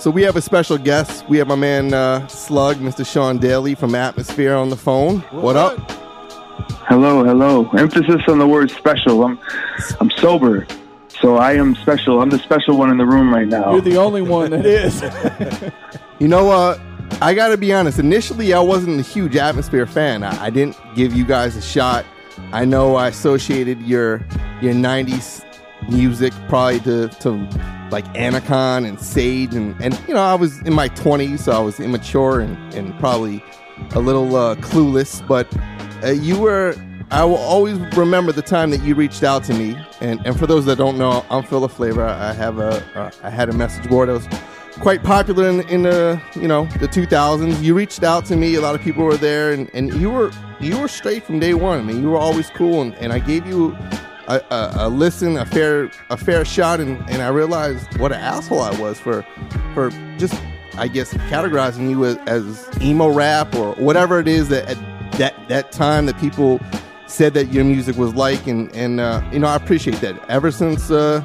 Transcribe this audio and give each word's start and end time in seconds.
So 0.00 0.10
we 0.10 0.22
have 0.22 0.34
a 0.34 0.40
special 0.40 0.78
guest. 0.78 1.28
We 1.28 1.36
have 1.36 1.46
my 1.46 1.56
man 1.56 1.92
uh, 1.92 2.26
Slug, 2.26 2.78
Mr. 2.78 3.06
Sean 3.06 3.36
Daley 3.36 3.74
from 3.74 3.94
Atmosphere 3.94 4.54
on 4.54 4.70
the 4.70 4.76
phone. 4.76 5.20
What 5.30 5.56
up? 5.56 5.78
Hello, 6.88 7.22
hello. 7.22 7.68
Emphasis 7.72 8.22
on 8.26 8.38
the 8.38 8.46
word 8.46 8.70
special. 8.70 9.22
I'm 9.22 9.38
I'm 10.00 10.10
sober. 10.12 10.66
So 11.08 11.36
I 11.36 11.52
am 11.52 11.74
special. 11.74 12.22
I'm 12.22 12.30
the 12.30 12.38
special 12.38 12.78
one 12.78 12.90
in 12.90 12.96
the 12.96 13.04
room 13.04 13.30
right 13.30 13.46
now. 13.46 13.72
You're 13.72 13.82
the 13.82 13.98
only 13.98 14.22
one 14.22 14.50
that 14.52 14.64
is. 14.64 15.02
You 16.20 16.28
know, 16.28 16.50
uh, 16.50 16.78
I 17.22 17.32
got 17.32 17.48
to 17.48 17.56
be 17.56 17.72
honest. 17.72 17.98
Initially, 17.98 18.52
I 18.52 18.60
wasn't 18.60 19.00
a 19.00 19.02
huge 19.02 19.36
Atmosphere 19.36 19.86
fan. 19.86 20.22
I, 20.22 20.44
I 20.44 20.50
didn't 20.50 20.76
give 20.94 21.14
you 21.14 21.24
guys 21.24 21.56
a 21.56 21.62
shot. 21.62 22.04
I 22.52 22.66
know 22.66 22.96
I 22.96 23.08
associated 23.08 23.80
your 23.80 24.22
your 24.60 24.74
'90s 24.74 25.42
music 25.88 26.34
probably 26.46 26.80
to, 26.80 27.08
to 27.08 27.79
like 27.90 28.04
Anticon 28.14 28.86
and 28.86 29.00
Sage, 29.00 29.54
and, 29.54 29.80
and 29.82 30.00
you 30.06 30.14
know 30.14 30.22
I 30.22 30.34
was 30.34 30.58
in 30.60 30.74
my 30.74 30.88
20s, 30.88 31.40
so 31.40 31.52
I 31.52 31.58
was 31.58 31.80
immature 31.80 32.40
and, 32.40 32.74
and 32.74 32.98
probably 32.98 33.42
a 33.92 34.00
little 34.00 34.36
uh, 34.36 34.56
clueless. 34.56 35.26
But 35.26 35.48
uh, 36.04 36.10
you 36.10 36.38
were. 36.38 36.74
I 37.12 37.24
will 37.24 37.38
always 37.38 37.76
remember 37.96 38.30
the 38.30 38.42
time 38.42 38.70
that 38.70 38.82
you 38.82 38.94
reached 38.94 39.24
out 39.24 39.42
to 39.44 39.54
me, 39.54 39.76
and, 40.00 40.24
and 40.24 40.38
for 40.38 40.46
those 40.46 40.64
that 40.66 40.78
don't 40.78 40.96
know, 40.96 41.26
I'm 41.28 41.42
Philaflava. 41.42 42.06
I 42.06 42.32
have 42.32 42.60
a 42.60 42.84
uh, 42.94 43.10
I 43.24 43.30
had 43.30 43.48
a 43.48 43.52
message 43.52 43.88
board 43.88 44.08
that 44.08 44.12
was 44.12 44.28
quite 44.80 45.02
popular 45.02 45.48
in, 45.48 45.68
in 45.68 45.82
the 45.82 46.20
you 46.36 46.46
know 46.46 46.66
the 46.78 46.86
2000s. 46.86 47.62
You 47.62 47.74
reached 47.74 48.04
out 48.04 48.24
to 48.26 48.36
me. 48.36 48.54
A 48.54 48.60
lot 48.60 48.76
of 48.76 48.80
people 48.80 49.04
were 49.04 49.16
there, 49.16 49.52
and, 49.52 49.68
and 49.74 49.92
you 49.94 50.08
were 50.08 50.30
you 50.60 50.78
were 50.78 50.88
straight 50.88 51.24
from 51.24 51.40
day 51.40 51.54
one. 51.54 51.80
I 51.80 51.82
mean, 51.82 52.00
you 52.00 52.10
were 52.10 52.18
always 52.18 52.48
cool, 52.50 52.82
and, 52.82 52.94
and 52.96 53.12
I 53.12 53.18
gave 53.18 53.46
you 53.46 53.76
a, 54.30 54.54
a, 54.54 54.72
a 54.86 54.88
listen, 54.88 55.36
a 55.36 55.44
fair 55.44 55.90
a 56.10 56.16
fair 56.16 56.44
shot, 56.44 56.80
and, 56.80 56.98
and 57.10 57.22
I 57.22 57.28
realized 57.28 57.98
what 57.98 58.12
an 58.12 58.20
asshole 58.20 58.60
I 58.60 58.78
was 58.78 59.00
for 59.00 59.26
for 59.74 59.90
just 60.18 60.40
I 60.76 60.88
guess 60.88 61.12
categorizing 61.14 61.90
you 61.90 62.04
as, 62.04 62.16
as 62.26 62.68
emo 62.80 63.08
rap 63.08 63.54
or 63.54 63.74
whatever 63.74 64.20
it 64.20 64.28
is 64.28 64.48
that 64.50 64.68
at 64.68 65.12
that 65.18 65.48
that 65.48 65.72
time 65.72 66.06
that 66.06 66.18
people 66.18 66.60
said 67.06 67.34
that 67.34 67.52
your 67.52 67.64
music 67.64 67.96
was 67.96 68.14
like, 68.14 68.46
and 68.46 68.74
and 68.74 69.00
uh, 69.00 69.20
you 69.32 69.40
know 69.40 69.48
I 69.48 69.56
appreciate 69.56 70.00
that. 70.00 70.16
Ever 70.28 70.50
since 70.52 70.90
uh, 70.90 71.24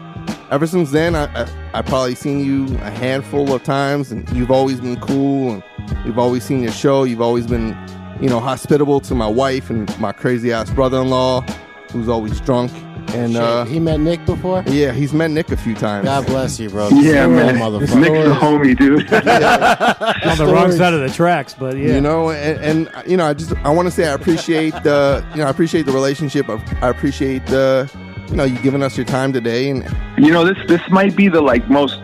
ever 0.49 0.65
since 0.65 0.91
then, 0.91 1.15
I, 1.15 1.25
I 1.43 1.47
I 1.75 1.81
probably 1.83 2.15
seen 2.15 2.43
you 2.43 2.65
a 2.77 2.89
handful 2.89 3.53
of 3.53 3.63
times, 3.63 4.11
and 4.11 4.27
you've 4.31 4.51
always 4.51 4.81
been 4.81 4.99
cool, 4.99 5.51
and 5.51 5.63
you've 6.05 6.19
always 6.19 6.43
seen 6.43 6.63
your 6.63 6.71
show. 6.71 7.03
You've 7.03 7.21
always 7.21 7.45
been 7.45 7.77
you 8.19 8.29
know 8.29 8.39
hospitable 8.39 8.99
to 9.01 9.13
my 9.13 9.27
wife 9.27 9.69
and 9.69 9.87
my 9.99 10.11
crazy 10.11 10.51
ass 10.51 10.71
brother-in-law, 10.71 11.41
who's 11.91 12.09
always 12.09 12.41
drunk. 12.41 12.71
And 13.13 13.33
Shit, 13.33 13.41
uh, 13.41 13.63
he 13.65 13.79
met 13.79 13.99
Nick 13.99 14.25
before. 14.25 14.63
yeah, 14.67 14.91
he's 14.91 15.13
met 15.13 15.31
Nick 15.31 15.49
a 15.51 15.57
few 15.57 15.73
times. 15.75 16.05
God 16.05 16.25
bless 16.25 16.59
you, 16.59 16.69
bro. 16.69 16.89
yeah, 16.89 17.27
man. 17.27 17.55
motherfucker. 17.55 17.99
Nick's 18.01 18.27
the 18.27 18.35
homie, 18.35 18.77
dude. 18.77 19.01
on 20.31 20.37
the 20.37 20.53
wrong 20.53 20.71
side 20.71 20.93
of 20.93 21.01
the 21.01 21.09
tracks, 21.09 21.53
but 21.53 21.77
yeah. 21.77 21.95
You 21.95 22.01
know, 22.01 22.31
and, 22.31 22.89
and 22.89 23.09
you 23.09 23.15
know, 23.17 23.25
I 23.25 23.33
just 23.33 23.53
I 23.63 23.69
want 23.69 23.87
to 23.87 23.91
say 23.91 24.07
I 24.09 24.13
appreciate 24.13 24.73
the 24.83 25.25
you 25.31 25.37
know 25.37 25.45
I 25.47 25.49
appreciate 25.49 25.85
the 25.85 25.91
relationship. 25.93 26.49
I, 26.49 26.55
I 26.81 26.89
appreciate 26.89 27.45
the 27.45 27.89
you 28.29 28.35
know 28.35 28.43
you 28.43 28.57
giving 28.59 28.81
us 28.83 28.97
your 28.97 29.05
time 29.05 29.31
today, 29.31 29.69
and 29.69 29.83
you 30.17 30.31
know, 30.31 30.43
this 30.43 30.57
this 30.67 30.81
might 30.89 31.15
be 31.15 31.27
the 31.29 31.41
like 31.41 31.69
most 31.69 31.99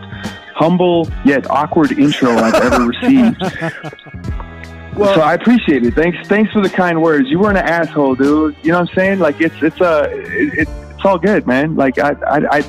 humble 0.55 1.09
yet 1.25 1.49
awkward 1.49 1.91
intro 1.93 2.31
I've 2.36 2.53
ever 2.53 2.86
received. 2.88 3.41
Well- 4.95 5.15
so 5.15 5.21
I 5.21 5.33
appreciate 5.33 5.83
it. 5.86 5.93
Thanks, 5.93 6.27
thanks 6.27 6.52
for 6.52 6.61
the 6.61 6.69
kind 6.69 7.02
words. 7.02 7.30
You 7.30 7.39
weren't 7.39 7.58
an 7.58 7.65
asshole, 7.65 8.15
dude. 8.15 8.55
You 8.61 8.71
know 8.73 8.80
what 8.81 8.89
I'm 8.89 8.95
saying? 8.95 9.19
Like 9.19 9.39
it's 9.41 9.55
it's 9.61 9.80
a 9.81 10.03
it, 10.11 10.59
it, 10.59 10.67
it's 11.02 11.07
all 11.07 11.17
good, 11.17 11.47
man. 11.47 11.75
Like 11.75 11.97
I 11.97 12.11
I, 12.27 12.57
I, 12.57 12.63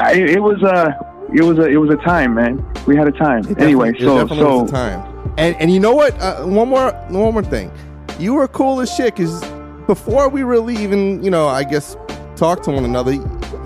I 0.00 0.12
it 0.12 0.42
was 0.42 0.62
a 0.62 0.94
it 1.34 1.42
was 1.42 1.58
a 1.58 1.64
it 1.64 1.76
was 1.76 1.88
a 1.88 1.96
time, 1.96 2.34
man. 2.34 2.62
We 2.86 2.94
had 2.94 3.08
a 3.08 3.12
time. 3.12 3.46
It 3.48 3.58
Anyway, 3.58 3.98
so 3.98 4.26
so 4.28 4.58
was 4.60 4.70
the 4.70 4.76
time. 4.76 5.32
And 5.38 5.56
and 5.56 5.72
you 5.72 5.80
know 5.80 5.94
what? 5.94 6.14
Uh, 6.20 6.44
one 6.44 6.68
more 6.68 6.92
one 7.08 7.32
more 7.32 7.42
thing. 7.42 7.72
You 8.18 8.34
were 8.34 8.48
cool 8.48 8.82
as 8.82 8.94
shit 8.94 9.16
because 9.16 9.42
before 9.86 10.28
we 10.28 10.42
really 10.42 10.76
even 10.76 11.22
you 11.22 11.30
know 11.30 11.48
I 11.48 11.64
guess 11.64 11.96
talk 12.36 12.62
to 12.64 12.70
one 12.70 12.84
another. 12.84 13.12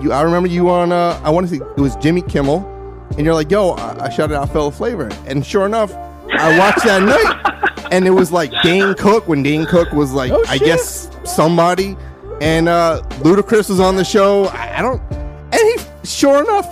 You 0.01 0.13
I 0.13 0.21
remember 0.21 0.47
you 0.47 0.69
on 0.69 0.93
uh, 0.93 1.19
I 1.21 1.29
want 1.29 1.49
to 1.49 1.57
say 1.57 1.61
it 1.75 1.81
was 1.81 1.97
Jimmy 1.97 2.21
Kimmel, 2.21 2.65
and 3.17 3.25
you're 3.25 3.35
like, 3.35 3.51
yo, 3.51 3.71
I, 3.71 4.05
I 4.05 4.09
shouted 4.09 4.37
out 4.37 4.47
Philaflava, 4.47 5.13
and 5.27 5.45
sure 5.45 5.65
enough, 5.65 5.93
I 6.31 6.57
watched 6.57 6.85
that 6.85 7.03
night, 7.03 7.87
and 7.91 8.07
it 8.07 8.11
was 8.11 8.31
like 8.31 8.51
Dane 8.63 8.93
Cook 8.93 9.27
when 9.27 9.43
Dane 9.43 9.65
Cook 9.65 9.91
was 9.91 10.13
like 10.13 10.31
Oh, 10.31 10.41
I 10.47 10.57
guess 10.57 11.09
somebody, 11.25 11.97
and 12.41 12.67
uh, 12.67 13.01
Ludacris 13.19 13.69
was 13.69 13.79
on 13.79 13.95
the 13.95 14.03
show. 14.03 14.45
I, 14.45 14.79
I 14.79 14.81
don't, 14.81 15.01
and 15.11 15.53
he 15.53 15.77
sure 16.05 16.43
enough, 16.43 16.67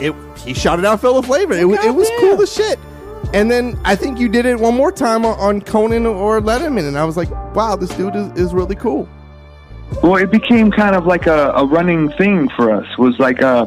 it 0.00 0.14
he 0.38 0.54
shouted 0.54 0.84
out 0.84 1.00
Philaflava. 1.00 1.58
It, 1.58 1.66
was 1.66 1.78
it 1.84 1.94
was 1.94 2.08
Goddamn. 2.08 2.30
cool 2.30 2.42
as 2.42 2.52
shit. 2.52 2.78
And 3.32 3.50
then 3.50 3.78
I 3.84 3.94
think 3.94 4.18
you 4.18 4.28
did 4.28 4.46
it 4.46 4.58
one 4.58 4.74
more 4.74 4.90
time 4.90 5.24
on, 5.24 5.38
on 5.38 5.60
Conan 5.60 6.06
or 6.06 6.40
Letterman, 6.40 6.88
and 6.88 6.98
I 6.98 7.04
was 7.04 7.16
like, 7.16 7.30
wow, 7.54 7.76
this 7.76 7.90
dude 7.90 8.16
is, 8.16 8.32
is 8.32 8.54
really 8.54 8.74
cool. 8.74 9.08
Well, 10.02 10.16
it 10.16 10.30
became 10.30 10.70
kind 10.70 10.96
of 10.96 11.06
like 11.06 11.26
a, 11.26 11.50
a 11.50 11.64
running 11.64 12.10
thing 12.12 12.48
for 12.50 12.72
us. 12.72 12.86
Was 12.98 13.18
like 13.18 13.40
a 13.40 13.66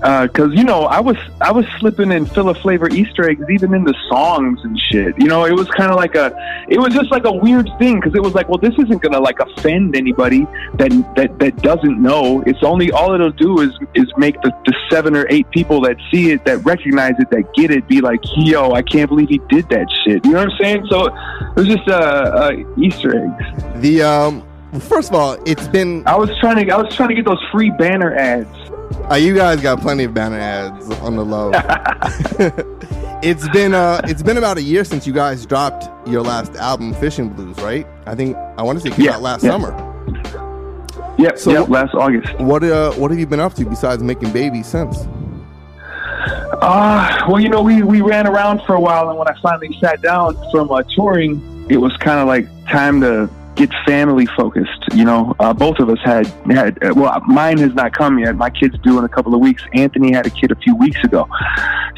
because 0.00 0.54
you 0.54 0.64
know 0.64 0.84
I 0.84 1.00
was 1.00 1.16
I 1.40 1.50
was 1.50 1.66
slipping 1.78 2.12
in 2.12 2.26
Philaflava 2.26 2.92
Easter 2.92 3.28
eggs 3.28 3.44
even 3.50 3.74
in 3.74 3.84
the 3.84 3.94
songs 4.08 4.60
and 4.62 4.78
shit. 4.78 5.14
You 5.18 5.26
know, 5.26 5.44
it 5.44 5.52
was 5.52 5.68
kind 5.68 5.90
of 5.90 5.96
like 5.96 6.14
a 6.14 6.32
it 6.68 6.78
was 6.78 6.94
just 6.94 7.10
like 7.10 7.24
a 7.24 7.32
weird 7.32 7.68
thing 7.78 7.96
because 7.96 8.14
it 8.14 8.22
was 8.22 8.34
like, 8.34 8.48
well, 8.48 8.58
this 8.58 8.74
isn't 8.78 9.02
gonna 9.02 9.20
like 9.20 9.40
offend 9.40 9.96
anybody 9.96 10.46
that 10.74 10.90
that 11.16 11.38
that 11.40 11.56
doesn't 11.62 12.00
know. 12.00 12.42
It's 12.46 12.62
only 12.62 12.92
all 12.92 13.14
it'll 13.14 13.30
do 13.30 13.60
is 13.60 13.70
is 13.94 14.06
make 14.16 14.40
the, 14.42 14.52
the 14.66 14.74
seven 14.90 15.16
or 15.16 15.26
eight 15.30 15.50
people 15.50 15.80
that 15.82 15.96
see 16.10 16.30
it 16.30 16.44
that 16.44 16.58
recognize 16.64 17.14
it 17.18 17.30
that 17.30 17.52
get 17.54 17.70
it 17.70 17.86
be 17.88 18.00
like, 18.00 18.20
yo, 18.36 18.72
I 18.72 18.82
can't 18.82 19.08
believe 19.08 19.28
he 19.28 19.38
did 19.48 19.68
that 19.70 19.88
shit. 20.04 20.24
You 20.24 20.32
know 20.32 20.38
what 20.44 20.52
I'm 20.52 20.58
saying? 20.60 20.86
So 20.90 21.06
it 21.06 21.56
was 21.56 21.66
just 21.66 21.88
uh, 21.88 21.92
uh, 21.92 22.52
Easter 22.76 23.16
eggs. 23.16 23.80
The 23.82 24.02
um, 24.02 24.46
first 24.80 25.10
of 25.10 25.14
all, 25.14 25.38
it's 25.46 25.66
been 25.68 26.06
I 26.06 26.16
was 26.16 26.30
trying 26.38 26.64
to 26.64 26.72
I 26.72 26.80
was 26.80 26.94
trying 26.94 27.08
to 27.08 27.14
get 27.14 27.24
those 27.24 27.42
free 27.50 27.70
banner 27.70 28.14
ads. 28.14 28.48
Uh, 29.10 29.14
you 29.14 29.34
guys 29.34 29.60
got 29.60 29.80
plenty 29.80 30.04
of 30.04 30.14
banner 30.14 30.38
ads 30.38 30.90
on 31.00 31.16
the 31.16 31.24
low. 31.24 31.50
it's 33.22 33.48
been 33.50 33.74
uh, 33.74 34.00
it's 34.04 34.22
been 34.22 34.36
about 34.36 34.58
a 34.58 34.62
year 34.62 34.84
since 34.84 35.06
you 35.06 35.12
guys 35.12 35.46
dropped 35.46 35.88
your 36.08 36.22
last 36.22 36.54
album, 36.56 36.94
Fishing 36.94 37.28
Blues, 37.30 37.56
right? 37.58 37.86
I 38.06 38.14
think 38.14 38.36
I 38.56 38.62
want 38.62 38.78
to 38.78 38.82
say 38.82 38.90
it 38.90 38.96
came 38.96 39.06
Yeah, 39.06 39.16
out 39.16 39.22
last 39.22 39.44
yeah. 39.44 39.50
summer. 39.50 39.84
Yep, 41.18 41.38
So- 41.38 41.50
yep, 41.50 41.68
last 41.68 41.94
August. 41.94 42.38
What 42.38 42.62
uh, 42.64 42.92
what 42.92 43.10
have 43.10 43.18
you 43.18 43.26
been 43.26 43.40
up 43.40 43.54
to 43.54 43.64
besides 43.64 44.02
making 44.02 44.32
babies 44.32 44.66
since? 44.66 44.96
Uh, 46.60 47.24
well, 47.28 47.40
you 47.40 47.48
know, 47.48 47.62
we, 47.62 47.82
we 47.82 48.00
ran 48.00 48.26
around 48.26 48.60
for 48.66 48.74
a 48.74 48.80
while, 48.80 49.08
and 49.08 49.18
when 49.18 49.28
I 49.28 49.34
finally 49.40 49.76
sat 49.80 50.02
down 50.02 50.36
from 50.50 50.70
uh, 50.72 50.82
touring, 50.94 51.66
it 51.70 51.76
was 51.76 51.96
kind 51.98 52.18
of 52.18 52.26
like 52.26 52.46
time 52.66 53.00
to 53.02 53.30
get 53.58 53.70
family 53.84 54.26
focused. 54.26 54.84
You 54.94 55.04
know, 55.04 55.34
uh, 55.40 55.52
both 55.52 55.78
of 55.80 55.90
us 55.90 55.98
had 56.04 56.26
had 56.50 56.82
uh, 56.82 56.94
well, 56.94 57.20
mine 57.26 57.58
has 57.58 57.74
not 57.74 57.92
come 57.92 58.18
yet. 58.18 58.36
My 58.36 58.50
kid's 58.50 58.78
due 58.78 58.98
in 58.98 59.04
a 59.04 59.08
couple 59.08 59.34
of 59.34 59.40
weeks. 59.40 59.62
Anthony 59.74 60.12
had 60.12 60.26
a 60.26 60.30
kid 60.30 60.52
a 60.52 60.56
few 60.56 60.76
weeks 60.76 61.02
ago, 61.04 61.28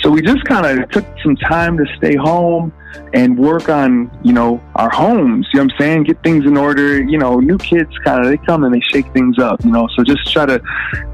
so 0.00 0.10
we 0.10 0.22
just 0.22 0.44
kind 0.44 0.66
of 0.66 0.90
took 0.90 1.04
some 1.22 1.36
time 1.36 1.76
to 1.76 1.84
stay 1.98 2.16
home 2.16 2.72
and 3.12 3.38
work 3.38 3.68
on 3.68 4.10
you 4.24 4.32
know 4.32 4.60
our 4.74 4.90
homes. 4.90 5.46
You 5.52 5.58
know 5.58 5.64
what 5.64 5.72
I'm 5.74 5.78
saying? 5.78 6.04
Get 6.04 6.22
things 6.22 6.46
in 6.46 6.56
order. 6.56 7.02
You 7.02 7.18
know, 7.18 7.38
new 7.38 7.58
kids 7.58 7.96
kind 8.04 8.24
of 8.24 8.30
they 8.30 8.38
come 8.38 8.64
and 8.64 8.74
they 8.74 8.80
shake 8.80 9.12
things 9.12 9.38
up. 9.38 9.62
You 9.64 9.70
know, 9.70 9.86
so 9.94 10.02
just 10.02 10.32
try 10.32 10.46
to 10.46 10.60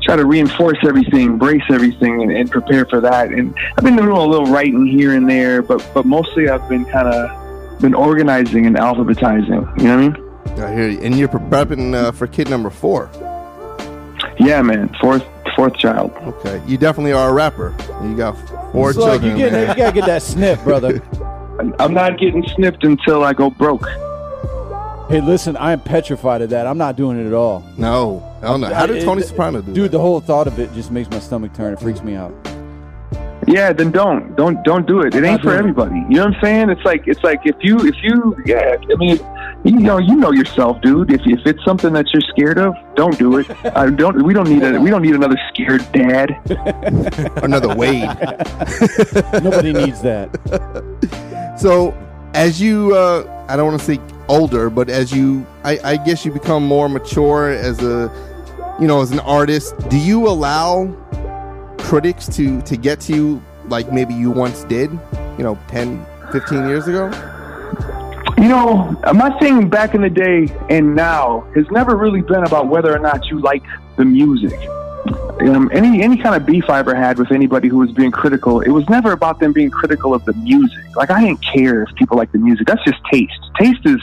try 0.02 0.16
to 0.16 0.24
reinforce 0.24 0.78
everything, 0.84 1.36
brace 1.38 1.64
everything, 1.70 2.22
and, 2.22 2.30
and 2.30 2.50
prepare 2.50 2.86
for 2.86 3.00
that. 3.00 3.32
And 3.32 3.54
I've 3.76 3.84
been 3.84 3.96
doing 3.96 4.08
a 4.08 4.24
little 4.24 4.46
writing 4.46 4.86
here 4.86 5.14
and 5.14 5.28
there, 5.28 5.60
but 5.62 5.84
but 5.92 6.06
mostly 6.06 6.48
I've 6.48 6.66
been 6.68 6.84
kind 6.84 7.08
of 7.08 7.80
been 7.80 7.94
organizing 7.94 8.64
and 8.66 8.76
alphabetizing. 8.76 9.78
You 9.78 9.84
know 9.84 9.96
what 9.96 10.04
I 10.04 10.08
mean? 10.08 10.25
I 10.58 10.74
hear 10.74 10.88
you. 10.88 11.00
And 11.00 11.16
you're 11.18 11.28
prepping 11.28 11.94
uh, 11.94 12.12
for 12.12 12.26
kid 12.26 12.48
number 12.48 12.70
four. 12.70 13.10
Yeah, 14.38 14.62
man. 14.62 14.94
Fourth 15.00 15.24
fourth 15.54 15.76
child. 15.78 16.12
Okay, 16.22 16.62
you 16.66 16.76
definitely 16.76 17.12
are 17.12 17.30
a 17.30 17.32
rapper. 17.32 17.74
You 18.02 18.16
got 18.16 18.34
four 18.72 18.90
It's 18.90 18.98
like 18.98 19.20
children. 19.22 19.38
you, 19.38 19.50
getting, 19.50 19.68
you 19.70 19.74
gotta 19.74 19.92
get 19.92 20.06
that 20.06 20.22
snip, 20.22 20.62
brother. 20.62 21.02
I'm 21.78 21.94
not 21.94 22.18
getting 22.18 22.46
snipped 22.54 22.84
until 22.84 23.24
I 23.24 23.32
go 23.32 23.48
broke. 23.48 23.86
hey, 25.08 25.20
listen, 25.22 25.56
I 25.56 25.72
am 25.72 25.80
petrified 25.80 26.42
of 26.42 26.50
that. 26.50 26.66
I'm 26.66 26.76
not 26.76 26.96
doing 26.96 27.18
it 27.18 27.26
at 27.26 27.32
all. 27.32 27.64
No, 27.78 28.22
I 28.42 28.48
don't 28.48 28.60
know. 28.60 28.72
How 28.74 28.84
did 28.86 29.02
Tony 29.02 29.22
Soprano 29.22 29.62
do 29.62 29.70
it? 29.70 29.74
Dude, 29.74 29.84
that? 29.86 29.92
the 29.92 30.00
whole 30.00 30.20
thought 30.20 30.46
of 30.46 30.58
it 30.58 30.72
just 30.74 30.90
makes 30.90 31.08
my 31.10 31.18
stomach 31.18 31.54
turn. 31.54 31.72
It 31.72 31.80
freaks 31.80 32.02
me 32.02 32.14
out. 32.14 32.34
Yeah, 33.46 33.72
then 33.72 33.92
don't 33.92 34.34
don't 34.34 34.62
don't 34.64 34.86
do 34.86 35.02
it. 35.02 35.14
It 35.14 35.24
ain't 35.24 35.40
for 35.40 35.52
everybody. 35.52 35.94
You 35.94 36.16
know 36.16 36.24
what 36.26 36.34
I'm 36.34 36.42
saying? 36.42 36.70
It's 36.70 36.84
like 36.84 37.06
it's 37.06 37.22
like 37.22 37.40
if 37.44 37.56
you 37.60 37.78
if 37.86 37.94
you 38.02 38.36
yeah. 38.44 38.76
I 38.82 38.96
mean, 38.96 39.18
you 39.64 39.78
know 39.78 39.98
you 39.98 40.16
know 40.16 40.32
yourself, 40.32 40.80
dude. 40.82 41.12
If 41.12 41.20
if 41.26 41.46
it's 41.46 41.64
something 41.64 41.92
that 41.92 42.06
you're 42.12 42.22
scared 42.22 42.58
of, 42.58 42.74
don't 42.96 43.16
do 43.18 43.38
it. 43.38 43.46
I 43.76 43.88
don't. 43.90 44.24
We 44.24 44.34
don't 44.34 44.48
need 44.48 44.64
a 44.64 44.80
we 44.80 44.90
don't 44.90 45.02
need 45.02 45.14
another 45.14 45.38
scared 45.48 45.86
dad. 45.92 46.36
Another 47.42 47.74
Wade. 47.74 48.02
Nobody 49.42 49.72
needs 49.72 50.02
that. 50.02 51.54
So, 51.58 51.96
as 52.34 52.60
you, 52.60 52.94
uh, 52.94 53.46
I 53.48 53.56
don't 53.56 53.66
want 53.66 53.80
to 53.80 53.86
say 53.86 54.00
older, 54.28 54.70
but 54.70 54.88
as 54.88 55.12
you, 55.12 55.46
I, 55.64 55.78
I 55.84 55.96
guess 55.96 56.24
you 56.24 56.32
become 56.32 56.64
more 56.64 56.88
mature 56.88 57.50
as 57.50 57.80
a, 57.82 58.10
you 58.80 58.86
know, 58.86 59.00
as 59.00 59.12
an 59.12 59.20
artist. 59.20 59.76
Do 59.88 59.98
you 59.98 60.26
allow 60.26 60.86
critics 61.86 62.26
to 62.26 62.60
to 62.62 62.76
get 62.76 63.00
to 63.00 63.14
you 63.14 63.42
like 63.68 63.92
maybe 63.92 64.12
you 64.12 64.30
once 64.30 64.64
did, 64.64 64.90
you 65.38 65.44
know, 65.44 65.56
10, 65.68 66.04
15 66.32 66.66
years 66.66 66.88
ago? 66.88 67.06
You 68.38 68.48
know, 68.48 69.00
my 69.14 69.36
thing 69.38 69.68
back 69.68 69.94
in 69.94 70.02
the 70.02 70.10
day 70.10 70.48
and 70.68 70.96
now 70.96 71.46
has 71.54 71.64
never 71.70 71.96
really 71.96 72.22
been 72.22 72.44
about 72.44 72.68
whether 72.68 72.94
or 72.94 72.98
not 72.98 73.26
you 73.26 73.38
like 73.38 73.62
the 73.96 74.04
music. 74.04 74.58
Um, 75.40 75.70
any 75.72 76.02
any 76.02 76.16
kind 76.16 76.34
of 76.34 76.46
beef 76.46 76.70
I 76.70 76.78
ever 76.78 76.94
had 76.94 77.18
with 77.18 77.30
anybody 77.30 77.68
who 77.68 77.78
was 77.78 77.92
being 77.92 78.10
critical, 78.10 78.60
it 78.60 78.70
was 78.70 78.88
never 78.88 79.12
about 79.12 79.38
them 79.38 79.52
being 79.52 79.70
critical 79.70 80.14
of 80.14 80.24
the 80.24 80.32
music. 80.34 80.84
Like 80.96 81.10
I 81.10 81.20
didn't 81.20 81.42
care 81.42 81.82
if 81.82 81.94
people 81.94 82.16
like 82.16 82.32
the 82.32 82.38
music. 82.38 82.66
That's 82.66 82.82
just 82.84 82.98
taste. 83.12 83.38
Taste 83.60 83.84
is, 83.84 83.98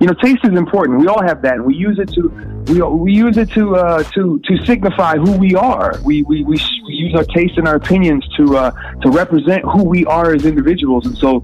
you 0.00 0.06
know, 0.06 0.14
taste 0.14 0.44
is 0.44 0.56
important. 0.56 1.00
We 1.00 1.06
all 1.06 1.22
have 1.22 1.42
that, 1.42 1.54
and 1.54 1.64
we 1.64 1.74
use 1.74 1.98
it 1.98 2.12
to 2.14 2.28
we 2.66 2.82
we 2.82 3.12
use 3.12 3.36
it 3.36 3.50
to 3.52 3.76
uh, 3.76 4.02
to 4.14 4.40
to 4.40 4.64
signify 4.64 5.16
who 5.16 5.32
we 5.38 5.54
are. 5.54 5.98
We 6.04 6.22
we 6.24 6.42
we, 6.42 6.56
we 6.86 6.92
use 6.92 7.14
our 7.14 7.24
taste 7.24 7.58
and 7.58 7.68
our 7.68 7.76
opinions 7.76 8.26
to 8.36 8.56
uh, 8.56 8.70
to 9.02 9.10
represent 9.10 9.62
who 9.62 9.84
we 9.84 10.04
are 10.06 10.34
as 10.34 10.44
individuals. 10.44 11.06
And 11.06 11.16
so, 11.16 11.42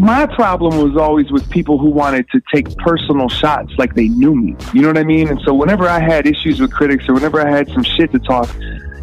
my 0.00 0.26
problem 0.26 0.82
was 0.82 0.96
always 0.96 1.30
with 1.30 1.48
people 1.50 1.78
who 1.78 1.90
wanted 1.90 2.26
to 2.30 2.40
take 2.52 2.76
personal 2.78 3.28
shots 3.28 3.72
like 3.78 3.94
they 3.94 4.08
knew 4.08 4.34
me. 4.34 4.56
You 4.72 4.82
know 4.82 4.88
what 4.88 4.98
I 4.98 5.04
mean? 5.04 5.28
And 5.28 5.40
so, 5.42 5.54
whenever 5.54 5.88
I 5.88 6.00
had 6.00 6.26
issues 6.26 6.60
with 6.60 6.72
critics 6.72 7.08
or 7.08 7.14
whenever 7.14 7.40
I 7.40 7.50
had 7.50 7.68
some 7.68 7.82
shit 7.82 8.12
to 8.12 8.18
talk, 8.18 8.48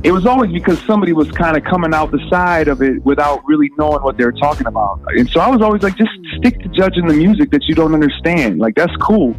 it 0.04 0.12
was 0.12 0.26
always 0.26 0.52
because 0.52 0.82
somebody 0.84 1.12
was 1.12 1.30
kind 1.32 1.58
of 1.58 1.64
coming 1.64 1.94
out 1.94 2.12
the 2.12 2.26
side 2.30 2.68
of 2.68 2.82
it 2.82 3.04
without 3.04 3.42
really 3.46 3.70
knowing 3.78 4.02
what 4.02 4.18
they 4.18 4.24
were 4.24 4.32
talking 4.32 4.68
about. 4.68 5.02
And 5.08 5.30
so 5.30 5.42
I 5.42 5.50
was 5.50 5.62
always 5.62 5.84
like, 5.84 5.98
just 5.98 6.12
stick 6.38 6.60
to 6.60 6.70
judging 6.70 7.08
the 7.08 7.14
music 7.14 7.52
that 7.52 7.66
you 7.68 7.76
don't 7.76 7.94
understand. 7.94 8.60
Like 8.60 8.76
that's 8.76 8.96
cool, 8.98 9.36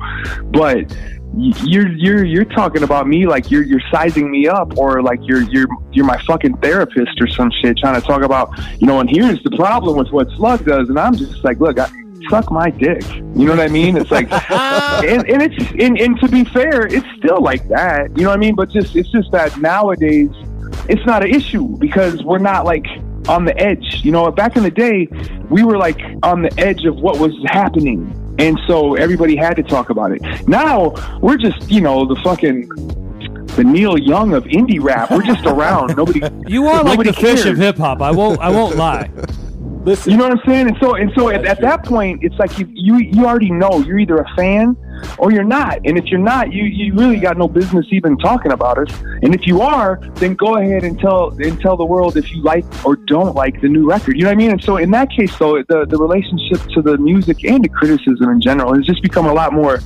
but 0.52 0.94
you're 1.36 1.88
you're 1.88 2.24
you're 2.24 2.44
talking 2.44 2.82
about 2.82 3.06
me 3.06 3.26
like 3.26 3.50
you're 3.50 3.62
you're 3.62 3.82
sizing 3.92 4.30
me 4.30 4.48
up 4.48 4.76
or 4.76 5.02
like 5.02 5.20
you're 5.22 5.42
you're 5.42 5.68
you're 5.92 6.04
my 6.04 6.20
fucking 6.26 6.56
therapist 6.56 7.20
or 7.20 7.28
some 7.28 7.50
shit 7.62 7.78
trying 7.78 8.00
to 8.00 8.06
talk 8.06 8.22
about 8.22 8.50
you 8.80 8.86
know. 8.86 9.00
And 9.00 9.08
here's 9.08 9.42
the 9.42 9.50
problem 9.52 9.96
with 9.96 10.10
what 10.10 10.28
Slug 10.32 10.64
does, 10.64 10.88
and 10.88 10.98
I'm 10.98 11.16
just 11.16 11.44
like, 11.44 11.58
look. 11.60 11.78
I, 11.78 11.90
Suck 12.28 12.50
my 12.52 12.68
dick. 12.68 13.02
You 13.14 13.46
know 13.46 13.52
what 13.52 13.60
I 13.60 13.68
mean? 13.68 13.96
It's 13.96 14.10
like, 14.10 14.30
and, 14.50 15.28
and 15.28 15.42
it's 15.42 15.70
and, 15.82 15.98
and 15.98 16.20
to 16.20 16.28
be 16.28 16.44
fair, 16.44 16.86
it's 16.86 17.06
still 17.16 17.42
like 17.42 17.66
that. 17.68 18.10
You 18.14 18.24
know 18.24 18.28
what 18.28 18.36
I 18.36 18.40
mean? 18.40 18.54
But 18.54 18.68
just 18.68 18.94
it's 18.94 19.10
just 19.10 19.32
that 19.32 19.56
nowadays 19.58 20.30
it's 20.88 21.04
not 21.06 21.24
an 21.24 21.34
issue 21.34 21.76
because 21.78 22.22
we're 22.22 22.38
not 22.38 22.66
like 22.66 22.86
on 23.28 23.46
the 23.46 23.58
edge. 23.58 24.00
You 24.02 24.12
know, 24.12 24.30
back 24.30 24.56
in 24.56 24.62
the 24.62 24.70
day, 24.70 25.08
we 25.48 25.64
were 25.64 25.78
like 25.78 25.98
on 26.22 26.42
the 26.42 26.52
edge 26.58 26.84
of 26.84 26.96
what 26.96 27.18
was 27.18 27.32
happening. 27.46 28.14
And 28.40 28.58
so 28.66 28.94
everybody 28.94 29.37
had 29.37 29.54
to 29.56 29.62
talk 29.62 29.90
about 29.90 30.12
it. 30.12 30.22
Now 30.48 30.94
we're 31.20 31.37
just, 31.37 31.70
you 31.70 31.81
know, 31.81 32.06
the 32.06 32.16
fucking 32.16 32.69
the 33.56 33.64
Neil 33.64 33.98
Young 33.98 34.32
of 34.32 34.44
indie 34.44 34.82
rap. 34.82 35.10
We're 35.10 35.22
just 35.22 35.44
around. 35.44 35.96
Nobody 35.96 36.22
You 36.46 36.66
are 36.66 36.82
like 36.82 37.02
the 37.02 37.12
fish 37.12 37.44
of 37.44 37.56
hip 37.56 37.76
hop. 37.76 38.00
I 38.00 38.10
won't. 38.10 38.40
I 38.40 38.48
won't 38.50 38.76
lie. 38.76 39.10
Listen, 39.84 40.12
You 40.12 40.18
know 40.18 40.28
what 40.28 40.38
I'm 40.38 40.46
saying? 40.46 40.68
And 40.68 40.76
so 40.78 40.94
and 40.94 41.10
so 41.16 41.30
at, 41.30 41.44
at 41.46 41.60
that 41.62 41.84
point, 41.84 42.22
it's 42.22 42.38
like 42.38 42.58
you, 42.58 42.68
you 42.74 42.98
you 42.98 43.24
already 43.24 43.50
know 43.50 43.78
you're 43.78 43.98
either 43.98 44.18
a 44.18 44.28
fan 44.36 44.76
or 45.18 45.32
you're 45.32 45.42
not. 45.42 45.78
And 45.86 45.96
if 45.96 46.06
you're 46.06 46.20
not, 46.20 46.52
you 46.52 46.64
you 46.64 46.94
really 46.94 47.18
got 47.18 47.38
no 47.38 47.48
business 47.48 47.86
even 47.90 48.18
talking 48.18 48.52
about 48.52 48.76
us. 48.76 49.00
And 49.22 49.34
if 49.34 49.46
you 49.46 49.62
are, 49.62 49.98
then 50.16 50.34
go 50.34 50.58
ahead 50.58 50.84
and 50.84 50.98
tell 50.98 51.30
and 51.38 51.58
tell 51.60 51.78
the 51.78 51.84
world 51.84 52.18
if 52.18 52.30
you 52.30 52.42
like 52.42 52.64
or 52.84 52.96
don't 52.96 53.34
like 53.34 53.62
the 53.62 53.68
new 53.68 53.88
record. 53.88 54.16
You 54.16 54.24
know 54.24 54.28
what 54.28 54.34
I 54.34 54.36
mean? 54.36 54.50
And 54.50 54.62
so 54.62 54.76
in 54.76 54.90
that 54.90 55.10
case, 55.10 55.36
though, 55.38 55.62
the 55.62 55.86
the 55.86 55.96
relationship 55.96 56.60
to 56.74 56.82
the 56.82 56.98
music 56.98 57.42
and 57.44 57.62
to 57.62 57.70
criticism 57.70 58.28
in 58.28 58.40
general 58.40 58.74
has 58.74 58.84
just 58.84 59.02
become 59.02 59.26
a 59.26 59.32
lot 59.32 59.54
more 59.54 59.80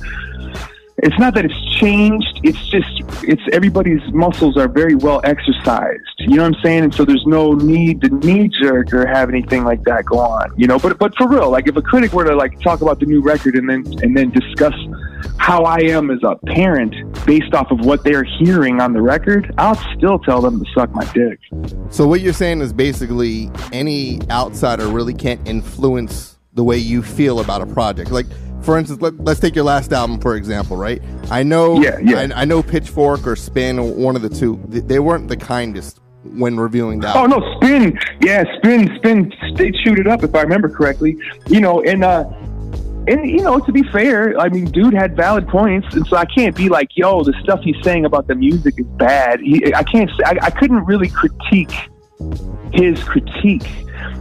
it's 1.05 1.19
not 1.19 1.33
that 1.35 1.45
it's 1.45 1.79
changed 1.79 2.39
it's 2.43 2.67
just 2.67 2.89
it's 3.23 3.41
everybody's 3.51 4.01
muscles 4.11 4.57
are 4.57 4.67
very 4.67 4.95
well 4.95 5.21
exercised 5.23 6.01
you 6.19 6.35
know 6.35 6.43
what 6.43 6.55
i'm 6.55 6.63
saying? 6.63 6.83
And 6.83 6.93
so 6.93 7.05
there's 7.05 7.25
no 7.25 7.53
need 7.53 8.01
to 8.01 8.09
knee 8.09 8.47
jerk 8.47 8.93
or 8.93 9.05
have 9.05 9.29
anything 9.29 9.63
like 9.63 9.83
that 9.83 10.05
go 10.05 10.19
on 10.19 10.51
you 10.57 10.67
know? 10.67 10.79
But 10.79 10.97
but 10.97 11.15
for 11.15 11.27
real 11.27 11.49
like 11.49 11.67
if 11.67 11.75
a 11.75 11.81
critic 11.81 12.13
were 12.13 12.25
to 12.25 12.35
like 12.35 12.59
talk 12.61 12.81
about 12.81 12.99
the 12.99 13.05
new 13.05 13.21
record 13.21 13.55
and 13.55 13.69
then 13.69 13.85
and 14.03 14.17
then 14.17 14.31
discuss 14.31 14.73
how 15.37 15.63
i 15.63 15.79
am 15.79 16.11
as 16.11 16.19
a 16.23 16.35
parent 16.47 16.93
based 17.25 17.53
off 17.53 17.71
of 17.71 17.79
what 17.85 18.03
they're 18.03 18.23
hearing 18.23 18.81
on 18.81 18.93
the 18.93 19.01
record 19.01 19.53
i'll 19.57 19.81
still 19.95 20.19
tell 20.19 20.41
them 20.41 20.63
to 20.63 20.71
suck 20.73 20.91
my 20.91 21.05
dick. 21.13 21.39
So 21.89 22.07
what 22.07 22.21
you're 22.21 22.33
saying 22.33 22.61
is 22.61 22.73
basically 22.73 23.51
any 23.71 24.19
outsider 24.29 24.87
really 24.87 25.13
can't 25.13 25.45
influence 25.47 26.37
the 26.53 26.63
way 26.63 26.77
you 26.77 27.03
feel 27.03 27.39
about 27.39 27.61
a 27.61 27.65
project. 27.65 28.11
Like 28.11 28.25
for 28.65 28.77
instance, 28.77 29.01
let, 29.01 29.15
let's 29.23 29.39
take 29.39 29.55
your 29.55 29.63
last 29.65 29.93
album 29.93 30.19
for 30.19 30.35
example, 30.35 30.75
right? 30.75 31.01
I 31.31 31.43
know, 31.43 31.79
Yeah, 31.81 31.97
yeah. 32.03 32.33
I, 32.35 32.41
I 32.41 32.45
know 32.45 32.61
Pitchfork 32.63 33.25
or 33.27 33.35
Spin, 33.35 33.95
one 33.97 34.15
of 34.15 34.21
the 34.21 34.29
two. 34.29 34.59
th- 34.71 34.83
They 34.85 34.99
weren't 34.99 35.27
the 35.29 35.37
kindest 35.37 36.01
when 36.23 36.57
reviewing 36.57 36.99
that. 37.01 37.15
Oh 37.15 37.25
no, 37.27 37.39
spin, 37.57 37.97
yeah, 38.21 38.43
spin, 38.57 38.89
spin, 38.97 39.31
stay, 39.53 39.71
shoot 39.83 39.99
it 39.99 40.07
up 40.07 40.23
if 40.23 40.33
I 40.35 40.41
remember 40.41 40.69
correctly. 40.69 41.17
You 41.47 41.61
know, 41.61 41.81
and 41.83 42.03
uh, 42.03 42.23
and 43.07 43.29
you 43.29 43.41
know, 43.43 43.59
to 43.59 43.71
be 43.71 43.83
fair, 43.91 44.35
I 44.39 44.49
mean, 44.49 44.65
dude 44.65 44.95
had 44.95 45.15
valid 45.15 45.47
points, 45.47 45.93
and 45.95 46.05
so 46.07 46.17
I 46.17 46.25
can't 46.25 46.55
be 46.55 46.67
like, 46.69 46.87
yo, 46.95 47.23
the 47.23 47.33
stuff 47.43 47.59
he's 47.61 47.75
saying 47.83 48.05
about 48.05 48.25
the 48.27 48.33
music 48.33 48.73
is 48.79 48.87
bad. 48.97 49.39
He, 49.41 49.73
I 49.75 49.83
can't, 49.83 50.09
say, 50.09 50.23
I, 50.25 50.37
I 50.47 50.49
couldn't 50.49 50.83
really 50.85 51.09
critique 51.09 51.73
his 52.73 53.03
critique. 53.03 53.67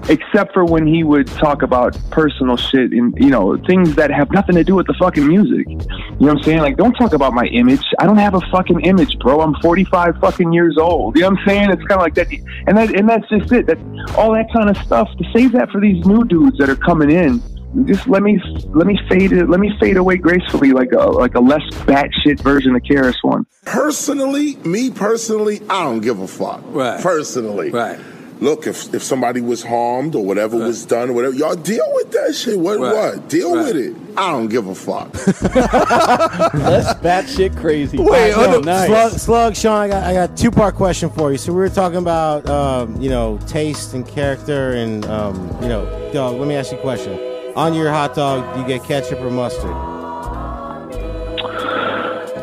Except 0.08 0.52
for 0.52 0.64
when 0.64 0.86
he 0.86 1.02
would 1.02 1.26
talk 1.26 1.62
about 1.62 1.96
personal 2.10 2.56
shit 2.56 2.92
and 2.92 3.14
you 3.16 3.30
know 3.30 3.56
things 3.66 3.94
that 3.96 4.10
have 4.10 4.30
nothing 4.30 4.54
to 4.56 4.64
do 4.64 4.74
with 4.74 4.86
the 4.86 4.94
fucking 4.94 5.26
music. 5.26 5.66
You 5.68 5.76
know 5.76 5.86
what 6.18 6.38
I'm 6.38 6.42
saying? 6.42 6.58
Like, 6.58 6.76
don't 6.76 6.92
talk 6.94 7.14
about 7.14 7.32
my 7.32 7.46
image. 7.46 7.82
I 7.98 8.04
don't 8.04 8.18
have 8.18 8.34
a 8.34 8.40
fucking 8.52 8.80
image, 8.80 9.18
bro. 9.20 9.40
I'm 9.40 9.54
45 9.62 10.18
fucking 10.20 10.52
years 10.52 10.76
old. 10.78 11.16
You 11.16 11.22
know 11.22 11.30
what 11.30 11.40
I'm 11.40 11.46
saying? 11.46 11.70
It's 11.70 11.82
kind 11.84 11.92
of 11.92 12.00
like 12.00 12.14
that, 12.14 12.30
and 12.66 12.76
that, 12.76 12.94
and 12.94 13.08
that's 13.08 13.28
just 13.28 13.50
it. 13.52 13.66
That 13.66 13.78
all 14.16 14.32
that 14.32 14.52
kind 14.52 14.68
of 14.68 14.76
stuff. 14.78 15.08
To 15.18 15.24
save 15.32 15.52
that 15.52 15.70
for 15.70 15.80
these 15.80 16.04
new 16.04 16.24
dudes 16.24 16.58
that 16.58 16.68
are 16.68 16.76
coming 16.76 17.10
in. 17.10 17.42
Just 17.86 18.06
let 18.06 18.22
me 18.22 18.38
let 18.68 18.86
me 18.86 18.96
fade 19.08 19.32
it. 19.32 19.50
Let 19.50 19.58
me 19.58 19.72
fade 19.80 19.96
away 19.96 20.16
gracefully, 20.16 20.70
like 20.70 20.92
a 20.92 21.06
like 21.06 21.34
a 21.34 21.40
less 21.40 21.62
batshit 21.86 22.40
version 22.40 22.76
of 22.76 22.82
KRS 22.82 23.16
One. 23.22 23.46
Personally, 23.64 24.54
me 24.56 24.90
personally, 24.90 25.60
I 25.68 25.82
don't 25.82 26.00
give 26.00 26.20
a 26.20 26.28
fuck. 26.28 26.62
Right. 26.66 27.02
Personally. 27.02 27.70
Right. 27.70 27.98
Look, 28.44 28.66
if 28.66 28.92
if 28.92 29.02
somebody 29.02 29.40
was 29.40 29.62
harmed 29.62 30.14
or 30.14 30.22
whatever 30.22 30.58
was 30.58 30.84
done 30.84 31.08
or 31.08 31.12
whatever, 31.14 31.34
y'all 31.34 31.54
deal 31.54 31.90
with 31.94 32.10
that 32.12 32.34
shit. 32.34 32.58
What 32.58 32.78
Right. 32.78 32.92
what? 32.94 33.28
Deal 33.30 33.56
Right. 33.56 33.64
with 33.74 33.76
it. 33.76 33.96
I 34.18 34.30
don't 34.32 34.48
give 34.48 34.66
a 34.66 34.74
fuck. 34.74 35.10
that's 35.12 36.92
batshit 37.00 37.56
crazy. 37.56 37.96
Wait, 37.96 38.06
All 38.06 38.12
right, 38.12 38.50
hold 38.50 38.66
no, 38.66 38.72
nice. 38.72 38.88
Slug, 38.88 39.12
Slug, 39.12 39.56
Sean, 39.56 39.80
I 39.80 39.88
got 39.88 40.04
I 40.04 40.12
got 40.12 40.36
two 40.36 40.50
part 40.50 40.74
question 40.74 41.08
for 41.08 41.32
you. 41.32 41.38
So 41.38 41.52
we 41.52 41.58
were 41.58 41.70
talking 41.70 41.96
about 41.96 42.46
um, 42.50 43.00
you 43.00 43.08
know 43.08 43.38
taste 43.46 43.94
and 43.94 44.06
character, 44.06 44.72
and 44.72 45.06
um, 45.06 45.36
you 45.62 45.68
know, 45.68 45.86
dog. 46.12 46.38
Let 46.38 46.46
me 46.46 46.54
ask 46.54 46.70
you 46.70 46.76
a 46.76 46.82
question. 46.82 47.18
On 47.56 47.72
your 47.72 47.88
hot 47.90 48.14
dog, 48.14 48.52
do 48.52 48.60
you 48.60 48.66
get 48.66 48.84
ketchup 48.84 49.20
or 49.20 49.30
mustard? 49.30 49.70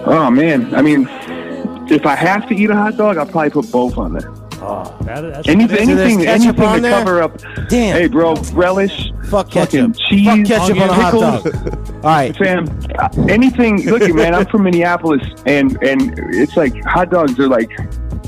Oh 0.08 0.31
man, 0.31 0.74
I 0.74 0.81
mean, 0.81 1.08
if 1.91 2.08
I 2.08 2.15
have 2.15 2.48
to 2.50 2.55
eat 2.55 2.72
a 2.72 2.75
hot 2.75 2.98
dog, 2.98 3.17
I'll 3.17 3.27
probably 3.27 3.51
put 3.51 3.72
both 3.72 4.00
on 4.00 4.13
there. 4.13 4.34
That, 4.62 5.22
that's 5.22 5.48
Any, 5.50 5.63
anything, 5.63 6.25
anything 6.27 6.56
to 6.56 6.82
there? 6.82 6.91
cover 7.00 7.22
up. 7.22 7.38
Damn. 7.68 7.96
Hey, 7.98 8.08
bro, 8.08 8.36
relish. 8.53 9.12
Fuck 9.30 9.51
fucking 9.51 9.94
ketchup. 9.94 9.96
cheese, 10.10 10.25
Fuck 10.27 10.46
ketchup 10.46 10.77
on 10.80 10.89
a 10.89 10.94
hot 10.94 11.13
pickles. 11.44 11.63
dog. 11.63 11.89
All 11.96 12.01
right. 12.01 12.36
Fam, 12.38 12.65
uh, 13.00 13.10
anything. 13.27 13.84
Look, 13.89 14.03
man, 14.13 14.36
I'm 14.36 14.46
from 14.46 14.63
Minneapolis, 14.63 15.22
and 15.48 15.82
and 15.84 16.13
it's 16.36 16.56
like 16.56 16.74
hot 16.86 17.10
dogs 17.10 17.39
are 17.39 17.48
like. 17.50 17.72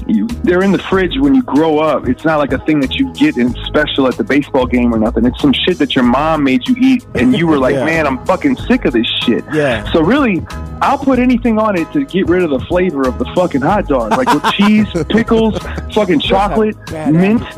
You, 0.07 0.27
they're 0.43 0.63
in 0.63 0.71
the 0.71 0.79
fridge 0.79 1.17
when 1.19 1.33
you 1.35 1.43
grow 1.43 1.79
up. 1.79 2.07
It's 2.07 2.25
not 2.25 2.37
like 2.37 2.51
a 2.53 2.59
thing 2.59 2.79
that 2.81 2.95
you 2.95 3.13
get 3.13 3.37
in 3.37 3.53
special 3.65 4.07
at 4.07 4.17
the 4.17 4.23
baseball 4.23 4.65
game 4.65 4.93
or 4.93 4.97
nothing. 4.99 5.25
It's 5.25 5.39
some 5.41 5.53
shit 5.53 5.77
that 5.79 5.95
your 5.95 6.03
mom 6.03 6.43
made 6.43 6.67
you 6.67 6.75
eat, 6.79 7.05
and 7.15 7.35
you 7.37 7.47
were 7.47 7.57
like, 7.65 7.75
Yeah. 7.75 7.85
"Man, 7.85 8.07
I'm 8.07 8.23
fucking 8.25 8.57
sick 8.57 8.85
of 8.85 8.93
this 8.93 9.07
shit." 9.21 9.43
Yeah. 9.53 9.89
So 9.91 10.01
really, 10.01 10.45
I'll 10.81 10.97
put 10.97 11.19
anything 11.19 11.57
on 11.59 11.77
it 11.77 11.91
to 11.93 12.03
get 12.05 12.27
rid 12.27 12.43
of 12.43 12.49
the 12.49 12.59
flavor 12.67 13.07
of 13.07 13.17
the 13.19 13.25
fucking 13.35 13.61
hot 13.61 13.87
dog, 13.87 14.11
like 14.11 14.31
with 14.33 14.43
cheese, 14.53 14.87
pickles, 15.09 15.57
fucking 15.93 16.19
chocolate, 16.19 16.75
mint. 16.91 17.41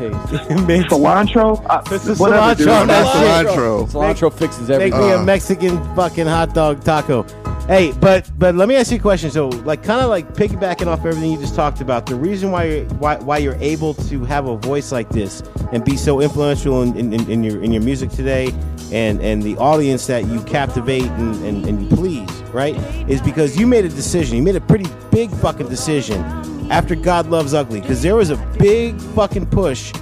Mint. 0.66 0.86
cilantro, 0.90 1.64
uh, 1.68 1.80
This 1.82 2.06
is 2.06 2.18
whatever. 2.18 2.54
cilantro 2.54 2.56
dude. 2.58 2.68
on. 2.68 2.88
Cilantro. 2.88 3.86
Cilantro 3.90 4.32
fixes 4.32 4.70
everything. 4.70 4.98
Make 4.98 5.08
me 5.08 5.12
Uh. 5.14 5.22
a 5.22 5.24
Mexican 5.24 5.94
fucking 5.96 6.26
hot 6.26 6.54
dog 6.54 6.82
taco. 6.84 7.24
Hey, 7.66 7.90
but 8.00 8.30
but 8.38 8.54
let 8.54 8.68
me 8.68 8.76
ask 8.76 8.92
you 8.92 8.98
a 8.98 9.00
question. 9.00 9.28
So, 9.28 9.48
like, 9.48 9.82
kind 9.82 10.00
of 10.00 10.08
like 10.08 10.34
piggybacking 10.34 10.86
off 10.86 11.00
everything 11.00 11.32
you 11.32 11.38
just 11.38 11.56
talked 11.56 11.80
about, 11.80 12.06
the 12.06 12.14
reason 12.14 12.52
why 12.52 12.64
you're 12.64 12.84
why, 12.84 13.16
why 13.16 13.38
you're 13.38 13.56
able 13.56 13.92
to 13.94 14.24
have 14.24 14.46
a 14.46 14.56
voice 14.56 14.92
like 14.92 15.08
this 15.08 15.42
and 15.72 15.84
be 15.84 15.96
so 15.96 16.20
influential 16.20 16.82
in, 16.82 16.96
in, 16.96 17.28
in 17.28 17.42
your 17.42 17.60
in 17.60 17.72
your 17.72 17.82
music 17.82 18.10
today, 18.10 18.54
and 18.92 19.20
and 19.20 19.42
the 19.42 19.56
audience 19.56 20.06
that 20.06 20.26
you 20.26 20.40
captivate 20.44 21.06
and, 21.06 21.44
and, 21.44 21.66
and 21.66 21.82
you 21.82 21.96
please, 21.96 22.30
right, 22.52 22.76
is 23.10 23.20
because 23.20 23.58
you 23.58 23.66
made 23.66 23.84
a 23.84 23.88
decision. 23.88 24.36
You 24.36 24.44
made 24.44 24.54
a 24.54 24.60
pretty 24.60 24.88
big 25.10 25.32
fucking 25.32 25.68
decision 25.68 26.22
after 26.70 26.94
God 26.94 27.26
Loves 27.30 27.52
Ugly, 27.52 27.80
because 27.80 28.00
there 28.00 28.14
was 28.14 28.30
a 28.30 28.36
big 28.60 28.96
fucking 29.00 29.46
push 29.46 29.92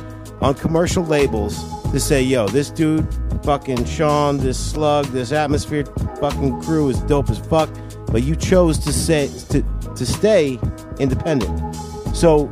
on 0.43 0.53
commercial 0.53 1.03
labels 1.03 1.65
to 1.95 2.01
say, 2.01 2.21
yo, 2.21 2.49
this 2.49 2.71
dude, 2.71 3.07
fucking 3.45 3.85
Sean, 3.85 4.37
this 4.37 4.59
slug, 4.59 5.07
this 5.07 5.31
atmosphere 5.31 5.85
fucking 6.21 6.61
crew 6.63 6.89
is 6.89 6.99
dope 7.03 7.31
as 7.31 7.39
fuck. 7.39 7.71
But 8.09 8.25
you 8.25 8.35
chose 8.35 8.79
to 8.79 8.93
say 8.93 9.29
to 9.51 9.63
to 9.95 10.05
stay 10.05 10.59
independent. 10.99 11.77
So 12.13 12.47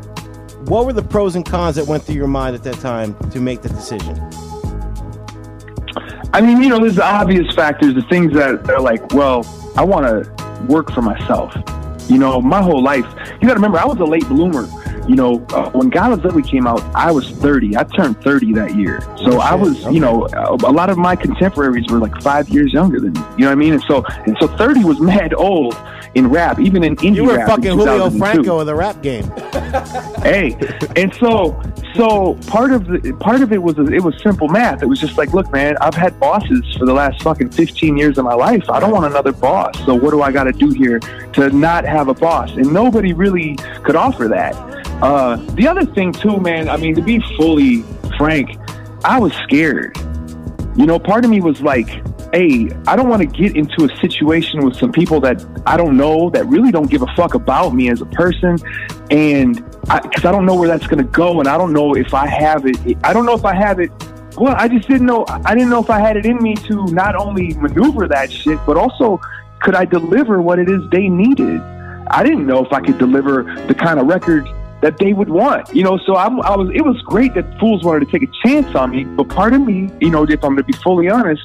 what 0.67 0.87
were 0.87 0.93
the 0.93 1.03
pros 1.03 1.35
and 1.35 1.45
cons 1.45 1.75
that 1.75 1.89
went 1.89 2.05
through 2.05 2.15
your 2.15 2.29
mind 2.29 2.55
at 2.55 2.63
that 2.63 2.77
time 2.77 3.17
to 3.31 3.41
make 3.41 3.63
the 3.63 3.69
decision? 3.69 4.17
I 6.33 6.41
mean, 6.41 6.63
you 6.63 6.69
know, 6.69 6.79
there's 6.79 6.95
the 6.95 7.05
obvious 7.05 7.53
factors, 7.53 7.95
the 7.95 8.03
things 8.03 8.33
that 8.35 8.71
are 8.71 8.81
like, 8.81 9.13
well, 9.13 9.45
I 9.77 9.85
want 9.85 10.07
to 10.07 10.67
work 10.67 10.93
for 10.93 11.03
myself. 11.03 11.53
You 12.09 12.19
know, 12.19 12.41
my 12.41 12.63
whole 12.63 12.81
life. 12.81 13.07
You 13.41 13.49
got 13.49 13.55
to 13.55 13.55
remember, 13.55 13.79
I 13.79 13.87
was 13.87 13.99
a 13.99 14.05
late 14.05 14.27
bloomer. 14.29 14.69
You 15.09 15.17
know, 15.17 15.45
uh, 15.51 15.71
when 15.71 15.91
God 15.91 16.11
Was 16.11 16.25
Ugly 16.25 16.45
came 16.45 16.67
out, 16.67 16.81
I 16.95 17.11
was 17.11 17.29
30. 17.31 17.77
I 17.77 17.85
turned 17.85 18.23
30 18.23 18.53
that 18.55 18.77
year. 18.77 19.01
So 19.17 19.41
I 19.41 19.55
was, 19.55 19.85
you 19.87 20.01
know, 20.01 20.27
a, 20.33 20.55
a 20.55 20.73
lot 20.73 20.91
of 20.91 20.99
my 20.99 21.17
contemporaries 21.17 21.87
were 21.91 21.99
like 21.99 22.21
five 22.23 22.49
years 22.49 22.73
younger 22.73 23.01
than 23.01 23.13
me. 23.13 23.21
You 23.37 23.39
know 23.39 23.47
what 23.47 23.53
I 23.53 23.55
mean? 23.57 23.73
And 23.75 23.83
so, 23.85 24.05
and 24.27 24.37
so 24.41 24.47
30 24.47 24.85
was 24.85 25.01
mad 25.13 25.35
old 25.35 25.77
in 26.15 26.29
rap, 26.29 26.61
even 26.61 26.85
in 26.85 26.97
indie 26.97 27.17
You 27.17 27.25
were 27.25 27.37
rap. 27.37 27.49
in 27.49 27.57
fucking 27.57 27.79
Julio 27.79 28.11
Franco 28.11 28.61
of 28.61 28.67
the 28.67 28.75
rap 28.75 29.03
game. 29.03 29.25
hey, 30.23 30.57
and 30.97 31.15
so 31.15 31.61
so 31.95 32.35
part 32.47 32.73
of 32.73 32.87
the 32.87 33.17
part 33.21 33.43
of 33.43 33.53
it 33.53 33.63
was 33.63 33.79
it 33.79 34.03
was 34.03 34.21
simple 34.23 34.49
math. 34.49 34.83
It 34.83 34.87
was 34.87 35.01
just 35.01 35.17
like, 35.19 35.33
look, 35.33 35.51
man, 35.53 35.77
I've 35.81 35.95
had 35.95 36.19
bosses 36.21 36.63
for 36.79 36.87
the 36.87 36.93
last 36.93 37.23
fucking 37.23 37.51
fifteen 37.51 37.97
years 37.97 38.19
of 38.19 38.25
my 38.25 38.35
life. 38.35 38.69
I 38.69 38.81
don't 38.81 38.93
want 38.93 39.07
another 39.07 39.33
boss. 39.33 39.79
So 39.85 39.95
what 39.95 40.11
do 40.11 40.23
I 40.23 40.33
got 40.33 40.45
to 40.45 40.53
do 40.53 40.71
here 40.71 40.99
to 40.99 41.51
not 41.51 41.85
have 41.85 42.09
a 42.09 42.15
boss? 42.15 42.51
And 42.53 42.73
nobody 42.73 43.13
really 43.13 43.57
could 43.85 43.97
offer 43.97 44.29
that. 44.29 44.55
Uh, 45.03 45.37
the 45.55 45.67
other 45.67 45.85
thing 45.85 46.13
too, 46.13 46.39
man. 46.39 46.69
I 46.69 46.77
mean, 46.77 46.95
to 46.95 47.03
be 47.03 47.19
fully 47.37 47.83
frank, 48.17 48.57
I 49.05 49.19
was 49.19 49.33
scared. 49.35 49.97
You 50.77 50.87
know, 50.87 50.99
part 50.99 51.25
of 51.25 51.31
me 51.31 51.41
was 51.41 51.61
like, 51.61 51.89
hey, 52.33 52.71
I 52.87 52.95
don't 52.95 53.09
want 53.09 53.21
to 53.21 53.27
get 53.27 53.57
into 53.57 53.85
a 53.85 53.97
situation 53.97 54.65
with 54.65 54.77
some 54.77 54.93
people 54.93 55.21
that 55.21 55.45
I 55.67 55.77
don't 55.77 55.97
know 55.97 56.31
that 56.31 56.47
really 56.47 56.71
don't 56.71 56.89
give 56.89 57.03
a 57.03 57.09
fuck 57.17 57.35
about 57.35 57.75
me 57.75 57.91
as 57.91 58.01
a 58.01 58.07
person. 58.07 58.59
And 59.11 59.57
because 59.57 60.25
I, 60.25 60.31
don't 60.31 60.47
know 60.47 60.55
where 60.55 60.69
that's 60.69 60.87
going 60.87 61.05
to 61.05 61.11
go. 61.11 61.41
And 61.41 61.49
I 61.49 61.59
don't 61.59 61.73
know 61.73 61.95
if 61.97 62.15
I 62.15 62.29
have 62.29 62.65
it. 62.65 62.79
I 63.03 63.13
don't 63.13 63.27
know 63.27 63.35
if 63.35 63.45
I 63.45 63.55
have 63.55 63.81
it. 63.81 63.91
Well, 64.37 64.55
I 64.57 64.69
just 64.69 64.89
didn't 64.89 65.07
know. 65.07 65.27
I 65.29 65.55
didn't 65.55 65.69
know 65.69 65.81
if 65.81 65.91
I 65.91 65.99
had 65.99 66.17
it 66.17 66.25
in 66.25 66.41
me 66.41 66.55
to 66.55 66.87
not 66.87 67.17
only 67.17 67.55
maneuver 67.55 68.07
that 68.09 68.33
shit, 68.33 68.59
but 68.65 68.77
also 68.77 69.21
could 69.61 69.75
I 69.75 69.85
deliver 69.85 70.41
what 70.41 70.61
it 70.61 70.71
is 70.71 70.81
they 70.91 71.09
needed. 71.09 71.61
I 72.07 72.23
didn't 72.23 72.47
know 72.47 72.65
if 72.65 72.73
I 72.73 72.81
could 72.81 72.99
deliver 72.99 73.43
the 73.67 73.75
kind 73.75 74.01
of 74.01 74.07
record 74.07 74.49
that 74.83 74.99
they 74.99 75.13
would 75.13 75.31
want. 75.31 75.75
You 75.75 75.85
know, 75.85 75.99
so 75.99 76.17
I'm, 76.17 76.41
I 76.43 76.57
was. 76.57 76.71
It 76.75 76.83
was 76.83 77.01
great 77.03 77.35
that 77.35 77.59
fools 77.59 77.83
wanted 77.85 78.07
to 78.07 78.13
take 78.13 78.29
a 78.29 78.33
chance 78.47 78.75
on 78.75 78.91
me, 78.91 79.05
but 79.05 79.29
part 79.29 79.55
of 79.55 79.63
me, 79.63 79.91
you 80.01 80.11
know, 80.11 80.25
if 80.25 80.45
I'm 80.45 80.55
going 80.55 80.57
to 80.59 80.65
be 80.65 80.73
fully 80.75 81.09
honest, 81.09 81.43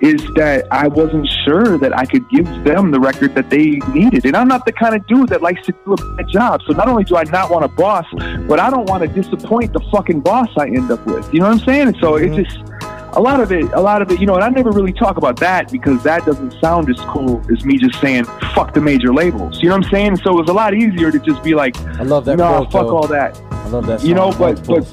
is 0.00 0.22
that 0.34 0.66
I 0.70 0.88
wasn't 0.88 1.26
sure 1.44 1.78
that 1.78 1.96
I 1.96 2.04
could 2.04 2.28
give 2.28 2.46
them 2.62 2.90
the 2.90 3.00
record 3.00 3.34
that 3.36 3.48
they 3.48 3.78
needed. 3.92 4.26
And 4.26 4.36
I'm 4.36 4.48
not 4.48 4.66
the 4.66 4.72
kind 4.72 4.94
of 4.94 5.06
dude 5.06 5.30
that 5.30 5.40
likes 5.40 5.64
to 5.66 5.72
do 5.72 5.94
a 5.94 6.16
bad 6.16 6.28
job. 6.28 6.60
So 6.66 6.74
not 6.74 6.88
only 6.88 7.04
do 7.04 7.16
I 7.16 7.24
not 7.24 7.50
want 7.50 7.64
a 7.64 7.68
boss, 7.68 8.04
but 8.46 8.60
I 8.60 8.68
don't 8.68 8.86
want 8.86 9.02
to 9.02 9.08
disappoint 9.08 9.72
the 9.72 9.80
fucking 9.90 10.20
boss 10.20 10.48
I 10.58 10.66
end 10.66 10.90
up 10.90 11.04
with. 11.06 11.32
You 11.32 11.40
know 11.40 11.46
what 11.46 11.60
I'm 11.60 11.64
saying? 11.64 11.88
And 11.88 11.96
so 11.98 12.16
it's 12.16 12.34
mm-hmm. 12.34 12.44
just 12.44 12.73
a 13.16 13.20
lot 13.20 13.40
of 13.40 13.52
it, 13.52 13.64
a 13.72 13.80
lot 13.80 14.02
of 14.02 14.10
it, 14.10 14.20
you 14.20 14.26
know, 14.26 14.34
and 14.34 14.44
I 14.44 14.48
never 14.48 14.70
really 14.70 14.92
talk 14.92 15.16
about 15.16 15.38
that 15.40 15.70
because 15.70 16.02
that 16.02 16.24
doesn't 16.26 16.52
sound 16.60 16.90
as 16.90 16.98
cool 17.06 17.40
as 17.52 17.64
me 17.64 17.78
just 17.78 18.00
saying, 18.00 18.24
fuck 18.54 18.74
the 18.74 18.80
major 18.80 19.12
labels. 19.12 19.62
You 19.62 19.68
know 19.68 19.76
what 19.76 19.86
I'm 19.86 19.90
saying? 19.90 20.16
So 20.18 20.32
it 20.32 20.40
was 20.40 20.48
a 20.48 20.52
lot 20.52 20.74
easier 20.74 21.10
to 21.10 21.18
just 21.18 21.42
be 21.42 21.54
like, 21.54 21.76
I 21.78 22.02
love 22.02 22.24
that. 22.24 22.36
no, 22.36 22.48
quote, 22.48 22.72
fuck 22.72 22.86
though. 22.86 22.96
all 22.96 23.06
that. 23.08 23.40
I 23.50 23.68
love 23.68 23.86
that. 23.86 24.04
You 24.04 24.14
know, 24.14 24.32
but, 24.32 24.66
but, 24.66 24.84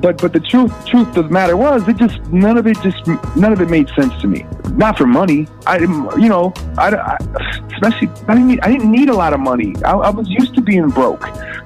but, 0.00 0.18
but 0.18 0.32
the 0.32 0.40
truth, 0.40 0.72
truth 0.86 1.08
of 1.16 1.24
the 1.26 1.30
matter 1.30 1.56
was, 1.56 1.86
it 1.88 1.96
just, 1.96 2.20
none 2.26 2.56
of 2.58 2.66
it 2.66 2.80
just, 2.82 3.06
none 3.36 3.52
of 3.52 3.60
it 3.60 3.68
made 3.68 3.88
sense 3.90 4.12
to 4.20 4.28
me. 4.28 4.46
Not 4.72 4.96
for 4.96 5.06
money. 5.06 5.48
I 5.66 5.78
didn't, 5.78 6.20
you 6.20 6.28
know, 6.28 6.52
I, 6.78 6.94
I 6.94 7.16
especially, 7.72 8.08
I 8.28 8.34
didn't 8.34 8.46
need, 8.46 8.60
I 8.60 8.70
didn't 8.70 8.90
need 8.90 9.08
a 9.08 9.14
lot 9.14 9.32
of 9.32 9.40
money. 9.40 9.74
I, 9.84 9.92
I 9.92 10.10
was 10.10 10.28
used 10.28 10.54
to 10.54 10.60
being 10.60 10.88
broke. 10.88 11.24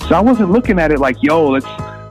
So 0.09 0.15
I 0.15 0.21
wasn't 0.21 0.53
looking 0.53 0.79
at 0.79 0.91
it 0.91 1.01
like, 1.01 1.23
yo, 1.23 1.49
let's, 1.49 1.67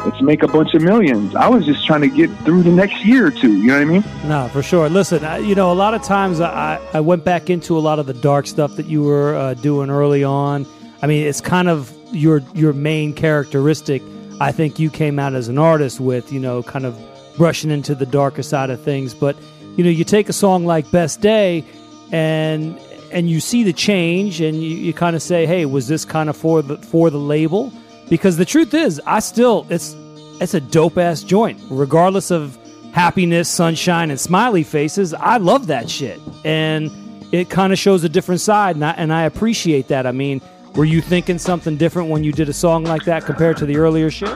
let's 0.06 0.22
make 0.22 0.44
a 0.44 0.48
bunch 0.48 0.74
of 0.74 0.82
millions. 0.82 1.36
I 1.36 1.48
was 1.48 1.66
just 1.66 1.86
trying 1.86 2.02
to 2.02 2.08
get 2.08 2.30
through 2.40 2.64
the 2.64 2.72
next 2.72 3.04
year 3.06 3.28
or 3.28 3.32
two. 3.32 3.58
You 3.58 3.68
know 3.68 3.74
what 3.74 3.82
I 3.82 3.86
mean? 3.86 4.04
No, 4.30 4.48
for 4.50 4.62
sure. 4.62 4.90
Listen, 4.90 5.24
I, 5.26 5.40
you 5.40 5.56
know, 5.56 5.72
a 5.72 5.74
lot 5.74 5.94
of 5.94 6.04
times 6.04 6.40
I, 6.40 6.80
I 6.94 7.00
went 7.00 7.24
back 7.24 7.50
into 7.50 7.78
a 7.78 7.80
lot 7.80 8.00
of 8.00 8.06
the 8.06 8.14
dark 8.14 8.48
stuff 8.48 8.76
that 8.76 8.86
you 8.86 9.04
were 9.04 9.36
uh, 9.36 9.54
doing 9.56 9.90
early 9.90 10.24
on. 10.24 10.66
I 11.02 11.08
mean, 11.08 11.26
it's 11.26 11.42
kind 11.42 11.70
of 11.70 11.94
your 12.12 12.40
your 12.54 12.74
main 12.74 13.14
characteristic. 13.14 14.02
I 14.40 14.52
think 14.52 14.80
you 14.80 14.90
came 14.90 15.20
out 15.20 15.34
as 15.34 15.48
an 15.48 15.58
artist 15.58 16.00
with, 16.00 16.32
you 16.32 16.40
know, 16.40 16.64
kind 16.64 16.86
of 16.86 17.00
brushing 17.38 17.72
into 17.72 17.96
the 17.96 18.06
darker 18.06 18.44
side 18.44 18.70
of 18.70 18.82
things. 18.82 19.14
But 19.14 19.36
you 19.76 19.84
know, 19.84 19.90
you 19.90 20.04
take 20.04 20.30
a 20.30 20.34
song 20.34 20.66
like 20.66 20.90
"Best 20.92 21.22
Day," 21.22 21.64
and 22.12 22.80
and 23.12 23.30
you 23.30 23.40
see 23.40 23.64
the 23.64 23.74
change, 23.74 24.42
and 24.42 24.62
you, 24.62 24.70
you 24.70 24.94
kind 24.94 25.16
of 25.16 25.22
say, 25.22 25.46
"Hey, 25.46 25.66
was 25.66 25.88
this 25.88 26.06
kind 26.06 26.30
of 26.30 26.38
for 26.38 26.62
the 26.62 26.78
for 26.78 27.10
the 27.10 27.20
label?" 27.20 27.72
Because 28.10 28.38
the 28.38 28.46
truth 28.46 28.74
is, 28.74 29.02
I 29.06 29.20
still 29.20 29.66
it's 29.70 29.96
it's 30.40 30.54
a 30.54 30.62
dope 30.62 30.98
ass 30.98 31.24
joint, 31.24 31.60
regardless 31.70 32.32
of 32.32 32.58
happiness, 32.94 33.50
sunshine, 33.50 34.10
and 34.10 34.20
smiley 34.20 34.64
faces. 34.64 35.14
I 35.14 35.38
love 35.38 35.68
that 35.68 35.90
shit, 35.90 36.20
and 36.46 36.92
it 37.32 37.50
kind 37.50 37.74
of 37.74 37.80
shows 37.80 38.04
a 38.04 38.10
different 38.10 38.42
side, 38.42 38.76
and 38.76 38.86
I, 38.86 38.92
and 38.92 39.14
I 39.14 39.24
appreciate 39.24 39.88
that. 39.90 40.06
I 40.06 40.12
mean, 40.12 40.42
were 40.76 40.86
you 40.86 41.02
thinking 41.02 41.38
something 41.38 41.76
different 41.76 42.10
when 42.10 42.24
you 42.24 42.32
did 42.32 42.50
a 42.50 42.54
song 42.54 42.84
like 42.84 43.04
that 43.06 43.26
compared 43.26 43.58
to 43.58 43.66
the 43.66 43.78
earlier 43.78 44.10
shit? 44.10 44.36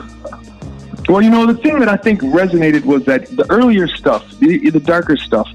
Well, 1.08 1.22
you 1.22 1.30
know, 1.30 1.46
the 1.46 1.54
thing 1.54 1.78
that 1.80 1.88
I 1.88 1.96
think 1.96 2.20
resonated 2.20 2.84
was 2.84 3.04
that 3.06 3.26
the 3.36 3.50
earlier 3.50 3.88
stuff, 3.88 4.28
the, 4.38 4.70
the 4.70 4.80
darker 4.80 5.16
stuff, 5.16 5.48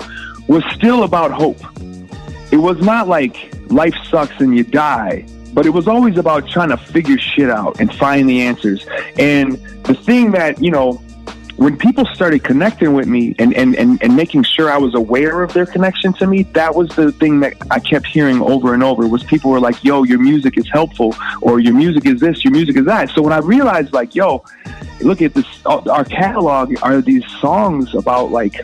was 0.48 0.64
still 0.74 1.04
about 1.04 1.32
hope. 1.32 1.60
It 2.52 2.58
was 2.58 2.78
not 2.80 3.08
like 3.08 3.54
life 3.70 3.94
sucks 4.10 4.40
and 4.40 4.58
you 4.58 4.64
die, 4.64 5.26
but 5.58 5.66
it 5.66 5.72
was 5.72 5.88
always 5.88 6.20
about 6.20 6.48
trying 6.48 6.70
to 6.70 6.78
figure 6.78 7.18
shit 7.18 7.50
out 7.50 7.80
and 7.80 7.92
find 7.92 8.30
the 8.30 8.44
answers. 8.44 8.86
And 9.18 9.54
the 9.86 9.96
thing 9.96 10.30
that, 10.34 10.62
you 10.62 10.70
know, 10.70 11.02
when 11.56 11.76
people 11.76 12.06
started 12.14 12.44
connecting 12.44 12.94
with 12.94 13.08
me 13.08 13.34
and, 13.40 13.56
and, 13.56 13.76
and, 13.76 14.00
and 14.04 14.16
making 14.16 14.44
sure 14.44 14.70
I 14.70 14.78
was 14.78 14.94
aware 14.94 15.42
of 15.42 15.54
their 15.54 15.66
connection 15.66 16.14
to 16.14 16.28
me, 16.28 16.44
that 16.54 16.76
was 16.76 16.90
the 16.90 17.12
thing 17.12 17.40
that 17.40 17.56
I 17.72 17.80
kept 17.80 18.06
hearing 18.06 18.40
over 18.40 18.76
and 18.76 18.84
over 18.84 19.08
was 19.08 19.24
people 19.24 19.50
were 19.50 19.60
like, 19.60 19.84
yo, 19.84 20.04
your 20.04 20.20
music 20.20 20.60
is 20.60 20.70
helpful 20.72 21.16
or 21.42 21.60
your 21.60 21.74
music 21.74 22.06
is 22.06 22.20
this, 22.20 22.44
your 22.44 22.54
music 22.54 22.78
is 22.78 22.86
that. 22.86 23.10
So 23.10 23.24
when 23.24 23.34
I 23.34 23.40
realized 23.40 23.94
like, 23.94 24.14
yo, 24.14 24.46
look 25.02 25.24
at 25.24 25.34
this, 25.34 25.48
uh, 25.66 25.82
our 25.90 26.06
catalog 26.06 26.76
are 26.84 27.02
these 27.02 27.26
songs 27.42 27.96
about 27.96 28.30
like 28.30 28.62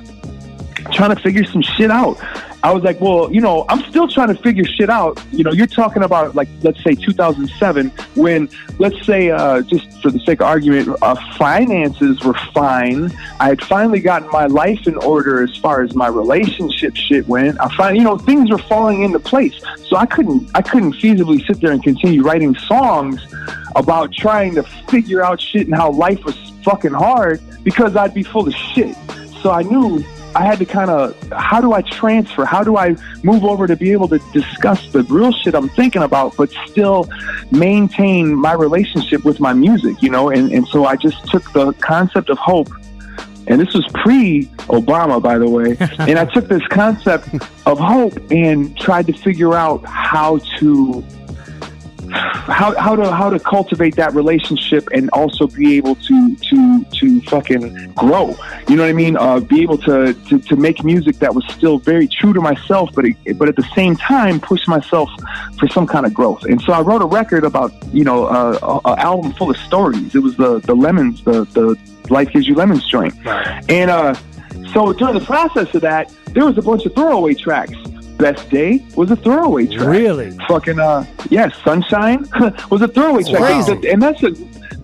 trying 0.92 1.16
to 1.16 1.20
figure 1.20 1.44
some 1.44 1.64
shit 1.64 1.90
out. 1.90 2.22
I 2.64 2.72
was 2.72 2.82
like, 2.82 3.02
well, 3.02 3.30
you 3.30 3.42
know, 3.42 3.66
I'm 3.68 3.84
still 3.90 4.08
trying 4.08 4.30
to 4.30 4.42
figure 4.42 4.64
shit 4.64 4.90
out. 4.90 5.22
You 5.34 5.44
know, 5.44 5.52
you're 5.52 5.68
talking 5.68 6.02
about 6.02 6.34
like, 6.34 6.48
let's 6.62 6.82
say 6.82 6.96
2007, 6.96 7.90
when, 8.16 8.50
let's 8.80 9.06
say, 9.06 9.32
uh, 9.32 9.62
just 9.64 10.02
for 10.02 10.10
the 10.10 10.20
sake 10.20 10.40
of 10.40 10.48
argument, 10.48 10.98
uh, 11.02 11.16
finances 11.38 12.24
were 12.24 12.36
fine. 12.54 13.12
I 13.42 13.50
had 13.50 13.62
finally 13.62 14.00
gotten 14.00 14.30
my 14.30 14.46
life 14.46 14.88
in 14.88 14.96
order 14.96 15.44
as 15.44 15.58
far 15.58 15.82
as 15.82 15.94
my 15.94 16.08
relationship 16.08 16.96
shit 16.96 17.28
went. 17.28 17.60
I 17.60 17.68
find, 17.76 17.98
you 17.98 18.04
know, 18.04 18.18
things 18.18 18.50
were 18.50 18.58
falling 18.58 19.04
into 19.04 19.20
place. 19.20 19.62
So 19.90 19.98
I 19.98 20.06
couldn't, 20.06 20.50
I 20.56 20.62
couldn't 20.62 20.94
feasibly 20.94 21.46
sit 21.46 21.60
there 21.60 21.74
and 21.74 21.84
continue 21.84 22.24
writing 22.24 22.56
songs 22.56 23.28
about 23.76 24.14
trying 24.14 24.56
to 24.56 24.64
figure 24.64 25.22
out 25.22 25.42
shit 25.42 25.68
and 25.68 25.76
how 25.76 25.92
life 25.92 26.24
was 26.24 26.38
fucking 26.64 26.94
hard 26.94 27.42
because 27.64 27.98
I'd 27.98 28.14
be 28.14 28.24
full 28.24 28.48
of 28.48 28.56
shit. 28.56 28.96
So 29.42 29.52
I 29.52 29.64
knew 29.64 30.02
I 30.36 30.46
had 30.46 30.60
to 30.60 30.66
kind 30.66 30.90
of, 30.90 31.16
how 31.32 31.62
do 31.62 31.74
I 31.74 31.82
transfer? 31.82 32.46
How 32.46 32.64
do 32.64 32.78
I 32.78 32.96
move 33.24 33.44
over 33.44 33.68
to 33.68 33.76
be 33.76 33.92
able 33.92 34.08
to 34.10 34.20
discuss 34.32 34.92
the 34.92 35.04
real 35.04 35.32
shit 35.32 35.54
I'm 35.54 35.70
thinking 35.70 36.04
about, 36.04 36.36
but 36.36 36.50
still 36.68 37.08
maintain 37.52 38.36
my 38.36 38.54
relationship 38.54 39.24
with 39.24 39.40
my 39.40 39.54
music, 39.54 40.02
you 40.02 40.10
know? 40.10 40.30
And, 40.30 40.52
and 40.52 40.68
so 40.68 40.86
I 40.86 40.96
just 40.96 41.26
took 41.28 41.52
the 41.54 41.74
concept 41.74 42.30
of 42.30 42.38
hope, 42.38 42.70
and 43.48 43.60
this 43.60 43.74
was 43.74 43.86
pre 43.94 44.46
Obama, 44.70 45.22
by 45.22 45.38
the 45.38 45.50
way, 45.50 45.78
and 46.00 46.18
I 46.18 46.26
took 46.26 46.48
this 46.48 46.66
concept 46.68 47.28
of 47.66 47.80
hope 47.80 48.14
and 48.32 48.76
tried 48.78 49.08
to 49.08 49.14
figure 49.14 49.54
out 49.54 49.86
how 49.86 50.40
to 50.60 51.04
how 52.14 52.76
how 52.78 52.96
to 52.96 53.12
how 53.12 53.30
to 53.30 53.40
cultivate 53.40 53.96
that 53.96 54.14
relationship 54.14 54.88
and 54.94 55.10
also 55.12 55.48
be 55.48 55.78
able 55.78 55.96
to 55.96 56.36
to 56.36 56.86
to 56.86 57.22
fucking 57.22 57.94
grow. 57.94 58.36
You 58.68 58.76
know 58.76 58.84
what 58.84 58.90
I 58.90 58.94
mean? 58.94 59.18
Uh, 59.18 59.40
be 59.40 59.62
able 59.62 59.78
to, 59.80 60.14
to 60.14 60.40
to 60.40 60.56
make 60.56 60.84
music 60.84 61.18
that 61.20 61.34
was 61.34 61.46
still 61.48 61.80
very 61.80 62.08
true 62.08 62.34
to 62.34 62.42
myself, 62.42 62.90
but 62.94 63.06
it, 63.06 63.38
but 63.38 63.50
at 63.50 63.56
the 63.56 63.68
same 63.76 63.96
time 63.96 64.40
push 64.40 64.68
myself 64.68 65.10
for 65.58 65.68
some 65.68 65.88
kind 65.88 66.06
of 66.06 66.14
growth. 66.14 66.44
And 66.46 66.62
so 66.62 66.74
I 66.74 66.82
wrote 66.82 67.02
a 67.02 67.06
record 67.08 67.44
about 67.44 67.72
you 67.94 68.04
know 68.04 68.26
uh, 68.26 68.82
an 68.86 69.00
album 69.00 69.34
full 69.34 69.50
of 69.50 69.58
stories. 69.58 70.14
It 70.14 70.20
was 70.20 70.38
the 70.38 70.60
the 70.60 70.76
lemons 70.76 71.24
the 71.24 71.46
the 71.46 71.78
life 72.10 72.32
gives 72.32 72.48
you 72.48 72.56
lemons 72.56 72.86
joint, 72.88 73.16
and 73.70 73.90
uh, 73.90 74.14
so 74.74 74.94
during 74.94 75.14
the 75.14 75.26
process 75.26 75.74
of 75.74 75.82
that, 75.82 76.14
there 76.28 76.46
was 76.46 76.58
a 76.58 76.62
bunch 76.62 76.86
of 76.86 76.94
throwaway 76.94 77.34
tracks. 77.34 77.76
Best 78.18 78.50
Day 78.50 78.86
was 78.96 79.12
a 79.12 79.16
throwaway 79.16 79.68
track. 79.68 79.88
Really? 79.88 80.38
Fucking 80.48 80.80
uh, 80.80 81.06
yeah, 81.30 81.50
Sunshine 81.64 82.26
was 82.70 82.82
a 82.82 82.88
throwaway 82.88 83.24
track. 83.24 83.66
Crazy. 83.66 83.90
And 83.90 84.02
that's 84.02 84.22
a 84.24 84.30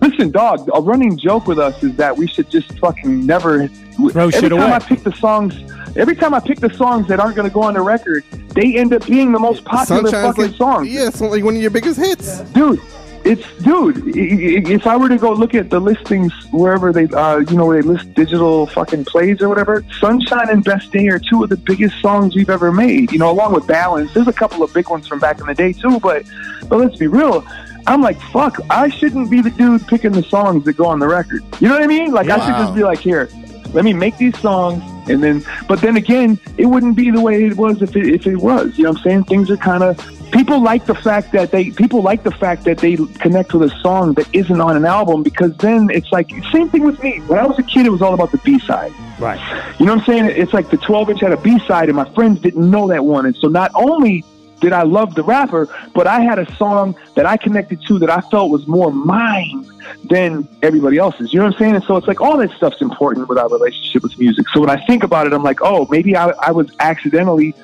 listen, 0.00 0.30
dog. 0.30 0.68
A 0.74 0.80
running 0.80 1.18
joke 1.18 1.46
with 1.46 1.58
us 1.58 1.82
is 1.82 1.96
that 1.96 2.16
we 2.16 2.26
should 2.26 2.50
just 2.50 2.78
fucking 2.78 3.24
never 3.26 3.68
Throw 3.68 4.08
every 4.08 4.32
shit 4.32 4.50
time 4.50 4.52
away. 4.52 4.72
I 4.72 4.78
pick 4.78 5.02
the 5.02 5.12
songs. 5.12 5.54
Every 5.96 6.14
time 6.14 6.34
I 6.34 6.40
pick 6.40 6.60
the 6.60 6.72
songs 6.72 7.08
that 7.08 7.18
aren't 7.18 7.34
going 7.34 7.48
to 7.48 7.52
go 7.52 7.62
on 7.62 7.74
the 7.74 7.80
record, 7.80 8.24
they 8.54 8.76
end 8.76 8.92
up 8.94 9.06
being 9.06 9.32
the 9.32 9.38
most 9.38 9.64
popular 9.64 10.02
Sunshine's 10.02 10.26
fucking 10.26 10.44
like, 10.44 10.56
songs. 10.56 10.88
yeah, 10.88 11.08
it's 11.08 11.20
like 11.20 11.42
one 11.42 11.56
of 11.56 11.62
your 11.62 11.70
biggest 11.70 11.98
hits. 11.98 12.40
Dude, 12.52 12.80
it's 13.24 13.46
dude. 13.62 14.16
If 14.16 14.86
I 14.86 14.96
were 14.96 15.08
to 15.08 15.18
go 15.18 15.32
look 15.32 15.54
at 15.54 15.70
the 15.70 15.80
listings 15.80 16.32
wherever 16.52 16.92
they, 16.92 17.04
uh, 17.04 17.38
you 17.38 17.56
know, 17.56 17.66
where 17.66 17.82
they 17.82 17.88
list 17.88 18.12
digital 18.14 18.66
fucking 18.66 19.04
plays 19.04 19.40
or 19.42 19.48
whatever, 19.48 19.84
"Sunshine" 20.00 20.48
and 20.48 20.64
"Best 20.64 20.90
Day" 20.92 21.08
are 21.08 21.18
two 21.18 21.42
of 21.42 21.50
the 21.50 21.56
biggest 21.56 22.00
songs 22.00 22.34
we've 22.34 22.50
ever 22.50 22.72
made. 22.72 23.12
You 23.12 23.18
know, 23.18 23.30
along 23.30 23.54
with 23.54 23.66
"Balance." 23.66 24.12
There's 24.14 24.28
a 24.28 24.32
couple 24.32 24.62
of 24.62 24.72
big 24.72 24.88
ones 24.88 25.06
from 25.06 25.18
back 25.18 25.40
in 25.40 25.46
the 25.46 25.54
day 25.54 25.72
too, 25.72 26.00
but 26.00 26.24
but 26.68 26.78
let's 26.78 26.96
be 26.96 27.06
real. 27.06 27.44
I'm 27.86 28.02
like, 28.02 28.20
fuck. 28.20 28.60
I 28.68 28.88
shouldn't 28.88 29.30
be 29.30 29.40
the 29.40 29.50
dude 29.50 29.86
picking 29.88 30.12
the 30.12 30.22
songs 30.22 30.64
that 30.66 30.74
go 30.74 30.86
on 30.86 30.98
the 30.98 31.08
record. 31.08 31.42
You 31.60 31.68
know 31.68 31.74
what 31.74 31.82
I 31.82 31.86
mean? 31.86 32.12
Like, 32.12 32.28
I 32.28 32.38
should 32.38 32.54
just 32.54 32.74
be 32.74 32.82
like, 32.82 32.98
here, 32.98 33.28
let 33.72 33.84
me 33.84 33.92
make 33.92 34.16
these 34.18 34.38
songs, 34.38 34.82
and 35.08 35.22
then. 35.22 35.44
But 35.68 35.80
then 35.80 35.96
again, 35.96 36.38
it 36.56 36.66
wouldn't 36.66 36.96
be 36.96 37.10
the 37.10 37.20
way 37.20 37.44
it 37.44 37.56
was 37.56 37.82
if 37.82 37.96
it 37.96 38.06
if 38.06 38.26
it 38.26 38.36
was. 38.36 38.76
You 38.76 38.84
know 38.84 38.90
what 38.90 38.98
I'm 38.98 39.04
saying? 39.04 39.24
Things 39.24 39.50
are 39.50 39.56
kind 39.56 39.82
of. 39.82 40.19
People 40.32 40.60
like 40.62 40.86
the 40.86 40.94
fact 40.94 41.32
that 41.32 41.50
they 41.50 41.70
people 41.70 42.02
like 42.02 42.22
the 42.22 42.30
fact 42.30 42.64
that 42.64 42.78
they 42.78 42.96
connect 42.96 43.52
with 43.52 43.72
a 43.72 43.80
song 43.80 44.14
that 44.14 44.32
isn't 44.34 44.60
on 44.60 44.76
an 44.76 44.84
album 44.84 45.22
because 45.22 45.56
then 45.56 45.90
it's 45.90 46.10
like 46.12 46.30
same 46.52 46.68
thing 46.68 46.84
with 46.84 47.02
me. 47.02 47.18
When 47.26 47.38
I 47.38 47.46
was 47.46 47.58
a 47.58 47.62
kid, 47.62 47.86
it 47.86 47.90
was 47.90 48.02
all 48.02 48.14
about 48.14 48.30
the 48.30 48.38
B 48.38 48.58
side. 48.60 48.92
Right. 49.18 49.40
You 49.78 49.86
know 49.86 49.94
what 49.94 50.00
I'm 50.00 50.06
saying? 50.06 50.26
It's 50.26 50.52
like 50.52 50.70
the 50.70 50.76
12 50.76 51.10
inch 51.10 51.20
had 51.20 51.32
a 51.32 51.36
B 51.36 51.58
side, 51.66 51.88
and 51.88 51.96
my 51.96 52.08
friends 52.14 52.40
didn't 52.40 52.70
know 52.70 52.88
that 52.88 53.04
one. 53.04 53.26
And 53.26 53.36
so 53.36 53.48
not 53.48 53.70
only 53.74 54.24
did 54.60 54.72
I 54.72 54.82
love 54.82 55.14
the 55.14 55.22
rapper, 55.22 55.68
but 55.94 56.06
I 56.06 56.20
had 56.20 56.38
a 56.38 56.54
song 56.56 56.94
that 57.14 57.26
I 57.26 57.36
connected 57.36 57.82
to 57.88 57.98
that 57.98 58.10
I 58.10 58.20
felt 58.20 58.50
was 58.50 58.66
more 58.66 58.92
mine 58.92 59.66
than 60.04 60.46
everybody 60.62 60.98
else's. 60.98 61.32
You 61.32 61.40
know 61.40 61.46
what 61.46 61.54
I'm 61.54 61.58
saying? 61.58 61.74
And 61.76 61.84
so 61.84 61.96
it's 61.96 62.06
like 62.06 62.20
all 62.20 62.36
that 62.36 62.50
stuff's 62.52 62.80
important 62.80 63.28
with 63.28 63.38
our 63.38 63.48
relationship 63.48 64.02
with 64.02 64.18
music. 64.18 64.46
So 64.50 64.60
when 64.60 64.70
I 64.70 64.84
think 64.86 65.02
about 65.02 65.26
it, 65.26 65.32
I'm 65.32 65.42
like, 65.42 65.60
oh, 65.62 65.86
maybe 65.90 66.14
I, 66.14 66.28
I 66.30 66.52
was 66.52 66.70
accidentally 66.78 67.54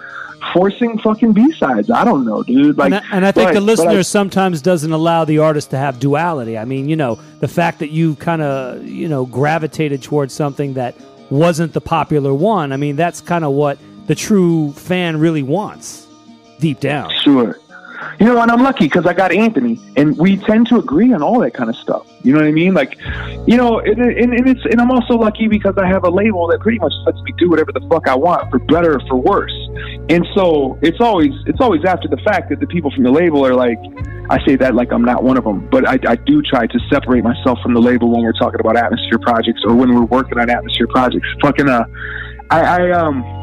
forcing 0.53 0.99
fucking 0.99 1.33
B 1.33 1.53
sides. 1.53 1.91
I 1.91 2.05
don't 2.05 2.25
know, 2.25 2.43
dude. 2.43 2.76
Like, 2.79 2.93
and, 2.93 2.95
I, 2.97 3.17
and 3.17 3.26
I 3.26 3.33
think 3.33 3.53
the 3.53 3.61
listener 3.61 3.99
I- 3.99 4.03
sometimes 4.03 4.62
doesn't 4.62 4.93
allow 4.93 5.25
the 5.25 5.38
artist 5.38 5.71
to 5.71 5.79
have 5.79 5.99
duality. 6.00 6.57
I 6.59 6.65
mean, 6.65 6.88
you 6.88 6.97
know, 6.97 7.19
the 7.41 7.49
fact 7.49 7.79
that 7.81 7.91
you 7.91 8.15
kind 8.17 8.43
of, 8.43 8.85
you 8.85 9.09
know, 9.09 9.26
gravitated 9.26 10.03
towards 10.03 10.33
something 10.35 10.75
that 10.75 10.95
wasn't 11.31 11.73
the 11.73 11.81
popular 11.81 12.33
one. 12.35 12.73
I 12.73 12.76
mean, 12.76 12.97
that's 12.97 13.21
kind 13.21 13.45
of 13.45 13.53
what 13.53 13.79
the 14.07 14.15
true 14.15 14.73
fan 14.73 15.19
really 15.19 15.43
wants 15.43 16.07
deep 16.61 16.81
down. 16.81 17.12
Sure. 17.23 17.59
You 18.21 18.26
know, 18.26 18.41
and 18.41 18.50
I'm 18.50 18.62
lucky 18.62 18.85
because 18.85 19.07
I 19.07 19.12
got 19.12 19.33
Anthony, 19.33 19.81
and 19.97 20.17
we 20.17 20.37
tend 20.37 20.69
to 20.69 20.79
agree 20.79 21.12
on 21.12 21.23
all 21.23 21.41
that 21.41 21.53
kind 21.53 21.71
of 21.71 21.76
stuff. 21.76 22.07
You 22.23 22.33
know 22.33 22.41
what 22.41 22.49
I 22.49 22.53
mean? 22.53 22.75
Like, 22.75 22.99
you 23.47 23.57
know, 23.57 23.79
and, 23.81 24.00
and, 24.00 24.33
and 24.35 24.49
it's 24.49 24.65
and 24.65 24.81
I'm 24.81 24.91
also 24.91 25.15
lucky 25.15 25.49
because 25.49 25.76
I 25.79 25.87
have 25.87 26.05
a 26.05 26.11
label 26.11 26.47
that 26.49 26.61
pretty 26.61 26.79
much 26.79 26.93
lets 27.05 27.21
me 27.23 27.33
do 27.38 27.50
whatever 27.50 27.73
the 27.73 27.87
fuck 27.88 28.09
I 28.09 28.15
want, 28.15 28.50
for 28.50 28.59
better 28.59 28.97
or 28.97 29.00
for 29.09 29.17
worse. 29.17 29.55
And 30.09 30.26
so 30.35 30.79
it's 30.83 31.00
always 31.00 31.33
it's 31.47 31.61
always 31.61 31.85
after 31.85 32.09
the 32.09 32.17
fact 32.19 32.49
that 32.50 32.61
the 32.61 32.67
people 32.67 32.91
from 32.91 33.05
the 33.05 33.11
label 33.12 33.47
are 33.47 33.55
like, 33.55 33.79
I 34.31 34.45
say 34.45 34.57
that 34.57 34.75
like 34.75 34.93
I'm 34.93 35.05
not 35.05 35.23
one 35.23 35.37
of 35.37 35.45
them, 35.45 35.69
but 35.71 35.87
I, 35.87 35.99
I 36.07 36.17
do 36.17 36.43
try 36.43 36.67
to 36.67 36.79
separate 36.91 37.23
myself 37.23 37.59
from 37.62 37.75
the 37.75 37.81
label 37.81 38.11
when 38.11 38.23
we're 38.23 38.33
talking 38.33 38.61
about 38.61 38.76
atmosphere 38.76 39.19
projects 39.19 39.62
or 39.65 39.75
when 39.75 39.95
we're 39.95 40.07
working 40.07 40.38
on 40.38 40.50
atmosphere 40.50 40.88
projects. 40.88 41.26
Fucking 41.43 41.69
uh, 41.69 41.85
I, 42.50 42.61
I 42.61 42.91
um 42.93 43.36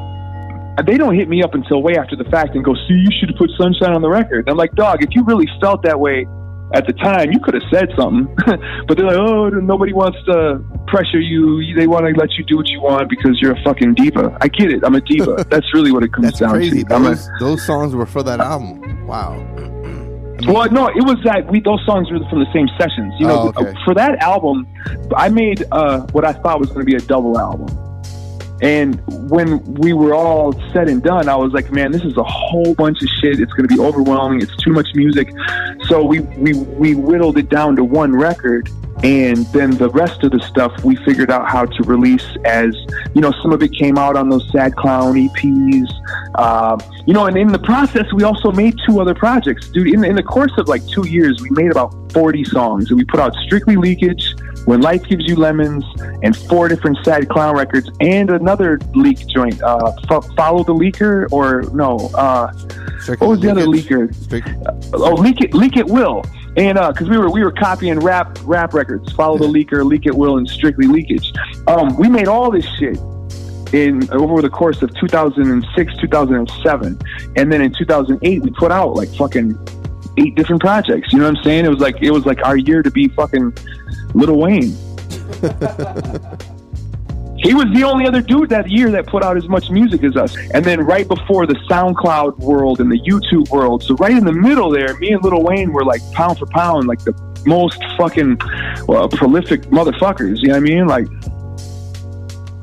they 0.85 0.97
don't 0.97 1.15
hit 1.15 1.29
me 1.29 1.43
up 1.43 1.53
until 1.53 1.81
way 1.83 1.95
after 1.97 2.15
the 2.15 2.23
fact 2.25 2.55
and 2.55 2.63
go, 2.65 2.73
see, 2.73 2.93
you 2.95 3.09
should 3.19 3.29
have 3.29 3.37
put 3.37 3.49
Sunshine 3.57 3.93
on 3.93 4.01
the 4.01 4.09
record. 4.09 4.39
And 4.39 4.49
I'm 4.49 4.57
like, 4.57 4.73
dog, 4.73 5.03
if 5.03 5.09
you 5.11 5.23
really 5.23 5.47
felt 5.61 5.83
that 5.83 5.99
way 5.99 6.25
at 6.73 6.87
the 6.87 6.93
time, 6.93 7.31
you 7.31 7.39
could 7.39 7.53
have 7.53 7.63
said 7.71 7.89
something. 7.95 8.25
but 8.87 8.97
they're 8.97 9.05
like, 9.05 9.17
oh, 9.17 9.49
nobody 9.49 9.93
wants 9.93 10.17
to 10.25 10.63
pressure 10.87 11.19
you. 11.19 11.75
They 11.75 11.85
want 11.85 12.05
to 12.07 12.19
let 12.19 12.31
you 12.37 12.43
do 12.45 12.57
what 12.57 12.67
you 12.69 12.81
want 12.81 13.09
because 13.09 13.39
you're 13.39 13.53
a 13.53 13.63
fucking 13.63 13.93
diva. 13.93 14.35
I 14.41 14.47
get 14.47 14.71
it. 14.71 14.81
I'm 14.83 14.95
a 14.95 15.01
diva. 15.01 15.45
That's 15.49 15.71
really 15.73 15.91
what 15.91 16.03
it 16.03 16.11
comes 16.11 16.25
That's 16.27 16.39
down 16.39 16.49
crazy. 16.51 16.83
to. 16.83 16.95
I'm 16.95 17.05
a- 17.05 17.09
Those, 17.09 17.29
those 17.39 17.65
songs 17.65 17.93
were 17.93 18.07
for 18.07 18.23
that 18.23 18.39
album. 18.39 19.05
Wow. 19.05 19.33
well, 20.47 20.69
no, 20.71 20.87
it 20.87 21.03
was 21.05 21.17
that 21.25 21.49
we 21.51 21.61
those 21.61 21.79
songs 21.85 22.09
were 22.11 22.17
from 22.29 22.39
the 22.39 22.51
same 22.53 22.67
sessions. 22.79 23.13
You 23.19 23.27
know, 23.27 23.53
Oh, 23.55 23.61
okay. 23.61 23.73
for 23.85 23.93
that 23.93 24.17
album, 24.23 24.67
I 25.15 25.29
made 25.29 25.63
uh, 25.71 26.01
what 26.11 26.25
I 26.25 26.33
thought 26.33 26.59
was 26.59 26.69
going 26.69 26.81
to 26.81 26.85
be 26.85 26.95
a 26.95 26.99
double 27.01 27.37
album. 27.37 27.67
And 28.62 29.01
when 29.30 29.62
we 29.75 29.93
were 29.93 30.13
all 30.13 30.54
said 30.71 30.88
and 30.88 31.04
done, 31.04 31.27
I 31.27 31.36
was 31.36 31.51
like, 31.54 31.71
man, 31.71 31.91
this 31.91 32.04
is 32.04 32.15
a 32.17 32.23
whole 32.23 32.73
bunch 32.75 33.01
of 33.01 33.10
shit. 33.21 33.39
It's 33.39 33.51
going 33.54 33.67
to 33.67 33.75
be 33.75 33.82
overwhelming. 33.82 34.41
It's 34.41 34.56
too 34.58 34.71
much 34.71 34.88
music. 34.93 35.34
So 35.88 36.04
we, 36.04 36.21
we, 36.21 36.54
we 36.54 36.95
whittled 36.95 37.38
it 37.38 37.49
down 37.49 37.75
to 37.77 37.84
one 37.84 38.15
record. 38.15 38.69
And 39.03 39.45
then 39.47 39.71
the 39.71 39.89
rest 39.89 40.23
of 40.23 40.31
the 40.31 40.39
stuff 40.39 40.71
we 40.85 40.95
figured 41.03 41.29
out 41.29 41.49
how 41.49 41.65
to 41.65 41.83
release 41.83 42.25
as, 42.45 42.73
you 43.13 43.19
know, 43.21 43.33
some 43.41 43.51
of 43.51 43.61
it 43.61 43.73
came 43.73 43.97
out 43.97 44.15
on 44.15 44.29
those 44.29 44.49
Sad 44.51 44.75
Clown 44.77 45.15
EPs. 45.15 45.89
Uh, 46.35 46.77
you 47.05 47.13
know, 47.13 47.25
and 47.25 47.35
in 47.37 47.49
the 47.49 47.59
process, 47.59 48.05
we 48.13 48.23
also 48.23 48.51
made 48.51 48.75
two 48.87 49.01
other 49.01 49.13
projects. 49.13 49.67
Dude, 49.69 49.93
in, 49.93 50.05
in 50.05 50.15
the 50.15 50.23
course 50.23 50.53
of 50.57 50.69
like 50.69 50.85
two 50.87 51.05
years, 51.05 51.41
we 51.41 51.49
made 51.51 51.69
about 51.69 51.93
40 52.13 52.45
songs. 52.45 52.89
And 52.89 52.97
we 52.97 53.03
put 53.03 53.19
out 53.19 53.33
Strictly 53.45 53.75
Leakage, 53.75 54.35
When 54.65 54.79
Life 54.79 55.03
Gives 55.03 55.25
You 55.27 55.35
Lemons, 55.35 55.83
and 56.23 56.33
four 56.35 56.69
different 56.69 56.97
Sad 57.03 57.27
Clown 57.27 57.57
records, 57.57 57.89
and 57.99 58.29
another 58.29 58.79
leak 58.95 59.27
joint, 59.27 59.61
uh, 59.63 59.91
F- 60.09 60.25
Follow 60.37 60.63
the 60.63 60.73
Leaker, 60.73 61.27
or 61.29 61.63
no, 61.73 61.97
uh, 62.15 62.53
what 63.19 63.31
was 63.31 63.39
the 63.41 63.51
other 63.51 63.65
leaker? 63.65 64.15
Strict- 64.15 64.47
Oh, 64.93 65.13
leak 65.15 65.41
it, 65.41 65.53
Leak 65.53 65.75
at 65.75 65.87
Will. 65.87 66.23
And 66.55 66.77
uh, 66.77 66.91
because 66.91 67.09
we 67.09 67.17
were 67.17 67.29
we 67.29 67.43
were 67.43 67.51
copying 67.51 67.99
rap 67.99 68.37
rap 68.43 68.73
records, 68.73 69.11
follow 69.13 69.37
the 69.37 69.47
leaker, 69.47 69.83
Leak 69.85 70.05
at 70.05 70.13
Will, 70.13 70.37
and 70.37 70.47
strictly 70.47 70.87
leakage. 70.87 71.33
Um, 71.67 71.95
we 71.97 72.07
made 72.07 72.27
all 72.27 72.51
this 72.51 72.65
shit 72.77 72.97
in 73.73 74.07
over 74.11 74.41
the 74.41 74.49
course 74.49 74.83
of 74.83 74.93
2006, 74.99 75.97
2007, 75.97 76.99
and 77.35 77.51
then 77.51 77.61
in 77.61 77.73
2008 77.73 78.41
we 78.43 78.51
put 78.51 78.71
out 78.71 78.93
like 78.95 79.09
fucking 79.15 79.57
eight 80.17 80.35
different 80.35 80.61
projects. 80.61 81.11
You 81.11 81.19
know 81.19 81.25
what 81.25 81.37
I'm 81.37 81.43
saying? 81.43 81.65
It 81.65 81.69
was 81.69 81.79
like 81.79 82.01
it 82.01 82.11
was 82.11 82.25
like 82.25 82.45
our 82.45 82.57
year 82.57 82.83
to 82.83 82.91
be 82.91 83.07
fucking 83.09 83.57
Lil 84.13 84.37
Wayne. 84.37 84.77
He 87.43 87.53
was 87.53 87.65
the 87.73 87.84
only 87.84 88.08
other 88.08 88.21
dude 88.21 88.49
that 88.49 88.69
year 88.69 88.89
that 88.91 89.06
put 89.06 89.21
out 89.21 89.36
as 89.36 89.49
much 89.49 89.69
music 89.69 90.01
as 90.03 90.15
us. 90.15 90.36
And 90.53 90.63
then 90.63 90.79
right 90.79 91.06
before 91.06 91.45
the 91.45 91.56
SoundCloud 91.69 92.39
world 92.39 92.79
and 92.79 92.89
the 92.89 92.99
YouTube 93.01 93.49
world, 93.49 93.84
so 93.84 93.95
right 93.95 94.13
in 94.13 94.23
the 94.23 94.32
middle 94.32 94.69
there, 94.69 94.95
me 94.97 95.12
and 95.12 95.21
Lil 95.21 95.43
Wayne 95.43 95.73
were 95.73 95.84
like 95.84 96.01
pound 96.13 96.39
for 96.39 96.45
pound, 96.45 96.88
like 96.88 97.03
the 97.03 97.13
most 97.45 97.84
fucking 97.97 98.38
well, 98.88 99.10
prolific 99.10 99.63
motherfuckers. 99.63 100.38
You 100.41 100.47
know 100.47 100.53
what 100.53 100.58
I 100.58 100.60
mean? 100.62 100.88
Like, 100.88 101.08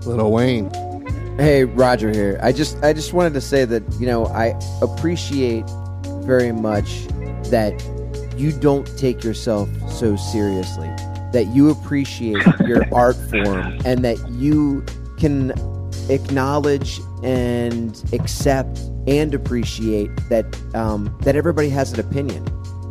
Lil 0.07 0.33
Wayne. 0.33 0.71
Hey, 1.37 1.65
Roger 1.65 2.11
here. 2.11 2.41
I 2.43 2.53
just 2.53 2.83
I 2.83 2.95
just 2.95 3.13
wanted 3.13 3.35
to 3.35 3.41
say 3.43 3.67
that, 3.67 3.83
you 4.01 4.07
know, 4.07 4.27
I 4.29 4.59
appreciate 4.81 5.65
very 6.25 6.53
much 6.53 7.07
that 7.51 7.75
you 8.37 8.51
don't 8.51 8.87
take 8.97 9.23
yourself 9.23 9.69
so 9.91 10.17
seriously. 10.17 10.91
That 11.33 11.47
you 11.49 11.71
appreciate 11.71 12.45
your 12.67 12.93
art 12.93 13.17
form 13.17 13.79
and 13.85 14.05
that 14.05 14.19
you 14.33 14.85
can 15.19 15.53
acknowledge 16.09 17.01
and 17.23 18.03
accept 18.13 18.79
and 19.07 19.35
appreciate 19.35 20.11
that 20.29 20.45
um, 20.75 21.17
that 21.23 21.37
everybody 21.37 21.69
has 21.69 21.93
an 21.93 22.01
opinion. 22.01 22.45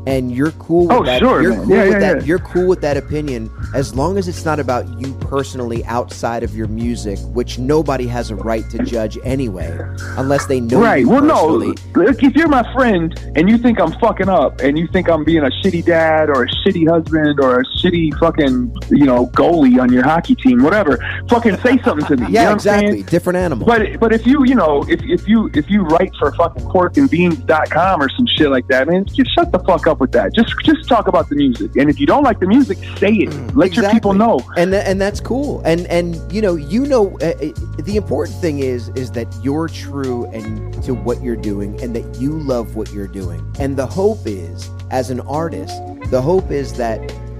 And 0.07 0.31
you're 0.31 0.51
cool 0.53 0.87
with 0.87 0.97
Oh, 0.97 1.03
that. 1.03 1.19
sure, 1.19 1.41
you're 1.41 1.51
man. 1.51 1.65
cool 1.65 1.75
Yeah, 1.75 1.83
with 1.83 1.91
yeah, 1.93 1.99
that. 1.99 2.17
yeah. 2.21 2.23
You're 2.23 2.39
cool 2.39 2.67
with 2.67 2.81
that 2.81 2.97
opinion 2.97 3.51
as 3.75 3.93
long 3.93 4.17
as 4.17 4.27
it's 4.27 4.45
not 4.45 4.59
about 4.59 4.87
you 4.99 5.13
personally 5.15 5.85
outside 5.85 6.41
of 6.41 6.55
your 6.55 6.67
music, 6.67 7.19
which 7.33 7.59
nobody 7.59 8.07
has 8.07 8.31
a 8.31 8.35
right 8.35 8.67
to 8.71 8.79
judge 8.83 9.17
anyway, 9.23 9.77
unless 10.17 10.45
they 10.47 10.59
know 10.61 10.81
right. 10.81 11.01
you 11.01 11.09
Well, 11.09 11.21
no. 11.21 11.59
personally. 11.59 11.75
Look, 11.95 12.23
if 12.23 12.35
you're 12.35 12.47
my 12.47 12.63
friend 12.73 13.13
and 13.35 13.49
you 13.49 13.57
think 13.57 13.79
I'm 13.79 13.91
fucking 13.99 14.29
up 14.29 14.61
and 14.61 14.79
you 14.79 14.87
think 14.87 15.09
I'm 15.09 15.23
being 15.23 15.43
a 15.43 15.49
shitty 15.63 15.85
dad 15.85 16.29
or 16.29 16.43
a 16.43 16.47
shitty 16.47 16.89
husband 16.89 17.39
or 17.39 17.59
a 17.59 17.63
shitty 17.77 18.17
fucking, 18.19 18.73
you 18.89 19.05
know, 19.05 19.27
goalie 19.27 19.79
on 19.79 19.91
your 19.93 20.03
hockey 20.03 20.33
team, 20.35 20.63
whatever, 20.63 20.97
fucking 21.29 21.57
say 21.57 21.77
something 21.83 22.07
to 22.07 22.15
me. 22.17 22.27
you 22.27 22.33
know 22.33 22.41
Yeah, 22.41 22.51
I'm 22.51 22.59
saying? 22.59 22.83
exactly. 22.85 23.03
Different 23.03 23.37
animal. 23.37 23.67
But 23.67 23.99
but 23.99 24.13
if 24.13 24.25
you 24.25 24.43
you 24.45 24.55
know 24.55 24.83
if, 24.87 25.01
if 25.03 25.27
you 25.27 25.51
if 25.53 25.69
you 25.69 25.81
write 25.83 26.11
for 26.17 26.31
fucking 26.33 26.63
porkandbeans.com 26.65 28.01
or 28.01 28.09
some 28.09 28.25
shit 28.27 28.49
like 28.49 28.67
that, 28.69 28.87
man, 28.87 29.05
just 29.05 29.33
shut 29.35 29.51
the 29.51 29.59
fuck 29.59 29.85
up 29.87 29.88
with 29.97 30.11
that. 30.11 30.33
Just 30.33 30.53
just 30.63 30.87
talk 30.87 31.07
about 31.07 31.29
the 31.29 31.35
music. 31.35 31.75
And 31.77 31.89
if 31.89 31.99
you 31.99 32.05
don't 32.05 32.23
like 32.23 32.39
the 32.39 32.47
music, 32.47 32.77
say 32.97 33.11
it. 33.13 33.55
Let 33.55 33.75
your 33.75 33.89
people 33.91 34.13
know. 34.13 34.41
and 34.57 34.73
tha- 34.73 34.87
and 34.87 34.99
that's 34.99 35.19
cool. 35.19 35.61
And 35.65 35.87
and 35.87 36.17
you 36.31 36.41
know, 36.41 36.55
you 36.55 36.85
know, 36.85 37.17
uh, 37.21 37.33
uh, 37.41 37.81
the 37.81 37.95
important 37.95 38.37
thing 38.39 38.59
is 38.59 38.89
is 38.89 39.11
that 39.11 39.27
you're 39.41 39.67
true 39.69 40.25
and 40.25 40.83
to 40.83 40.93
what 40.93 41.23
you're 41.23 41.35
doing, 41.35 41.81
and 41.81 41.95
that 41.95 42.19
you 42.21 42.31
love 42.31 42.75
what 42.75 42.91
you're 42.91 43.07
doing. 43.07 43.41
And 43.59 43.77
the 43.77 43.87
hope 43.87 44.19
is, 44.25 44.69
as 44.91 45.09
an 45.09 45.21
artist, 45.21 45.81
the 46.11 46.21
hope 46.21 46.51
is 46.51 46.73
that 46.73 46.99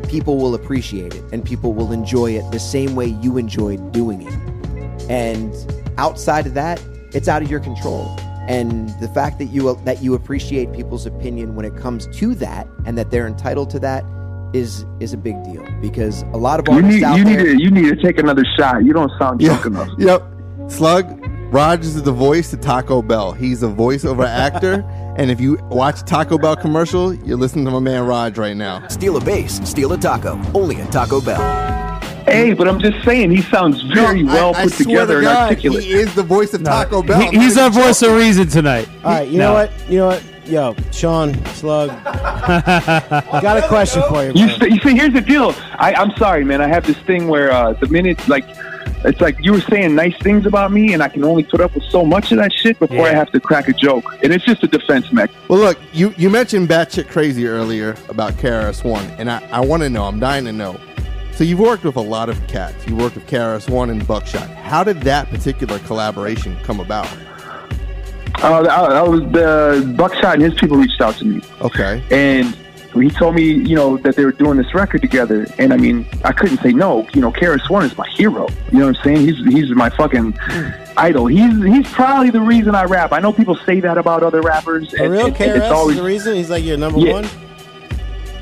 people 0.09 0.38
will 0.38 0.55
appreciate 0.55 1.13
it 1.13 1.23
and 1.31 1.45
people 1.45 1.73
will 1.73 1.91
enjoy 1.91 2.31
it 2.31 2.51
the 2.51 2.59
same 2.59 2.95
way 2.95 3.05
you 3.05 3.38
enjoyed 3.38 3.91
doing 3.91 4.23
it. 4.23 4.33
And 5.09 5.53
outside 5.97 6.47
of 6.47 6.53
that, 6.55 6.81
it's 7.13 7.27
out 7.27 7.41
of 7.41 7.49
your 7.49 7.59
control. 7.59 8.15
And 8.49 8.89
the 8.99 9.07
fact 9.09 9.38
that 9.39 9.45
you 9.45 9.79
that 9.85 10.01
you 10.03 10.15
appreciate 10.15 10.73
people's 10.73 11.05
opinion 11.05 11.55
when 11.55 11.65
it 11.65 11.77
comes 11.77 12.07
to 12.17 12.33
that, 12.35 12.67
and 12.85 12.97
that 12.97 13.12
they're 13.12 13.27
entitled 13.27 13.69
to 13.69 13.79
that, 13.79 14.03
is 14.53 14.85
is 14.99 15.13
a 15.13 15.17
big 15.17 15.41
deal 15.43 15.63
because 15.81 16.23
a 16.33 16.38
lot 16.38 16.59
of 16.59 16.67
You 16.75 16.81
need 16.81 17.03
out 17.03 17.17
you 17.19 17.23
need 17.23 17.38
to 17.38 17.62
you 17.62 17.69
need 17.71 17.89
to 17.89 17.95
take 17.95 18.17
another 18.17 18.43
shot. 18.57 18.83
You 18.83 18.91
don't 18.93 19.12
sound 19.19 19.39
Yeah. 19.41 19.49
drunk 19.49 19.65
enough. 19.67 19.89
Yep. 19.99 20.23
Slug, 20.67 21.25
Rogers 21.53 21.95
is 21.95 22.03
the 22.03 22.12
voice 22.12 22.49
to 22.51 22.57
Taco 22.57 23.01
Bell. 23.01 23.31
He's 23.33 23.63
a 23.63 23.67
voiceover 23.67 24.25
actor, 24.47 24.83
And 25.17 25.29
if 25.31 25.39
you 25.41 25.57
watch 25.69 26.01
Taco 26.03 26.38
Bell 26.38 26.55
commercial, 26.55 27.13
you're 27.13 27.38
listening 27.38 27.65
to 27.65 27.71
my 27.71 27.79
man 27.79 28.05
Raj 28.05 28.38
right 28.38 28.55
now. 28.55 28.88
Steal 28.88 29.17
a 29.17 29.21
base, 29.21 29.59
steal 29.67 29.93
a 29.93 29.97
taco. 29.97 30.39
Only 30.53 30.77
at 30.77 30.91
Taco 30.91 31.21
Bell. 31.21 31.88
Hey, 32.31 32.53
but 32.53 32.67
I'm 32.67 32.79
just 32.79 33.03
saying, 33.05 33.31
he 33.31 33.41
sounds 33.43 33.81
very 33.81 34.23
No, 34.23 34.33
well 34.33 34.55
I 34.55 34.63
put 34.63 34.73
swear 34.73 34.85
together 34.85 35.21
to 35.21 35.27
and 35.29 35.37
articulate. 35.37 35.83
He 35.83 35.93
is 35.93 36.13
the 36.15 36.23
voice 36.23 36.53
of 36.53 36.63
Taco 36.63 37.01
Bell. 37.03 37.19
He- 37.19 37.37
he's 37.39 37.57
our 37.57 37.69
voice 37.69 38.01
of 38.01 38.15
reason 38.15 38.47
tonight. 38.47 38.87
All 39.03 39.11
right, 39.11 39.27
you 39.27 39.37
No. 39.37 39.47
know 39.49 39.53
what? 39.53 39.71
You 39.89 39.97
know 39.99 40.07
what? 40.07 40.23
Yo, 40.45 40.75
Sean, 40.91 41.33
Slug, 41.53 41.91
I 41.91 43.29
got 43.41 43.57
a 43.63 43.67
question 43.67 44.01
for 44.09 44.23
you. 44.25 44.31
You, 44.33 44.49
st- 44.49 44.71
you 44.71 44.79
see, 44.81 44.95
here's 44.95 45.13
the 45.13 45.21
deal. 45.21 45.53
I, 45.77 45.93
I'm 45.93 46.11
sorry, 46.17 46.43
man. 46.43 46.59
I 46.61 46.67
have 46.67 46.85
this 46.87 46.97
thing 46.99 47.27
where 47.27 47.51
uh, 47.51 47.73
the 47.73 47.87
minute, 47.87 48.27
like, 48.27 48.45
it's 49.05 49.21
like 49.21 49.37
you 49.45 49.53
were 49.53 49.61
saying 49.61 49.93
nice 49.95 50.17
things 50.17 50.45
about 50.47 50.71
me, 50.71 50.93
and 50.93 51.01
I 51.03 51.07
can 51.07 51.23
only 51.23 51.43
put 51.43 51.61
up 51.61 51.73
with 51.75 51.83
so 51.85 52.03
much 52.03 52.31
of 52.31 52.39
that 52.39 52.51
shit 52.51 52.79
before 52.79 53.05
I 53.07 53.13
have 53.13 53.31
to 53.31 53.39
crack 53.39 53.67
a 53.69 53.73
joke. 53.73 54.03
And 54.23 54.33
it's 54.33 54.43
just 54.43 54.63
a 54.63 54.67
defense 54.67 55.11
mech. 55.13 55.29
Well, 55.47 55.59
look, 55.59 55.77
you, 55.93 56.13
you 56.17 56.29
mentioned 56.31 56.67
Batshit 56.67 57.07
Crazy 57.09 57.47
earlier 57.47 57.95
about 58.09 58.33
KRS 58.33 58.83
One, 58.83 59.05
and 59.19 59.29
I, 59.31 59.47
I 59.51 59.59
want 59.61 59.83
to 59.83 59.89
know. 59.89 60.03
I'm 60.05 60.19
dying 60.19 60.45
to 60.45 60.51
know. 60.51 60.79
So 61.39 61.45
you've 61.45 61.60
worked 61.62 61.86
with 61.86 61.95
a 61.95 62.02
lot 62.02 62.28
of 62.28 62.45
cats. 62.49 62.86
You 62.86 62.97
worked 62.97 63.15
with 63.15 63.25
KRS 63.25 63.69
One 63.69 63.89
and 63.89 64.06
Buckshot. 64.06 64.49
How 64.49 64.84
did 64.84 64.97
that 65.04 65.30
particular 65.30 65.80
collaboration 65.80 66.58
come 66.63 66.82
about? 66.82 67.08
Uh, 68.43 68.63
I, 68.69 68.97
I 68.99 69.02
was 69.04 69.21
the 69.32 69.93
Buckshot 69.97 70.34
and 70.34 70.41
his 70.43 70.54
people 70.56 70.75
reached 70.75 70.99
out 70.99 71.15
to 71.15 71.23
me, 71.23 71.41
Okay. 71.62 72.04
and 72.12 72.54
he 72.93 73.10
told 73.10 73.36
me, 73.36 73.43
you 73.54 73.73
know, 73.73 73.95
that 73.99 74.17
they 74.17 74.25
were 74.25 74.34
doing 74.34 74.58
this 74.58 74.73
record 74.73 74.99
together. 74.99 75.47
And 75.58 75.71
I 75.71 75.78
mean, 75.78 76.06
I 76.25 76.34
couldn't 76.34 76.58
say 76.58 76.73
no. 76.73 77.08
You 77.13 77.21
know, 77.21 77.32
KRS 77.32 77.69
One 77.69 77.86
is 77.86 77.97
my 77.97 78.06
hero. 78.10 78.49
You 78.73 78.80
know 78.80 78.88
what 78.88 78.97
I'm 78.97 79.04
saying? 79.06 79.25
He's 79.25 79.38
he's 79.54 79.69
my 79.69 79.89
fucking 79.91 80.38
idol. 80.97 81.28
He's 81.28 81.56
he's 81.63 81.88
probably 81.93 82.32
the 82.32 82.41
reason 82.41 82.75
I 82.75 82.84
rap. 82.84 83.13
I 83.13 83.19
know 83.21 83.32
people 83.32 83.56
say 83.65 83.80
that 83.80 83.97
about 83.97 84.23
other 84.23 84.41
rappers. 84.41 84.89
For 84.89 85.04
and- 85.04 85.12
real, 85.13 85.28
and- 85.28 85.39
and 85.39 85.52
it's 85.63 85.71
always- 85.71 85.95
the 85.95 86.04
reason 86.04 86.36
he's 86.36 86.49
like 86.49 86.65
your 86.65 86.75
number 86.75 86.99
Yeah. 86.99 87.13
one. 87.13 87.30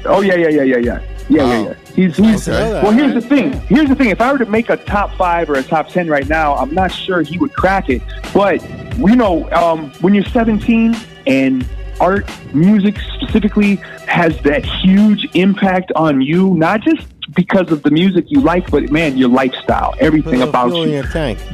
Oh 0.06 0.22
yeah, 0.22 0.34
yeah, 0.34 0.48
yeah, 0.50 0.64
yeah, 0.64 0.78
yeah, 0.78 1.00
yeah, 1.30 1.44
Wow. 1.44 1.52
yeah, 1.52 1.62
yeah. 1.64 1.74
He's 1.98 2.16
he's. 2.16 2.48
Okay. 2.48 2.74
Well, 2.84 2.92
here's 2.92 3.16
the 3.16 3.22
thing. 3.22 3.54
Here's 3.62 3.90
the 3.90 3.96
thing. 3.96 4.10
If 4.10 4.22
I 4.22 4.32
were 4.32 4.38
to 4.38 4.46
make 4.46 4.70
a 4.70 4.78
top 4.78 5.12
five 5.16 5.50
or 5.50 5.56
a 5.56 5.64
top 5.64 5.90
ten 5.90 6.08
right 6.08 6.30
now, 6.30 6.56
I'm 6.56 6.72
not 6.72 6.92
sure 6.92 7.24
he 7.24 7.40
would 7.40 7.54
crack 7.54 7.90
it. 7.90 8.04
But 8.36 8.62
you 9.00 9.16
know, 9.16 9.50
um, 9.52 9.92
when 10.02 10.14
you're 10.14 10.24
17 10.26 10.96
and 11.26 11.68
art, 12.00 12.30
music 12.54 13.00
specifically, 13.00 13.78
has 14.08 14.40
that 14.42 14.64
huge 14.64 15.28
impact 15.34 15.92
on 15.96 16.22
you, 16.22 16.54
not 16.54 16.82
just 16.82 17.08
because 17.34 17.72
of 17.72 17.82
the 17.82 17.90
music 17.90 18.26
you 18.28 18.42
like, 18.42 18.70
but 18.70 18.92
man, 18.92 19.18
your 19.18 19.30
lifestyle, 19.30 19.96
everything 20.00 20.42
about 20.50 20.72
you 20.76 21.02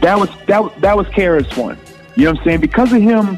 that 0.01 0.19
was 0.19 0.29
that 0.47 0.81
that 0.81 0.97
was 0.97 1.07
KRS 1.07 1.55
One. 1.55 1.77
You 2.17 2.25
know 2.25 2.31
what 2.31 2.39
I'm 2.39 2.45
saying? 2.45 2.59
Because 2.59 2.91
of 2.91 3.01
him, 3.01 3.37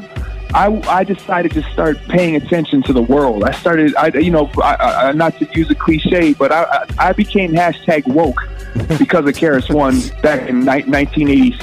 I, 0.56 0.80
I 0.88 1.04
decided 1.04 1.52
to 1.52 1.62
start 1.64 2.02
paying 2.08 2.34
attention 2.34 2.82
to 2.84 2.94
the 2.94 3.02
world. 3.02 3.44
I 3.44 3.50
started, 3.50 3.94
I 3.96 4.06
you 4.06 4.30
know, 4.30 4.50
I, 4.56 4.74
I, 4.74 5.12
not 5.12 5.38
to 5.38 5.44
use 5.52 5.70
a 5.70 5.74
cliche, 5.74 6.32
but 6.32 6.50
I 6.50 6.86
I 6.98 7.12
became 7.12 7.52
hashtag 7.52 8.06
woke 8.06 8.40
because 8.98 9.26
of 9.26 9.34
KRS 9.34 9.70
One 9.70 10.00
back 10.22 10.48
in 10.48 10.60
ni- 10.60 10.84
1980, 10.84 11.54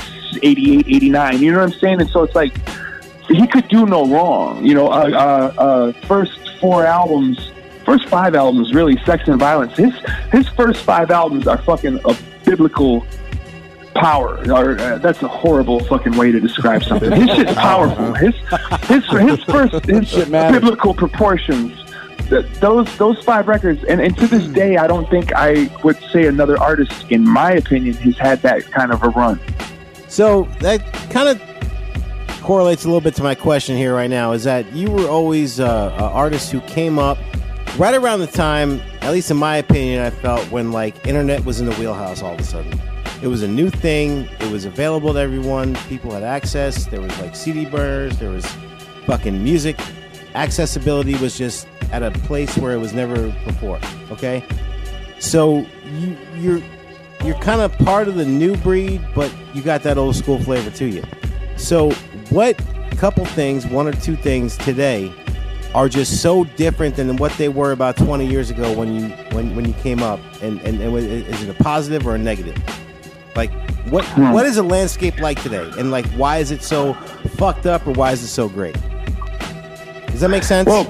88, 0.43 0.87
89. 0.87 1.41
You 1.41 1.51
know 1.51 1.57
what 1.57 1.73
I'm 1.73 1.79
saying? 1.79 2.01
And 2.01 2.09
so 2.11 2.21
it's 2.21 2.35
like 2.35 2.55
he 3.27 3.47
could 3.47 3.67
do 3.67 3.87
no 3.87 4.05
wrong. 4.05 4.63
You 4.63 4.75
know, 4.75 4.87
uh, 4.89 5.09
uh, 5.57 5.61
uh, 5.61 5.91
first 6.05 6.59
four 6.59 6.85
albums, 6.85 7.51
first 7.85 8.07
five 8.09 8.35
albums, 8.35 8.75
really, 8.75 8.97
Sex 9.05 9.27
and 9.27 9.39
Violence. 9.39 9.75
His 9.75 9.93
his 10.31 10.47
first 10.49 10.83
five 10.83 11.09
albums 11.09 11.47
are 11.47 11.57
fucking 11.57 11.99
a 12.05 12.15
biblical 12.45 13.07
power. 13.93 14.37
Or 14.51 14.79
uh, 14.79 14.97
that's 14.99 15.21
a 15.23 15.27
horrible 15.27 15.79
fucking 15.85 16.15
way 16.17 16.31
to 16.31 16.39
describe 16.39 16.83
something. 16.83 17.11
His 17.11 17.29
shit's 17.35 17.53
powerful. 17.69 18.13
His 18.13 18.35
his 18.87 19.05
his 19.09 19.43
first 19.43 19.85
his 19.85 20.25
biblical 20.29 20.93
proportions. 20.93 21.71
th- 22.29 22.45
Those 22.59 22.97
those 22.97 23.23
five 23.23 23.47
records, 23.47 23.83
and, 23.85 24.01
and 24.01 24.17
to 24.17 24.27
this 24.27 24.45
day, 24.47 24.77
I 24.77 24.87
don't 24.87 25.09
think 25.09 25.31
I 25.35 25.69
would 25.83 25.97
say 26.11 26.25
another 26.27 26.59
artist, 26.59 27.05
in 27.11 27.27
my 27.27 27.51
opinion, 27.53 27.93
has 27.95 28.17
had 28.17 28.41
that 28.41 28.63
kind 28.71 28.91
of 28.91 29.03
a 29.03 29.09
run. 29.09 29.39
So 30.07 30.43
that 30.59 30.81
kind 31.09 31.27
of 31.29 31.41
correlates 32.41 32.83
a 32.83 32.87
little 32.87 33.01
bit 33.01 33.15
to 33.15 33.23
my 33.23 33.35
question 33.35 33.77
here 33.77 33.93
right 33.95 34.09
now. 34.09 34.33
Is 34.33 34.43
that 34.43 34.71
you 34.73 34.91
were 34.91 35.07
always 35.07 35.59
uh, 35.59 35.93
an 35.97 36.03
artist 36.03 36.51
who 36.51 36.61
came 36.61 36.99
up 36.99 37.17
right 37.77 37.95
around 37.95 38.19
the 38.19 38.27
time, 38.27 38.79
at 39.01 39.11
least 39.11 39.31
in 39.31 39.37
my 39.37 39.57
opinion, 39.57 40.01
I 40.03 40.09
felt 40.11 40.43
when 40.51 40.71
like 40.71 41.07
internet 41.07 41.43
was 41.45 41.59
in 41.59 41.65
the 41.65 41.73
wheelhouse 41.75 42.21
all 42.21 42.33
of 42.35 42.39
a 42.39 42.43
sudden. 42.43 42.79
It 43.23 43.27
was 43.27 43.41
a 43.41 43.47
new 43.47 43.69
thing. 43.69 44.27
It 44.41 44.51
was 44.51 44.65
available 44.65 45.13
to 45.13 45.19
everyone. 45.19 45.75
People 45.87 46.11
had 46.11 46.23
access. 46.23 46.87
There 46.87 46.99
was 46.99 47.17
like 47.19 47.37
CD 47.37 47.65
burners. 47.65 48.19
There 48.19 48.29
was 48.29 48.45
fucking 49.05 49.41
music. 49.41 49.79
Accessibility 50.35 51.15
was 51.15 51.37
just 51.37 51.65
at 51.93 52.03
a 52.03 52.11
place 52.11 52.57
where 52.57 52.73
it 52.73 52.79
was 52.79 52.91
never 52.91 53.29
before. 53.45 53.79
Okay, 54.11 54.43
so 55.19 55.65
you 55.85 56.17
you're 56.35 56.61
you're 57.23 57.39
kind 57.39 57.61
of 57.61 57.71
part 57.77 58.09
of 58.09 58.15
the 58.15 58.25
new 58.25 58.57
breed, 58.57 59.01
but 59.15 59.33
you 59.53 59.61
got 59.61 59.83
that 59.83 59.97
old 59.97 60.17
school 60.17 60.37
flavor 60.43 60.69
to 60.71 60.85
you. 60.85 61.01
So, 61.55 61.91
what 62.29 62.61
couple 62.97 63.23
things, 63.23 63.65
one 63.65 63.87
or 63.87 63.93
two 63.93 64.17
things 64.17 64.57
today, 64.57 65.13
are 65.73 65.87
just 65.87 66.21
so 66.21 66.43
different 66.43 66.97
than 66.97 67.15
what 67.15 67.31
they 67.37 67.47
were 67.47 67.71
about 67.71 67.95
20 67.95 68.27
years 68.27 68.49
ago 68.49 68.77
when 68.77 68.93
you 68.99 69.07
when, 69.31 69.55
when 69.55 69.63
you 69.63 69.73
came 69.75 70.03
up? 70.03 70.19
And, 70.41 70.59
and, 70.63 70.81
and 70.81 70.93
is 70.97 71.41
it 71.41 71.49
a 71.49 71.63
positive 71.63 72.05
or 72.05 72.15
a 72.15 72.17
negative? 72.17 72.61
Like, 73.35 73.51
what 73.89 74.05
what 74.33 74.45
is 74.45 74.55
the 74.55 74.63
landscape 74.63 75.19
like 75.19 75.41
today? 75.41 75.69
And 75.77 75.91
like, 75.91 76.05
why 76.11 76.37
is 76.37 76.51
it 76.51 76.61
so 76.63 76.93
fucked 77.37 77.65
up, 77.65 77.85
or 77.87 77.91
why 77.93 78.11
is 78.11 78.21
it 78.23 78.27
so 78.27 78.47
great? 78.49 78.75
Does 80.07 80.21
that 80.21 80.29
make 80.29 80.43
sense? 80.43 80.67
Well, 80.67 80.87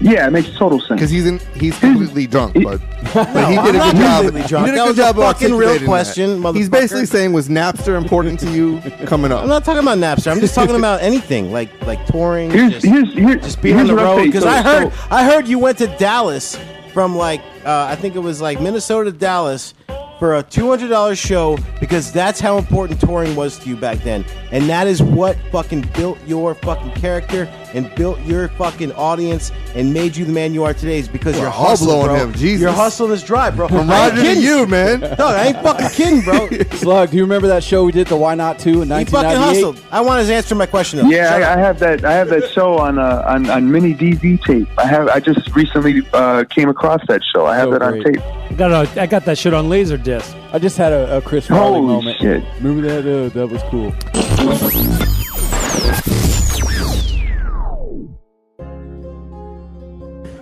yeah, 0.00 0.26
it 0.26 0.30
makes 0.30 0.50
total 0.56 0.78
sense. 0.80 0.92
Because 0.92 1.10
he's 1.10 1.26
in, 1.26 1.38
he's 1.56 1.78
completely 1.78 2.26
drunk, 2.26 2.54
but, 2.64 2.80
but 3.12 3.34
No, 3.34 3.44
he 3.46 3.58
I'm 3.58 3.64
did 3.66 3.74
a 3.74 3.78
good 3.78 3.96
job. 3.96 4.22
completely 4.24 4.48
drunk. 4.48 4.66
He 4.66 4.72
did 4.72 4.78
a 4.78 4.82
good 4.82 4.88
was 4.88 4.98
a 4.98 5.02
job 5.02 5.18
of 5.18 5.24
fucking 5.24 5.48
real 5.54 5.68
articulating 5.68 5.80
that. 5.80 5.86
question, 5.86 6.54
He's 6.54 6.68
basically 6.70 7.04
saying, 7.04 7.34
was 7.34 7.50
Napster 7.50 7.98
important 7.98 8.40
to 8.40 8.50
you 8.50 8.80
coming 9.06 9.30
up? 9.30 9.42
I'm 9.42 9.48
not 9.48 9.62
talking 9.66 9.82
about 9.82 9.98
Napster. 9.98 10.32
I'm 10.32 10.40
just 10.40 10.54
talking 10.54 10.76
about 10.76 11.02
anything 11.02 11.52
like 11.52 11.68
like 11.86 12.04
touring. 12.06 12.50
Here's 12.50 12.72
just- 12.72 12.86
here's 12.86 13.12
here's 13.12 13.42
just 13.42 13.60
being 13.60 13.76
here's 13.76 13.90
on 13.90 13.96
the 13.96 14.02
road 14.02 14.24
because 14.24 14.44
So- 14.44 14.48
I 14.48 14.62
heard 14.62 14.90
so- 14.90 14.98
I 15.10 15.24
heard 15.24 15.46
you 15.46 15.58
went 15.58 15.76
to 15.78 15.86
Dallas 15.98 16.58
from 16.94 17.14
like 17.14 17.42
uh, 17.66 17.84
I 17.90 17.94
think 17.94 18.16
it 18.16 18.20
was 18.20 18.40
like 18.40 18.58
Minnesota 18.58 19.12
to 19.12 19.16
Dallas 19.18 19.74
for 20.20 20.36
a 20.36 20.42
two 20.44 20.68
hundred 20.68 20.88
dollars 20.88 21.18
show 21.18 21.58
because 21.80 22.12
that's 22.12 22.38
how 22.38 22.58
important 22.58 23.00
touring 23.00 23.34
was 23.34 23.58
to 23.58 23.68
you 23.68 23.76
back 23.76 23.98
then, 24.00 24.24
and 24.52 24.68
that 24.68 24.86
is 24.86 25.02
what 25.02 25.36
fucking 25.50 25.80
built 25.96 26.18
your 26.26 26.54
fucking 26.54 26.92
character 26.92 27.50
and 27.74 27.92
built 27.94 28.18
your 28.20 28.48
fucking 28.48 28.92
audience 28.92 29.52
and 29.74 29.92
made 29.94 30.16
you 30.16 30.24
the 30.24 30.32
man 30.32 30.52
you 30.54 30.64
are 30.64 30.74
today. 30.74 30.98
Is 30.98 31.08
because 31.08 31.34
We're 31.34 31.42
you're 31.42 31.50
all 31.50 31.68
hustling, 31.68 31.88
blowing 31.90 32.06
bro. 32.06 32.16
him. 32.26 32.32
Jesus. 32.34 32.60
You're 32.62 32.72
hustling 32.72 33.10
this 33.10 33.22
drive, 33.22 33.56
bro. 33.56 33.68
From 33.68 33.78
I 33.78 33.80
ain't 33.82 33.90
Roger 33.90 34.16
to 34.16 34.22
kidding. 34.22 34.42
you, 34.42 34.66
man. 34.66 35.00
No, 35.18 35.26
I 35.26 35.46
ain't 35.46 35.56
fucking 35.62 35.88
kidding, 35.90 36.20
bro. 36.22 36.48
Slug, 36.78 37.10
do 37.10 37.16
you 37.16 37.22
remember 37.24 37.48
that 37.48 37.62
show 37.62 37.84
we 37.84 37.92
did, 37.92 38.06
the 38.06 38.16
Why 38.16 38.34
Not 38.34 38.58
2 38.58 38.82
in 38.82 38.88
1998? 38.88 38.98
He 38.98 39.10
fucking 39.10 39.40
hustled. 39.76 39.92
I 39.92 40.00
want 40.00 40.26
to 40.26 40.32
answer 40.34 40.48
to 40.50 40.54
my 40.54 40.66
question. 40.66 40.98
Though. 41.00 41.08
Yeah, 41.08 41.34
I, 41.34 41.54
I 41.54 41.56
have 41.58 41.78
that. 41.80 42.04
I 42.04 42.12
have 42.12 42.28
that 42.30 42.50
show 42.50 42.78
on 42.78 42.98
uh, 42.98 43.22
on 43.26 43.48
on 43.50 43.70
mini 43.70 43.94
DV 43.94 44.42
tape. 44.44 44.68
I 44.78 44.86
have. 44.86 45.08
I 45.08 45.20
just 45.20 45.54
recently 45.54 46.02
uh, 46.12 46.44
came 46.44 46.68
across 46.68 47.00
that 47.08 47.22
show. 47.34 47.46
I 47.46 47.56
have 47.56 47.66
So 47.66 47.70
that 47.72 47.82
on 47.82 48.00
great. 48.00 48.14
tape. 48.16 48.24
I 48.24 48.54
got 48.54 48.70
a, 48.96 49.00
I 49.02 49.06
got 49.06 49.24
that 49.26 49.38
shit 49.38 49.54
on 49.54 49.68
laser 49.68 49.96
disc. 49.96 50.34
I 50.52 50.58
just 50.58 50.76
had 50.76 50.92
a, 50.92 51.18
a 51.18 51.20
Chris 51.22 51.46
Farley 51.46 51.74
Holy 51.80 51.86
moment. 51.86 52.18
shit! 52.18 52.42
Remember 52.60 52.82
that? 53.02 53.06
Uh, 53.06 53.28
that 53.30 53.46
was 53.48 53.62
cool. 53.70 53.92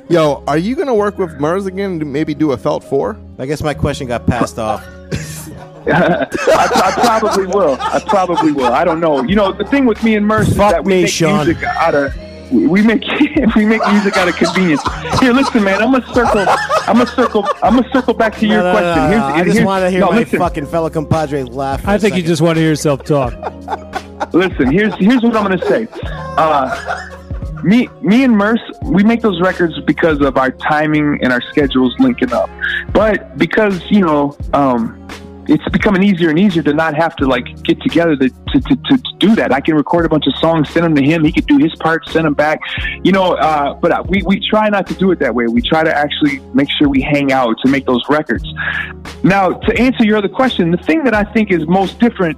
Yo, 0.08 0.42
are 0.46 0.56
you 0.56 0.74
gonna 0.74 0.94
work 0.94 1.18
with 1.18 1.38
Murs 1.38 1.66
again? 1.66 1.98
To 1.98 2.04
maybe 2.06 2.34
do 2.34 2.52
a 2.52 2.56
Felt 2.56 2.82
Four? 2.82 3.16
I 3.38 3.44
guess 3.46 3.62
my 3.62 3.74
question 3.74 4.06
got 4.06 4.26
passed 4.26 4.58
off. 4.68 4.82
I, 5.90 6.26
I 6.26 6.92
probably 7.18 7.46
will. 7.46 7.76
I 7.80 8.00
probably 8.06 8.52
will. 8.52 8.72
I 8.72 8.84
don't 8.84 9.00
know. 9.00 9.22
You 9.22 9.36
know, 9.36 9.52
the 9.52 9.64
thing 9.64 9.86
with 9.86 10.02
me 10.02 10.16
and 10.16 10.26
Murs 10.26 10.48
is 10.48 10.56
that 10.56 10.84
we 10.84 10.92
me, 10.94 11.02
make 11.02 11.10
Sean. 11.12 11.46
music 11.46 11.62
out 11.64 11.94
of. 11.94 12.14
We 12.50 12.80
make 12.82 13.04
we 13.56 13.66
make 13.66 13.86
music 13.90 14.16
out 14.16 14.28
of 14.28 14.36
convenience. 14.36 14.82
Here, 15.20 15.32
listen, 15.34 15.62
man. 15.62 15.82
I'm 15.82 15.92
gonna 15.92 16.14
circle. 16.14 16.46
I'm 16.86 16.96
gonna 16.96 17.06
circle. 17.06 17.46
I'm 17.62 17.76
gonna 17.76 17.92
circle 17.92 18.14
back 18.14 18.36
to 18.38 18.46
your 18.46 18.62
No, 18.62 18.72
no, 18.72 18.72
no, 18.72 18.78
question. 18.80 19.02
no, 19.02 19.08
Here's, 19.08 19.20
no. 19.20 19.26
I 19.26 19.42
just 19.44 19.52
here's- 19.52 19.66
want 19.66 19.82
to 19.84 19.90
hear 19.90 20.00
no, 20.00 20.10
my 20.10 20.18
listen, 20.20 20.38
fucking 20.38 20.66
fellow 20.66 20.88
compadre 20.88 21.42
laugh. 21.44 21.82
for 21.82 21.90
I 21.90 21.94
a 21.96 21.98
think 21.98 22.16
you 22.16 22.22
just 22.22 22.40
want 22.40 22.56
to 22.56 22.60
hear 22.62 22.70
yourself 22.70 23.04
talk. 23.04 23.34
listen. 24.32 24.70
Here's 24.72 24.94
here's 24.94 25.22
what 25.22 25.36
I'm 25.36 25.42
gonna 25.42 25.58
say. 25.66 25.86
Uh, 26.02 27.10
me 27.64 27.88
me 28.02 28.24
and 28.24 28.36
Murs, 28.36 28.60
we 28.82 29.02
make 29.02 29.20
those 29.20 29.40
records 29.40 29.78
because 29.80 30.20
of 30.20 30.36
our 30.36 30.50
timing 30.50 31.18
and 31.22 31.32
our 31.32 31.40
schedules 31.40 31.94
linking 31.98 32.32
up. 32.32 32.50
But 32.92 33.36
because 33.38 33.82
you 33.90 34.00
know, 34.00 34.36
um, 34.52 35.08
it's 35.48 35.66
becoming 35.70 36.02
easier 36.02 36.28
and 36.28 36.38
easier 36.38 36.62
to 36.62 36.74
not 36.74 36.94
have 36.94 37.16
to 37.16 37.26
like 37.26 37.44
get 37.62 37.80
together 37.80 38.16
to, 38.16 38.28
to, 38.28 38.60
to, 38.60 38.76
to 38.76 39.02
do 39.18 39.34
that. 39.34 39.50
I 39.50 39.60
can 39.60 39.76
record 39.76 40.04
a 40.04 40.08
bunch 40.08 40.26
of 40.26 40.36
songs, 40.36 40.68
send 40.68 40.84
them 40.84 40.94
to 40.94 41.02
him. 41.02 41.24
He 41.24 41.32
could 41.32 41.46
do 41.46 41.56
his 41.56 41.74
part, 41.76 42.06
send 42.08 42.26
them 42.26 42.34
back. 42.34 42.60
You 43.02 43.12
know, 43.12 43.32
uh, 43.34 43.74
but 43.74 43.90
uh, 43.90 44.04
we 44.06 44.22
we 44.22 44.46
try 44.46 44.68
not 44.68 44.86
to 44.88 44.94
do 44.94 45.10
it 45.10 45.18
that 45.20 45.34
way. 45.34 45.46
We 45.46 45.62
try 45.62 45.82
to 45.84 45.96
actually 45.96 46.40
make 46.52 46.68
sure 46.70 46.88
we 46.88 47.00
hang 47.00 47.32
out 47.32 47.56
to 47.64 47.70
make 47.70 47.86
those 47.86 48.02
records. 48.08 48.44
Now, 49.24 49.50
to 49.50 49.78
answer 49.80 50.04
your 50.04 50.18
other 50.18 50.28
question, 50.28 50.70
the 50.70 50.76
thing 50.76 51.02
that 51.04 51.14
I 51.14 51.24
think 51.24 51.50
is 51.50 51.66
most 51.66 51.98
different 51.98 52.36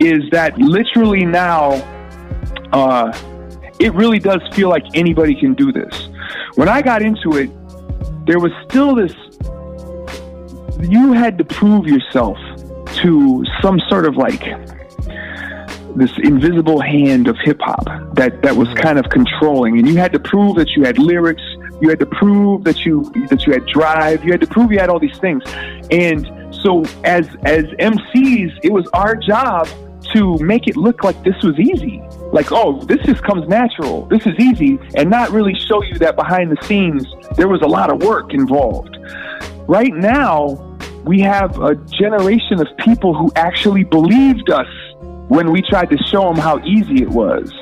is 0.00 0.22
that 0.30 0.58
literally 0.58 1.24
now, 1.24 1.72
uh, 2.72 3.12
it 3.80 3.94
really 3.94 4.18
does 4.18 4.42
feel 4.54 4.68
like 4.68 4.84
anybody 4.94 5.34
can 5.34 5.54
do 5.54 5.72
this. 5.72 6.08
When 6.54 6.68
I 6.68 6.82
got 6.82 7.02
into 7.02 7.36
it, 7.36 7.50
there 8.26 8.38
was 8.38 8.52
still 8.68 8.94
this 8.94 9.14
you 10.80 11.12
had 11.12 11.36
to 11.38 11.44
prove 11.44 11.86
yourself 11.86 12.38
to 12.94 13.44
some 13.60 13.80
sort 13.88 14.06
of 14.06 14.16
like 14.16 14.44
this 15.96 16.12
invisible 16.22 16.80
hand 16.80 17.26
of 17.26 17.36
hip 17.42 17.58
hop 17.60 17.84
that 18.14 18.42
that 18.42 18.54
was 18.54 18.68
mm-hmm. 18.68 18.78
kind 18.78 18.98
of 18.98 19.08
controlling. 19.10 19.78
And 19.78 19.88
you 19.88 19.96
had 19.96 20.12
to 20.12 20.20
prove 20.20 20.56
that 20.56 20.70
you 20.76 20.84
had 20.84 20.98
lyrics. 20.98 21.42
You 21.80 21.88
had 21.88 21.98
to 22.00 22.06
prove 22.06 22.64
that 22.64 22.84
you 22.84 23.10
that 23.28 23.46
you 23.46 23.52
had 23.52 23.66
drive. 23.66 24.24
You 24.24 24.32
had 24.32 24.40
to 24.40 24.46
prove 24.46 24.70
you 24.70 24.78
had 24.78 24.88
all 24.88 25.00
these 25.00 25.18
things. 25.18 25.42
And 25.90 26.26
so 26.54 26.84
as 27.04 27.28
as 27.44 27.64
MCs 27.80 28.58
it 28.62 28.72
was 28.72 28.86
our 28.92 29.16
job 29.16 29.68
to 30.12 30.38
make 30.38 30.68
it 30.68 30.76
look 30.76 31.04
like 31.04 31.22
this 31.24 31.40
was 31.42 31.58
easy 31.58 32.02
like 32.32 32.52
oh 32.52 32.80
this 32.84 32.98
just 33.06 33.22
comes 33.22 33.46
natural 33.48 34.06
this 34.06 34.24
is 34.26 34.34
easy 34.38 34.78
and 34.96 35.08
not 35.08 35.30
really 35.30 35.54
show 35.54 35.82
you 35.82 35.98
that 35.98 36.16
behind 36.16 36.50
the 36.50 36.66
scenes 36.66 37.06
there 37.36 37.48
was 37.48 37.62
a 37.62 37.66
lot 37.66 37.90
of 37.90 38.02
work 38.02 38.34
involved 38.34 38.96
right 39.66 39.94
now 39.94 40.68
we 41.04 41.20
have 41.20 41.58
a 41.60 41.74
generation 41.74 42.60
of 42.60 42.66
people 42.78 43.14
who 43.14 43.32
actually 43.34 43.82
believed 43.84 44.50
us 44.50 44.66
when 45.28 45.52
we 45.52 45.62
tried 45.62 45.90
to 45.90 45.96
show 46.04 46.22
them 46.24 46.36
how 46.36 46.58
easy 46.64 47.02
it 47.02 47.08
was. 47.08 47.52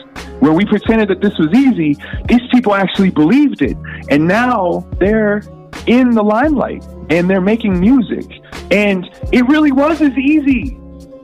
When 0.40 0.54
we 0.54 0.64
pretended 0.64 1.08
that 1.08 1.20
this 1.20 1.36
was 1.38 1.48
easy, 1.54 1.96
these 2.28 2.40
people 2.52 2.74
actually 2.74 3.10
believed 3.10 3.62
it. 3.62 3.76
And 4.08 4.26
now 4.26 4.86
they're 4.98 5.42
in 5.86 6.10
the 6.10 6.22
limelight 6.22 6.84
and 7.10 7.28
they're 7.28 7.40
making 7.40 7.78
music. 7.78 8.24
And 8.70 9.08
it 9.32 9.46
really 9.48 9.72
was 9.72 10.00
as 10.00 10.16
easy 10.16 10.78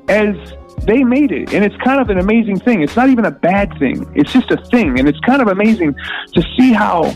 as 0.09 0.35
they 0.85 1.05
made 1.05 1.33
it. 1.33 1.53
And 1.53 1.64
it's 1.64 1.77
kind 1.83 2.01
of 2.01 2.11
an 2.11 2.18
amazing 2.18 2.59
thing. 2.61 2.83
It's 2.83 2.97
not 2.97 3.09
even 3.09 3.25
a 3.25 3.31
bad 3.31 3.77
thing, 3.79 4.11
it's 4.14 4.33
just 4.33 4.51
a 4.51 4.57
thing. 4.57 4.99
And 4.99 5.09
it's 5.09 5.21
kind 5.21 5.42
of 5.42 5.49
amazing 5.49 5.95
to 6.35 6.42
see 6.57 6.73
how, 6.73 7.14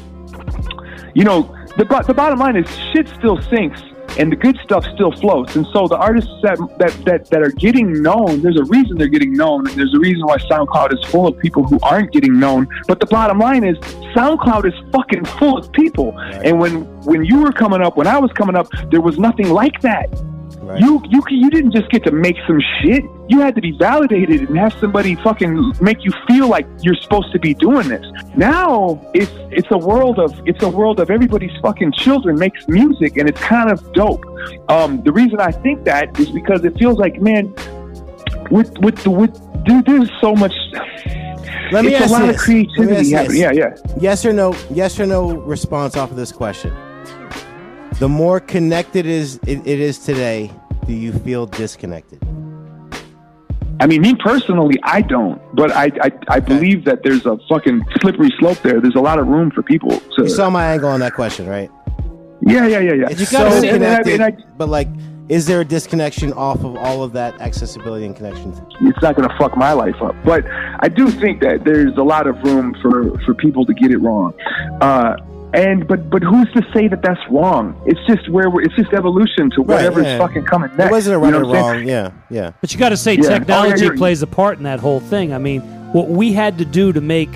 you 1.14 1.24
know, 1.24 1.54
the, 1.76 1.84
the 2.06 2.14
bottom 2.14 2.38
line 2.38 2.56
is 2.56 2.66
shit 2.92 3.08
still 3.08 3.40
sinks 3.42 3.82
and 4.18 4.32
the 4.32 4.36
good 4.36 4.58
stuff 4.62 4.84
still 4.94 5.12
floats. 5.12 5.56
And 5.56 5.66
so 5.72 5.86
the 5.86 5.96
artists 5.96 6.30
that, 6.42 6.58
that, 6.78 7.04
that, 7.04 7.30
that 7.30 7.42
are 7.42 7.50
getting 7.50 8.02
known, 8.02 8.40
there's 8.40 8.58
a 8.58 8.64
reason 8.64 8.96
they're 8.96 9.08
getting 9.08 9.34
known, 9.34 9.68
and 9.68 9.76
there's 9.76 9.94
a 9.94 9.98
reason 9.98 10.26
why 10.26 10.38
SoundCloud 10.38 10.94
is 10.94 11.04
full 11.10 11.26
of 11.26 11.38
people 11.38 11.64
who 11.64 11.78
aren't 11.82 12.12
getting 12.12 12.38
known. 12.38 12.66
But 12.86 13.00
the 13.00 13.06
bottom 13.06 13.38
line 13.38 13.64
is 13.64 13.76
SoundCloud 14.14 14.66
is 14.66 14.92
fucking 14.92 15.24
full 15.24 15.58
of 15.58 15.70
people. 15.72 16.18
And 16.18 16.58
when 16.58 16.84
when 17.02 17.24
you 17.24 17.42
were 17.42 17.52
coming 17.52 17.82
up, 17.82 17.96
when 17.96 18.06
I 18.06 18.18
was 18.18 18.32
coming 18.32 18.56
up, 18.56 18.68
there 18.90 19.00
was 19.00 19.18
nothing 19.18 19.50
like 19.50 19.80
that. 19.82 20.08
Right. 20.66 20.80
You 20.80 21.00
you 21.08 21.22
you 21.30 21.48
didn't 21.48 21.70
just 21.70 21.88
get 21.90 22.02
to 22.04 22.10
make 22.10 22.36
some 22.44 22.60
shit. 22.82 23.04
You 23.28 23.38
had 23.38 23.54
to 23.54 23.60
be 23.60 23.70
validated 23.70 24.48
and 24.48 24.58
have 24.58 24.72
somebody 24.80 25.14
fucking 25.14 25.74
make 25.80 26.04
you 26.04 26.10
feel 26.26 26.48
like 26.48 26.66
you're 26.80 26.96
supposed 26.96 27.30
to 27.32 27.38
be 27.38 27.54
doing 27.54 27.88
this. 27.88 28.04
Now 28.36 29.00
it's 29.14 29.30
it's 29.52 29.68
a 29.70 29.78
world 29.78 30.18
of 30.18 30.34
it's 30.44 30.64
a 30.64 30.68
world 30.68 30.98
of 30.98 31.08
everybody's 31.08 31.56
fucking 31.62 31.92
children 31.92 32.36
makes 32.36 32.66
music 32.66 33.16
and 33.16 33.28
it's 33.28 33.40
kind 33.40 33.70
of 33.70 33.92
dope. 33.92 34.24
Um, 34.68 35.04
the 35.04 35.12
reason 35.12 35.38
I 35.40 35.52
think 35.52 35.84
that 35.84 36.18
is 36.18 36.30
because 36.30 36.64
it 36.64 36.76
feels 36.76 36.98
like 36.98 37.20
man, 37.20 37.54
with 38.50 38.76
with 38.78 38.96
the 39.04 39.10
with 39.10 39.32
dude, 39.64 39.86
there's 39.86 40.10
so 40.20 40.34
much. 40.34 40.54
Let 41.70 41.84
me 41.84 41.94
it's 41.94 42.02
ask 42.02 42.10
a 42.10 42.12
lot 42.12 42.26
this. 42.26 42.36
of 42.36 42.42
creativity 42.42 43.12
happening. 43.12 43.40
Yeah, 43.40 43.52
yeah. 43.52 43.76
Yes 44.00 44.26
or 44.26 44.32
no? 44.32 44.52
Yes 44.70 44.98
or 44.98 45.06
no 45.06 45.32
response 45.32 45.96
off 45.96 46.10
of 46.10 46.16
this 46.16 46.32
question 46.32 46.76
the 47.98 48.08
more 48.08 48.40
connected 48.40 49.06
is 49.06 49.40
it, 49.46 49.66
it 49.66 49.80
is 49.80 49.98
today, 49.98 50.50
do 50.86 50.92
you 50.92 51.12
feel 51.12 51.46
disconnected? 51.46 52.22
I 53.78 53.86
mean, 53.86 54.00
me 54.00 54.14
personally, 54.14 54.78
I 54.82 55.02
don't, 55.02 55.40
but 55.54 55.70
I 55.72 55.90
I, 56.00 56.10
I 56.28 56.40
believe 56.40 56.84
that 56.86 57.02
there's 57.02 57.26
a 57.26 57.36
fucking 57.48 57.84
slippery 58.00 58.32
slope 58.38 58.58
there. 58.62 58.80
There's 58.80 58.94
a 58.94 59.00
lot 59.00 59.18
of 59.18 59.26
room 59.26 59.50
for 59.50 59.62
people 59.62 59.90
to. 59.90 60.22
You 60.22 60.28
saw 60.28 60.48
my 60.48 60.72
angle 60.72 60.88
on 60.88 61.00
that 61.00 61.14
question, 61.14 61.46
right? 61.46 61.70
Yeah, 62.40 62.66
yeah, 62.66 62.80
yeah, 62.80 62.92
yeah. 62.94 63.10
You 63.10 63.26
got 63.26 63.52
so, 63.52 63.60
disconnected, 63.60 64.20
I, 64.20 64.30
but 64.56 64.68
like, 64.68 64.88
is 65.28 65.46
there 65.46 65.60
a 65.60 65.64
disconnection 65.64 66.32
off 66.34 66.64
of 66.64 66.76
all 66.76 67.02
of 67.02 67.12
that 67.14 67.38
accessibility 67.40 68.06
and 68.06 68.14
connections? 68.14 68.60
It's 68.82 69.02
not 69.02 69.16
going 69.16 69.28
to 69.28 69.36
fuck 69.36 69.56
my 69.56 69.72
life 69.72 70.00
up, 70.00 70.14
but 70.24 70.44
I 70.80 70.88
do 70.88 71.10
think 71.10 71.40
that 71.40 71.64
there's 71.64 71.96
a 71.96 72.02
lot 72.02 72.26
of 72.26 72.40
room 72.42 72.74
for 72.80 73.18
for 73.20 73.34
people 73.34 73.66
to 73.66 73.74
get 73.74 73.90
it 73.90 73.98
wrong. 73.98 74.32
Uh, 74.80 75.16
and 75.54 75.86
but 75.86 76.10
but 76.10 76.22
who's 76.22 76.50
to 76.52 76.62
say 76.74 76.88
that 76.88 77.02
that's 77.02 77.20
wrong? 77.30 77.80
It's 77.86 78.00
just 78.06 78.28
where 78.28 78.50
we're, 78.50 78.62
it's 78.62 78.74
just 78.74 78.92
evolution 78.92 79.50
to 79.50 79.62
whatever's 79.62 80.04
right, 80.04 80.10
yeah. 80.12 80.18
fucking 80.18 80.44
coming 80.44 80.70
next. 80.76 80.90
It 80.90 80.92
wasn't 80.92 81.16
a 81.16 81.18
right 81.18 81.32
you 81.34 81.40
know 81.40 81.48
or 81.48 81.54
wrong. 81.54 81.86
Yeah, 81.86 82.10
yeah. 82.30 82.52
But 82.60 82.72
you 82.72 82.78
got 82.78 82.90
to 82.90 82.96
say 82.96 83.14
Yeah. 83.14 83.22
technology 83.38 83.86
Oh, 83.86 83.92
yeah, 83.92 83.96
plays 83.96 84.22
a 84.22 84.26
part 84.26 84.58
in 84.58 84.64
that 84.64 84.80
whole 84.80 85.00
thing. 85.00 85.32
I 85.32 85.38
mean, 85.38 85.60
what 85.92 86.08
we 86.08 86.32
had 86.32 86.58
to 86.58 86.64
do 86.64 86.92
to 86.92 87.00
make 87.00 87.30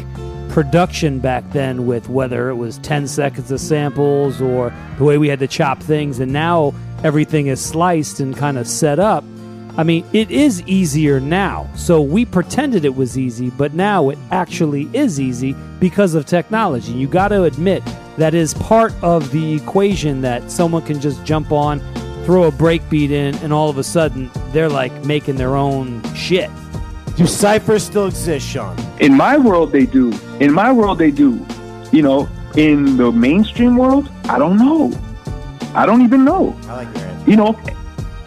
production 0.50 1.20
back 1.20 1.48
then 1.52 1.86
with 1.86 2.08
whether 2.08 2.48
it 2.50 2.56
was 2.56 2.78
10 2.78 3.06
seconds 3.06 3.50
of 3.52 3.60
samples 3.60 4.40
or 4.42 4.72
the 4.98 5.04
way 5.04 5.16
we 5.16 5.28
had 5.28 5.38
to 5.38 5.46
chop 5.46 5.80
things 5.80 6.18
and 6.18 6.32
now 6.32 6.74
everything 7.04 7.46
is 7.46 7.64
sliced 7.64 8.18
and 8.18 8.36
kind 8.36 8.58
of 8.58 8.66
set 8.66 8.98
up. 8.98 9.22
I 9.78 9.84
mean, 9.84 10.04
it 10.12 10.30
is 10.32 10.60
easier 10.62 11.20
now. 11.20 11.68
So 11.76 12.02
we 12.02 12.24
pretended 12.24 12.84
it 12.84 12.96
was 12.96 13.16
easy, 13.16 13.50
but 13.50 13.72
now 13.74 14.10
it 14.10 14.18
actually 14.32 14.90
is 14.92 15.20
easy 15.20 15.54
because 15.78 16.14
of 16.16 16.26
technology. 16.26 16.92
You 16.92 17.06
got 17.06 17.28
to 17.28 17.44
admit 17.44 17.84
that 18.20 18.34
is 18.34 18.52
part 18.54 18.92
of 19.02 19.30
the 19.30 19.54
equation 19.54 20.20
that 20.20 20.50
someone 20.50 20.82
can 20.82 21.00
just 21.00 21.24
jump 21.24 21.52
on, 21.52 21.80
throw 22.24 22.44
a 22.44 22.52
breakbeat 22.52 23.10
in, 23.10 23.34
and 23.36 23.52
all 23.52 23.70
of 23.70 23.78
a 23.78 23.84
sudden 23.84 24.30
they're 24.52 24.68
like 24.68 24.92
making 25.04 25.36
their 25.36 25.56
own 25.56 26.02
shit. 26.14 26.50
Do 27.16 27.26
ciphers 27.26 27.82
still 27.82 28.06
exist, 28.06 28.46
Sean? 28.46 28.78
In 29.00 29.14
my 29.14 29.38
world, 29.38 29.72
they 29.72 29.86
do. 29.86 30.12
In 30.38 30.52
my 30.52 30.70
world, 30.70 30.98
they 30.98 31.10
do. 31.10 31.44
You 31.92 32.02
know, 32.02 32.28
in 32.56 32.96
the 32.96 33.10
mainstream 33.10 33.76
world, 33.76 34.10
I 34.24 34.38
don't 34.38 34.58
know. 34.58 34.92
I 35.74 35.86
don't 35.86 36.02
even 36.02 36.24
know. 36.24 36.58
I 36.64 36.84
like 36.84 36.96
your 36.96 37.06
answer. 37.06 37.30
You 37.30 37.36
know, 37.36 37.58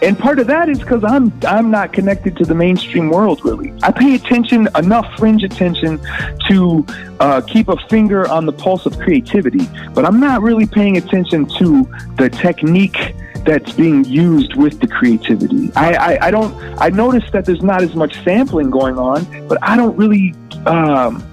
and 0.03 0.19
part 0.19 0.39
of 0.39 0.47
that 0.47 0.69
is 0.69 0.79
because 0.79 1.03
I'm 1.03 1.33
I'm 1.45 1.71
not 1.71 1.93
connected 1.93 2.35
to 2.37 2.45
the 2.45 2.55
mainstream 2.55 3.09
world 3.09 3.43
really. 3.43 3.73
I 3.83 3.91
pay 3.91 4.15
attention 4.15 4.67
enough 4.75 5.11
fringe 5.17 5.43
attention 5.43 5.99
to 6.47 6.85
uh, 7.19 7.41
keep 7.41 7.69
a 7.69 7.77
finger 7.89 8.27
on 8.27 8.45
the 8.45 8.53
pulse 8.53 8.85
of 8.85 8.99
creativity, 8.99 9.67
but 9.93 10.05
I'm 10.05 10.19
not 10.19 10.41
really 10.41 10.65
paying 10.65 10.97
attention 10.97 11.45
to 11.59 11.89
the 12.17 12.29
technique 12.29 13.15
that's 13.45 13.73
being 13.73 14.05
used 14.05 14.55
with 14.55 14.79
the 14.79 14.87
creativity. 14.87 15.71
I, 15.75 15.93
I, 15.93 16.27
I 16.27 16.31
don't 16.31 16.53
I 16.81 16.89
notice 16.89 17.29
that 17.31 17.45
there's 17.45 17.61
not 17.63 17.81
as 17.81 17.95
much 17.95 18.21
sampling 18.23 18.69
going 18.69 18.97
on, 18.97 19.47
but 19.47 19.57
I 19.61 19.75
don't 19.75 19.95
really 19.97 20.33
um, 20.65 21.23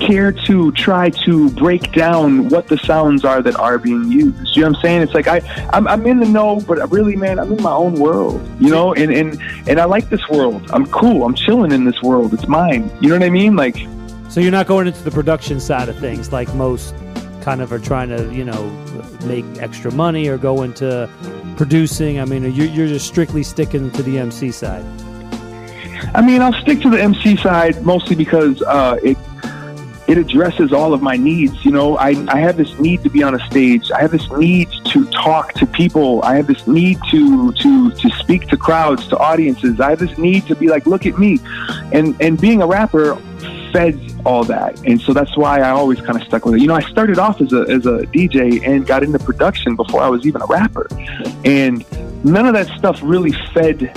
care 0.00 0.32
to 0.32 0.72
try 0.72 1.10
to 1.10 1.50
break 1.50 1.92
down 1.92 2.48
what 2.48 2.68
the 2.68 2.78
sounds 2.78 3.24
are 3.24 3.42
that 3.42 3.56
are 3.56 3.78
being 3.78 4.10
used. 4.10 4.56
You 4.56 4.62
know 4.62 4.68
what 4.68 4.76
I'm 4.76 4.82
saying? 4.82 5.02
It's 5.02 5.14
like 5.14 5.28
I, 5.28 5.40
I'm, 5.72 5.86
I'm 5.86 6.06
in 6.06 6.18
the 6.20 6.28
know, 6.28 6.60
but 6.60 6.90
really, 6.90 7.16
man, 7.16 7.38
I'm 7.38 7.52
in 7.52 7.62
my 7.62 7.72
own 7.72 7.94
world. 7.94 8.46
You 8.60 8.70
know, 8.70 8.94
and 8.94 9.12
and 9.12 9.40
and 9.68 9.80
I 9.80 9.84
like 9.84 10.08
this 10.08 10.26
world. 10.28 10.70
I'm 10.72 10.86
cool. 10.86 11.24
I'm 11.24 11.34
chilling 11.34 11.72
in 11.72 11.84
this 11.84 12.00
world. 12.02 12.34
It's 12.34 12.48
mine. 12.48 12.90
You 13.00 13.08
know 13.08 13.16
what 13.16 13.24
I 13.24 13.30
mean? 13.30 13.56
Like, 13.56 13.76
So 14.28 14.40
you're 14.40 14.52
not 14.52 14.66
going 14.66 14.86
into 14.86 15.02
the 15.02 15.10
production 15.10 15.60
side 15.60 15.88
of 15.88 15.98
things 15.98 16.32
like 16.32 16.52
most 16.54 16.94
kind 17.42 17.60
of 17.62 17.72
are 17.72 17.78
trying 17.78 18.10
to, 18.10 18.32
you 18.34 18.44
know, 18.44 18.70
make 19.24 19.44
extra 19.58 19.90
money 19.90 20.28
or 20.28 20.36
go 20.36 20.62
into 20.62 21.08
producing. 21.56 22.20
I 22.20 22.24
mean, 22.26 22.42
you're, 22.52 22.66
you're 22.66 22.88
just 22.88 23.06
strictly 23.06 23.42
sticking 23.42 23.90
to 23.92 24.02
the 24.02 24.18
MC 24.18 24.50
side. 24.50 24.84
I 26.14 26.22
mean, 26.22 26.42
I'll 26.42 26.52
stick 26.60 26.80
to 26.82 26.90
the 26.90 27.00
MC 27.02 27.36
side 27.36 27.84
mostly 27.84 28.16
because 28.16 28.62
uh, 28.62 28.98
it 29.02 29.16
it 30.08 30.16
addresses 30.16 30.72
all 30.72 30.94
of 30.94 31.02
my 31.02 31.16
needs. 31.16 31.64
You 31.64 31.70
know, 31.70 31.96
I, 31.98 32.16
I 32.28 32.38
have 32.40 32.56
this 32.56 32.78
need 32.78 33.02
to 33.02 33.10
be 33.10 33.22
on 33.22 33.34
a 33.34 33.46
stage. 33.46 33.90
I 33.92 34.00
have 34.00 34.10
this 34.10 34.28
need 34.32 34.70
to 34.86 35.04
talk 35.10 35.52
to 35.54 35.66
people. 35.66 36.22
I 36.24 36.36
have 36.36 36.46
this 36.46 36.66
need 36.66 36.98
to 37.10 37.52
to 37.52 37.90
to 37.90 38.10
speak 38.18 38.48
to 38.48 38.56
crowds, 38.56 39.06
to 39.08 39.18
audiences. 39.18 39.78
I 39.80 39.90
have 39.90 39.98
this 39.98 40.16
need 40.16 40.46
to 40.46 40.56
be 40.56 40.68
like, 40.68 40.86
look 40.86 41.04
at 41.04 41.18
me, 41.18 41.38
and 41.92 42.20
and 42.22 42.40
being 42.40 42.62
a 42.62 42.66
rapper 42.66 43.16
fed 43.70 44.00
all 44.24 44.44
that, 44.44 44.82
and 44.86 44.98
so 44.98 45.12
that's 45.12 45.36
why 45.36 45.60
I 45.60 45.70
always 45.70 46.00
kind 46.00 46.18
of 46.18 46.26
stuck 46.26 46.46
with 46.46 46.54
it. 46.54 46.62
You 46.62 46.68
know, 46.68 46.74
I 46.74 46.80
started 46.88 47.18
off 47.18 47.42
as 47.42 47.52
a 47.52 47.60
as 47.68 47.84
a 47.84 48.06
DJ 48.06 48.66
and 48.66 48.86
got 48.86 49.02
into 49.02 49.18
production 49.18 49.76
before 49.76 50.00
I 50.00 50.08
was 50.08 50.26
even 50.26 50.40
a 50.40 50.46
rapper, 50.46 50.88
and 51.44 51.84
none 52.24 52.46
of 52.46 52.54
that 52.54 52.66
stuff 52.78 52.98
really 53.02 53.32
fed 53.52 53.92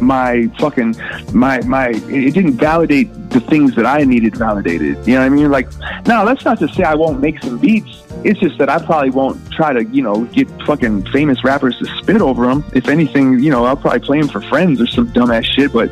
my 0.00 0.50
fucking 0.58 0.94
my 1.32 1.60
my 1.62 1.88
it 1.88 2.34
didn't 2.34 2.56
validate 2.56 3.08
the 3.30 3.40
things 3.40 3.74
that 3.74 3.86
I 3.86 4.04
needed 4.04 4.36
validated. 4.36 5.06
You 5.06 5.14
know 5.14 5.20
what 5.20 5.26
I 5.26 5.28
mean? 5.28 5.50
Like 5.50 5.68
now 6.06 6.24
that's 6.24 6.44
not 6.44 6.58
to 6.60 6.68
say 6.68 6.82
I 6.84 6.94
won't 6.94 7.20
make 7.20 7.42
some 7.42 7.58
beats. 7.58 8.02
It's 8.22 8.40
just 8.40 8.58
that 8.58 8.68
I 8.68 8.78
probably 8.78 9.10
won't 9.10 9.52
try 9.52 9.72
to, 9.72 9.84
you 9.84 10.02
know, 10.02 10.24
get 10.26 10.48
fucking 10.62 11.06
famous 11.06 11.44
rappers 11.44 11.76
to 11.78 11.84
spit 11.98 12.22
over 12.22 12.46
them. 12.46 12.64
If 12.72 12.88
anything, 12.88 13.38
you 13.38 13.50
know, 13.50 13.64
I'll 13.66 13.76
probably 13.76 14.00
play 14.00 14.20
them 14.20 14.28
for 14.28 14.40
friends 14.40 14.80
or 14.80 14.86
some 14.86 15.08
dumbass 15.08 15.44
shit. 15.44 15.72
But 15.72 15.90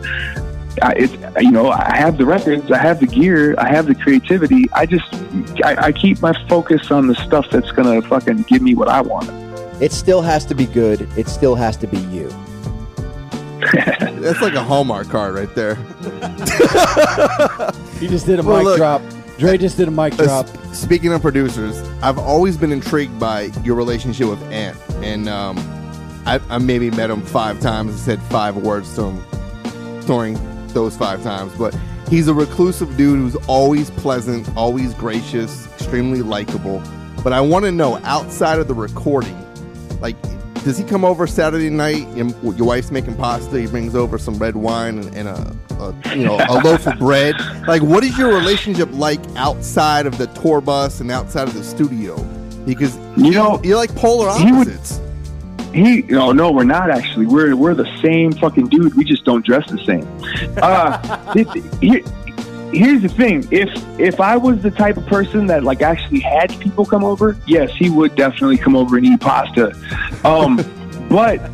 I, 0.80 0.94
it's 0.96 1.12
you 1.40 1.50
know, 1.50 1.70
I 1.70 1.96
have 1.96 2.16
the 2.16 2.24
records, 2.24 2.70
I 2.70 2.78
have 2.78 3.00
the 3.00 3.06
gear, 3.06 3.54
I 3.58 3.68
have 3.68 3.86
the 3.86 3.94
creativity. 3.94 4.70
I 4.72 4.86
just 4.86 5.12
I, 5.64 5.86
I 5.86 5.92
keep 5.92 6.22
my 6.22 6.32
focus 6.48 6.90
on 6.90 7.08
the 7.08 7.14
stuff 7.16 7.50
that's 7.50 7.70
gonna 7.72 8.00
fucking 8.02 8.42
give 8.42 8.62
me 8.62 8.74
what 8.74 8.88
I 8.88 9.00
want. 9.00 9.30
It 9.82 9.92
still 9.92 10.22
has 10.22 10.46
to 10.46 10.54
be 10.54 10.66
good. 10.66 11.08
It 11.16 11.28
still 11.28 11.56
has 11.56 11.76
to 11.78 11.86
be 11.86 11.98
you. 11.98 12.30
That's 14.20 14.40
like 14.40 14.54
a 14.54 14.62
Hallmark 14.62 15.08
card 15.08 15.34
right 15.34 15.52
there. 15.54 15.76
He 17.98 18.08
just 18.08 18.26
did 18.26 18.40
a 18.40 18.42
Well, 18.42 18.56
mic 18.58 18.64
look, 18.64 18.76
drop. 18.78 19.00
Dre 19.38 19.56
just 19.56 19.76
did 19.76 19.86
a 19.86 19.90
mic 19.90 20.14
Uh, 20.18 20.24
drop. 20.24 20.48
speaking 20.74 21.12
of 21.12 21.22
producers, 21.22 21.80
I've 22.02 22.18
always 22.18 22.56
been 22.56 22.72
intrigued 22.72 23.18
by 23.20 23.42
your 23.62 23.76
relationship 23.76 24.28
with 24.28 24.42
Ant, 24.50 24.76
and 25.02 25.28
um, 25.28 25.56
I, 26.26 26.40
I 26.50 26.58
maybe 26.58 26.90
met 26.90 27.10
him 27.10 27.22
five 27.22 27.60
times 27.60 27.92
and 27.92 28.00
said 28.00 28.20
five 28.24 28.56
words 28.56 28.92
to 28.96 29.10
him 29.10 30.00
during 30.06 30.36
those 30.68 30.96
five 30.96 31.22
times. 31.22 31.52
But 31.56 31.76
he's 32.08 32.26
a 32.26 32.34
reclusive 32.34 32.96
dude 32.96 33.20
who's 33.20 33.36
always 33.46 33.90
pleasant, 33.90 34.48
always 34.56 34.94
gracious, 34.94 35.66
extremely 35.74 36.22
likable. 36.22 36.82
But 37.22 37.32
I 37.32 37.40
want 37.40 37.64
to 37.66 37.72
know 37.72 37.98
outside 38.02 38.58
of 38.58 38.66
the 38.66 38.74
recording, 38.74 39.38
like, 40.00 40.16
does 40.64 40.78
he 40.78 40.84
come 40.84 41.04
over 41.04 41.26
Saturday 41.26 41.70
night? 41.70 42.06
Your, 42.16 42.28
your 42.54 42.66
wife's 42.66 42.90
making 42.90 43.16
pasta. 43.16 43.60
He 43.60 43.66
brings 43.66 43.94
over 43.94 44.18
some 44.18 44.38
red 44.38 44.54
wine 44.56 44.98
and, 44.98 45.14
and 45.16 45.28
a, 45.28 45.56
a 45.80 46.16
you 46.16 46.24
know 46.24 46.36
a 46.48 46.60
loaf 46.62 46.86
of 46.86 46.98
bread. 46.98 47.34
Like, 47.66 47.82
what 47.82 48.04
is 48.04 48.16
your 48.16 48.32
relationship 48.34 48.88
like 48.92 49.20
outside 49.36 50.06
of 50.06 50.18
the 50.18 50.26
tour 50.28 50.60
bus 50.60 51.00
and 51.00 51.10
outside 51.10 51.48
of 51.48 51.54
the 51.54 51.64
studio? 51.64 52.16
Because 52.64 52.96
You 53.16 53.32
know, 53.32 53.60
you're 53.64 53.76
like 53.76 53.94
polar 53.96 54.32
he 54.38 54.52
would- 54.52 54.68
opposites. 54.68 55.00
He 55.72 56.02
no 56.02 56.32
no 56.32 56.52
we're 56.52 56.64
not 56.64 56.90
actually 56.90 57.24
we're 57.24 57.56
we're 57.56 57.72
the 57.72 57.88
same 58.02 58.30
fucking 58.32 58.66
dude 58.68 58.94
we 58.94 59.04
just 59.04 59.24
don't 59.24 59.42
dress 59.42 59.66
the 59.70 59.78
same. 59.86 60.06
Uh, 60.62 61.32
it, 61.34 62.04
here's 62.72 63.02
the 63.02 63.08
thing 63.08 63.46
if 63.50 63.68
if 63.98 64.20
I 64.20 64.36
was 64.36 64.62
the 64.62 64.70
type 64.70 64.96
of 64.96 65.06
person 65.06 65.46
that 65.46 65.64
like 65.64 65.82
actually 65.82 66.20
had 66.20 66.48
people 66.60 66.84
come 66.84 67.04
over, 67.04 67.36
yes 67.46 67.70
he 67.72 67.90
would 67.90 68.14
definitely 68.16 68.58
come 68.58 68.76
over 68.76 68.96
and 68.96 69.06
eat 69.06 69.20
pasta. 69.20 69.76
Um, 70.24 70.60
but 71.08 71.50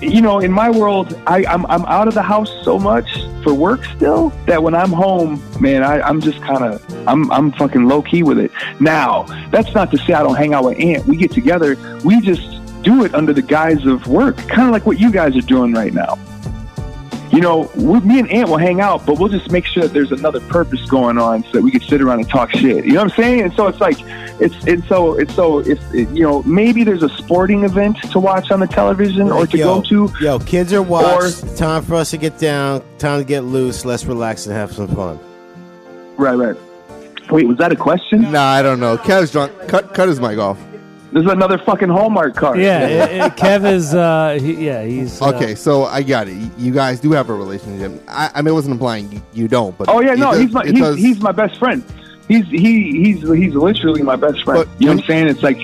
you 0.00 0.22
know 0.22 0.38
in 0.38 0.50
my 0.50 0.70
world 0.70 1.18
I, 1.26 1.44
I'm 1.44 1.66
I'm 1.66 1.84
out 1.84 2.08
of 2.08 2.14
the 2.14 2.22
house 2.22 2.50
so 2.64 2.78
much 2.78 3.22
for 3.42 3.52
work 3.52 3.84
still 3.84 4.30
that 4.46 4.62
when 4.62 4.74
I'm 4.74 4.90
home 4.90 5.42
man 5.60 5.82
I, 5.82 6.00
I'm 6.00 6.20
just 6.20 6.40
kind 6.40 6.64
of 6.64 7.08
I'm 7.08 7.30
I'm 7.30 7.52
fucking 7.52 7.86
low 7.86 8.02
key 8.02 8.22
with 8.22 8.38
it. 8.38 8.50
Now 8.80 9.24
that's 9.50 9.74
not 9.74 9.90
to 9.90 9.98
say 9.98 10.14
I 10.14 10.22
don't 10.22 10.36
hang 10.36 10.54
out 10.54 10.64
with 10.64 10.78
Ant 10.80 11.06
We 11.06 11.16
get 11.16 11.30
together 11.32 11.76
we 12.04 12.20
just 12.20 12.56
do 12.82 13.04
it 13.04 13.14
under 13.14 13.32
the 13.32 13.42
guise 13.42 13.84
of 13.84 14.06
work, 14.06 14.36
kind 14.48 14.62
of 14.62 14.70
like 14.70 14.86
what 14.86 15.00
you 15.00 15.10
guys 15.10 15.36
are 15.36 15.40
doing 15.42 15.72
right 15.72 15.92
now. 15.92 16.16
You 17.36 17.42
know, 17.42 17.70
we, 17.74 18.00
me 18.00 18.18
and 18.18 18.30
Ant 18.30 18.48
will 18.48 18.56
hang 18.56 18.80
out, 18.80 19.04
but 19.04 19.18
we'll 19.18 19.28
just 19.28 19.50
make 19.50 19.66
sure 19.66 19.82
that 19.82 19.92
there's 19.92 20.10
another 20.10 20.40
purpose 20.40 20.80
going 20.86 21.18
on 21.18 21.42
so 21.44 21.50
that 21.52 21.62
we 21.62 21.70
can 21.70 21.82
sit 21.82 22.00
around 22.00 22.20
and 22.20 22.28
talk 22.30 22.50
shit. 22.50 22.86
You 22.86 22.94
know 22.94 23.02
what 23.02 23.12
I'm 23.12 23.22
saying? 23.22 23.42
And 23.42 23.52
so 23.52 23.66
it's 23.66 23.78
like, 23.78 23.98
it's 24.40 24.64
and 24.64 24.82
so 24.86 25.18
it's 25.18 25.34
so 25.34 25.58
if 25.58 25.78
you 25.92 26.22
know 26.22 26.42
maybe 26.44 26.82
there's 26.82 27.02
a 27.02 27.10
sporting 27.10 27.64
event 27.64 27.98
to 28.10 28.18
watch 28.18 28.50
on 28.50 28.60
the 28.60 28.66
television 28.66 29.30
or 29.30 29.46
to 29.46 29.58
yo, 29.58 29.64
go 29.66 29.82
to. 29.82 30.14
Yo, 30.18 30.38
kids 30.38 30.72
are 30.72 30.80
watched. 30.80 31.58
time 31.58 31.82
for 31.82 31.96
us 31.96 32.10
to 32.12 32.16
get 32.16 32.38
down. 32.38 32.82
Time 32.96 33.20
to 33.20 33.24
get 33.26 33.40
loose. 33.40 33.84
Let's 33.84 34.06
relax 34.06 34.46
and 34.46 34.56
have 34.56 34.72
some 34.72 34.88
fun. 34.88 35.20
Right, 36.16 36.36
right. 36.36 36.56
Wait, 37.30 37.46
was 37.46 37.58
that 37.58 37.70
a 37.70 37.76
question? 37.76 38.32
Nah, 38.32 38.44
I 38.44 38.62
don't 38.62 38.80
know. 38.80 38.96
Kev's 38.96 39.30
drunk. 39.30 39.52
Cut 39.68 39.92
cut 39.92 40.08
his 40.08 40.20
mic 40.20 40.38
off. 40.38 40.58
This 41.12 41.24
is 41.24 41.30
another 41.30 41.56
fucking 41.58 41.88
Hallmark 41.88 42.34
card. 42.34 42.58
Yeah, 42.60 42.80
it, 42.86 43.10
it- 43.12 43.32
Kev 43.36 43.64
is. 43.70 43.94
Uh, 43.94 44.38
he, 44.40 44.66
yeah, 44.66 44.84
he's 44.84 45.20
uh, 45.22 45.28
Okay, 45.34 45.54
so 45.54 45.84
I 45.84 46.02
got 46.02 46.28
it. 46.28 46.36
You 46.58 46.72
guys 46.72 47.00
do 47.00 47.12
have 47.12 47.30
a 47.30 47.34
relationship. 47.34 48.02
I, 48.08 48.30
I 48.34 48.42
mean, 48.42 48.48
I 48.48 48.52
wasn't 48.52 48.72
implying 48.72 49.10
you, 49.12 49.22
you 49.32 49.48
don't, 49.48 49.76
but 49.78 49.88
Oh 49.88 50.00
yeah, 50.00 50.14
no, 50.14 50.32
does- 50.32 50.40
he's 50.40 50.52
my 50.52 50.64
he's, 50.66 50.78
does- 50.80 50.96
he's 50.96 51.20
my 51.20 51.32
best 51.32 51.58
friend. 51.58 51.84
He's 52.28 52.46
he 52.48 53.04
he's 53.04 53.20
he's 53.22 53.54
literally 53.54 54.02
my 54.02 54.16
best 54.16 54.42
friend. 54.44 54.64
But 54.68 54.80
you 54.80 54.86
know 54.88 54.94
what 54.94 55.02
I'm 55.02 55.06
saying? 55.06 55.28
It's 55.28 55.42
like 55.42 55.58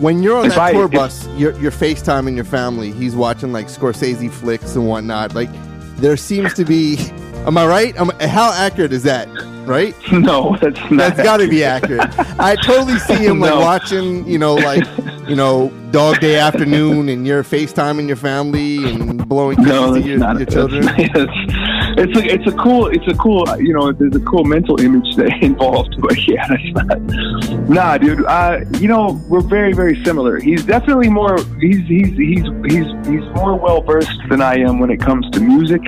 when 0.00 0.22
you're 0.22 0.38
on 0.38 0.48
that 0.48 0.58
I- 0.58 0.72
tour 0.72 0.88
bus, 0.88 1.26
you're, 1.36 1.52
you're 1.58 1.72
FaceTiming 1.72 2.34
your 2.34 2.44
family. 2.44 2.92
He's 2.92 3.14
watching 3.16 3.52
like 3.52 3.66
Scorsese 3.66 4.30
flicks 4.30 4.74
and 4.76 4.86
whatnot. 4.88 5.34
Like, 5.34 5.50
there 5.96 6.16
seems 6.16 6.54
to 6.54 6.64
be. 6.64 6.96
Am 7.46 7.58
I 7.58 7.66
right? 7.66 7.94
Am, 7.96 8.08
how 8.20 8.52
accurate 8.54 8.92
is 8.92 9.02
that? 9.02 9.28
Right? 9.66 9.94
no, 10.12 10.56
that's 10.60 10.78
not. 10.90 10.96
That's 10.96 11.22
got 11.22 11.38
to 11.38 11.48
be 11.48 11.64
accurate. 11.64 12.08
I 12.38 12.56
totally 12.56 12.98
see 12.98 13.14
him 13.16 13.40
like 13.40 13.50
No. 13.54 13.60
watching, 13.60 14.26
you 14.26 14.38
know, 14.38 14.54
like 14.54 14.84
you 15.28 15.36
know, 15.36 15.70
Dog 15.90 16.20
Day 16.20 16.36
Afternoon, 16.36 17.08
and 17.08 17.26
you're 17.26 17.42
FaceTiming 17.42 18.06
your 18.08 18.16
family 18.16 18.76
and 18.84 19.26
blowing 19.28 19.56
kisses 19.56 19.70
no, 19.72 19.94
to 19.94 20.00
your, 20.00 20.18
not. 20.18 20.38
your 20.38 20.46
that's- 20.46 20.54
children. 20.54 20.84
It's, 21.96 22.18
a 22.18 22.24
it's 22.24 22.46
a 22.46 22.56
cool 22.56 22.88
it's 22.88 23.06
a 23.06 23.14
cool 23.14 23.44
you 23.60 23.72
know 23.72 23.92
there's 23.92 24.16
a 24.16 24.20
cool 24.20 24.44
mental 24.44 24.80
image 24.80 25.14
that 25.16 25.32
involved, 25.42 26.00
but 26.00 26.16
yeah, 26.26 26.46
that's 26.74 26.88
not. 26.88 27.68
Nah, 27.68 27.98
dude. 27.98 28.24
Uh, 28.24 28.60
you 28.78 28.88
know 28.88 29.20
we're 29.28 29.40
very 29.40 29.72
very 29.72 30.02
similar. 30.04 30.38
He's 30.40 30.64
definitely 30.64 31.08
more 31.08 31.38
he's 31.60 31.86
he's 31.86 32.08
he's 32.16 32.44
he's 32.64 32.86
he's 33.06 33.24
more 33.36 33.56
well 33.56 33.80
versed 33.82 34.20
than 34.28 34.42
I 34.42 34.56
am 34.58 34.80
when 34.80 34.90
it 34.90 35.00
comes 35.00 35.28
to 35.30 35.40
music 35.40 35.82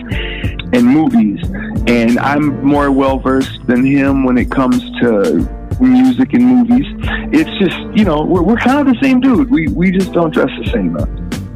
and 0.73 0.85
movies, 0.85 1.41
and 1.87 2.19
I'm 2.19 2.65
more 2.65 2.93
well 2.93 3.19
versed 3.19 3.67
than 3.67 3.85
him 3.85 4.25
when 4.25 4.39
it 4.39 4.51
comes 4.51 4.81
to 5.01 5.49
music 5.81 6.33
and 6.35 6.45
movies. 6.45 6.87
It's 7.33 7.51
just 7.59 7.79
you 7.99 8.05
know 8.05 8.23
we're 8.23 8.43
we're 8.43 8.57
kind 8.57 8.87
of 8.87 8.95
the 8.95 9.01
same 9.03 9.21
dude. 9.21 9.51
We 9.51 9.69
we 9.69 9.91
just 9.91 10.13
don't 10.13 10.33
dress 10.33 10.51
the 10.63 10.71
same. 10.71 10.93
Though. 10.93 11.09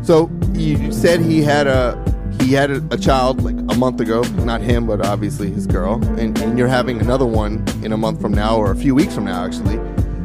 So 0.02 0.30
you 0.54 0.90
said 0.90 1.20
he 1.20 1.42
had 1.42 1.66
a 1.66 1.94
he 2.40 2.52
had 2.52 2.70
a, 2.70 2.82
a 2.90 2.98
child 2.98 3.42
like 3.42 3.54
a 3.54 3.78
month 3.78 4.00
ago. 4.00 4.22
Not 4.44 4.60
him, 4.60 4.86
but 4.86 5.04
obviously 5.04 5.50
his 5.50 5.66
girl. 5.66 6.02
And, 6.18 6.38
and 6.40 6.58
you're 6.58 6.68
having 6.68 7.00
another 7.00 7.26
one 7.26 7.64
in 7.82 7.92
a 7.92 7.96
month 7.96 8.20
from 8.20 8.32
now, 8.32 8.56
or 8.56 8.70
a 8.70 8.76
few 8.76 8.94
weeks 8.94 9.14
from 9.14 9.24
now, 9.26 9.44
actually. 9.44 9.76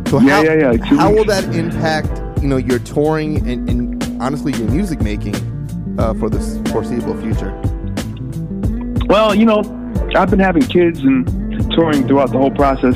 So 0.10 0.20
how, 0.20 0.42
yeah, 0.44 0.72
yeah, 0.72 0.72
two 0.74 0.98
how 0.98 1.12
will 1.12 1.26
that 1.26 1.44
impact 1.56 2.22
you 2.42 2.48
know 2.48 2.58
your 2.58 2.80
touring 2.80 3.50
and, 3.50 3.68
and 3.70 4.22
honestly 4.22 4.54
your 4.54 4.70
music 4.70 5.02
making 5.02 5.36
uh, 5.98 6.14
for 6.14 6.30
this 6.30 6.60
foreseeable 6.72 7.20
future? 7.22 7.52
Well, 9.08 9.34
you 9.36 9.46
know, 9.46 9.60
I've 10.16 10.30
been 10.30 10.40
having 10.40 10.64
kids 10.64 11.00
and 11.00 11.28
touring 11.72 12.08
throughout 12.08 12.32
the 12.32 12.38
whole 12.38 12.52
process. 12.52 12.96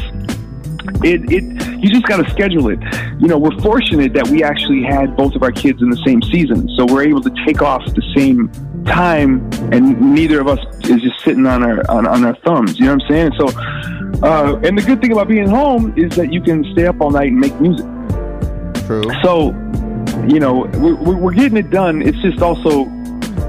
It, 1.03 1.31
it, 1.31 1.43
you 1.79 1.89
just 1.89 2.05
got 2.05 2.17
to 2.17 2.29
schedule 2.31 2.69
it. 2.69 2.79
You 3.19 3.27
know, 3.27 3.37
we're 3.37 3.57
fortunate 3.59 4.13
that 4.13 4.27
we 4.27 4.43
actually 4.43 4.83
had 4.83 5.15
both 5.15 5.35
of 5.35 5.43
our 5.43 5.51
kids 5.51 5.81
in 5.81 5.89
the 5.89 6.01
same 6.05 6.21
season, 6.21 6.69
so 6.77 6.85
we're 6.85 7.03
able 7.03 7.21
to 7.21 7.31
take 7.45 7.61
off 7.61 7.83
the 7.85 8.03
same 8.15 8.51
time, 8.89 9.47
and 9.71 10.13
neither 10.13 10.41
of 10.41 10.47
us 10.47 10.59
is 10.89 11.01
just 11.01 11.19
sitting 11.23 11.45
on 11.45 11.63
our 11.63 11.89
on, 11.89 12.05
on 12.05 12.25
our 12.25 12.35
thumbs. 12.37 12.77
You 12.77 12.85
know 12.85 12.95
what 12.95 13.03
I'm 13.03 13.09
saying? 13.09 13.31
So, 13.37 13.47
uh, 14.27 14.59
and 14.63 14.77
the 14.77 14.83
good 14.85 15.01
thing 15.01 15.11
about 15.11 15.27
being 15.27 15.47
home 15.47 15.93
is 15.97 16.15
that 16.17 16.33
you 16.33 16.41
can 16.41 16.63
stay 16.73 16.85
up 16.87 16.99
all 16.99 17.11
night 17.11 17.31
and 17.31 17.39
make 17.39 17.59
music. 17.61 17.85
True. 18.85 19.03
So, 19.23 19.51
you 20.27 20.39
know, 20.39 20.65
we're, 20.75 20.95
we're 20.95 21.17
we're 21.17 21.33
getting 21.33 21.57
it 21.57 21.69
done. 21.69 22.01
It's 22.01 22.17
just 22.19 22.41
also, 22.41 22.85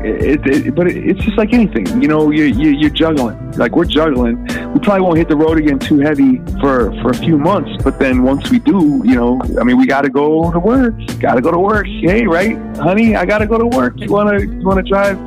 it, 0.04 0.46
it, 0.46 0.74
but 0.74 0.86
it, 0.86 0.96
it's 0.96 1.20
just 1.24 1.36
like 1.36 1.52
anything. 1.52 1.86
You 2.00 2.08
know, 2.08 2.30
you're, 2.30 2.46
you're 2.46 2.72
you're 2.72 2.90
juggling. 2.90 3.52
Like 3.52 3.76
we're 3.76 3.84
juggling. 3.84 4.42
We 4.72 4.80
probably 4.80 5.00
won't 5.02 5.18
hit 5.18 5.28
the 5.28 5.36
road 5.36 5.58
again 5.58 5.78
too 5.78 5.98
heavy 5.98 6.38
for 6.60 6.92
for 7.02 7.10
a 7.10 7.14
few 7.14 7.38
months. 7.38 7.82
But 7.82 7.98
then 7.98 8.22
once 8.22 8.50
we 8.50 8.58
do, 8.58 9.02
you 9.04 9.14
know, 9.14 9.40
I 9.60 9.64
mean, 9.64 9.78
we 9.78 9.86
got 9.86 10.02
to 10.02 10.10
go 10.10 10.50
to 10.50 10.58
work. 10.58 10.94
Got 11.18 11.34
to 11.34 11.40
go 11.40 11.50
to 11.50 11.58
work. 11.58 11.86
Hey, 11.86 12.26
right, 12.26 12.56
honey, 12.76 13.16
I 13.16 13.24
got 13.24 13.38
to 13.38 13.46
go 13.46 13.58
to 13.58 13.66
work. 13.66 13.94
You 13.96 14.10
wanna 14.10 14.40
you 14.40 14.62
wanna 14.62 14.82
drive? 14.82 15.18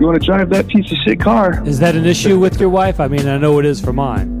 You 0.00 0.06
wanna 0.06 0.20
drive 0.20 0.50
that 0.50 0.68
piece 0.68 0.90
of 0.92 0.98
shit 1.04 1.20
car? 1.20 1.66
Is 1.66 1.80
that 1.80 1.96
an 1.96 2.06
issue 2.06 2.38
with 2.38 2.60
your 2.60 2.68
wife? 2.68 3.00
I 3.00 3.08
mean, 3.08 3.26
I 3.26 3.36
know 3.36 3.58
it 3.58 3.66
is 3.66 3.80
for 3.80 3.92
mine. 3.92 4.37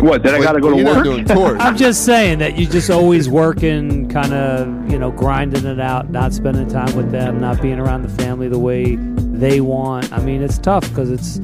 What? 0.00 0.22
Then 0.22 0.34
I 0.34 0.40
got 0.40 0.52
to 0.52 0.60
go 0.60 0.70
to 0.76 0.84
work? 0.84 1.04
doing 1.04 1.24
tours. 1.24 1.56
I'm 1.60 1.76
just 1.76 2.04
saying 2.04 2.38
that 2.40 2.58
you're 2.58 2.70
just 2.70 2.90
always 2.90 3.28
working, 3.28 4.08
kind 4.08 4.32
of, 4.34 4.90
you 4.90 4.98
know, 4.98 5.10
grinding 5.10 5.64
it 5.64 5.80
out, 5.80 6.10
not 6.10 6.32
spending 6.32 6.66
time 6.68 6.94
with 6.96 7.10
them, 7.10 7.40
not 7.40 7.62
being 7.62 7.78
around 7.78 8.02
the 8.02 8.08
family 8.08 8.48
the 8.48 8.58
way 8.58 8.96
they 8.96 9.60
want. 9.60 10.12
I 10.12 10.18
mean, 10.20 10.42
it's 10.42 10.58
tough 10.58 10.88
because 10.88 11.10
it's 11.10 11.38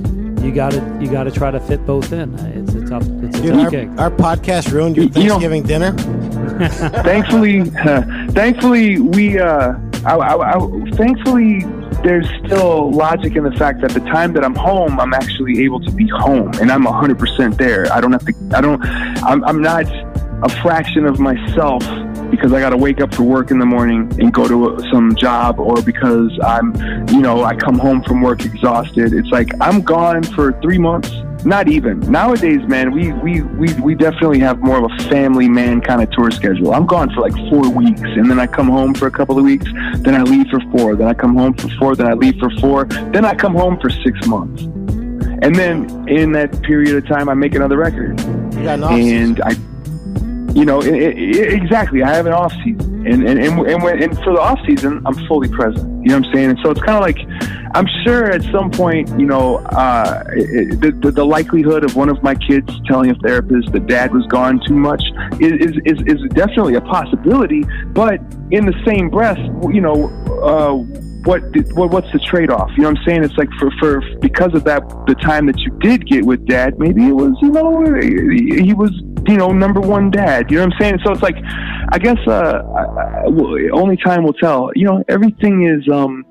you 0.44 0.52
got 0.52 0.72
to 0.72 0.98
you 1.00 1.10
got 1.10 1.24
to 1.24 1.30
try 1.30 1.50
to 1.50 1.60
fit 1.60 1.84
both 1.86 2.12
in. 2.12 2.34
It's 2.38 2.74
a 2.74 2.84
tough 2.86 3.02
it's 3.22 3.38
a 3.38 3.42
Dude, 3.42 3.52
tough 3.54 3.64
our, 3.64 3.70
gig. 3.70 3.98
our 4.00 4.10
podcast 4.10 4.72
ruined 4.72 4.96
your 4.96 5.06
You 5.06 5.10
know- 5.28 5.38
Thanksgiving 5.38 5.62
dinner. 5.62 5.92
thankfully, 7.02 7.64
thankfully 8.32 8.98
we, 9.00 9.38
uh, 9.38 9.74
I, 10.04 10.14
I, 10.16 10.52
I, 10.56 10.90
thankfully 10.92 11.60
there's 12.02 12.28
still 12.44 12.90
logic 12.90 13.36
in 13.36 13.44
the 13.44 13.52
fact 13.52 13.80
that 13.82 13.90
the 13.90 14.00
time 14.00 14.32
that 14.32 14.44
I'm 14.44 14.54
home, 14.54 14.98
I'm 14.98 15.12
actually 15.12 15.62
able 15.64 15.80
to 15.80 15.90
be 15.90 16.08
home, 16.08 16.50
and 16.60 16.70
I'm 16.70 16.84
100% 16.84 17.56
there. 17.56 17.92
I 17.92 18.00
don't 18.00 18.12
have 18.12 18.24
to. 18.24 18.34
I 18.54 18.60
don't. 18.60 18.82
I'm, 19.22 19.44
I'm 19.44 19.60
not 19.60 19.86
a 20.42 20.48
fraction 20.62 21.04
of 21.04 21.20
myself 21.20 21.82
because 22.30 22.52
I 22.52 22.60
got 22.60 22.70
to 22.70 22.76
wake 22.76 23.00
up 23.00 23.14
for 23.14 23.24
work 23.24 23.50
in 23.50 23.58
the 23.58 23.66
morning 23.66 24.10
and 24.18 24.32
go 24.32 24.48
to 24.48 24.82
some 24.90 25.14
job, 25.16 25.58
or 25.58 25.82
because 25.82 26.38
I'm, 26.42 26.74
you 27.08 27.20
know, 27.20 27.44
I 27.44 27.54
come 27.54 27.78
home 27.78 28.02
from 28.02 28.22
work 28.22 28.44
exhausted. 28.44 29.12
It's 29.12 29.28
like 29.28 29.50
I'm 29.60 29.82
gone 29.82 30.22
for 30.22 30.58
three 30.62 30.78
months. 30.78 31.10
Not 31.44 31.68
even 31.68 32.00
nowadays, 32.00 32.60
man. 32.68 32.92
We 32.92 33.12
we 33.12 33.40
we 33.42 33.72
we 33.80 33.94
definitely 33.94 34.40
have 34.40 34.60
more 34.60 34.84
of 34.84 34.90
a 34.90 35.08
family 35.08 35.48
man 35.48 35.80
kind 35.80 36.02
of 36.02 36.10
tour 36.10 36.30
schedule. 36.30 36.74
I'm 36.74 36.86
gone 36.86 37.10
for 37.14 37.20
like 37.22 37.32
four 37.48 37.68
weeks, 37.70 38.02
and 38.02 38.30
then 38.30 38.38
I 38.38 38.46
come 38.46 38.68
home 38.68 38.94
for 38.94 39.06
a 39.06 39.10
couple 39.10 39.38
of 39.38 39.44
weeks. 39.44 39.66
Then 39.98 40.14
I 40.14 40.22
leave 40.22 40.48
for 40.48 40.60
four. 40.76 40.96
Then 40.96 41.08
I 41.08 41.14
come 41.14 41.36
home 41.36 41.54
for 41.54 41.68
four. 41.78 41.96
Then 41.96 42.06
I 42.06 42.12
leave 42.12 42.36
for 42.38 42.50
four. 42.60 42.84
Then 42.84 43.24
I 43.24 43.34
come 43.34 43.54
home 43.54 43.80
for 43.80 43.88
six 43.88 44.26
months. 44.26 44.64
And 45.42 45.54
then 45.56 46.06
in 46.08 46.32
that 46.32 46.62
period 46.62 46.94
of 46.96 47.06
time, 47.06 47.30
I 47.30 47.34
make 47.34 47.54
another 47.54 47.78
record 47.78 48.20
You 48.54 48.64
got 48.64 48.78
an 48.78 48.84
and 48.84 49.40
I, 49.40 49.52
you 50.52 50.66
know, 50.66 50.82
i 50.82 50.86
i 50.86 50.98
exactly. 51.56 52.02
I 52.02 52.14
have 52.14 52.26
an 52.26 52.34
off 52.34 52.52
season, 52.62 52.89
And 53.06 53.26
and 53.26 53.38
and, 53.38 53.66
and, 53.66 53.82
when, 53.82 54.02
and 54.02 54.16
for 54.18 54.32
the 54.34 54.40
off 54.40 54.58
season, 54.66 55.02
I'm 55.06 55.14
fully 55.26 55.48
present. 55.48 55.86
You 56.02 56.10
know 56.10 56.18
what 56.18 56.26
I'm 56.26 56.34
saying? 56.34 56.50
And 56.50 56.58
so 56.62 56.70
it's 56.70 56.82
kind 56.82 56.96
of 56.96 57.02
like 57.02 57.18
I'm 57.74 57.86
sure 58.04 58.30
at 58.30 58.42
some 58.50 58.70
point, 58.70 59.08
you 59.18 59.26
know, 59.26 59.58
uh, 59.58 60.24
it, 60.32 60.80
the, 60.80 61.10
the, 61.12 61.24
likelihood 61.24 61.84
of 61.84 61.94
one 61.94 62.08
of 62.08 62.20
my 62.20 62.34
kids 62.34 62.68
telling 62.86 63.10
a 63.10 63.14
therapist 63.14 63.70
that 63.72 63.86
dad 63.86 64.12
was 64.12 64.26
gone 64.26 64.60
too 64.66 64.74
much 64.74 65.02
is, 65.38 65.52
is, 65.52 65.76
is, 65.84 65.98
is 66.06 66.28
definitely 66.30 66.74
a 66.74 66.80
possibility. 66.80 67.64
But 67.86 68.20
in 68.50 68.66
the 68.66 68.74
same 68.84 69.08
breath, 69.08 69.38
you 69.72 69.80
know, 69.80 70.08
uh, 70.42 71.09
what, 71.24 71.42
what 71.74 71.90
what's 71.90 72.10
the 72.12 72.18
trade 72.18 72.50
off? 72.50 72.70
You 72.76 72.82
know 72.82 72.90
what 72.90 72.98
I'm 72.98 73.04
saying? 73.04 73.24
It's 73.24 73.36
like 73.36 73.50
for, 73.58 73.70
for 73.78 74.00
because 74.20 74.54
of 74.54 74.64
that 74.64 74.88
the 75.06 75.14
time 75.14 75.46
that 75.46 75.58
you 75.58 75.70
did 75.80 76.06
get 76.06 76.24
with 76.24 76.46
dad, 76.46 76.78
maybe 76.78 77.06
it 77.06 77.12
was 77.12 77.32
you 77.42 77.50
know 77.50 77.84
he 78.00 78.72
was 78.72 78.90
you 79.26 79.36
know 79.36 79.52
number 79.52 79.80
one 79.80 80.10
dad. 80.10 80.50
You 80.50 80.58
know 80.58 80.64
what 80.64 80.74
I'm 80.74 80.80
saying? 80.80 80.98
So 81.04 81.12
it's 81.12 81.22
like 81.22 81.36
I 81.92 81.98
guess 81.98 82.18
uh, 82.26 82.62
only 83.72 83.96
time 83.96 84.24
will 84.24 84.32
tell. 84.34 84.70
You 84.74 84.86
know 84.86 85.04
everything 85.08 85.66
is 85.66 85.86
um 85.92 86.24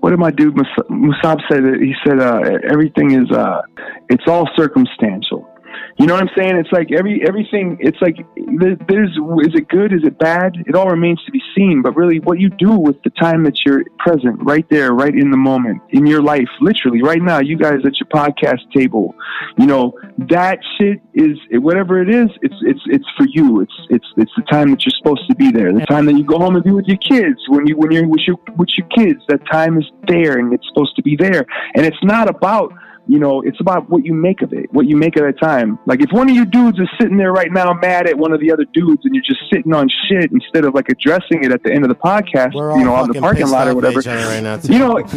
what 0.00 0.10
did 0.10 0.18
my 0.18 0.30
dude 0.30 0.54
Musab 0.54 1.38
said? 1.50 1.64
He 1.80 1.94
said 2.06 2.20
uh, 2.20 2.40
everything 2.70 3.12
is 3.12 3.30
uh, 3.36 3.62
it's 4.08 4.24
all 4.28 4.48
circumstantial. 4.56 5.48
You 5.98 6.06
know 6.06 6.14
what 6.14 6.22
I'm 6.22 6.30
saying? 6.36 6.56
It's 6.56 6.72
like 6.72 6.92
every 6.92 7.22
everything. 7.26 7.76
It's 7.80 7.98
like 8.00 8.16
there's 8.36 9.10
is 9.10 9.54
it 9.54 9.68
good? 9.68 9.92
Is 9.92 10.02
it 10.04 10.18
bad? 10.18 10.54
It 10.66 10.74
all 10.74 10.88
remains 10.88 11.22
to 11.24 11.32
be 11.32 11.42
seen. 11.56 11.82
But 11.82 11.96
really, 11.96 12.20
what 12.20 12.38
you 12.38 12.50
do 12.50 12.78
with 12.78 12.96
the 13.02 13.10
time 13.10 13.42
that 13.44 13.58
you're 13.64 13.84
present, 13.98 14.38
right 14.42 14.66
there, 14.70 14.92
right 14.92 15.14
in 15.14 15.30
the 15.30 15.36
moment, 15.36 15.82
in 15.90 16.06
your 16.06 16.22
life, 16.22 16.48
literally 16.60 17.02
right 17.02 17.22
now, 17.22 17.40
you 17.40 17.58
guys 17.58 17.80
at 17.84 17.92
your 17.98 18.08
podcast 18.12 18.60
table, 18.74 19.14
you 19.56 19.66
know 19.66 19.92
that 20.30 20.58
shit 20.78 21.00
is 21.14 21.36
whatever 21.52 22.00
it 22.00 22.08
is. 22.08 22.28
It's 22.42 22.54
it's 22.62 22.82
it's 22.86 23.06
for 23.16 23.26
you. 23.28 23.60
It's 23.60 23.74
it's 23.90 24.06
it's 24.16 24.32
the 24.36 24.44
time 24.50 24.70
that 24.70 24.84
you're 24.84 24.94
supposed 24.98 25.28
to 25.28 25.34
be 25.34 25.50
there. 25.50 25.72
The 25.72 25.86
time 25.86 26.06
that 26.06 26.14
you 26.14 26.24
go 26.24 26.38
home 26.38 26.54
and 26.54 26.64
be 26.64 26.70
with 26.70 26.86
your 26.86 26.98
kids. 26.98 27.38
When 27.48 27.66
you 27.66 27.76
when 27.76 27.90
you're 27.90 28.06
with 28.06 28.22
your 28.26 28.36
with 28.56 28.68
your 28.76 28.86
kids, 28.88 29.20
that 29.28 29.40
time 29.50 29.78
is 29.78 29.84
there 30.06 30.38
and 30.38 30.52
it's 30.52 30.66
supposed 30.68 30.94
to 30.96 31.02
be 31.02 31.16
there. 31.16 31.44
And 31.74 31.84
it's 31.84 32.02
not 32.02 32.28
about 32.28 32.72
you 33.08 33.18
know, 33.18 33.40
it's 33.40 33.58
about 33.60 33.88
what 33.88 34.04
you 34.04 34.12
make 34.12 34.42
of 34.42 34.52
it, 34.52 34.72
what 34.72 34.86
you 34.86 34.96
make 34.96 35.16
of 35.16 35.22
that 35.24 35.40
time. 35.40 35.78
Like 35.86 36.00
if 36.00 36.10
one 36.12 36.28
of 36.28 36.36
you 36.36 36.44
dudes 36.44 36.78
is 36.78 36.88
sitting 37.00 37.16
there 37.16 37.32
right 37.32 37.50
now 37.50 37.72
mad 37.72 38.06
at 38.06 38.18
one 38.18 38.32
of 38.32 38.40
the 38.40 38.52
other 38.52 38.64
dudes 38.74 39.00
and 39.04 39.14
you're 39.14 39.24
just 39.24 39.40
sitting 39.50 39.72
on 39.72 39.88
shit 40.08 40.30
instead 40.30 40.64
of 40.64 40.74
like 40.74 40.88
addressing 40.90 41.42
it 41.42 41.50
at 41.50 41.62
the 41.62 41.72
end 41.72 41.84
of 41.84 41.88
the 41.88 41.94
podcast, 41.94 42.54
you 42.54 42.84
know, 42.84 42.94
on 42.94 43.08
the 43.08 43.18
parking 43.18 43.48
lot 43.48 43.66
or 43.66 43.74
whatever. 43.74 44.00
Right 44.00 44.42
now, 44.42 44.58
you 44.62 44.78
know, 44.78 44.98
it, 44.98 45.08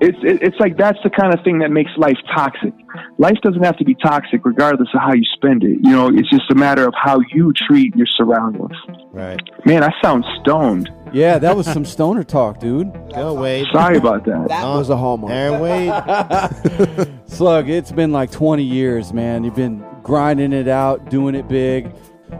it's 0.00 0.18
it, 0.22 0.42
it's 0.42 0.56
like 0.58 0.76
that's 0.76 0.98
the 1.04 1.10
kind 1.10 1.32
of 1.32 1.42
thing 1.44 1.60
that 1.60 1.70
makes 1.70 1.90
life 1.96 2.18
toxic. 2.34 2.74
Life 3.18 3.38
doesn't 3.42 3.62
have 3.62 3.76
to 3.78 3.84
be 3.84 3.94
toxic 3.94 4.44
regardless 4.44 4.88
of 4.92 5.00
how 5.00 5.12
you 5.12 5.24
spend 5.36 5.62
it. 5.62 5.78
You 5.82 5.92
know, 5.92 6.08
it's 6.08 6.28
just 6.28 6.50
a 6.50 6.54
matter 6.54 6.86
of 6.86 6.94
how 7.00 7.20
you 7.32 7.52
treat 7.68 7.94
your 7.94 8.06
surroundings. 8.06 8.76
Right. 9.12 9.40
Man, 9.64 9.84
I 9.84 9.90
sound 10.02 10.24
stoned. 10.40 10.90
Yeah, 11.12 11.38
that 11.38 11.56
was 11.56 11.66
some 11.66 11.84
stoner 11.84 12.24
talk, 12.24 12.58
dude. 12.58 12.92
Go 13.14 13.34
Wade. 13.34 13.66
Sorry 13.72 13.96
about 13.98 14.24
that. 14.24 14.48
That 14.48 14.64
was 14.64 14.88
a 14.90 14.96
hallmark. 14.96 15.32
Aaron 15.32 15.60
Wade. 15.60 17.12
Slug, 17.26 17.68
it's 17.68 17.92
been 17.92 18.12
like 18.12 18.30
20 18.30 18.62
years, 18.62 19.12
man. 19.12 19.44
You've 19.44 19.54
been 19.54 19.84
grinding 20.02 20.52
it 20.52 20.68
out, 20.68 21.10
doing 21.10 21.34
it 21.34 21.48
big. 21.48 21.92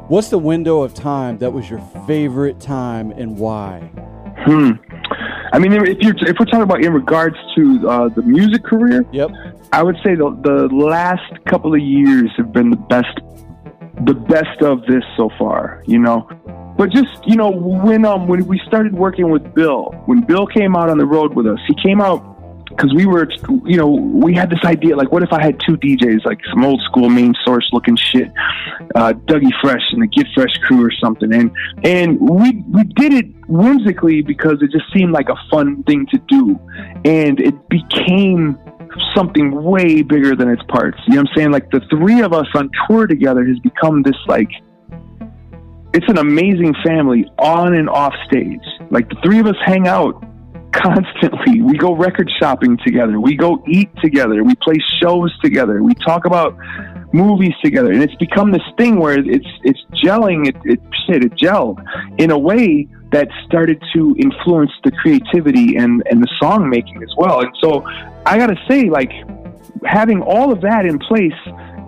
What's 0.09 0.31
the 0.31 0.39
window 0.39 0.83
of 0.83 0.95
time 0.95 1.39
that 1.39 1.53
was 1.53 1.69
your 1.69 1.81
favorite 2.07 2.61
time 2.61 3.11
and 3.13 3.37
why? 3.39 3.81
Hmm. 4.47 4.71
I 5.53 5.59
mean, 5.59 5.73
if 5.75 5.99
you're 6.01 6.15
if 6.27 6.37
we're 6.41 6.47
talking 6.47 6.63
about 6.63 6.83
in 6.83 6.95
regards 6.95 7.37
to 7.57 7.87
uh, 7.89 8.09
the 8.09 8.23
music 8.23 8.65
career, 8.65 9.05
Yep. 9.13 9.31
I 9.73 9.83
would 9.83 9.97
say 10.03 10.15
the 10.15 10.31
the 10.43 10.75
last 10.75 11.23
couple 11.45 11.75
of 11.75 11.81
years 11.81 12.31
have 12.39 12.53
been 12.53 12.71
the 12.71 12.77
best, 12.77 13.21
the 14.07 14.15
best 14.15 14.63
of 14.63 14.81
this 14.87 15.05
so 15.15 15.29
far. 15.39 15.83
You 15.87 15.99
know, 15.99 16.27
but 16.77 16.91
just 16.91 17.27
you 17.27 17.37
know 17.37 17.51
when 17.51 18.05
um 18.05 18.27
when 18.27 18.47
we 18.47 18.61
started 18.67 18.95
working 18.95 19.31
with 19.31 19.55
Bill, 19.55 19.93
when 20.07 20.21
Bill 20.21 20.47
came 20.47 20.77
out 20.77 20.89
on 20.89 20.99
the 20.99 21.07
road 21.07 21.35
with 21.35 21.47
us, 21.47 21.59
he 21.67 21.75
came 21.75 22.01
out 22.01 22.33
because 22.77 22.93
we 22.95 23.07
were 23.07 23.29
you 23.65 23.77
know 23.77 23.89
we 23.89 24.35
had 24.35 24.51
this 24.51 24.65
idea 24.65 24.97
like 24.97 25.13
what 25.13 25.23
if 25.23 25.33
I 25.33 25.43
had 25.43 25.61
two 25.67 25.77
DJs 25.77 26.25
like 26.25 26.41
some 26.51 26.65
old 26.65 26.81
school 26.83 27.09
main 27.09 27.35
source 27.45 27.69
looking 27.73 27.97
shit, 27.97 28.31
uh, 28.95 29.13
Dougie 29.13 29.53
Fresh 29.61 29.83
and 29.93 30.03
the 30.03 30.07
Get 30.07 30.27
Fresh 30.35 30.57
crew 30.67 30.85
or 30.85 30.91
something, 31.03 31.33
and 31.33 31.51
and 31.85 32.19
we 32.21 32.63
we 32.69 32.85
did 32.85 33.13
it 33.13 33.27
whimsically 33.49 34.23
because 34.23 34.63
it 34.63 34.71
just 34.71 34.91
seemed 34.93 35.13
like 35.13 35.29
a 35.29 35.37
fun 35.51 35.83
thing 35.85 36.07
to 36.07 36.19
do, 36.29 36.59
and 37.05 37.41
it 37.41 37.55
became 37.69 38.59
something 39.15 39.63
way 39.63 40.03
bigger 40.03 40.35
than 40.37 40.49
its 40.49 40.63
parts. 40.69 40.99
You 41.07 41.15
know 41.15 41.23
what 41.23 41.31
I'm 41.31 41.37
saying? 41.37 41.51
Like 41.51 41.71
the 41.71 41.81
three 41.91 42.21
of 42.21 42.33
us 42.33 42.47
on 42.55 42.71
tour 42.89 43.07
together 43.07 43.45
has 43.45 43.59
become 43.61 44.03
this 44.03 44.17
like 44.27 44.51
it's 45.95 46.09
an 46.09 46.19
amazing 46.19 46.75
family 46.85 47.31
on 47.39 47.75
and 47.75 47.89
off 47.89 48.15
stage. 48.27 48.65
Like 48.91 49.09
the 49.09 49.17
three 49.23 49.41
of 49.41 49.47
us 49.47 49.57
hang 49.65 49.87
out 49.87 50.25
constantly. 50.73 51.61
We 51.63 51.79
go 51.79 51.95
record 51.95 52.31
shopping 52.41 52.79
together. 52.85 53.21
We 53.21 53.37
go 53.37 53.63
eat 53.67 53.91
together. 54.03 54.43
We 54.43 54.55
play 54.57 54.77
shows 55.01 55.37
together. 55.41 55.83
We 55.83 55.95
talk 55.95 56.25
about 56.25 56.57
movies 57.13 57.55
together. 57.63 57.93
And 57.93 58.03
it's 58.03 58.15
become 58.17 58.53
this 58.53 58.63
thing 58.77 58.99
where 58.99 59.19
it's 59.19 59.47
it's 59.63 59.81
gelling. 60.03 60.49
It, 60.49 60.57
it 60.65 60.81
shit. 61.07 61.25
It 61.25 61.35
gelled 61.35 61.83
in 62.19 62.31
a 62.31 62.39
way 62.39 62.89
that 63.13 63.29
started 63.47 63.83
to 63.95 64.17
influence 64.19 64.73
the 64.85 64.91
creativity 64.91 65.77
and 65.77 66.03
and 66.11 66.23
the 66.23 66.29
song 66.41 66.69
making 66.69 67.03
as 67.03 67.13
well. 67.17 67.41
And 67.41 67.55
so 67.61 67.83
I 68.27 68.39
got 68.39 68.49
to 68.49 68.57
say, 68.69 68.91
like 68.91 69.13
having 69.85 70.21
all 70.23 70.53
of 70.53 70.61
that 70.63 70.85
in 70.85 70.99
place 70.99 71.33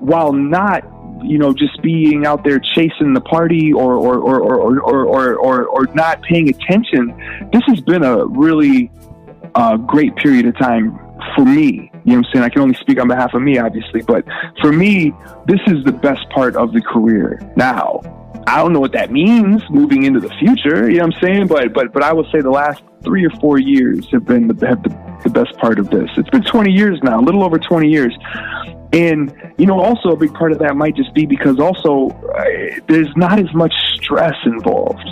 while 0.00 0.32
not 0.32 0.82
you 1.24 1.38
know, 1.38 1.52
just 1.52 1.80
being 1.82 2.26
out 2.26 2.44
there 2.44 2.60
chasing 2.74 3.12
the 3.14 3.20
party 3.20 3.72
or 3.72 3.94
or 3.94 4.18
or 4.18 4.40
or 4.40 4.80
or 4.80 5.04
or, 5.04 5.34
or, 5.36 5.64
or 5.66 5.86
not 5.94 6.22
paying 6.22 6.48
attention, 6.48 7.14
this 7.52 7.62
has 7.66 7.80
been 7.80 8.02
a 8.04 8.26
really 8.26 8.90
uh, 9.54 9.76
great 9.76 10.14
period 10.16 10.46
of 10.46 10.56
time 10.58 10.98
for 11.34 11.44
me. 11.44 11.90
You 12.04 12.12
know 12.12 12.18
what 12.18 12.26
I'm 12.26 12.32
saying? 12.32 12.44
I 12.44 12.48
can 12.48 12.62
only 12.62 12.74
speak 12.74 13.00
on 13.00 13.08
behalf 13.08 13.34
of 13.34 13.42
me, 13.42 13.58
obviously, 13.58 14.02
but 14.02 14.24
for 14.60 14.72
me, 14.72 15.12
this 15.46 15.60
is 15.66 15.84
the 15.84 15.92
best 15.92 16.28
part 16.30 16.56
of 16.56 16.72
the 16.72 16.80
career. 16.80 17.40
Now, 17.56 18.00
I 18.46 18.58
don't 18.58 18.72
know 18.72 18.80
what 18.80 18.92
that 18.92 19.10
means 19.10 19.62
moving 19.70 20.04
into 20.04 20.20
the 20.20 20.28
future. 20.38 20.90
You 20.90 20.98
know 20.98 21.06
what 21.06 21.16
I'm 21.16 21.22
saying? 21.22 21.46
But 21.46 21.72
but 21.72 21.92
but 21.92 22.02
I 22.02 22.12
will 22.12 22.28
say 22.30 22.40
the 22.40 22.50
last 22.50 22.82
three 23.02 23.24
or 23.24 23.30
four 23.40 23.58
years 23.58 24.06
have 24.12 24.24
been 24.24 24.48
the, 24.48 24.66
have 24.66 24.82
the, 24.82 24.90
the 25.22 25.30
best 25.30 25.56
part 25.58 25.78
of 25.78 25.90
this. 25.90 26.10
It's 26.16 26.30
been 26.30 26.44
20 26.44 26.70
years 26.70 26.98
now, 27.02 27.20
a 27.20 27.22
little 27.22 27.44
over 27.44 27.58
20 27.58 27.88
years. 27.88 28.16
And, 28.92 29.34
you 29.58 29.66
know, 29.66 29.80
also 29.80 30.10
a 30.10 30.16
big 30.16 30.32
part 30.34 30.52
of 30.52 30.58
that 30.60 30.76
might 30.76 30.94
just 30.94 31.12
be 31.14 31.26
because 31.26 31.58
also 31.58 32.10
uh, 32.10 32.44
there's 32.88 33.14
not 33.16 33.38
as 33.38 33.52
much 33.54 33.72
stress 33.96 34.36
involved. 34.44 35.04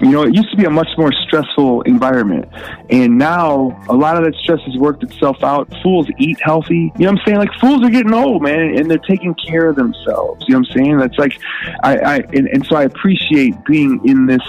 You 0.00 0.10
know, 0.10 0.22
it 0.24 0.34
used 0.34 0.50
to 0.50 0.56
be 0.56 0.64
a 0.64 0.70
much 0.70 0.88
more 0.98 1.10
stressful 1.26 1.82
environment. 1.82 2.48
And 2.90 3.16
now 3.16 3.82
a 3.88 3.94
lot 3.94 4.16
of 4.16 4.24
that 4.24 4.34
stress 4.42 4.60
has 4.66 4.76
worked 4.76 5.02
itself 5.02 5.42
out. 5.42 5.72
Fools 5.82 6.06
eat 6.18 6.38
healthy. 6.40 6.92
You 6.96 7.06
know 7.06 7.12
what 7.12 7.20
I'm 7.20 7.26
saying? 7.26 7.38
Like 7.38 7.52
fools 7.60 7.82
are 7.82 7.90
getting 7.90 8.12
old, 8.12 8.42
man, 8.42 8.76
and 8.76 8.90
they're 8.90 8.98
taking 8.98 9.34
care 9.34 9.68
of 9.68 9.76
themselves. 9.76 10.44
You 10.46 10.54
know 10.54 10.60
what 10.60 10.68
I'm 10.68 10.76
saying? 10.76 10.98
That's 10.98 11.18
like, 11.18 11.38
I, 11.82 11.96
I 11.98 12.16
and, 12.34 12.46
and 12.48 12.66
so 12.66 12.76
I 12.76 12.84
appreciate 12.84 13.54
being 13.64 14.00
in 14.04 14.26
this 14.26 14.42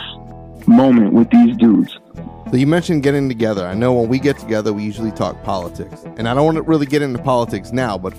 moment 0.67 1.13
with 1.13 1.29
these 1.29 1.55
dudes. 1.57 1.97
So 2.49 2.55
you 2.55 2.65
mentioned 2.67 3.03
getting 3.03 3.27
together. 3.27 3.65
I 3.67 3.73
know 3.73 3.93
when 3.93 4.07
we 4.07 4.19
get 4.19 4.37
together, 4.37 4.71
we 4.71 4.83
usually 4.83 5.11
talk 5.11 5.43
politics, 5.43 6.03
and 6.17 6.29
I 6.29 6.33
don't 6.33 6.45
want 6.45 6.55
to 6.57 6.61
really 6.61 6.85
get 6.85 7.01
into 7.01 7.19
politics 7.21 7.71
now, 7.73 7.97
but 7.97 8.13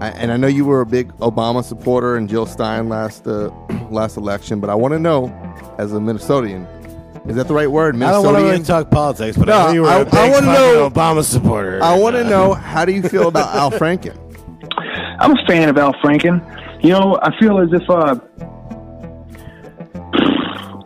I, 0.00 0.08
and 0.10 0.32
I 0.32 0.36
know 0.36 0.48
you 0.48 0.64
were 0.64 0.80
a 0.80 0.86
big 0.86 1.12
Obama 1.18 1.62
supporter 1.62 2.16
and 2.16 2.28
Jill 2.28 2.46
Stein 2.46 2.88
last 2.88 3.26
uh, 3.28 3.48
last 3.90 4.16
election, 4.16 4.58
but 4.60 4.70
I 4.70 4.74
want 4.74 4.92
to 4.94 4.98
know, 4.98 5.26
as 5.78 5.92
a 5.92 5.96
Minnesotian, 5.96 6.66
is 7.28 7.36
that 7.36 7.46
the 7.46 7.54
right 7.54 7.70
word? 7.70 7.94
I 8.02 8.10
don't 8.10 8.24
want 8.24 8.38
to 8.38 8.42
really 8.42 8.64
talk 8.64 8.90
politics, 8.90 9.36
but 9.36 9.46
No, 9.46 9.54
I 9.58 9.66
know 9.68 9.72
you 9.72 9.82
were 9.82 9.88
I- 9.88 9.96
a 9.98 10.00
I 10.00 10.04
big 10.04 10.14
wanna 10.14 10.32
fucking 10.32 10.52
know- 10.52 10.90
Obama 10.90 11.22
supporter. 11.22 11.80
I 11.82 11.96
want 11.96 12.16
to 12.16 12.24
know 12.24 12.54
how 12.54 12.84
do 12.84 12.92
you 12.92 13.02
feel 13.02 13.28
about 13.28 13.54
Al 13.54 13.70
Franken? 13.78 14.16
I'm 15.20 15.32
a 15.36 15.46
fan 15.46 15.68
of 15.68 15.78
Al 15.78 15.92
Franken. 15.94 16.42
You 16.82 16.90
know, 16.90 17.18
I 17.22 17.30
feel 17.38 17.58
as 17.60 17.68
if, 17.72 17.88
uh, 17.88 18.16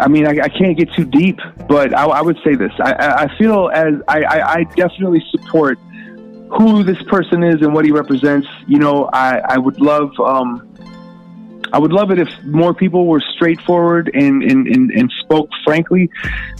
I 0.00 0.08
mean, 0.08 0.26
I, 0.26 0.44
I 0.44 0.48
can't 0.48 0.76
get 0.76 0.92
too 0.94 1.04
deep, 1.04 1.38
but 1.68 1.94
I, 1.96 2.04
I 2.06 2.22
would 2.22 2.38
say 2.44 2.54
this. 2.54 2.72
I, 2.80 3.26
I, 3.28 3.38
feel 3.38 3.70
as 3.72 3.94
I, 4.08 4.22
I, 4.22 4.52
I 4.54 4.64
definitely 4.64 5.22
support 5.30 5.78
who 6.58 6.82
this 6.84 7.00
person 7.04 7.42
is 7.42 7.62
and 7.62 7.74
what 7.74 7.84
he 7.84 7.90
represents. 7.90 8.48
You 8.66 8.78
know, 8.78 9.08
I, 9.12 9.38
I 9.38 9.58
would 9.58 9.80
love, 9.80 10.10
um, 10.20 10.68
I 11.72 11.78
would 11.78 11.92
love 11.92 12.10
it 12.10 12.18
if 12.18 12.28
more 12.44 12.74
people 12.74 13.06
were 13.06 13.22
straightforward 13.34 14.10
and, 14.14 14.42
and, 14.42 14.66
and, 14.66 14.90
and 14.90 15.12
spoke 15.22 15.48
frankly. 15.64 16.10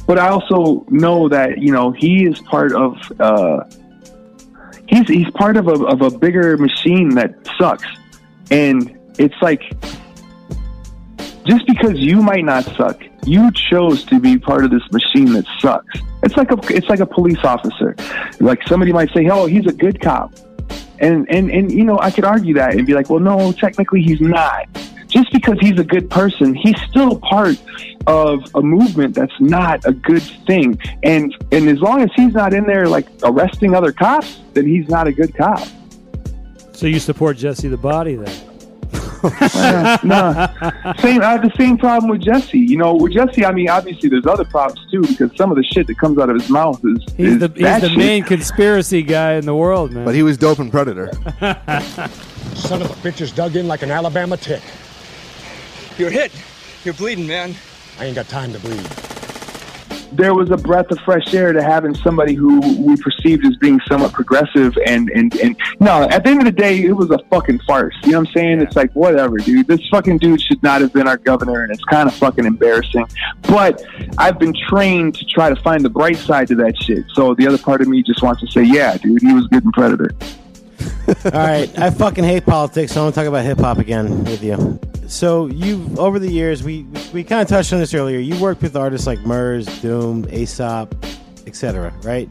But 0.07 0.19
I 0.19 0.29
also 0.29 0.85
know 0.89 1.29
that, 1.29 1.59
you 1.59 1.73
know, 1.73 1.91
he 1.93 2.25
is 2.25 2.41
part 2.41 2.73
of, 2.73 2.97
uh, 3.21 3.65
he's 4.87 5.09
he's 5.09 5.31
part 5.31 5.57
of 5.57 5.69
a 5.69 5.85
of 5.87 6.03
a 6.03 6.11
bigger 6.11 6.57
machine 6.57 7.11
that 7.11 7.35
sucks, 7.59 7.87
and 8.51 8.99
it's 9.19 9.35
like 9.41 9.63
just 11.45 11.67
because 11.67 11.99
you 11.99 12.23
might 12.23 12.45
not 12.45 12.65
suck, 12.77 13.03
you 13.27 13.51
chose 13.53 14.05
to 14.05 14.21
be 14.21 14.39
part 14.39 14.65
of 14.65 14.71
this 14.71 14.83
machine 14.93 15.33
that 15.33 15.47
sucks. 15.59 16.01
It's 16.23 16.37
like 16.37 16.51
a 16.51 16.59
it's 16.75 16.89
like 16.89 17.01
a 17.01 17.07
police 17.07 17.45
officer. 17.45 17.97
Like 18.41 18.67
somebody 18.67 18.93
might 18.93 19.11
say, 19.13 19.29
"Oh, 19.29 19.47
he's 19.47 19.67
a 19.67 19.73
good 19.73 20.01
cop," 20.01 20.35
and 20.99 21.29
and 21.29 21.51
and 21.51 21.71
you 21.71 21.85
know 21.85 21.99
I 21.99 22.11
could 22.11 22.25
argue 22.25 22.55
that 22.55 22.75
and 22.75 22.87
be 22.87 22.95
like, 22.95 23.11
"Well, 23.11 23.21
no, 23.21 23.53
technically 23.53 24.03
he's 24.03 24.21
not." 24.21 24.67
just 25.15 25.31
because 25.31 25.57
he's 25.61 25.79
a 25.79 25.85
good 25.85 26.11
person, 26.11 26.55
he's 26.57 26.75
still 26.89 27.21
part 27.21 27.57
of 28.09 28.43
a 28.57 28.61
movement 28.61 29.15
that's 29.15 29.41
not 29.41 29.85
a 29.87 29.93
good 29.93 30.23
thing. 30.45 30.77
And 31.05 31.33
and 31.53 31.69
as 31.69 31.79
long 31.81 32.03
as 32.03 32.11
he's 32.17 32.35
not 32.35 32.53
in 32.53 32.65
there 32.65 32.89
like 32.89 33.07
arresting 33.23 33.75
other 33.77 33.93
cops, 33.93 34.41
then 34.55 34.67
he's 34.67 34.89
not 34.89 35.07
a 35.07 35.13
good 35.13 35.33
cop. 35.37 35.69
So 36.73 36.87
you 36.89 36.99
support 36.99 37.37
Jesse 37.37 37.69
the 37.69 37.77
Body 37.77 38.17
then? 38.17 38.54
No, 40.05 40.49
same. 40.99 41.23
I 41.23 41.33
have 41.33 41.43
the 41.43 41.53
same 41.57 41.79
problem 41.79 42.11
with 42.11 42.21
Jesse. 42.23 42.59
You 42.59 42.77
know, 42.77 42.95
with 42.95 43.13
Jesse, 43.13 43.45
I 43.45 43.53
mean, 43.53 43.69
obviously 43.71 44.09
there's 44.09 44.27
other 44.27 44.45
problems 44.45 44.91
too 44.91 45.01
because 45.03 45.35
some 45.37 45.51
of 45.51 45.57
the 45.57 45.65
shit 45.65 45.87
that 45.87 45.99
comes 45.99 46.19
out 46.19 46.29
of 46.29 46.37
his 46.39 46.51
mouth 46.51 46.81
is 46.85 46.99
He's 47.17 47.29
is 47.29 47.39
the 47.39 47.49
he's 47.49 47.81
the 47.81 47.95
main 47.97 48.23
conspiracy 48.25 49.03
guy 49.03 49.35
in 49.35 49.47
the 49.47 49.55
world, 49.55 49.93
man. 49.93 50.05
But 50.05 50.15
he 50.15 50.23
was 50.23 50.37
dope 50.37 50.59
and 50.59 50.71
Predator. 50.71 51.11
Son 52.55 52.83
of 52.83 52.91
a 52.91 52.95
bitch 53.03 53.21
is 53.21 53.33
dug 53.33 53.57
in 53.57 53.67
like 53.67 53.83
an 53.83 53.91
Alabama 53.91 54.37
tick. 54.37 54.63
You're 55.97 56.11
hit. 56.11 56.33
You're 56.85 56.95
bleeding, 56.95 57.27
man. 57.27 57.55
I 57.99 58.07
ain't 58.07 58.17
got 58.17 58.29
time 58.29 58.53
to 58.53 58.59
bleed. 58.59 58.87
There 60.17 60.35
was 60.35 60.51
a 60.51 60.57
breath 60.57 60.91
of 60.91 60.99
fresh 61.01 61.35
air 61.35 61.53
to 61.53 61.63
having 61.63 61.95
somebody 61.95 62.35
who 62.35 62.61
we 62.83 62.97
perceived 62.97 63.45
as 63.47 63.57
being 63.57 63.81
somewhat 63.89 64.13
progressive 64.13 64.77
and 64.87 65.11
and 65.11 65.35
and 65.41 65.57
no 65.81 66.03
at 66.11 66.25
the 66.25 66.31
end 66.31 66.41
of 66.41 66.45
the 66.45 66.53
day 66.53 66.83
it 66.83 66.93
was 66.93 67.11
a 67.11 67.19
fucking 67.31 67.59
farce. 67.61 67.95
You 68.05 68.13
know 68.13 68.21
what 68.21 68.29
i'm 68.29 68.35
saying? 68.35 68.61
It's 68.61 68.77
like 68.77 68.93
whatever 68.93 69.39
dude. 69.39 69.67
This 69.67 69.81
fucking 69.91 70.19
dude 70.19 70.41
should 70.41 70.63
not 70.63 70.81
have 70.81 70.93
been 70.93 71.09
our 71.09 71.17
governor 71.17 71.65
and 71.65 71.73
it's 71.73 71.85
kind 71.85 72.09
of 72.09 72.15
fucking 72.15 72.45
embarrassing. 72.45 73.07
But 73.43 73.85
i've 74.19 74.39
been 74.39 74.55
trained 74.69 75.17
to 75.17 75.25
try 75.25 75.51
to 75.51 75.57
find 75.63 75.85
the 75.85 75.91
bright 75.91 76.17
side 76.17 76.49
to 76.49 76.55
that 76.57 76.77
shit. 76.83 77.05
So 77.15 77.35
the 77.35 77.47
other 77.47 77.59
part 77.59 77.81
of 77.81 77.89
me 77.89 78.03
just 78.03 78.23
wants 78.23 78.41
to 78.43 78.47
say 78.47 78.63
yeah 78.63 78.97
dude 78.97 79.23
he 79.23 79.33
was 79.33 79.47
good 79.49 79.65
predator 79.73 80.11
All 81.25 81.31
right, 81.33 81.79
I 81.79 81.91
fucking 81.91 82.25
hate 82.25 82.45
politics. 82.47 82.93
So 82.93 83.01
I 83.01 83.05
want 83.05 83.15
to 83.15 83.21
talk 83.21 83.29
about 83.29 83.45
hip 83.45 83.59
hop 83.59 83.79
again 83.79 84.25
with 84.25 84.43
you. 84.43 84.79
So 85.07 85.47
you, 85.47 85.89
over 85.99 86.19
the 86.19 86.31
years, 86.31 86.63
we 86.63 86.87
we 87.13 87.25
kind 87.25 87.43
of 87.43 87.49
touched 87.49 87.73
on 87.73 87.79
this 87.79 87.95
earlier. 87.95 88.19
You 88.19 88.41
worked 88.41 88.63
with 88.63 88.77
artists 88.77 89.07
like 89.07 89.21
Murs, 89.21 89.67
Doom, 89.81 90.27
Aesop, 90.33 90.95
etc. 91.47 91.93
Right? 92.03 92.29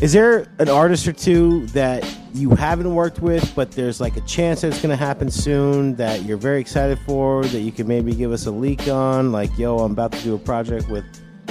Is 0.00 0.12
there 0.12 0.46
an 0.60 0.68
artist 0.68 1.08
or 1.08 1.12
two 1.12 1.66
that 1.68 2.06
you 2.32 2.50
haven't 2.50 2.94
worked 2.94 3.20
with, 3.20 3.52
but 3.56 3.72
there's 3.72 4.00
like 4.00 4.16
a 4.16 4.20
chance 4.20 4.60
that 4.60 4.68
it's 4.68 4.80
going 4.80 4.96
to 4.96 5.04
happen 5.04 5.28
soon 5.28 5.96
that 5.96 6.22
you're 6.22 6.36
very 6.36 6.60
excited 6.60 7.00
for? 7.00 7.44
That 7.46 7.60
you 7.60 7.72
could 7.72 7.88
maybe 7.88 8.14
give 8.14 8.30
us 8.30 8.46
a 8.46 8.50
leak 8.52 8.86
on? 8.86 9.32
Like, 9.32 9.56
yo, 9.58 9.78
I'm 9.78 9.92
about 9.92 10.12
to 10.12 10.22
do 10.22 10.36
a 10.36 10.38
project 10.38 10.88
with 10.88 11.04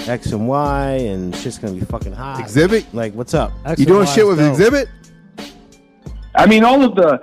X 0.08 0.32
and 0.32 0.48
Y, 0.48 0.92
and 0.92 1.36
shit's 1.36 1.58
going 1.58 1.74
to 1.74 1.80
be 1.80 1.86
fucking 1.86 2.14
hot. 2.14 2.40
Exhibit? 2.40 2.86
Like, 2.94 3.14
what's 3.16 3.34
up? 3.34 3.52
You 3.78 3.86
doing 3.86 4.08
shit 4.08 4.26
with 4.26 4.40
Exhibit? 4.40 4.88
I 6.36 6.46
mean, 6.46 6.64
all 6.64 6.84
of 6.84 6.96
the, 6.96 7.20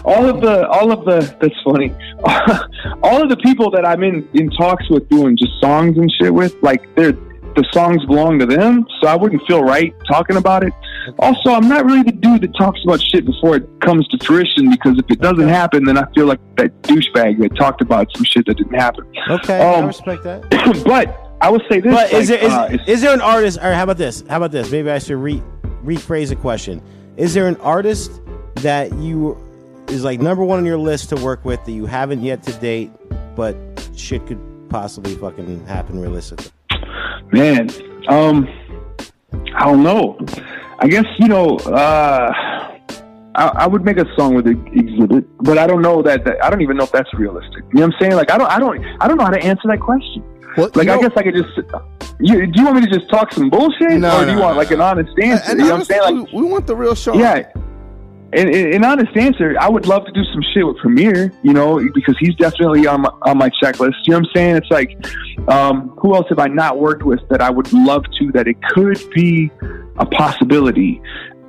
all 0.04 0.28
of 0.28 0.40
the, 0.40 0.68
all 0.68 0.92
of 0.92 1.04
the. 1.04 1.20
That's 1.40 1.54
funny. 1.64 1.92
all 3.02 3.22
of 3.22 3.28
the 3.28 3.36
people 3.36 3.70
that 3.70 3.86
I'm 3.86 4.02
in 4.02 4.28
in 4.34 4.50
talks 4.50 4.88
with 4.90 5.08
doing 5.08 5.36
just 5.36 5.52
songs 5.60 5.96
and 5.98 6.10
shit 6.20 6.32
with, 6.32 6.54
like 6.62 6.94
they're 6.96 7.12
the 7.12 7.66
songs 7.72 8.04
belong 8.04 8.38
to 8.38 8.44
them, 8.44 8.86
so 9.00 9.08
I 9.08 9.16
wouldn't 9.16 9.42
feel 9.46 9.62
right 9.62 9.94
talking 10.06 10.36
about 10.36 10.62
it. 10.62 10.74
Also, 11.20 11.52
I'm 11.52 11.66
not 11.68 11.86
really 11.86 12.02
the 12.02 12.12
dude 12.12 12.42
that 12.42 12.54
talks 12.54 12.78
about 12.84 13.00
shit 13.00 13.24
before 13.24 13.56
it 13.56 13.66
comes 13.80 14.06
to 14.08 14.18
fruition 14.26 14.68
because 14.70 14.98
if 14.98 15.06
it 15.08 15.20
doesn't 15.22 15.48
happen, 15.48 15.84
then 15.84 15.96
I 15.96 16.04
feel 16.14 16.26
like 16.26 16.40
that 16.56 16.82
douchebag 16.82 17.38
that 17.40 17.56
talked 17.56 17.80
about 17.80 18.08
some 18.14 18.24
shit 18.24 18.44
that 18.46 18.58
didn't 18.58 18.74
happen. 18.78 19.06
Okay, 19.30 19.58
I 19.58 19.76
Um, 19.76 19.86
respect 19.86 20.22
that. 20.24 20.42
but 20.86 21.18
I 21.40 21.48
will 21.48 21.62
say 21.70 21.80
this: 21.80 21.94
But 21.94 22.12
is 22.12 22.28
there 22.28 22.44
is, 22.44 22.52
uh, 22.52 22.76
is 22.86 23.00
there 23.00 23.14
an 23.14 23.22
artist? 23.22 23.58
Or 23.62 23.72
how 23.72 23.84
about 23.84 23.96
this? 23.96 24.22
How 24.28 24.36
about 24.36 24.50
this? 24.52 24.70
Maybe 24.70 24.90
I 24.90 24.98
should 24.98 25.16
re 25.16 25.42
rephrase 25.82 26.28
the 26.28 26.36
question. 26.36 26.82
Is 27.16 27.32
there 27.32 27.48
an 27.48 27.56
artist 27.56 28.20
that 28.56 28.92
you 28.94 29.38
is 29.88 30.04
like 30.04 30.20
number 30.20 30.44
one 30.44 30.58
on 30.58 30.66
your 30.66 30.78
list 30.78 31.08
to 31.10 31.16
work 31.16 31.44
with 31.44 31.64
that 31.64 31.72
you 31.72 31.86
haven't 31.86 32.22
yet 32.22 32.42
to 32.42 32.52
date, 32.54 32.90
but 33.34 33.56
shit 33.94 34.26
could 34.26 34.38
possibly 34.68 35.14
fucking 35.14 35.64
happen 35.66 36.00
realistically? 36.00 36.50
Man, 37.32 37.70
um, 38.08 38.46
I 39.54 39.64
don't 39.64 39.82
know. 39.82 40.18
I 40.78 40.88
guess 40.88 41.06
you 41.18 41.28
know. 41.28 41.56
Uh, 41.56 42.32
I, 43.34 43.48
I 43.48 43.66
would 43.66 43.84
make 43.84 43.98
a 43.98 44.06
song 44.16 44.34
with 44.34 44.46
the 44.46 44.58
exhibit, 44.72 45.26
but 45.42 45.58
I 45.58 45.66
don't 45.66 45.82
know 45.82 46.00
that, 46.02 46.24
that. 46.24 46.42
I 46.42 46.48
don't 46.48 46.62
even 46.62 46.78
know 46.78 46.84
if 46.84 46.92
that's 46.92 47.12
realistic. 47.12 47.64
You 47.72 47.80
know 47.80 47.86
what 47.86 47.94
I'm 47.94 48.00
saying? 48.00 48.12
Like 48.14 48.30
I 48.30 48.38
don't. 48.38 48.50
I 48.50 48.58
don't. 48.58 48.84
I 49.00 49.08
don't 49.08 49.16
know 49.16 49.24
how 49.24 49.30
to 49.30 49.42
answer 49.42 49.68
that 49.68 49.80
question. 49.80 50.22
Like 50.56 50.86
you 50.86 50.92
I 50.92 51.00
guess 51.00 51.12
I 51.16 51.22
could 51.22 51.34
just. 51.34 51.56
You, 52.18 52.46
do 52.46 52.60
you 52.60 52.64
want 52.64 52.76
me 52.76 52.86
to 52.86 52.98
just 52.98 53.10
talk 53.10 53.30
some 53.32 53.50
bullshit, 53.50 53.92
No, 54.00 54.20
or 54.20 54.24
do 54.24 54.30
you 54.30 54.36
no, 54.36 54.42
want 54.42 54.54
no, 54.54 54.58
like 54.58 54.70
an 54.70 54.80
honest 54.80 55.12
answer? 55.18 55.52
You 55.52 55.58
know 55.58 55.64
what 55.72 55.80
I'm 55.80 55.84
saying? 55.84 56.00
Like 56.00 56.32
we, 56.32 56.42
we 56.42 56.48
want 56.48 56.66
the 56.66 56.74
real 56.74 56.94
show. 56.94 57.14
yeah. 57.14 57.50
And, 58.32 58.50
and 58.50 58.84
honest 58.84 59.16
answer, 59.16 59.54
I 59.60 59.68
would 59.68 59.86
love 59.86 60.04
to 60.04 60.12
do 60.12 60.24
some 60.24 60.42
shit 60.52 60.66
with 60.66 60.76
Premier, 60.78 61.32
you 61.42 61.52
know, 61.52 61.80
because 61.94 62.16
he's 62.18 62.34
definitely 62.34 62.86
on 62.86 63.02
my, 63.02 63.10
on 63.22 63.38
my 63.38 63.48
checklist. 63.62 63.94
You 64.04 64.12
know 64.12 64.18
what 64.18 64.28
I'm 64.28 64.34
saying? 64.34 64.56
It's 64.56 64.70
like, 64.70 65.48
um, 65.48 65.90
who 66.00 66.14
else 66.14 66.26
have 66.30 66.38
I 66.38 66.48
not 66.48 66.78
worked 66.78 67.04
with 67.04 67.20
that 67.30 67.40
I 67.40 67.50
would 67.50 67.72
love 67.72 68.04
to, 68.18 68.32
that 68.32 68.48
it 68.48 68.56
could 68.62 68.98
be 69.14 69.50
a 69.98 70.04
possibility? 70.06 71.00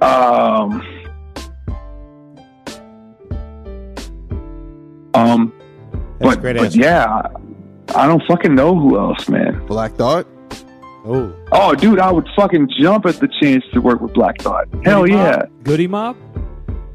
Um, 0.02 0.82
um, 5.14 5.54
but, 6.20 6.40
great 6.42 6.58
but 6.58 6.76
yeah, 6.76 7.24
I 7.96 8.06
don't 8.08 8.22
fucking 8.28 8.54
know 8.56 8.78
who 8.78 8.98
else, 9.00 9.28
man. 9.30 9.66
Black 9.68 9.94
Thought. 9.94 10.28
Oh, 11.06 11.34
Oh, 11.54 11.74
dude, 11.74 12.00
I 12.00 12.12
would 12.12 12.28
fucking 12.36 12.70
jump 12.80 13.06
at 13.06 13.16
the 13.20 13.30
chance 13.42 13.64
to 13.74 13.80
work 13.80 14.02
with 14.02 14.14
Black 14.14 14.42
Thought. 14.42 14.68
Hell 14.84 15.02
Goody 15.04 15.14
yeah. 15.14 15.32
Mob? 15.38 15.64
Goodie 15.64 15.88
Mob? 15.88 16.18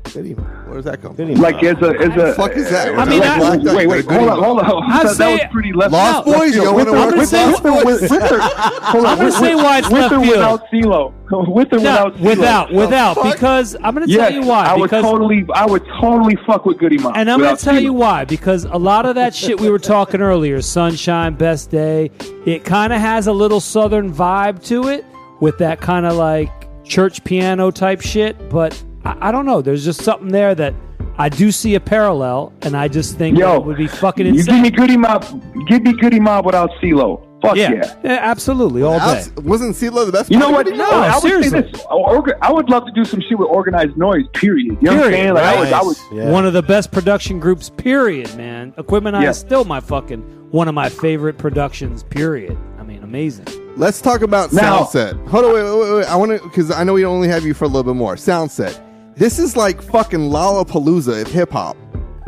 Where 0.04 0.74
does 0.74 0.84
that 0.84 1.00
come 1.00 1.14
from? 1.14 1.34
Like 1.36 1.62
as 1.62 1.76
a 1.80 1.90
as 2.00 2.16
a 2.16 2.34
fuck 2.34 2.52
is 2.52 2.68
that? 2.70 2.98
I 2.98 3.04
mean, 3.04 3.20
like, 3.20 3.28
I- 3.30 3.56
Black 3.56 3.76
wait, 3.76 3.86
wait, 3.86 4.04
hold 4.04 4.28
on, 4.28 4.42
hold 4.42 4.58
on. 4.58 4.82
I'm 4.90 5.06
that, 5.06 5.16
that 5.16 5.30
was 5.32 5.40
pretty 5.52 5.72
left. 5.72 5.92
Lost 5.92 6.26
left 6.26 6.38
Boys, 6.40 6.54
you 6.56 6.62
field. 6.62 6.74
wanna 6.76 6.90
With 6.92 7.00
work 7.00 7.10
with 7.14 7.18
with- 7.20 7.32
Lost 7.32 7.62
with 7.64 7.72
Boys? 7.84 8.00
with- 8.02 8.10
with 8.10 8.32
or- 8.32 8.38
hold 8.42 9.04
on, 9.06 9.10
I'm 9.12 9.16
gonna 9.18 9.24
with- 9.26 9.34
say 9.34 9.54
why 9.54 9.78
it's 9.78 9.88
with 9.88 10.00
left 10.02 10.12
or 10.14 10.20
field. 10.20 10.30
without 10.36 10.70
CeeLo. 10.70 11.12
With 11.32 11.72
or 11.72 11.78
No, 11.78 11.80
without 11.80 12.14
CeeLo. 12.16 12.20
without, 12.26 12.72
without, 12.74 13.14
fuck? 13.16 13.32
because 13.32 13.74
I'm 13.82 13.94
going 13.94 14.06
to 14.06 14.12
Yes, 14.12 14.28
tell 14.32 14.42
you 14.42 14.46
why. 14.46 14.66
I 14.66 14.76
would 14.76 14.90
totally, 14.90 15.46
I 15.54 15.64
would 15.64 15.82
totally 15.98 16.36
fuck 16.46 16.66
with 16.66 16.76
Goodie 16.78 16.98
Mob. 16.98 17.14
And 17.16 17.30
I'm 17.30 17.40
gonna 17.40 17.56
tell 17.56 17.80
you 17.80 17.94
why. 17.94 18.26
Because 18.26 18.64
a 18.64 18.76
lot 18.76 19.06
of 19.06 19.14
that 19.14 19.34
shit 19.34 19.58
we 19.58 19.70
were 19.70 19.78
talking 19.78 20.20
earlier, 20.20 20.60
Sunshine, 20.60 21.32
Best 21.34 21.70
Day, 21.70 22.10
it 22.44 22.64
kind 22.64 22.92
of 22.92 23.00
has 23.00 23.28
a 23.28 23.32
little 23.32 23.60
Southern 23.60 24.12
vibe 24.12 24.62
to 24.66 24.88
it 24.88 25.06
with 25.40 25.56
that 25.56 25.80
kind 25.80 26.04
of 26.04 26.16
like 26.16 26.50
church 26.84 27.24
piano 27.24 27.70
type 27.70 28.02
shit. 28.02 28.50
But 28.50 28.78
I, 29.04 29.28
I 29.28 29.32
don't 29.32 29.46
know. 29.46 29.62
There's 29.62 29.84
just 29.84 30.02
something 30.02 30.28
there 30.28 30.54
that 30.54 30.74
I 31.18 31.28
do 31.28 31.50
see 31.52 31.74
a 31.74 31.80
parallel, 31.80 32.52
and 32.62 32.76
I 32.76 32.88
just 32.88 33.18
think 33.18 33.38
Yo, 33.38 33.56
it 33.56 33.64
would 33.64 33.76
be 33.76 33.86
fucking 33.86 34.26
insane. 34.26 34.56
You 34.56 34.62
give 34.62 34.62
me 34.62 34.70
Goodie 34.70 34.96
Mob, 34.96 35.24
give 35.68 35.82
me 35.82 35.92
Goodie 35.94 36.20
Mob 36.20 36.46
without 36.46 36.70
CeeLo. 36.82 37.28
Fuck 37.42 37.56
yeah. 37.56 37.72
yeah. 37.72 37.94
yeah, 38.04 38.18
absolutely, 38.22 38.82
all 38.82 38.98
day. 38.98 39.04
Alex, 39.04 39.32
wasn't 39.42 39.74
CeeLo 39.74 40.06
the 40.06 40.12
best? 40.12 40.30
You 40.30 40.38
know 40.38 40.50
what? 40.50 40.68
of 40.68 40.74
it? 40.74 40.76
No, 40.76 40.88
I 40.88 41.14
would 41.14 41.22
seriously. 41.22 41.62
say 41.62 41.70
this. 41.72 41.82
Orga- 41.86 42.38
I 42.40 42.52
would 42.52 42.70
love 42.70 42.86
to 42.86 42.92
do 42.92 43.04
some 43.04 43.20
shit 43.20 43.36
with 43.36 43.48
organized 43.48 43.96
noise. 43.96 44.26
Period. 44.32 44.78
You 44.80 44.90
know 44.90 44.96
what 44.96 45.06
I'm 45.06 45.10
Period, 45.10 45.16
saying? 45.16 45.34
Like 45.34 45.44
I 45.44 45.58
would, 45.60 45.72
I 45.72 45.82
would. 45.82 45.96
Yeah. 46.12 46.30
One 46.30 46.46
of 46.46 46.52
the 46.52 46.62
best 46.62 46.92
production 46.92 47.40
groups, 47.40 47.68
period, 47.68 48.34
man. 48.36 48.70
Aquemini 48.78 49.22
Yeah. 49.22 49.30
is 49.30 49.38
still 49.38 49.64
my 49.64 49.80
fucking 49.80 50.20
one 50.52 50.68
of 50.68 50.74
my 50.74 50.88
favorite 50.88 51.36
productions, 51.36 52.04
period. 52.04 52.56
I 52.78 52.84
mean, 52.84 53.02
amazing. 53.02 53.46
Let's 53.76 54.00
talk 54.00 54.22
about 54.22 54.52
Now- 54.52 54.84
Soundset. 54.84 55.26
Hold 55.28 55.44
on, 55.46 55.54
wait, 55.54 55.64
wait, 55.64 55.78
wait, 55.80 55.94
wait. 55.96 56.06
I 56.06 56.14
want 56.14 56.30
to 56.40 56.46
because 56.48 56.70
I 56.70 56.84
know 56.84 56.92
we 56.92 57.04
only 57.04 57.26
have 57.26 57.44
you 57.44 57.54
for 57.54 57.64
a 57.64 57.68
little 57.68 57.82
bit 57.92 57.96
more. 57.98 58.14
Soundset. 58.14 58.78
This 59.16 59.38
is 59.38 59.56
like 59.56 59.82
fucking 59.82 60.20
Lollapalooza 60.20 61.22
of 61.22 61.28
hip 61.28 61.50
hop. 61.50 61.76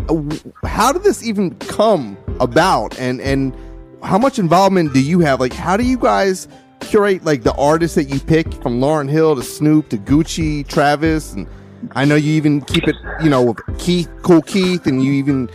Uh, 0.09 0.23
How 0.67 0.93
did 0.93 1.03
this 1.03 1.23
even 1.27 1.55
come 1.57 2.17
about? 2.41 2.99
And 2.99 3.21
and 3.21 3.57
how 4.03 4.19
much 4.19 4.39
involvement 4.39 4.93
do 4.93 5.01
you 5.03 5.21
have? 5.21 5.41
Like, 5.41 5.55
how 5.55 5.77
do 5.77 5.85
you 5.85 5.97
guys 5.97 6.47
curate 6.81 7.25
like 7.25 7.43
the 7.43 7.55
artists 7.55 7.95
that 7.95 8.05
you 8.05 8.21
pick 8.21 8.53
from 8.63 8.81
Lauryn 8.81 9.09
Hill 9.09 9.35
to 9.37 9.43
Snoop 9.43 9.89
to 9.89 9.97
Gucci, 9.97 10.67
Travis, 10.67 11.33
and 11.33 11.47
I 11.93 12.05
know 12.05 12.15
you 12.15 12.33
even 12.35 12.61
keep 12.61 12.87
it, 12.87 12.97
you 13.23 13.31
know, 13.31 13.43
with 13.43 13.59
Keith, 13.79 14.11
Kool 14.23 14.43
Keith, 14.43 14.87
and 14.87 15.03
you 15.03 15.13
even, 15.13 15.49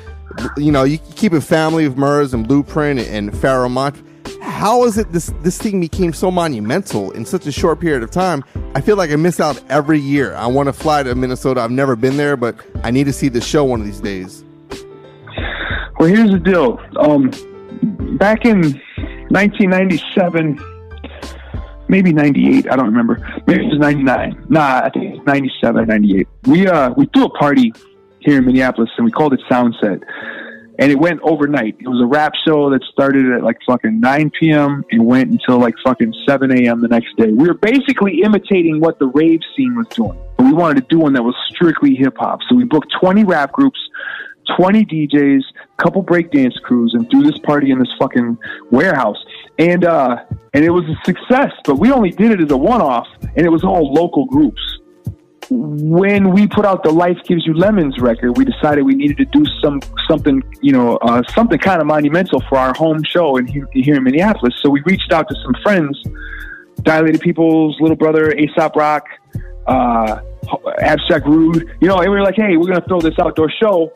you 0.58 0.72
know, 0.72 0.84
you 0.84 0.98
keep 1.16 1.34
it 1.34 1.42
family 1.42 1.86
of 1.86 1.98
Murs 1.98 2.34
and 2.34 2.48
Blueprint 2.48 3.00
and 3.02 3.32
Pharoahe 3.32 3.70
Monch 3.70 3.98
how 4.50 4.84
is 4.84 4.97
it 4.97 5.12
this 5.12 5.32
this 5.41 5.58
thing 5.58 5.80
became 5.80 6.12
so 6.12 6.32
monumental 6.32 7.12
in 7.12 7.26
such 7.26 7.45
a 7.45 7.52
short 7.52 7.80
period 7.80 8.04
of 8.04 8.12
time? 8.12 8.43
I 8.76 8.82
feel 8.82 8.97
like 8.97 9.12
I 9.12 9.16
miss 9.16 9.39
out 9.39 9.62
every 9.70 10.00
year. 10.00 10.34
I 10.36 10.47
want 10.47 10.68
to 10.68 10.74
fly 10.74 11.04
to 11.04 11.16
Minnesota. 11.16 11.62
I've 11.62 11.72
never 11.72 11.95
been 11.95 12.18
there, 12.18 12.36
but 12.36 12.56
I 12.84 12.91
need 12.91 13.06
to 13.06 13.14
see 13.14 13.30
the 13.30 13.41
show 13.41 13.64
one 13.64 13.80
of 13.80 13.86
these 13.86 14.02
days. 14.02 14.43
Well, 16.00 16.10
here's 16.10 16.32
the 16.32 16.39
deal. 16.39 16.80
Um, 16.97 17.30
back 18.18 18.45
in 18.45 18.62
1997, 19.30 20.60
maybe 21.88 22.12
98, 22.14 22.72
I 22.72 22.76
don't 22.76 22.86
remember. 22.86 23.18
Maybe 23.47 23.66
it 23.66 23.70
was 23.70 23.80
99. 23.80 24.45
Nah, 24.50 24.82
I 24.84 24.89
think 24.89 25.16
it's 25.16 25.26
97 25.26 25.88
98. 25.88 26.28
We 26.45 26.68
uh 26.68 26.91
we 26.97 27.06
threw 27.14 27.26
a 27.26 27.30
party 27.30 27.74
here 28.20 28.38
in 28.38 28.45
Minneapolis 28.45 28.89
and 28.97 29.06
we 29.06 29.12
called 29.12 29.34
it 29.34 29.41
Soundset. 29.50 30.04
And 30.80 30.92
it 30.92 30.98
went 30.98 31.20
overnight. 31.24 31.76
It 31.80 31.88
was 31.88 32.02
a 32.02 32.08
rap 32.08 32.32
show 32.48 32.70
that 32.70 32.82
started 32.92 33.32
at 33.34 33.44
like 33.44 33.58
fucking 33.68 34.00
9 34.00 34.32
p.m. 34.40 34.86
and 34.92 35.06
went 35.06 35.30
until 35.30 35.60
like 35.60 35.76
fucking 35.84 36.14
7 36.28 36.52
a.m. 36.52 36.82
the 36.82 36.88
next 36.88 37.18
day. 37.18 37.28
We 37.28 37.48
were 37.48 37.54
basically 37.54 38.22
imitating 38.24 38.80
what 38.80 38.98
the 38.98 39.08
rave 39.08 39.42
scene 39.56 39.76
was 39.76 39.88
doing. 39.90 40.18
But 40.38 40.46
we 40.46 40.54
wanted 40.54 40.82
to 40.82 40.96
do 40.96 41.00
one 41.00 41.12
that 41.14 41.24
was 41.24 41.36
strictly 41.50 41.96
hip 41.96 42.16
hop. 42.18 42.40
So 42.48 42.56
we 42.56 42.64
booked 42.64 42.94
20 43.02 43.26
rap 43.26 43.52
groups, 43.52 43.78
20 44.58 44.86
DJs, 44.86 45.42
couple 45.78 46.02
breakdance 46.02 46.60
crews, 46.62 46.94
and 46.98 47.10
threw 47.12 47.24
this 47.24 47.38
party 47.40 47.72
in 47.72 47.80
this 47.80 47.92
fucking 48.00 48.38
warehouse. 48.72 49.18
And 49.58 49.84
uh, 49.84 50.24
and 50.54 50.64
it 50.64 50.70
was 50.70 50.86
a 50.86 50.96
success, 51.06 51.52
but 51.66 51.76
we 51.76 51.92
only 51.92 52.12
did 52.12 52.32
it 52.32 52.42
as 52.42 52.52
a 52.52 52.58
one-off, 52.58 53.08
and 53.22 53.46
it 53.46 53.50
was 53.50 53.64
all 53.64 53.94
local 53.94 54.26
groups. 54.26 54.62
When 55.52 56.32
we 56.32 56.47
put 56.47 56.66
out 56.66 56.84
the 56.84 56.91
"Life 56.91 57.18
Gives 57.26 57.45
You 57.45 57.54
Lemons" 57.54 57.97
record, 58.00 58.38
we 58.38 58.45
decided 58.45 58.84
we 58.84 58.93
needed 58.93 59.18
to 59.18 59.26
do 59.26 59.43
some 59.64 59.82
something, 60.08 60.43
you 60.62 60.72
know, 60.72 60.97
uh, 60.97 61.24
something 61.34 61.58
kind 61.58 61.82
of 61.82 61.88
monumental 61.88 62.41
for 62.47 62.58
our 62.58 62.74
home 62.76 63.02
show 63.04 63.38
in, 63.38 63.47
here- 63.47 63.68
in 63.74 64.04
Minneapolis. 64.04 64.54
So 64.62 64.70
we 64.70 64.82
reached 64.86 65.12
out 65.12 65.28
to 65.30 65.36
some 65.43 65.56
friends, 65.64 66.00
Dilated 66.84 67.22
Peoples 67.22 67.78
little 67.80 67.95
brother, 67.97 68.32
Aesop 68.34 68.76
Rock, 68.76 69.06
uh, 69.66 70.20
Abstract 70.82 71.26
Rude, 71.26 71.68
you 71.82 71.88
know, 71.88 71.97
and 71.97 72.12
we 72.12 72.18
were 72.18 72.24
like, 72.24 72.36
hey, 72.36 72.56
we're 72.58 72.68
gonna 72.68 72.86
throw 72.88 73.00
this 73.02 73.18
outdoor 73.20 73.50
show 73.50 73.91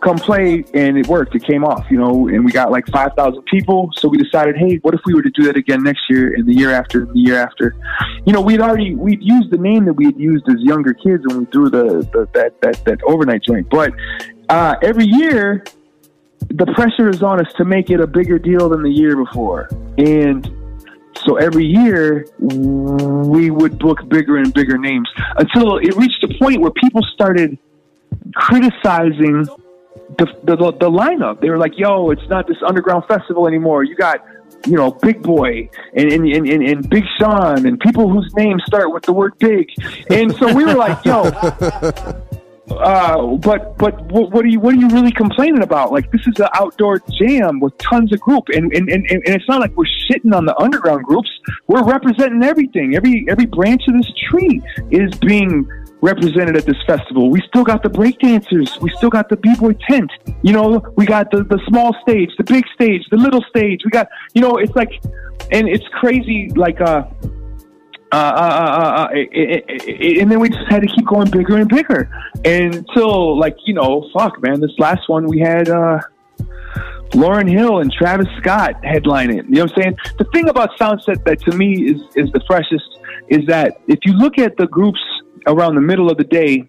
come 0.00 0.16
play 0.16 0.64
and 0.74 0.96
it 0.98 1.06
worked. 1.06 1.34
It 1.34 1.44
came 1.44 1.64
off 1.64 1.86
you 1.90 1.98
know 1.98 2.28
and 2.28 2.44
we 2.44 2.52
got 2.52 2.70
like 2.70 2.86
5000 2.88 3.42
people. 3.44 3.90
So 3.96 4.08
we 4.08 4.18
decided 4.18 4.56
hey 4.56 4.76
what 4.82 4.94
if 4.94 5.00
we 5.04 5.14
were 5.14 5.22
to 5.22 5.30
do 5.30 5.44
that 5.44 5.56
again 5.56 5.82
next 5.82 6.02
year 6.08 6.34
and 6.34 6.46
the 6.46 6.54
year 6.54 6.72
after 6.72 7.02
and 7.02 7.14
the 7.14 7.20
year 7.20 7.38
after? 7.38 7.76
You 8.24 8.32
know 8.32 8.40
we'd 8.40 8.60
already 8.60 8.94
we'd 8.94 9.22
used 9.22 9.50
the 9.50 9.58
name 9.58 9.84
that 9.86 9.94
we 9.94 10.06
had 10.06 10.18
used 10.18 10.48
as 10.48 10.60
younger 10.60 10.94
kids 10.94 11.24
when 11.26 11.40
we 11.40 11.44
threw 11.46 11.70
the, 11.70 12.08
the 12.12 12.28
that, 12.34 12.60
that 12.62 12.84
that 12.84 13.02
overnight 13.04 13.42
joint. 13.42 13.68
But 13.70 13.92
uh, 14.48 14.76
every 14.82 15.06
year 15.06 15.64
the 16.48 16.66
pressure 16.74 17.08
is 17.08 17.22
on 17.22 17.44
us 17.44 17.52
to 17.54 17.64
make 17.64 17.90
it 17.90 18.00
a 18.00 18.06
bigger 18.06 18.38
deal 18.38 18.68
than 18.68 18.82
the 18.82 18.90
year 18.90 19.16
before. 19.16 19.68
And 19.98 20.50
so 21.24 21.36
every 21.36 21.66
year 21.66 22.26
we 22.38 23.50
would 23.50 23.78
book 23.78 24.08
bigger 24.08 24.38
and 24.38 24.52
bigger 24.52 24.78
names 24.78 25.08
until 25.36 25.76
it 25.78 25.94
reached 25.96 26.24
a 26.24 26.38
point 26.38 26.60
where 26.60 26.70
people 26.70 27.02
started 27.14 27.58
criticizing 28.34 29.46
the, 30.18 30.26
the 30.44 30.56
the 30.56 30.90
lineup. 30.90 31.40
They 31.40 31.50
were 31.50 31.58
like, 31.58 31.78
"Yo, 31.78 32.10
it's 32.10 32.28
not 32.28 32.46
this 32.46 32.56
underground 32.66 33.04
festival 33.06 33.46
anymore. 33.46 33.84
You 33.84 33.96
got." 33.96 34.24
You 34.66 34.76
know, 34.76 34.90
Big 34.90 35.22
Boy 35.22 35.70
and, 35.94 36.12
and, 36.12 36.26
and, 36.26 36.46
and, 36.46 36.62
and 36.62 36.90
Big 36.90 37.04
Sean 37.18 37.64
and 37.64 37.80
people 37.80 38.10
whose 38.10 38.30
names 38.34 38.62
start 38.66 38.92
with 38.92 39.04
the 39.04 39.12
word 39.12 39.38
big. 39.38 39.70
And 40.10 40.36
so 40.36 40.52
we 40.52 40.66
were 40.66 40.74
like, 40.74 41.02
yo, 41.02 41.22
uh, 42.70 43.36
but 43.36 43.78
but 43.78 44.00
what, 44.12 44.30
what 44.30 44.44
are 44.44 44.48
you 44.48 44.60
what 44.60 44.74
are 44.74 44.76
you 44.76 44.88
really 44.88 45.12
complaining 45.12 45.62
about? 45.62 45.92
Like 45.92 46.10
this 46.12 46.20
is 46.26 46.38
an 46.38 46.48
outdoor 46.54 47.00
jam 47.10 47.60
with 47.60 47.76
tons 47.78 48.12
of 48.12 48.20
group, 48.20 48.48
and 48.48 48.72
and, 48.74 48.90
and 48.90 49.06
and 49.10 49.22
it's 49.26 49.48
not 49.48 49.60
like 49.60 49.74
we're 49.76 49.84
shitting 50.10 50.34
on 50.34 50.44
the 50.44 50.56
underground 50.58 51.04
groups. 51.04 51.30
We're 51.66 51.84
representing 51.84 52.42
everything. 52.42 52.94
Every 52.96 53.26
every 53.28 53.46
branch 53.46 53.82
of 53.88 53.94
this 53.94 54.12
tree 54.28 54.62
is 54.90 55.16
being 55.20 55.66
represented 56.02 56.56
at 56.56 56.64
this 56.64 56.76
festival. 56.86 57.30
We 57.30 57.40
still 57.48 57.64
got 57.64 57.82
the 57.82 57.90
breakdancers. 57.90 58.80
We 58.80 58.90
still 58.96 59.10
got 59.10 59.28
the 59.28 59.36
b-boy 59.36 59.76
tent. 59.88 60.10
You 60.42 60.52
know, 60.52 60.82
we 60.96 61.06
got 61.06 61.30
the 61.30 61.44
the 61.44 61.60
small 61.68 61.94
stage, 62.02 62.30
the 62.38 62.44
big 62.44 62.64
stage, 62.74 63.04
the 63.10 63.16
little 63.16 63.42
stage. 63.48 63.82
We 63.84 63.90
got 63.90 64.08
you 64.34 64.40
know, 64.40 64.56
it's 64.56 64.74
like, 64.74 65.02
and 65.50 65.68
it's 65.68 65.86
crazy. 66.00 66.50
Like 66.54 66.80
uh, 66.80 67.04
uh, 68.12 68.16
uh, 68.16 68.18
uh, 68.18 69.02
uh, 69.02 69.08
it, 69.12 69.28
it, 69.68 69.88
it, 69.88 70.22
and 70.22 70.30
then 70.30 70.40
we 70.40 70.48
just 70.48 70.68
had 70.68 70.82
to 70.82 70.88
keep 70.88 71.06
going 71.06 71.30
bigger 71.30 71.56
and 71.56 71.68
bigger 71.68 72.10
until, 72.44 73.38
like, 73.38 73.56
you 73.66 73.74
know, 73.74 74.08
fuck, 74.12 74.42
man. 74.42 74.60
This 74.60 74.72
last 74.78 75.08
one 75.08 75.26
we 75.26 75.38
had 75.38 75.68
uh, 75.68 76.00
Lauryn 77.12 77.48
Hill 77.48 77.78
and 77.78 77.92
Travis 77.92 78.26
Scott 78.38 78.84
headline 78.84 79.30
it. 79.30 79.44
You 79.44 79.50
know 79.50 79.62
what 79.62 79.76
I'm 79.76 79.82
saying? 79.82 79.96
The 80.18 80.24
thing 80.32 80.48
about 80.48 80.76
Soundset 80.78 81.24
that 81.24 81.40
to 81.42 81.56
me 81.56 81.84
is 81.84 82.00
is 82.16 82.32
the 82.32 82.40
freshest 82.46 82.98
is 83.28 83.46
that 83.46 83.80
if 83.86 84.00
you 84.04 84.12
look 84.14 84.38
at 84.38 84.56
the 84.56 84.66
groups 84.66 85.00
around 85.46 85.74
the 85.74 85.80
middle 85.80 86.10
of 86.10 86.18
the 86.18 86.24
day 86.24 86.68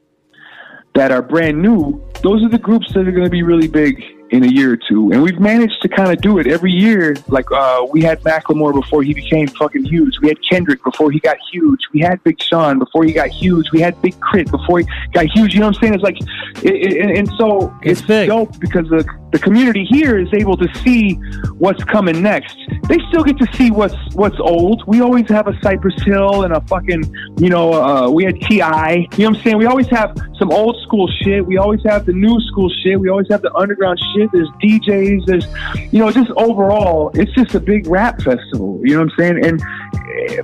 that 0.96 1.12
are 1.12 1.22
brand 1.22 1.62
new, 1.62 2.04
those 2.24 2.44
are 2.44 2.50
the 2.50 2.58
groups 2.58 2.94
that 2.94 3.08
are 3.08 3.12
going 3.12 3.24
to 3.24 3.30
be 3.30 3.44
really 3.44 3.68
big 3.68 4.04
in 4.32 4.44
a 4.44 4.48
year 4.48 4.74
or 4.74 4.78
two. 4.78 5.12
And 5.12 5.22
we've 5.22 5.40
managed 5.40 5.82
to 5.82 5.90
kind 5.90 6.12
of 6.12 6.22
do 6.22 6.40
it 6.40 6.48
every 6.48 6.72
year. 6.72 7.16
Like 7.28 7.52
uh, 7.52 7.86
we 7.92 8.02
had 8.02 8.22
Macklemore 8.24 8.74
before 8.74 9.04
he 9.04 9.14
became 9.14 9.48
fucking 9.48 9.84
huge. 9.86 10.18
We 10.22 10.30
had 10.30 10.38
Kendrick 10.50 10.84
before 10.84 11.12
he 11.12 11.20
got 11.20 11.38
huge. 11.52 11.80
We 11.94 12.00
had 12.00 12.24
Big 12.24 12.42
Sean 12.42 12.80
before 12.80 13.04
he 13.04 13.12
got 13.12 13.30
huge. 13.30 13.72
We 13.72 13.82
had 13.82 14.02
Big 14.02 14.14
K.R.I.T. 14.14 14.52
before 14.52 14.80
he 14.80 14.88
got 15.14 15.26
huge. 15.26 15.54
You 15.54 15.60
know 15.60 15.68
what 15.68 15.76
I'm 15.76 15.82
saying? 15.82 15.94
It's 15.96 16.04
like, 16.04 16.18
it, 16.64 16.94
it, 16.94 17.18
and 17.18 17.28
so 17.38 17.74
it's, 17.84 18.02
dope 18.02 18.58
because 18.60 18.88
the 18.90 19.06
the 19.32 19.40
community 19.40 19.86
here 19.90 20.20
is 20.20 20.28
able 20.34 20.58
to 20.58 20.68
see 20.80 21.14
what's 21.58 21.84
coming 21.86 22.22
next. 22.22 22.58
They 22.88 22.98
still 23.10 23.24
get 23.24 23.38
to 23.38 23.48
see 23.56 23.72
what's 23.72 23.96
what's 24.14 24.40
old. 24.40 24.84
We 24.88 25.02
always 25.02 25.28
have 25.30 25.48
a 25.48 25.58
Cypress 25.62 25.96
Hill 26.04 26.44
and 26.44 26.54
a 26.54 26.62
fucking, 26.62 27.04
you 27.38 27.50
know, 27.50 27.74
uh, 27.74 28.10
we 28.10 28.26
had 28.26 28.36
Ti. 28.42 28.56
You 28.56 28.60
know 28.60 29.06
what 29.08 29.20
I'm 29.20 29.36
saying? 29.36 29.58
We 29.58 29.66
always 29.66 29.88
have 29.90 30.18
some 30.38 30.52
old 30.52 30.78
school 30.84 31.10
shit. 31.22 31.46
We 31.46 31.58
always 31.58 31.82
have 31.86 32.06
the 32.06 32.14
new 32.14 32.40
school 32.42 32.70
shit. 32.84 33.00
We 33.00 33.10
always 33.10 33.28
have 33.30 33.42
the 33.42 33.54
underground 33.54 34.00
shit. 34.14 34.21
There's 34.32 34.50
DJs. 34.64 35.26
There's, 35.26 35.46
you 35.94 36.00
know, 36.00 36.12
just 36.12 36.32
overall, 36.32 37.12
it's 37.14 37.32
just 37.34 37.56
a 37.56 37.60
big 37.60 37.88
rap 37.88 38.22
festival. 38.22 38.80
You 38.84 38.96
know 38.96 39.04
what 39.06 39.14
I'm 39.14 39.18
saying? 39.18 39.46
And 39.46 39.62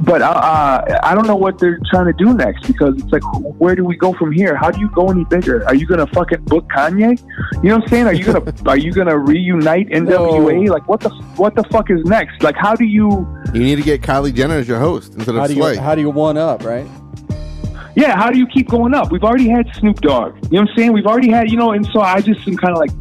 but 0.02 0.22
uh, 0.22 0.30
uh, 0.30 1.00
I 1.04 1.14
don't 1.14 1.28
know 1.28 1.36
what 1.36 1.60
they're 1.60 1.80
trying 1.92 2.06
to 2.06 2.14
do 2.14 2.34
next 2.34 2.66
because 2.68 2.96
it's 2.98 3.12
like, 3.12 3.24
where 3.60 3.76
do 3.76 3.84
we 3.86 3.96
go 3.98 4.14
from 4.14 4.32
here? 4.32 4.56
How 4.56 4.72
do 4.72 4.80
you 4.80 4.90
go 4.90 5.10
any 5.10 5.26
bigger? 5.26 5.66
Are 5.68 5.76
you 5.76 5.86
gonna 5.86 6.08
fucking 6.08 6.44
book 6.46 6.68
Kanye? 6.70 7.20
You 7.64 7.70
know 7.70 7.76
what 7.76 7.84
I'm 7.84 7.88
saying? 7.90 8.08
Are 8.08 8.14
you 8.14 8.24
gonna 8.24 8.54
are 8.66 8.78
you 8.78 8.92
gonna 8.94 9.18
reunite 9.18 9.90
NWA? 9.90 10.70
Like 10.70 10.88
what 10.88 11.02
the 11.02 11.10
what 11.36 11.56
the 11.56 11.64
fuck 11.66 11.92
is 11.92 12.02
next? 12.06 12.42
Like 12.42 12.56
how 12.56 12.76
do 12.76 12.86
you? 12.86 13.28
You 13.54 13.62
need 13.62 13.76
to 13.76 13.84
get 13.84 14.02
Kylie 14.02 14.34
Jenner 14.34 14.56
as 14.56 14.68
your 14.68 14.80
host 14.80 15.14
instead 15.16 15.36
How 15.36 15.44
of 15.44 15.48
do 15.50 15.56
you 15.56 15.62
Slay. 15.62 15.76
how 15.78 15.96
do 15.96 16.02
you 16.02 16.10
one 16.10 16.38
up, 16.38 16.64
right? 16.64 16.88
Yeah, 17.96 18.16
how 18.16 18.30
do 18.30 18.38
you 18.38 18.46
keep 18.46 18.70
going 18.70 18.94
up? 18.94 19.12
We've 19.12 19.24
already 19.24 19.50
had 19.50 19.74
Snoop 19.74 20.02
Dogg. 20.02 20.36
You 20.36 20.42
know 20.52 20.62
what 20.62 20.70
I'm 20.70 20.76
saying? 20.78 20.94
We've 20.94 21.08
already 21.08 21.30
had, 21.32 21.50
you 21.50 21.58
know, 21.58 21.72
and 21.72 21.84
so 21.88 22.00
I 22.02 22.22
just 22.22 22.48
am 22.48 22.56
kind 22.56 22.72
of 22.72 22.78
like, 22.78 22.92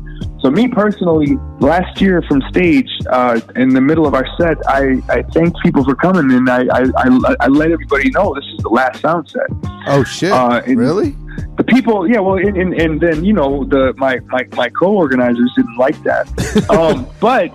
so 0.46 0.50
me 0.52 0.68
personally, 0.68 1.36
last 1.58 2.00
year 2.00 2.22
from 2.22 2.40
stage, 2.42 2.88
uh, 3.10 3.40
in 3.56 3.70
the 3.70 3.80
middle 3.80 4.06
of 4.06 4.14
our 4.14 4.24
set, 4.38 4.56
I, 4.68 5.02
I 5.08 5.22
thanked 5.22 5.58
people 5.60 5.82
for 5.82 5.96
coming 5.96 6.30
and 6.30 6.48
I, 6.48 6.66
I, 6.72 6.84
I, 6.98 7.36
I 7.40 7.46
let 7.48 7.72
everybody 7.72 8.10
know 8.10 8.32
this 8.32 8.44
is 8.44 8.58
the 8.58 8.68
last 8.68 9.00
sound 9.00 9.28
set. 9.28 9.48
Oh 9.88 10.04
shit! 10.04 10.30
Uh, 10.30 10.62
really? 10.68 11.16
The 11.56 11.64
people, 11.64 12.08
yeah, 12.08 12.20
well, 12.20 12.36
and, 12.36 12.56
and, 12.56 12.74
and 12.74 13.00
then 13.00 13.24
you 13.24 13.32
know 13.32 13.64
the 13.64 13.92
my 13.96 14.20
my, 14.26 14.46
my 14.52 14.68
co-organizers 14.68 15.52
didn't 15.56 15.78
like 15.78 16.00
that, 16.04 16.28
um, 16.70 17.08
but 17.18 17.52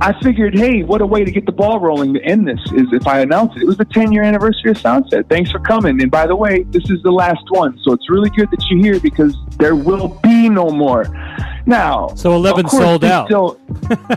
I 0.00 0.18
figured, 0.22 0.58
hey, 0.58 0.84
what 0.84 1.02
a 1.02 1.06
way 1.06 1.22
to 1.22 1.30
get 1.30 1.44
the 1.44 1.52
ball 1.52 1.80
rolling 1.80 2.14
to 2.14 2.22
end 2.24 2.48
this 2.48 2.60
is 2.72 2.86
if 2.92 3.06
I 3.06 3.20
announce 3.20 3.54
it. 3.56 3.62
It 3.62 3.66
was 3.66 3.76
the 3.76 3.84
10 3.84 4.10
year 4.10 4.22
anniversary 4.22 4.70
of 4.70 4.78
Soundset. 4.78 5.28
Thanks 5.28 5.50
for 5.50 5.58
coming. 5.58 6.00
And 6.00 6.10
by 6.10 6.26
the 6.26 6.34
way, 6.34 6.62
this 6.62 6.88
is 6.88 7.02
the 7.02 7.12
last 7.12 7.44
one, 7.50 7.78
so 7.82 7.92
it's 7.92 8.08
really 8.08 8.30
good 8.30 8.50
that 8.50 8.64
you're 8.70 8.80
here 8.80 9.00
because 9.00 9.36
there 9.58 9.76
will 9.76 10.18
be 10.22 10.48
no 10.48 10.70
more. 10.70 11.04
Now, 11.66 12.08
So 12.14 12.34
11 12.34 12.68
sold 12.68 13.04
out. 13.04 13.26
Still, 13.26 13.58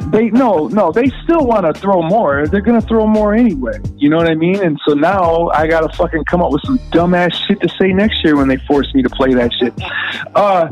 they 0.10 0.30
no, 0.30 0.68
no, 0.68 0.92
they 0.92 1.12
still 1.24 1.46
want 1.46 1.66
to 1.66 1.80
throw 1.80 2.02
more. 2.02 2.48
They're 2.48 2.62
gonna 2.62 2.82
throw 2.82 3.06
more 3.06 3.34
anyway. 3.36 3.80
You 3.98 4.10
know 4.10 4.18
what 4.18 4.28
I 4.28 4.36
mean? 4.36 4.64
And 4.64 4.80
so 4.88 4.94
now 4.94 5.50
I 5.50 5.68
gotta 5.68 5.96
fucking 5.96 6.26
come 6.26 6.42
up 6.42 6.52
with 6.52 6.62
some 6.66 6.80
dumbass 6.92 7.34
shit 7.34 7.62
to 7.62 7.70
say 7.80 7.94
next 7.94 8.24
year 8.24 8.36
when 8.36 8.48
they 8.48 8.58
force 8.68 8.94
me 8.94 9.04
to 9.04 9.10
play 9.10 9.34
that 9.34 9.52
shit. 9.54 9.74
Uh, 10.36 10.70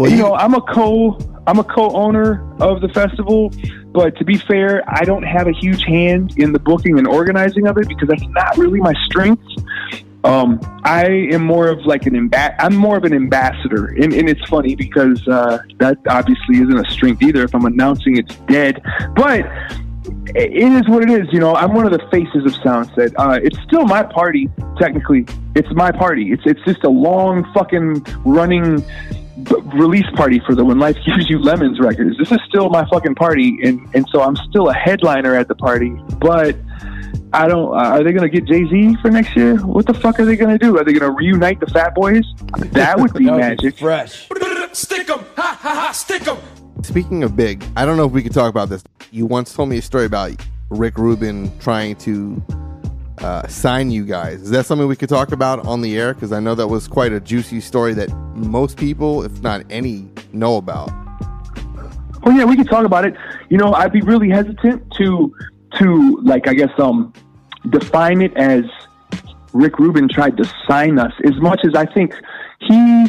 you 0.00 0.16
know, 0.16 0.34
I'm 0.34 0.54
a 0.54 0.60
co, 0.62 1.18
I'm 1.46 1.58
a 1.58 1.64
co-owner 1.64 2.46
of 2.60 2.80
the 2.80 2.88
festival, 2.88 3.52
but 3.92 4.16
to 4.16 4.24
be 4.24 4.36
fair, 4.36 4.82
I 4.88 5.04
don't 5.04 5.24
have 5.24 5.46
a 5.46 5.52
huge 5.52 5.84
hand 5.84 6.34
in 6.36 6.52
the 6.52 6.58
booking 6.58 6.98
and 6.98 7.06
organizing 7.06 7.66
of 7.66 7.76
it 7.78 7.88
because 7.88 8.08
that's 8.08 8.26
not 8.28 8.56
really 8.56 8.80
my 8.80 8.94
strength. 9.06 9.42
Um, 10.24 10.60
I 10.84 11.06
am 11.32 11.44
more 11.44 11.68
of 11.68 11.86
like 11.86 12.06
an 12.06 12.14
imba- 12.14 12.56
I'm 12.58 12.74
more 12.74 12.96
of 12.96 13.04
an 13.04 13.14
ambassador, 13.14 13.86
and, 13.86 14.12
and 14.12 14.28
it's 14.28 14.42
funny 14.48 14.74
because 14.74 15.26
uh, 15.28 15.58
that 15.78 15.98
obviously 16.08 16.56
isn't 16.56 16.76
a 16.78 16.90
strength 16.90 17.22
either. 17.22 17.44
If 17.44 17.54
I'm 17.54 17.64
announcing 17.64 18.16
it's 18.16 18.34
dead, 18.46 18.82
but 19.14 19.46
it 20.34 20.52
is 20.54 20.88
what 20.88 21.02
it 21.02 21.10
is. 21.10 21.32
You 21.32 21.38
know, 21.40 21.54
I'm 21.54 21.72
one 21.72 21.86
of 21.86 21.92
the 21.92 22.04
faces 22.10 22.44
of 22.44 22.52
Soundset. 22.62 23.14
Uh, 23.16 23.38
it's 23.42 23.58
still 23.62 23.84
my 23.84 24.02
party, 24.02 24.50
technically. 24.78 25.24
It's 25.54 25.72
my 25.72 25.92
party. 25.92 26.32
It's 26.32 26.42
it's 26.46 26.62
just 26.64 26.82
a 26.84 26.90
long 26.90 27.50
fucking 27.54 28.04
running 28.24 28.80
b- 28.80 29.56
release 29.74 30.10
party 30.14 30.40
for 30.40 30.54
the 30.54 30.64
When 30.64 30.78
Life 30.80 30.96
Gives 31.06 31.30
You 31.30 31.38
Lemons 31.38 31.78
records. 31.78 32.18
This 32.18 32.32
is 32.32 32.38
still 32.48 32.68
my 32.70 32.84
fucking 32.90 33.14
party, 33.14 33.58
and 33.62 33.88
and 33.94 34.06
so 34.10 34.22
I'm 34.22 34.36
still 34.36 34.68
a 34.68 34.74
headliner 34.74 35.36
at 35.36 35.46
the 35.46 35.54
party, 35.54 35.90
but. 36.18 36.56
I 37.32 37.46
don't. 37.46 37.68
Uh, 37.74 37.90
are 37.90 38.02
they 38.02 38.12
going 38.12 38.28
to 38.28 38.34
get 38.40 38.46
Jay 38.46 38.64
Z 38.68 38.96
for 39.02 39.10
next 39.10 39.36
year? 39.36 39.56
What 39.58 39.86
the 39.86 39.94
fuck 39.94 40.18
are 40.18 40.24
they 40.24 40.36
going 40.36 40.56
to 40.56 40.58
do? 40.58 40.78
Are 40.78 40.84
they 40.84 40.92
going 40.92 41.10
to 41.10 41.16
reunite 41.16 41.60
the 41.60 41.66
Fat 41.66 41.94
Boys? 41.94 42.24
That 42.72 42.98
would 42.98 43.12
be 43.14 43.24
That 43.26 43.32
would 43.32 43.58
be 43.58 43.64
magic. 43.64 43.78
fresh. 43.78 44.28
Stick 44.72 45.10
'em! 45.10 45.18
Ha 45.36 45.58
ha 45.60 45.74
ha! 45.74 45.92
Stick 45.92 46.26
'em! 46.28 46.36
Speaking 46.82 47.22
of 47.24 47.36
big, 47.36 47.64
I 47.76 47.84
don't 47.84 47.96
know 47.96 48.06
if 48.06 48.12
we 48.12 48.22
could 48.22 48.32
talk 48.32 48.48
about 48.50 48.68
this. 48.68 48.82
You 49.10 49.26
once 49.26 49.52
told 49.52 49.68
me 49.68 49.78
a 49.78 49.82
story 49.82 50.04
about 50.06 50.32
Rick 50.70 50.96
Rubin 50.98 51.50
trying 51.58 51.96
to 51.96 52.40
uh, 53.18 53.46
sign 53.48 53.90
you 53.90 54.04
guys. 54.04 54.42
Is 54.42 54.50
that 54.50 54.64
something 54.66 54.86
we 54.86 54.94
could 54.96 55.08
talk 55.08 55.32
about 55.32 55.66
on 55.66 55.80
the 55.80 55.98
air? 55.98 56.14
Because 56.14 56.32
I 56.32 56.38
know 56.40 56.54
that 56.54 56.68
was 56.68 56.86
quite 56.86 57.12
a 57.12 57.18
juicy 57.20 57.60
story 57.60 57.92
that 57.94 58.08
most 58.36 58.76
people, 58.78 59.22
if 59.24 59.42
not 59.42 59.64
any, 59.70 60.08
know 60.32 60.56
about. 60.56 60.90
Oh 62.24 62.30
yeah, 62.30 62.44
we 62.44 62.54
can 62.56 62.66
talk 62.66 62.84
about 62.84 63.04
it. 63.04 63.14
You 63.48 63.58
know, 63.58 63.72
I'd 63.74 63.92
be 63.92 64.00
really 64.02 64.28
hesitant 64.30 64.90
to 64.98 65.34
to 65.76 66.20
like 66.22 66.48
I 66.48 66.54
guess 66.54 66.70
um 66.78 67.12
define 67.70 68.22
it 68.22 68.36
as 68.36 68.64
Rick 69.52 69.78
Rubin 69.78 70.08
tried 70.08 70.36
to 70.36 70.44
sign 70.68 70.98
us. 70.98 71.12
As 71.24 71.36
much 71.40 71.60
as 71.64 71.74
I 71.74 71.86
think 71.86 72.14
he 72.60 73.06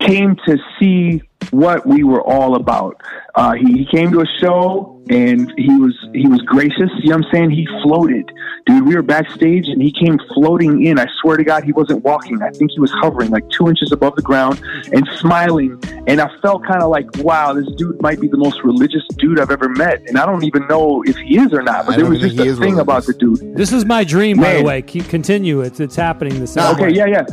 came 0.00 0.36
to 0.46 0.58
see 0.78 1.22
what 1.52 1.86
we 1.86 2.02
were 2.02 2.22
all 2.22 2.56
about. 2.56 3.00
Uh, 3.34 3.52
he, 3.52 3.78
he 3.78 3.86
came 3.86 4.10
to 4.10 4.20
a 4.20 4.26
show 4.40 5.00
and 5.10 5.52
he 5.56 5.68
was 5.78 5.94
he 6.14 6.26
was 6.26 6.40
gracious. 6.42 6.90
You 7.02 7.10
know 7.10 7.16
what 7.16 7.26
I'm 7.26 7.32
saying? 7.32 7.50
He 7.50 7.66
floated, 7.82 8.30
dude. 8.66 8.86
We 8.86 8.94
were 8.94 9.02
backstage 9.02 9.68
and 9.68 9.80
he 9.82 9.92
came 9.92 10.18
floating 10.32 10.84
in. 10.84 10.98
I 10.98 11.06
swear 11.20 11.36
to 11.36 11.44
God, 11.44 11.64
he 11.64 11.72
wasn't 11.72 12.04
walking. 12.04 12.42
I 12.42 12.50
think 12.50 12.70
he 12.70 12.80
was 12.80 12.90
hovering 12.92 13.30
like 13.30 13.48
two 13.50 13.68
inches 13.68 13.92
above 13.92 14.16
the 14.16 14.22
ground 14.22 14.62
and 14.92 15.06
smiling. 15.18 15.78
And 16.06 16.20
I 16.20 16.30
felt 16.40 16.64
kind 16.64 16.82
of 16.82 16.90
like, 16.90 17.06
wow, 17.18 17.52
this 17.52 17.66
dude 17.76 18.00
might 18.00 18.20
be 18.20 18.28
the 18.28 18.38
most 18.38 18.62
religious 18.64 19.02
dude 19.18 19.38
I've 19.38 19.50
ever 19.50 19.68
met. 19.68 20.02
And 20.08 20.18
I 20.18 20.24
don't 20.24 20.44
even 20.44 20.66
know 20.68 21.02
if 21.06 21.16
he 21.16 21.38
is 21.38 21.52
or 21.52 21.62
not. 21.62 21.86
But 21.86 21.94
I 21.94 21.96
there 21.98 22.06
was 22.06 22.20
think 22.20 22.34
just 22.34 22.40
a 22.40 22.52
thing 22.54 22.76
religious. 22.76 22.78
about 22.80 23.04
the 23.04 23.14
dude. 23.14 23.56
This 23.56 23.72
is 23.72 23.84
my 23.84 24.04
dream, 24.04 24.38
by 24.38 24.54
the 24.54 24.62
way. 24.62 24.82
Keep 24.82 25.08
continue. 25.08 25.60
It's 25.60 25.80
it's 25.80 25.96
happening 25.96 26.40
this. 26.40 26.54
same 26.54 26.64
Okay, 26.74 26.90
yeah, 26.90 27.06
yeah. 27.06 27.26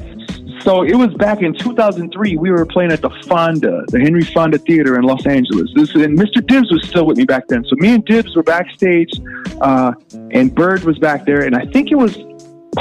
So 0.61 0.83
it 0.83 0.95
was 0.95 1.13
back 1.15 1.41
in 1.41 1.53
2003. 1.53 2.37
We 2.37 2.51
were 2.51 2.65
playing 2.65 2.91
at 2.91 3.01
the 3.01 3.09
Fonda, 3.27 3.85
the 3.87 3.99
Henry 3.99 4.23
Fonda 4.23 4.57
Theater 4.57 4.97
in 4.97 5.03
Los 5.03 5.25
Angeles. 5.25 5.71
This 5.73 5.93
and 5.95 6.17
Mr. 6.17 6.45
Dibbs 6.45 6.71
was 6.71 6.85
still 6.87 7.05
with 7.05 7.17
me 7.17 7.25
back 7.25 7.47
then. 7.47 7.63
So 7.65 7.75
me 7.77 7.93
and 7.93 8.05
Dibbs 8.05 8.35
were 8.35 8.43
backstage, 8.43 9.11
uh, 9.61 9.93
and 10.31 10.53
Bird 10.53 10.83
was 10.83 10.99
back 10.99 11.25
there, 11.25 11.43
and 11.43 11.55
I 11.55 11.65
think 11.65 11.91
it 11.91 11.95
was 11.95 12.17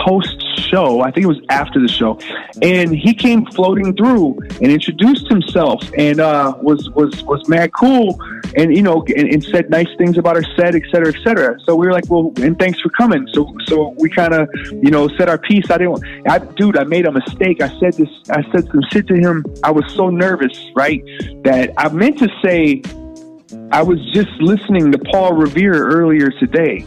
post 0.05 0.45
show. 0.59 1.01
I 1.01 1.11
think 1.11 1.25
it 1.25 1.29
was 1.29 1.41
after 1.49 1.81
the 1.81 1.89
show, 1.89 2.19
and 2.63 2.95
he 2.95 3.15
came 3.15 3.47
floating 3.47 3.95
through 3.97 4.39
and 4.61 4.71
introduced 4.71 5.29
himself 5.29 5.83
and 5.97 6.21
uh, 6.21 6.55
was 6.61 6.89
was 6.91 7.23
was 7.25 7.49
mad 7.49 7.73
cool, 7.73 8.19
and 8.57 8.75
you 8.75 8.83
know, 8.83 9.05
and, 9.17 9.29
and 9.29 9.43
said 9.45 9.71
nice 9.71 9.89
things 9.97 10.19
about 10.19 10.37
our 10.37 10.45
set, 10.57 10.75
et 10.75 10.83
cetera, 10.91 11.13
et 11.15 11.23
cetera. 11.23 11.59
So 11.61 11.75
we 11.75 11.87
were 11.87 11.93
like, 11.93 12.09
well, 12.09 12.33
and 12.37 12.59
thanks 12.59 12.81
for 12.81 12.91
coming. 12.91 13.27
So 13.33 13.55
so 13.67 13.95
we 13.99 14.11
kind 14.11 14.35
of 14.35 14.49
you 14.71 14.91
know 14.91 15.09
said 15.17 15.29
our 15.29 15.39
piece. 15.39 15.71
I 15.71 15.79
didn't, 15.79 16.05
I, 16.29 16.39
dude, 16.39 16.77
I 16.77 16.85
made 16.85 17.07
a 17.07 17.13
mistake. 17.13 17.63
I 17.63 17.69
said 17.79 17.95
this. 17.95 18.11
I 18.31 18.43
said 18.51 18.67
some 18.67 18.83
shit 18.91 19.07
to 19.09 19.15
him. 19.15 19.45
I 19.63 19.71
was 19.71 19.85
so 19.95 20.11
nervous, 20.11 20.71
right, 20.75 21.03
that 21.45 21.73
I 21.77 21.89
meant 21.89 22.19
to 22.19 22.29
say. 22.43 22.83
I 23.71 23.83
was 23.83 23.99
just 24.13 24.31
listening 24.41 24.93
to 24.93 24.99
Paul 24.99 25.33
Revere 25.33 25.89
earlier 25.89 26.31
today. 26.31 26.85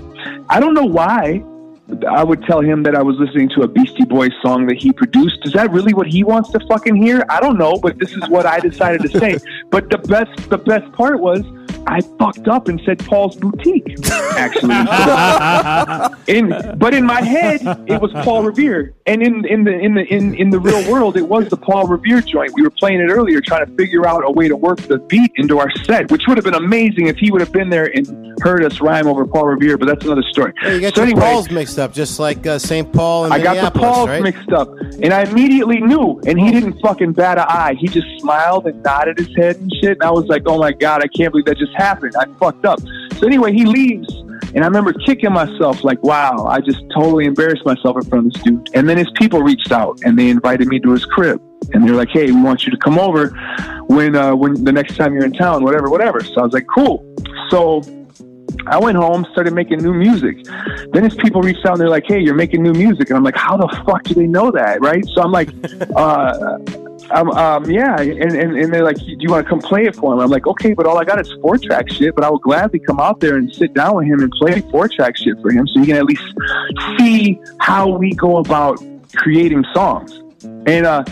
I 0.49 0.59
don't 0.59 0.73
know 0.73 0.85
why. 0.85 1.43
I 2.09 2.23
would 2.23 2.43
tell 2.43 2.61
him 2.61 2.83
that 2.83 2.95
I 2.95 3.01
was 3.01 3.17
listening 3.17 3.49
to 3.49 3.61
a 3.61 3.67
Beastie 3.67 4.05
Boys 4.05 4.31
song 4.41 4.65
that 4.67 4.77
he 4.77 4.91
produced. 4.91 5.39
Is 5.43 5.53
that 5.53 5.71
really 5.71 5.93
what 5.93 6.07
he 6.07 6.23
wants 6.23 6.49
to 6.51 6.59
fucking 6.67 6.95
hear? 6.95 7.23
I 7.29 7.39
don't 7.39 7.57
know, 7.57 7.77
but 7.77 7.99
this 7.99 8.11
is 8.13 8.27
what 8.29 8.45
I 8.45 8.59
decided 8.59 9.01
to 9.01 9.19
say. 9.19 9.37
but 9.69 9.89
the 9.89 9.97
best, 9.97 10.49
the 10.49 10.57
best 10.57 10.91
part 10.93 11.19
was 11.19 11.43
I 11.87 12.01
fucked 12.19 12.47
up 12.47 12.67
and 12.67 12.81
said 12.85 12.99
Paul's 12.99 13.35
Boutique. 13.35 13.95
Actually, 14.35 14.75
in 16.27 16.49
but 16.77 16.93
in 16.93 17.05
my 17.05 17.21
head 17.21 17.61
it 17.87 18.01
was 18.01 18.11
Paul 18.23 18.43
Revere, 18.43 18.93
and 19.05 19.21
in 19.21 19.45
in 19.45 19.63
the 19.63 19.71
in 19.71 19.95
the 19.95 20.03
in 20.03 20.35
in 20.35 20.49
the 20.49 20.59
real 20.59 20.91
world 20.91 21.17
it 21.17 21.27
was 21.27 21.49
the 21.49 21.57
Paul 21.57 21.87
Revere 21.87 22.21
joint. 22.21 22.51
We 22.55 22.63
were 22.63 22.69
playing 22.69 23.01
it 23.01 23.09
earlier, 23.09 23.41
trying 23.41 23.65
to 23.65 23.75
figure 23.75 24.07
out 24.07 24.23
a 24.25 24.31
way 24.31 24.47
to 24.47 24.55
work 24.55 24.79
the 24.81 24.99
beat 24.99 25.31
into 25.35 25.59
our 25.59 25.71
set, 25.83 26.11
which 26.11 26.27
would 26.27 26.37
have 26.37 26.45
been 26.45 26.55
amazing 26.55 27.07
if 27.07 27.17
he 27.17 27.31
would 27.31 27.41
have 27.41 27.51
been 27.51 27.69
there 27.69 27.85
and 27.93 28.39
heard 28.41 28.63
us 28.63 28.79
rhyme 28.81 29.07
over 29.07 29.25
Paul 29.25 29.47
Revere. 29.47 29.77
But 29.77 29.87
that's 29.87 30.05
another 30.05 30.23
story. 30.23 30.53
Hey, 30.61 30.75
you 30.75 30.81
got 30.81 30.95
so 30.95 31.01
your 31.01 31.11
anyway, 31.11 31.21
Pauls 31.21 31.51
mixed 31.51 31.79
up, 31.79 31.93
just 31.93 32.19
like 32.19 32.45
uh, 32.45 32.59
St. 32.59 32.91
Paul 32.91 33.25
and 33.25 33.33
I 33.33 33.41
got 33.41 33.73
the 33.73 33.79
Pauls 33.79 34.07
right? 34.07 34.21
mixed 34.21 34.51
up, 34.51 34.69
and 35.01 35.13
I 35.13 35.23
immediately 35.23 35.81
knew. 35.81 36.21
And 36.25 36.39
he 36.39 36.51
didn't 36.51 36.79
fucking 36.81 37.13
bat 37.13 37.37
an 37.37 37.45
eye. 37.47 37.75
He 37.79 37.87
just 37.87 38.07
smiled 38.19 38.67
and 38.67 38.81
nodded 38.83 39.17
his 39.17 39.35
head 39.35 39.57
and 39.57 39.71
shit. 39.81 39.93
And 39.93 40.03
I 40.03 40.11
was 40.11 40.25
like, 40.27 40.43
"Oh 40.45 40.57
my 40.57 40.71
god, 40.71 41.03
I 41.03 41.07
can't 41.07 41.31
believe 41.31 41.45
that 41.45 41.57
just 41.57 41.70
happened. 41.73 42.13
I 42.17 42.25
fucked 42.39 42.65
up." 42.65 42.79
So 43.17 43.27
anyway, 43.27 43.53
he 43.53 43.65
leaves, 43.65 44.07
and 44.53 44.63
I 44.63 44.67
remember 44.67 44.93
kicking 44.93 45.31
myself 45.31 45.83
like, 45.83 46.01
"Wow, 46.03 46.45
I 46.47 46.59
just 46.59 46.81
totally 46.93 47.25
embarrassed 47.25 47.65
myself 47.65 47.97
in 47.97 48.03
front 48.03 48.27
of 48.27 48.33
this 48.33 48.43
dude." 48.43 48.69
And 48.73 48.87
then 48.87 48.97
his 48.97 49.09
people 49.15 49.41
reached 49.41 49.71
out 49.71 49.99
and 50.03 50.17
they 50.17 50.29
invited 50.29 50.67
me 50.67 50.79
to 50.79 50.91
his 50.91 51.05
crib, 51.05 51.41
and 51.73 51.87
they're 51.87 51.95
like, 51.95 52.09
"Hey, 52.09 52.31
we 52.31 52.41
want 52.41 52.65
you 52.65 52.71
to 52.71 52.77
come 52.77 52.97
over 52.99 53.29
when 53.87 54.15
uh, 54.15 54.35
when 54.35 54.63
the 54.63 54.71
next 54.71 54.95
time 54.95 55.13
you're 55.13 55.25
in 55.25 55.33
town, 55.33 55.63
whatever, 55.63 55.89
whatever." 55.89 56.23
So 56.23 56.41
I 56.41 56.43
was 56.43 56.53
like, 56.53 56.67
"Cool." 56.73 57.05
So 57.49 57.81
I 58.67 58.77
went 58.77 58.97
home, 58.97 59.25
started 59.31 59.53
making 59.53 59.79
new 59.79 59.93
music. 59.93 60.45
Then 60.93 61.03
his 61.03 61.15
people 61.15 61.41
reached 61.41 61.65
out 61.65 61.73
and 61.73 61.81
they're 61.81 61.89
like, 61.89 62.05
"Hey, 62.05 62.19
you're 62.19 62.35
making 62.35 62.63
new 62.63 62.73
music," 62.73 63.09
and 63.09 63.17
I'm 63.17 63.23
like, 63.23 63.35
"How 63.35 63.57
the 63.57 63.67
fuck 63.85 64.03
do 64.03 64.13
they 64.13 64.27
know 64.27 64.51
that?" 64.51 64.81
Right? 64.81 65.03
So 65.13 65.21
I'm 65.21 65.31
like, 65.31 65.49
uh, 65.95 66.57
um, 67.13 67.31
um, 67.31 67.69
"Yeah," 67.69 67.99
and, 67.99 68.33
and 68.33 68.57
and 68.57 68.73
they're 68.73 68.83
like, 68.83 68.97
"Do 68.97 69.15
you 69.19 69.29
want 69.29 69.45
to 69.45 69.49
come 69.49 69.59
play 69.59 69.85
it 69.85 69.95
for 69.95 70.13
him?" 70.13 70.19
I'm 70.19 70.29
like, 70.29 70.47
"Okay, 70.47 70.73
but 70.73 70.85
all 70.85 70.97
I 70.97 71.03
got 71.03 71.19
is 71.19 71.31
four 71.41 71.57
track 71.57 71.89
shit, 71.89 72.15
but 72.15 72.23
I 72.23 72.29
will 72.29 72.39
gladly 72.39 72.79
come 72.79 72.99
out 72.99 73.19
there 73.19 73.37
and 73.37 73.53
sit 73.53 73.73
down 73.73 73.95
with 73.95 74.07
him 74.07 74.21
and 74.21 74.31
play 74.31 74.61
four 74.71 74.87
track 74.87 75.17
shit 75.17 75.39
for 75.41 75.51
him, 75.51 75.67
so 75.67 75.79
he 75.79 75.85
can 75.85 75.97
at 75.97 76.05
least 76.05 76.23
see 76.97 77.39
how 77.59 77.89
we 77.89 78.13
go 78.13 78.37
about 78.37 78.83
creating 79.15 79.65
songs." 79.73 80.21
And 80.65 80.85
uh, 80.85 81.03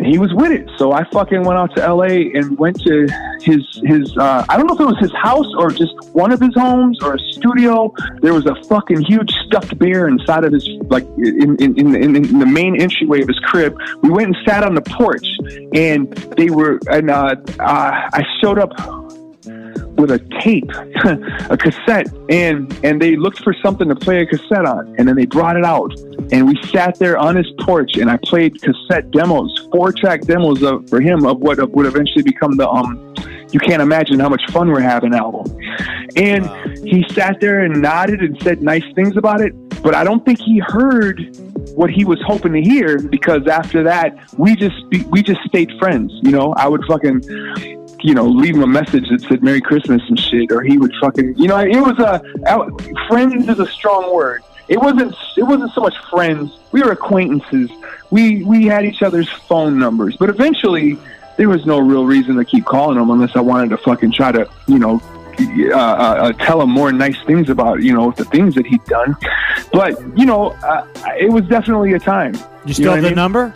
and 0.00 0.06
he 0.06 0.18
was 0.18 0.32
with 0.32 0.50
it. 0.50 0.66
So 0.78 0.92
I 0.92 1.04
fucking 1.10 1.42
went 1.42 1.58
out 1.58 1.76
to 1.76 1.84
L.A. 1.84 2.32
and 2.32 2.58
went 2.58 2.80
to 2.84 3.06
his 3.42 3.60
his. 3.84 4.16
Uh, 4.16 4.46
I 4.48 4.56
don't 4.56 4.66
know 4.66 4.74
if 4.74 4.80
it 4.80 4.86
was 4.86 4.98
his 4.98 5.12
house 5.12 5.46
or 5.58 5.70
just 5.70 5.92
one 6.14 6.32
of 6.32 6.40
his 6.40 6.54
homes 6.54 6.98
or 7.02 7.16
a 7.16 7.18
studio. 7.32 7.92
There 8.22 8.32
was 8.32 8.46
a 8.46 8.54
fucking 8.64 9.02
huge 9.02 9.30
stuffed 9.46 9.78
bear 9.78 10.08
inside 10.08 10.44
of 10.44 10.54
his 10.54 10.66
like 10.88 11.04
in 11.18 11.54
in, 11.60 11.78
in, 11.78 12.16
in, 12.16 12.38
the 12.38 12.46
main 12.46 12.80
entryway 12.80 13.20
of 13.20 13.28
his 13.28 13.38
crib. 13.40 13.76
We 14.02 14.08
went 14.08 14.28
and 14.28 14.36
sat 14.46 14.64
on 14.64 14.74
the 14.74 14.80
porch, 14.80 15.26
and 15.74 16.10
they 16.38 16.48
were 16.48 16.80
and 16.90 17.10
uh, 17.10 17.36
uh, 17.58 18.08
I 18.14 18.24
showed 18.40 18.58
up 18.58 18.70
with 20.00 20.10
a 20.10 20.18
tape, 20.40 20.70
a 21.50 21.56
cassette, 21.56 22.08
and 22.28 22.72
and 22.84 23.00
they 23.00 23.16
looked 23.16 23.42
for 23.42 23.54
something 23.62 23.88
to 23.88 23.94
play 23.94 24.22
a 24.22 24.26
cassette 24.26 24.64
on, 24.64 24.94
and 24.98 25.06
then 25.06 25.16
they 25.16 25.26
brought 25.26 25.56
it 25.56 25.64
out, 25.64 25.92
and 26.32 26.46
we 26.48 26.60
sat 26.68 26.98
there 26.98 27.18
on 27.18 27.36
his 27.36 27.50
porch, 27.60 27.96
and 27.96 28.10
I 28.10 28.16
played 28.16 28.60
cassette 28.60 29.10
demos, 29.10 29.68
four 29.72 29.92
track 29.92 30.22
demos 30.22 30.62
of, 30.62 30.88
for 30.88 31.00
him 31.00 31.26
of 31.26 31.38
what 31.38 31.58
would 31.70 31.86
eventually 31.86 32.22
become 32.22 32.56
the 32.56 32.68
um. 32.68 33.14
You 33.52 33.58
can't 33.58 33.82
imagine 33.82 34.20
how 34.20 34.28
much 34.28 34.42
fun 34.52 34.70
we're 34.70 34.80
having 34.80 35.12
album, 35.12 35.56
and 36.16 36.48
he 36.86 37.04
sat 37.10 37.40
there 37.40 37.60
and 37.60 37.82
nodded 37.82 38.20
and 38.20 38.40
said 38.42 38.62
nice 38.62 38.84
things 38.94 39.16
about 39.16 39.40
it, 39.40 39.52
but 39.82 39.94
I 39.94 40.04
don't 40.04 40.24
think 40.24 40.38
he 40.40 40.60
heard 40.64 41.36
what 41.74 41.90
he 41.90 42.04
was 42.04 42.20
hoping 42.26 42.52
to 42.52 42.60
hear 42.60 42.98
because 42.98 43.46
after 43.46 43.82
that 43.82 44.16
we 44.38 44.54
just 44.54 44.76
we 45.10 45.22
just 45.22 45.40
stayed 45.46 45.70
friends. 45.78 46.12
You 46.22 46.30
know, 46.30 46.52
I 46.54 46.68
would 46.68 46.84
fucking 46.84 47.22
you 48.02 48.14
know, 48.14 48.26
leave 48.26 48.54
him 48.56 48.62
a 48.62 48.66
message 48.66 49.08
that 49.10 49.20
said 49.22 49.42
Merry 49.42 49.60
Christmas 49.60 50.02
and 50.08 50.18
shit, 50.18 50.50
or 50.52 50.62
he 50.62 50.78
would 50.78 50.92
fucking, 51.00 51.36
you 51.36 51.48
know, 51.48 51.58
it 51.58 51.76
was 51.80 51.98
a 51.98 52.22
out- 52.48 52.80
friends 53.08 53.48
is 53.48 53.58
a 53.58 53.66
strong 53.66 54.14
word. 54.14 54.42
It 54.68 54.78
wasn't. 54.78 55.14
It 55.36 55.42
wasn't 55.42 55.72
so 55.72 55.80
much 55.80 55.94
friends. 56.10 56.56
We 56.70 56.80
were 56.82 56.92
acquaintances. 56.92 57.70
We 58.10 58.44
we 58.44 58.66
had 58.66 58.84
each 58.84 59.02
other's 59.02 59.28
phone 59.48 59.78
numbers, 59.78 60.16
but 60.16 60.28
eventually 60.28 60.96
there 61.36 61.48
was 61.48 61.66
no 61.66 61.78
real 61.80 62.04
reason 62.06 62.36
to 62.36 62.44
keep 62.44 62.64
calling 62.66 62.96
him 62.96 63.10
unless 63.10 63.34
I 63.34 63.40
wanted 63.40 63.70
to 63.70 63.78
fucking 63.78 64.12
try 64.12 64.32
to, 64.32 64.48
you 64.68 64.78
know. 64.78 65.00
Uh, 65.40 65.74
uh, 65.74 65.78
uh, 65.78 66.32
tell 66.32 66.60
him 66.60 66.68
more 66.68 66.92
nice 66.92 67.16
things 67.24 67.48
about 67.48 67.82
you 67.82 67.94
know 67.94 68.10
the 68.10 68.26
things 68.26 68.54
that 68.56 68.66
he'd 68.66 68.84
done, 68.84 69.16
but 69.72 69.98
you 70.18 70.26
know 70.26 70.50
uh, 70.62 70.86
it 71.18 71.32
was 71.32 71.42
definitely 71.46 71.94
a 71.94 71.98
time. 71.98 72.34
You 72.66 72.74
still 72.74 72.86
know 72.86 72.90
have 72.96 72.98
what 72.98 72.98
I 72.98 73.00
the 73.00 73.06
mean? 73.08 73.14
number? 73.16 73.54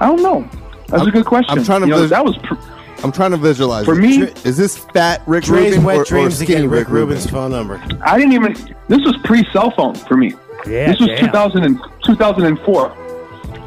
I 0.00 0.06
don't 0.06 0.22
know. 0.22 0.46
That's 0.88 1.06
a 1.06 1.10
good 1.10 1.24
question. 1.24 1.58
I'm 1.58 1.64
trying 1.64 1.80
to 1.80 1.86
You 1.86 1.92
know, 1.94 2.06
that 2.06 2.22
was 2.24 2.36
pr- 2.38 2.54
I'm 3.04 3.12
trying 3.12 3.30
to 3.32 3.36
visualize. 3.36 3.84
For 3.84 3.94
it. 3.94 4.00
me- 4.00 4.22
is 4.44 4.56
this 4.56 4.78
fat 4.78 5.22
Rick 5.26 5.44
Dre's 5.44 5.70
Rubin 5.72 5.84
Wet 5.84 5.96
or, 5.96 6.00
or 6.00 6.04
Dreams 6.04 6.36
skinny 6.38 6.54
again, 6.60 6.70
Rick 6.70 6.88
Rick 6.88 6.88
Rubin's 6.88 7.28
phone 7.30 7.50
number. 7.50 7.80
I 8.02 8.18
didn't 8.18 8.32
even. 8.32 8.54
This 8.88 9.00
was 9.04 9.16
pre 9.24 9.44
cell 9.52 9.70
phone 9.72 9.94
for 9.94 10.16
me. 10.16 10.32
Yeah, 10.66 10.86
this 10.86 10.98
was 10.98 11.08
damn. 11.10 11.26
2000 11.26 11.62
and, 11.64 11.78
2004. 12.04 12.90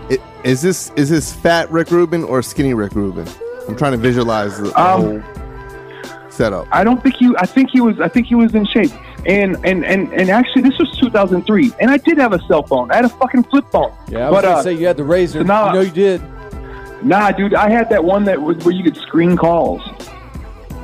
I- 0.10 0.18
Is 0.44 0.62
this 0.62 0.92
is 0.96 1.10
this 1.10 1.32
fat 1.34 1.70
Rick 1.72 1.92
Rubin 1.92 2.24
or 2.24 2.42
skinny 2.42 2.74
Rick 2.74 2.94
Rubin? 2.96 3.28
I'm 3.68 3.76
trying 3.76 3.92
to 3.92 3.98
visualize 3.98 4.58
the, 4.58 4.64
the 4.70 4.82
Um, 4.82 5.22
whole 5.22 6.30
setup. 6.32 6.68
I 6.72 6.84
don't 6.84 7.02
think 7.04 7.16
he. 7.16 7.32
I 7.38 7.46
think 7.46 7.70
he 7.72 7.80
was. 7.82 8.00
I 8.00 8.08
think 8.08 8.26
he 8.28 8.36
was 8.36 8.56
in 8.56 8.66
shape. 8.66 8.92
And 9.28 9.58
and 9.66 9.84
and 9.86 10.12
and 10.14 10.30
actually, 10.30 10.62
this 10.64 10.78
was 10.80 10.90
2003, 10.98 11.74
and 11.82 11.92
I 11.92 11.98
did 11.98 12.18
have 12.18 12.32
a 12.34 12.42
cell 12.48 12.64
phone. 12.64 12.90
I 12.92 12.96
had 12.96 13.06
a 13.06 13.10
fucking 13.10 13.44
flip 13.44 13.66
phone. 13.72 13.92
Yeah, 14.08 14.28
I 14.28 14.30
was 14.32 14.38
but 14.38 14.42
gonna 14.48 14.56
uh, 14.60 14.64
say 14.64 14.74
you 14.74 14.88
had 14.88 14.98
the 14.98 15.04
razor. 15.04 15.40
so 15.40 15.44
now- 15.44 15.68
you 15.68 15.74
know 15.74 15.82
you 15.82 15.92
did. 15.92 16.22
Nah, 17.08 17.32
dude, 17.32 17.54
I 17.54 17.70
had 17.70 17.90
that 17.90 18.04
one 18.04 18.26
that 18.26 18.42
was 18.42 18.58
where 18.66 18.74
you 18.76 18.84
could 18.84 18.98
screen 18.98 19.38
calls. 19.38 19.82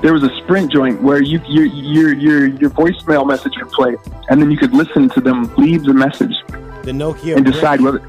There 0.02 0.14
was 0.14 0.24
a 0.24 0.34
Sprint 0.38 0.72
joint 0.72 1.02
where 1.02 1.22
you 1.22 1.40
your 1.48 1.66
your 1.66 2.14
your 2.14 2.46
your 2.48 2.70
voicemail 2.70 3.28
message 3.28 3.54
would 3.58 3.72
play, 3.72 3.96
and 4.30 4.42
then 4.42 4.50
you 4.52 4.58
could 4.58 4.74
listen 4.74 5.10
to 5.10 5.22
them 5.22 5.54
leave 5.58 5.84
the 5.84 5.94
message 5.94 6.34
The 6.84 6.92
Nokia. 6.92 7.36
and 7.36 7.44
brick. 7.44 7.56
decide 7.56 7.82
whether 7.82 8.00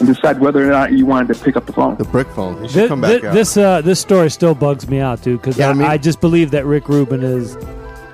and 0.00 0.06
decide 0.08 0.40
whether 0.40 0.66
or 0.66 0.70
not 0.70 0.92
you 0.92 1.06
wanted 1.06 1.32
to 1.34 1.42
pick 1.44 1.56
up 1.56 1.66
the 1.66 1.72
phone. 1.72 1.96
The 1.96 2.04
brick 2.04 2.26
phone. 2.28 2.60
He 2.62 2.68
should 2.68 2.76
This, 2.82 2.88
come 2.88 3.00
back 3.00 3.24
out. 3.24 3.32
this 3.34 3.56
uh, 3.56 3.80
this 3.80 4.00
story 4.00 4.30
still 4.30 4.54
bugs 4.54 4.88
me 4.88 4.98
out, 5.00 5.22
dude, 5.22 5.40
because 5.40 5.56
Yeah, 5.58 5.68
I, 5.68 5.70
I 5.70 5.74
mean- 5.74 5.86
I 5.88 5.96
just 5.98 6.20
believe 6.20 6.50
that 6.50 6.66
Rick 6.66 6.88
Rubin 6.88 7.22
is. 7.22 7.56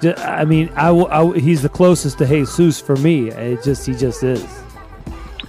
ju- 0.00 0.14
I 0.18 0.44
mean, 0.44 0.70
I, 0.76 0.88
I 0.88 1.22
will- 1.22 1.32
he's 1.32 1.62
the 1.62 1.68
closest 1.68 2.18
to 2.18 2.26
Jesus 2.26 2.80
for 2.80 2.96
me. 2.96 3.30
It 3.30 3.62
just 3.64 3.86
he 3.86 3.94
just 3.94 4.22
is. 4.22 4.44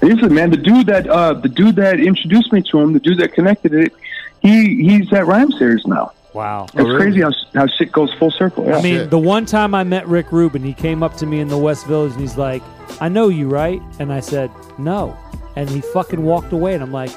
Listen, 0.01 0.33
man, 0.33 0.49
the 0.49 0.57
dude 0.57 0.87
that 0.87 1.07
uh, 1.07 1.33
the 1.33 1.49
dude 1.49 1.75
that 1.75 1.99
introduced 1.99 2.51
me 2.51 2.61
to 2.63 2.79
him, 2.79 2.93
the 2.93 2.99
dude 2.99 3.19
that 3.19 3.33
connected 3.33 3.73
it, 3.73 3.93
he 4.41 4.83
he's 4.83 5.11
at 5.13 5.25
Rhymesayers 5.25 5.85
now. 5.85 6.11
Wow. 6.33 6.67
It's 6.73 6.89
crazy 6.97 7.21
how 7.21 7.31
how 7.53 7.67
shit 7.67 7.91
goes 7.91 8.11
full 8.13 8.31
circle. 8.31 8.65
Yeah. 8.65 8.77
I 8.77 8.81
mean, 8.81 8.95
shit. 8.95 9.09
the 9.09 9.19
one 9.19 9.45
time 9.45 9.75
I 9.75 9.83
met 9.83 10.07
Rick 10.07 10.31
Rubin, 10.31 10.63
he 10.63 10.73
came 10.73 11.03
up 11.03 11.15
to 11.17 11.25
me 11.25 11.39
in 11.39 11.49
the 11.49 11.57
West 11.57 11.85
Village 11.85 12.13
and 12.13 12.21
he's 12.21 12.37
like, 12.37 12.63
"I 12.99 13.09
know 13.09 13.27
you, 13.27 13.47
right?" 13.47 13.81
And 13.99 14.11
I 14.11 14.21
said, 14.21 14.49
"No," 14.79 15.17
and 15.55 15.69
he 15.69 15.81
fucking 15.81 16.23
walked 16.23 16.53
away. 16.53 16.73
And 16.73 16.81
I'm 16.81 16.91
like, 16.91 17.11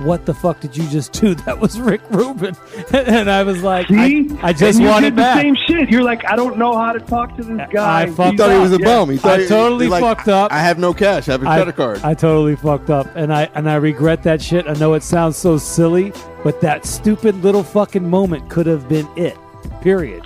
"What 0.00 0.26
the 0.26 0.34
fuck 0.34 0.60
did 0.60 0.76
you 0.76 0.88
just 0.88 1.12
do? 1.12 1.34
That 1.44 1.58
was 1.60 1.78
Rick 1.80 2.00
Rubin." 2.10 2.56
and 2.92 3.30
I 3.30 3.42
was 3.42 3.62
like, 3.62 3.88
See? 3.88 4.28
I, 4.42 4.48
I 4.48 4.52
just 4.52 4.78
and 4.78 4.84
you 4.84 4.90
want 4.90 5.02
did 5.04 5.12
it 5.12 5.16
the 5.16 5.22
back. 5.22 5.40
same 5.42 5.54
shit. 5.66 5.90
You're 5.90 6.02
like, 6.02 6.24
I 6.30 6.36
don't 6.36 6.58
know 6.58 6.76
how 6.76 6.92
to 6.92 7.00
talk 7.00 7.36
to 7.36 7.42
this 7.44 7.60
guy. 7.72 8.02
I 8.02 8.06
fucked 8.10 8.32
He 8.32 8.36
thought 8.38 8.50
he 8.52 8.58
was 8.58 8.72
a 8.72 8.78
Yeah. 8.78 8.84
bum. 8.84 9.10
He 9.10 9.16
thought 9.16 9.38
I 9.38 9.42
he- 9.42 9.48
totally 9.48 9.88
like, 9.88 10.02
fucked 10.02 10.28
up. 10.28 10.52
I 10.52 10.58
have 10.60 10.78
no 10.78 10.92
cash. 10.94 11.28
I 11.28 11.32
have 11.32 11.42
a 11.44 11.48
I, 11.48 11.56
credit 11.56 11.76
card. 11.76 12.00
I 12.02 12.14
totally 12.14 12.56
fucked 12.56 12.90
up, 12.90 13.06
and 13.16 13.32
I 13.32 13.48
and 13.54 13.68
I 13.70 13.74
regret 13.76 14.22
that 14.24 14.40
shit. 14.42 14.66
I 14.66 14.74
know 14.74 14.94
it 14.94 15.02
sounds 15.02 15.36
so 15.36 15.58
silly, 15.58 16.12
but 16.42 16.60
that 16.62 16.86
stupid 16.86 17.36
little 17.42 17.62
fucking 17.62 18.08
moment 18.08 18.48
could 18.50 18.66
have 18.66 18.88
been 18.88 19.08
it. 19.16 19.36
Period. 19.80 20.24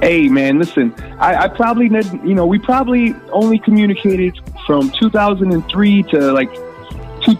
Hey 0.00 0.28
man, 0.28 0.58
listen. 0.58 0.94
I, 1.18 1.44
I 1.44 1.48
probably 1.48 1.86
you 2.26 2.34
know 2.34 2.44
we 2.46 2.58
probably 2.58 3.14
only 3.32 3.58
communicated 3.58 4.38
from 4.66 4.90
2003 4.90 6.02
to 6.04 6.32
like 6.32 6.50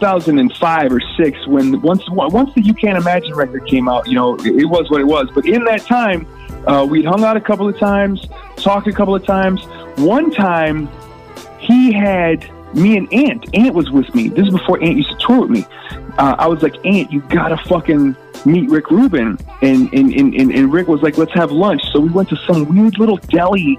2005 0.04 0.92
or 0.92 1.00
six 1.16 1.46
when 1.46 1.80
once 1.80 2.02
once 2.10 2.52
the 2.54 2.60
You 2.60 2.74
Can't 2.74 2.98
Imagine 2.98 3.34
record 3.34 3.66
came 3.66 3.88
out. 3.88 4.06
You 4.06 4.14
know 4.14 4.36
it, 4.36 4.66
was 4.66 4.90
what 4.90 5.00
it 5.00 5.06
was. 5.06 5.30
But 5.34 5.46
in 5.46 5.64
that 5.64 5.80
time, 5.80 6.26
uh, 6.66 6.84
we'd 6.84 7.06
hung 7.06 7.24
out 7.24 7.38
a 7.38 7.40
couple 7.40 7.66
of 7.66 7.78
times, 7.78 8.28
talked 8.56 8.86
a 8.86 8.92
couple 8.92 9.14
of 9.14 9.24
times. 9.24 9.64
One 9.96 10.30
time, 10.30 10.90
he 11.58 11.90
had 11.90 12.46
me 12.74 12.98
and 12.98 13.10
Ant. 13.14 13.46
Ant 13.54 13.74
was 13.74 13.90
with 13.90 14.14
me. 14.14 14.28
This 14.28 14.46
is 14.46 14.52
before 14.52 14.82
Ant 14.82 14.96
used 14.96 15.10
to 15.10 15.16
tour 15.26 15.40
with 15.40 15.50
me. 15.50 15.64
Uh, 16.18 16.36
I 16.38 16.48
was 16.48 16.62
like, 16.62 16.74
Ant, 16.84 17.10
you 17.10 17.22
gotta 17.22 17.56
fucking 17.56 18.14
meet 18.44 18.68
Rick 18.68 18.90
Rubin. 18.90 19.38
And, 19.62 19.90
and, 19.94 20.12
and, 20.12 20.34
and 20.34 20.70
Rick 20.70 20.86
was 20.86 21.00
like, 21.00 21.16
let's 21.16 21.32
have 21.32 21.50
lunch. 21.50 21.80
So 21.92 22.00
we 22.00 22.10
went 22.10 22.28
to 22.28 22.36
some 22.36 22.66
weird 22.66 22.98
little 22.98 23.16
deli 23.16 23.78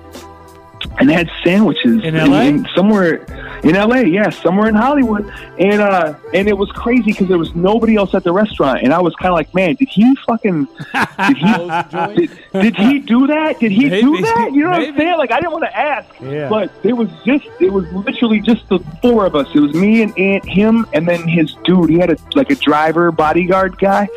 and 0.99 1.09
had 1.11 1.29
sandwiches 1.43 2.03
In 2.03 2.15
LA? 2.15 2.63
somewhere 2.75 3.25
in 3.63 3.73
LA, 3.75 3.97
yeah, 4.01 4.29
somewhere 4.29 4.67
in 4.69 4.75
Hollywood, 4.75 5.27
and 5.57 5.81
uh, 5.81 6.13
and 6.33 6.47
it 6.47 6.57
was 6.57 6.71
crazy 6.71 7.11
because 7.11 7.27
there 7.27 7.37
was 7.37 7.55
nobody 7.55 7.95
else 7.95 8.13
at 8.13 8.23
the 8.23 8.31
restaurant, 8.31 8.81
and 8.83 8.93
I 8.93 9.01
was 9.01 9.15
kind 9.15 9.29
of 9.31 9.35
like, 9.35 9.53
man, 9.55 9.75
did 9.75 9.87
he 9.89 10.15
fucking, 10.27 10.67
did 11.27 11.37
he, 11.37 12.27
did, 12.27 12.29
did 12.53 12.75
he 12.75 12.99
do 12.99 13.27
that? 13.27 13.59
Did 13.59 13.71
he 13.71 13.89
do 13.89 14.21
that? 14.21 14.51
You 14.53 14.63
know 14.63 14.71
what 14.71 14.81
I'm 14.87 14.95
saying? 14.97 15.17
Like, 15.17 15.31
I 15.31 15.39
didn't 15.39 15.51
want 15.53 15.63
to 15.65 15.75
ask, 15.77 16.07
Yeah. 16.21 16.47
but 16.49 16.71
it 16.83 16.93
was 16.93 17.09
just, 17.25 17.45
it 17.59 17.71
was 17.73 17.91
literally 17.91 18.39
just 18.39 18.67
the 18.69 18.79
four 19.01 19.25
of 19.25 19.35
us. 19.35 19.47
It 19.55 19.59
was 19.59 19.73
me 19.73 20.03
and 20.03 20.17
Ant, 20.19 20.45
him, 20.45 20.85
and 20.93 21.07
then 21.07 21.27
his 21.27 21.55
dude. 21.63 21.89
He 21.89 21.97
had 21.97 22.11
a 22.11 22.17
like 22.35 22.51
a 22.51 22.55
driver 22.55 23.11
bodyguard 23.11 23.77
guy, 23.79 24.07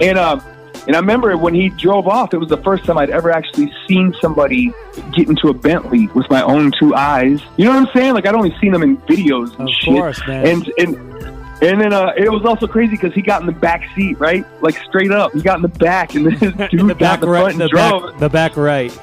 and 0.00 0.18
um. 0.18 0.42
And 0.86 0.96
I 0.96 1.00
remember 1.00 1.36
when 1.36 1.54
he 1.54 1.68
drove 1.70 2.08
off, 2.08 2.32
it 2.32 2.38
was 2.38 2.48
the 2.48 2.56
first 2.58 2.84
time 2.84 2.96
I'd 2.98 3.10
ever 3.10 3.30
actually 3.30 3.72
seen 3.86 4.14
somebody 4.20 4.72
get 5.12 5.28
into 5.28 5.48
a 5.48 5.54
Bentley 5.54 6.06
with 6.08 6.28
my 6.30 6.42
own 6.42 6.72
two 6.78 6.94
eyes. 6.94 7.40
You 7.56 7.64
know 7.66 7.72
what 7.72 7.88
I'm 7.88 7.94
saying? 7.94 8.14
Like 8.14 8.26
I'd 8.26 8.34
only 8.34 8.56
seen 8.60 8.72
them 8.72 8.82
in 8.82 8.96
videos 8.98 9.58
and 9.58 9.68
Of 9.68 9.74
shit. 9.74 9.94
course, 9.94 10.26
man. 10.26 10.46
And 10.46 10.72
and 10.78 10.96
and 11.60 11.80
then 11.80 11.92
uh, 11.92 12.12
it 12.16 12.30
was 12.30 12.44
also 12.44 12.66
crazy 12.66 12.92
because 12.92 13.12
he 13.12 13.20
got 13.20 13.40
in 13.40 13.46
the 13.46 13.52
back 13.52 13.84
seat, 13.96 14.18
right? 14.20 14.44
Like 14.62 14.76
straight 14.88 15.10
up, 15.10 15.32
he 15.32 15.42
got 15.42 15.56
in 15.56 15.62
the 15.62 15.68
back, 15.68 16.14
and 16.14 16.24
then 16.26 16.32
his 16.34 16.52
dude 16.70 16.80
the 16.88 16.94
got 16.94 16.98
back 16.98 17.20
the 17.20 17.28
right, 17.28 17.50
and 17.52 17.60
the 17.60 17.68
drove. 17.68 18.02
back, 18.12 18.20
the 18.20 18.28
back 18.28 18.56
right. 18.56 18.98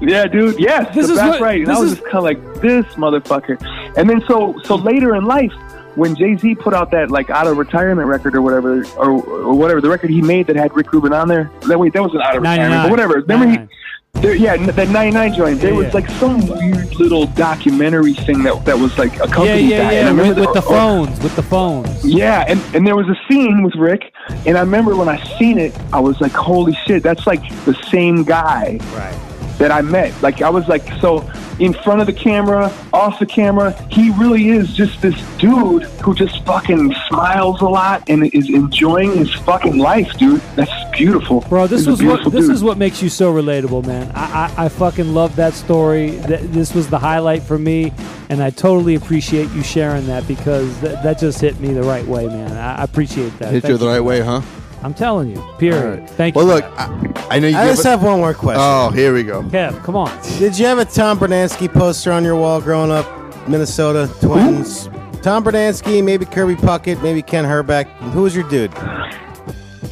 Yeah, 0.00 0.26
dude. 0.26 0.58
Yes, 0.58 0.94
This 0.94 1.06
the 1.06 1.12
is 1.14 1.18
back 1.18 1.30
what- 1.32 1.40
right. 1.40 1.60
And 1.62 1.70
I 1.70 1.78
was 1.78 1.92
is- 1.92 1.98
just 1.98 2.10
kind 2.10 2.16
of 2.18 2.24
like 2.24 2.60
this 2.62 2.84
motherfucker. 2.94 3.56
And 3.96 4.08
then 4.10 4.22
so 4.28 4.58
so 4.64 4.74
later 4.76 5.14
in 5.14 5.24
life, 5.24 5.52
when 5.96 6.14
Jay 6.14 6.36
Z 6.36 6.54
put 6.56 6.72
out 6.74 6.90
that 6.92 7.10
like 7.10 7.28
out 7.30 7.46
of 7.46 7.56
retirement 7.56 8.06
record 8.08 8.34
or 8.36 8.42
whatever 8.42 8.84
or, 8.96 9.10
or 9.10 9.54
whatever 9.54 9.80
the 9.80 9.88
record 9.88 10.10
he 10.10 10.22
made 10.22 10.46
that 10.46 10.56
had 10.56 10.74
Rick 10.76 10.92
Rubin 10.92 11.12
on 11.12 11.28
there. 11.28 11.50
That 11.68 11.78
wait, 11.78 11.92
that 11.94 12.02
wasn't 12.02 12.22
out 12.22 12.36
of 12.36 12.42
retirement, 12.42 12.84
but 12.84 12.90
whatever. 12.90 13.14
Remember 13.14 13.46
99. 13.46 13.68
he. 13.68 13.74
There, 14.22 14.34
yeah, 14.34 14.56
that 14.56 14.88
'99 14.88 15.34
joint. 15.34 15.60
There 15.60 15.72
Yeah, 15.72 15.76
was 15.76 15.86
yeah. 15.88 15.92
like 15.92 16.08
some 16.12 16.46
weird 16.46 16.94
little 16.94 17.26
documentary 17.26 18.14
thing 18.14 18.42
that 18.44 18.64
that 18.64 18.78
was 18.78 18.96
like 18.96 19.12
Yeah, 19.14 19.24
accompanied 19.24 19.68
yeah, 19.68 19.78
that. 19.78 19.82
And 19.82 19.88
I 19.90 19.92
yeah. 19.92 20.08
remember 20.08 20.40
With, 20.40 20.48
with 20.48 20.54
the 20.54 20.70
or- 20.70 20.74
or- 20.74 20.78
phones, 21.06 21.22
with 21.22 21.36
the 21.36 21.42
phones. 21.42 22.02
yeah, 22.06 22.44
and, 22.48 22.58
and 22.74 22.86
there 22.86 22.96
was 22.96 23.06
a 23.08 23.16
scene 23.28 23.62
with 23.62 23.74
Rick, 23.74 24.10
and 24.46 24.56
I 24.56 24.60
remember 24.60 24.96
when 24.96 25.10
I 25.10 25.22
seen 25.38 25.58
it, 25.58 25.78
I 25.92 26.00
was 26.00 26.18
like, 26.22 26.32
holy 26.32 26.72
shit, 26.86 27.02
that's 27.02 27.26
like 27.26 27.42
the 27.66 27.74
same 27.90 28.24
guy 28.24 28.78
Right. 28.94 29.14
That 29.58 29.70
I 29.70 29.80
met. 29.80 30.20
Like, 30.22 30.42
I 30.42 30.50
was 30.50 30.68
like, 30.68 30.86
so 31.00 31.28
in 31.58 31.72
front 31.72 32.00
of 32.00 32.06
the 32.06 32.12
camera, 32.12 32.72
off 32.92 33.18
the 33.18 33.26
camera, 33.26 33.72
he 33.90 34.10
really 34.10 34.48
is 34.50 34.74
just 34.74 35.00
this 35.00 35.14
dude 35.38 35.84
who 36.02 36.14
just 36.14 36.44
fucking 36.44 36.94
smiles 37.08 37.60
a 37.62 37.64
lot 37.68 38.08
and 38.08 38.32
is 38.34 38.50
enjoying 38.50 39.16
his 39.16 39.32
fucking 39.32 39.78
life, 39.78 40.12
dude. 40.18 40.40
That's 40.54 40.96
beautiful. 40.96 41.40
Bro, 41.42 41.68
this 41.68 41.80
He's 41.80 41.88
was 41.88 41.98
what 42.02 42.08
beautiful 42.08 42.30
this 42.30 42.46
dude. 42.46 42.54
is 42.54 42.62
what 42.64 42.76
makes 42.78 43.02
you 43.02 43.08
so 43.08 43.32
relatable, 43.32 43.86
man. 43.86 44.12
I, 44.14 44.52
I, 44.56 44.64
I 44.66 44.68
fucking 44.68 45.14
love 45.14 45.36
that 45.36 45.54
story. 45.54 46.10
This 46.10 46.74
was 46.74 46.88
the 46.90 46.98
highlight 46.98 47.42
for 47.42 47.58
me, 47.58 47.92
and 48.28 48.42
I 48.42 48.50
totally 48.50 48.94
appreciate 48.94 49.50
you 49.52 49.62
sharing 49.62 50.06
that 50.06 50.28
because 50.28 50.68
th- 50.80 50.98
that 51.02 51.18
just 51.18 51.40
hit 51.40 51.58
me 51.60 51.72
the 51.72 51.82
right 51.82 52.06
way, 52.06 52.26
man. 52.26 52.52
I, 52.52 52.80
I 52.80 52.84
appreciate 52.84 53.38
that. 53.38 53.52
Hit 53.52 53.62
Thank 53.62 53.72
you 53.72 53.78
the 53.78 53.86
right 53.86 54.00
way, 54.00 54.20
huh? 54.20 54.42
I'm 54.82 54.94
telling 54.94 55.30
you. 55.30 55.42
Period. 55.58 55.82
All 55.82 55.90
right. 56.00 56.10
Thank 56.10 56.36
well, 56.36 56.46
you. 56.46 56.54
look, 56.54 56.64
I, 56.76 57.26
I 57.30 57.38
know 57.38 57.48
you. 57.48 57.56
I 57.56 57.64
give 57.66 57.72
just 57.76 57.86
it- 57.86 57.88
have 57.88 58.02
one 58.02 58.18
more 58.20 58.34
question. 58.34 58.62
Oh, 58.64 58.90
here 58.90 59.12
we 59.12 59.22
go. 59.22 59.42
Kev, 59.44 59.82
come 59.82 59.96
on. 59.96 60.10
Did 60.38 60.58
you 60.58 60.66
have 60.66 60.78
a 60.78 60.84
Tom 60.84 61.18
Brunansky 61.18 61.72
poster 61.72 62.12
on 62.12 62.24
your 62.24 62.36
wall 62.36 62.60
growing 62.60 62.90
up, 62.90 63.06
Minnesota 63.48 64.12
Twins? 64.20 64.88
Tom 65.22 65.42
Brunansky, 65.42 66.04
maybe 66.04 66.24
Kirby 66.24 66.54
Puckett, 66.54 67.02
maybe 67.02 67.20
Kent 67.22 67.46
Hrbek. 67.48 67.86
Who 68.12 68.22
was 68.22 68.36
your 68.36 68.48
dude? 68.48 68.72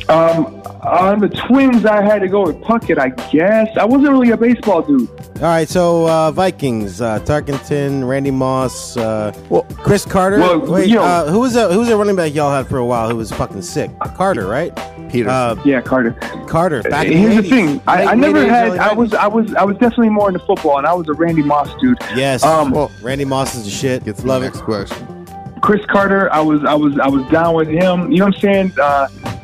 Um, 0.09 0.63
on 0.85 1.21
the 1.21 1.29
Twins, 1.29 1.85
I 1.87 2.03
had 2.03 2.21
to 2.21 2.29
go 2.29 2.43
with 2.43 2.61
Puckett, 2.61 2.99
I 2.99 3.09
guess. 3.31 3.69
I 3.77 3.85
wasn't 3.85 4.11
really 4.11 4.31
a 4.31 4.37
baseball 4.37 4.83
dude. 4.83 5.09
All 5.37 5.43
right, 5.43 5.69
so 5.69 6.09
uh, 6.09 6.31
Vikings, 6.31 7.01
uh, 7.01 7.19
Tarkenton, 7.21 8.07
Randy 8.09 8.31
Moss, 8.31 8.97
uh, 8.97 9.33
Cris 9.79 10.05
Carter. 10.05 10.39
Well, 10.39 10.61
Wait, 10.61 10.89
you 10.89 10.95
know- 10.97 11.03
uh, 11.03 11.31
who 11.31 11.41
was 11.41 11.55
that? 11.55 11.73
Who 11.73 11.81
was 11.81 11.89
a 11.89 11.97
running 11.97 12.17
back 12.17 12.35
y'all 12.35 12.53
had 12.53 12.69
for 12.69 12.79
a 12.79 12.85
while 12.87 13.09
who 13.09 13.17
was 13.17 13.33
fucking 13.33 13.63
sick? 13.63 13.91
Carter, 14.15 14.47
right? 14.47 14.73
Peter. 15.11 15.29
Uh, 15.29 15.57
Yeah, 15.65 15.81
Carter. 15.81 16.13
Carter. 16.47 16.83
Back 16.83 17.07
in 17.07 17.17
Here's 17.19 17.37
the, 17.37 17.43
the 17.43 17.49
thing. 17.49 17.81
I, 17.87 18.07
I 18.07 18.15
never 18.15 18.45
had. 18.47 18.79
I 18.79 18.93
was. 18.93 19.13
I 19.15 19.27
was. 19.27 19.55
I 19.55 19.65
was 19.65 19.77
definitely 19.79 20.11
more 20.11 20.29
into 20.29 20.41
football, 20.41 20.79
and 20.79 20.87
I 20.87 20.93
was 20.95 21.09
a 21.09 21.13
Randy 21.13 21.43
Moss 21.43 21.69
dude. 21.81 21.99
Yes. 22.17 22.43
Um, 22.45 22.71
well, 22.73 22.91
Randy 23.03 23.25
Moss 23.25 23.55
is 23.55 23.65
the 23.65 23.71
shit. 23.71 24.05
Get 24.05 24.17
to 24.17 24.27
Love 24.27 24.43
the 24.43 24.49
it. 24.49 24.51
next 24.55 24.63
question. 24.65 25.27
Cris 25.63 25.85
Carter, 25.87 26.33
I 26.33 26.41
was. 26.41 26.65
I 26.65 26.75
was. 26.75 26.99
I 26.99 27.09
was 27.09 27.25
down 27.31 27.55
with 27.55 27.69
him. 27.69 28.11
You 28.13 28.19
know 28.19 28.27
what 28.27 28.35
I'm 28.37 28.41
saying? 28.41 28.73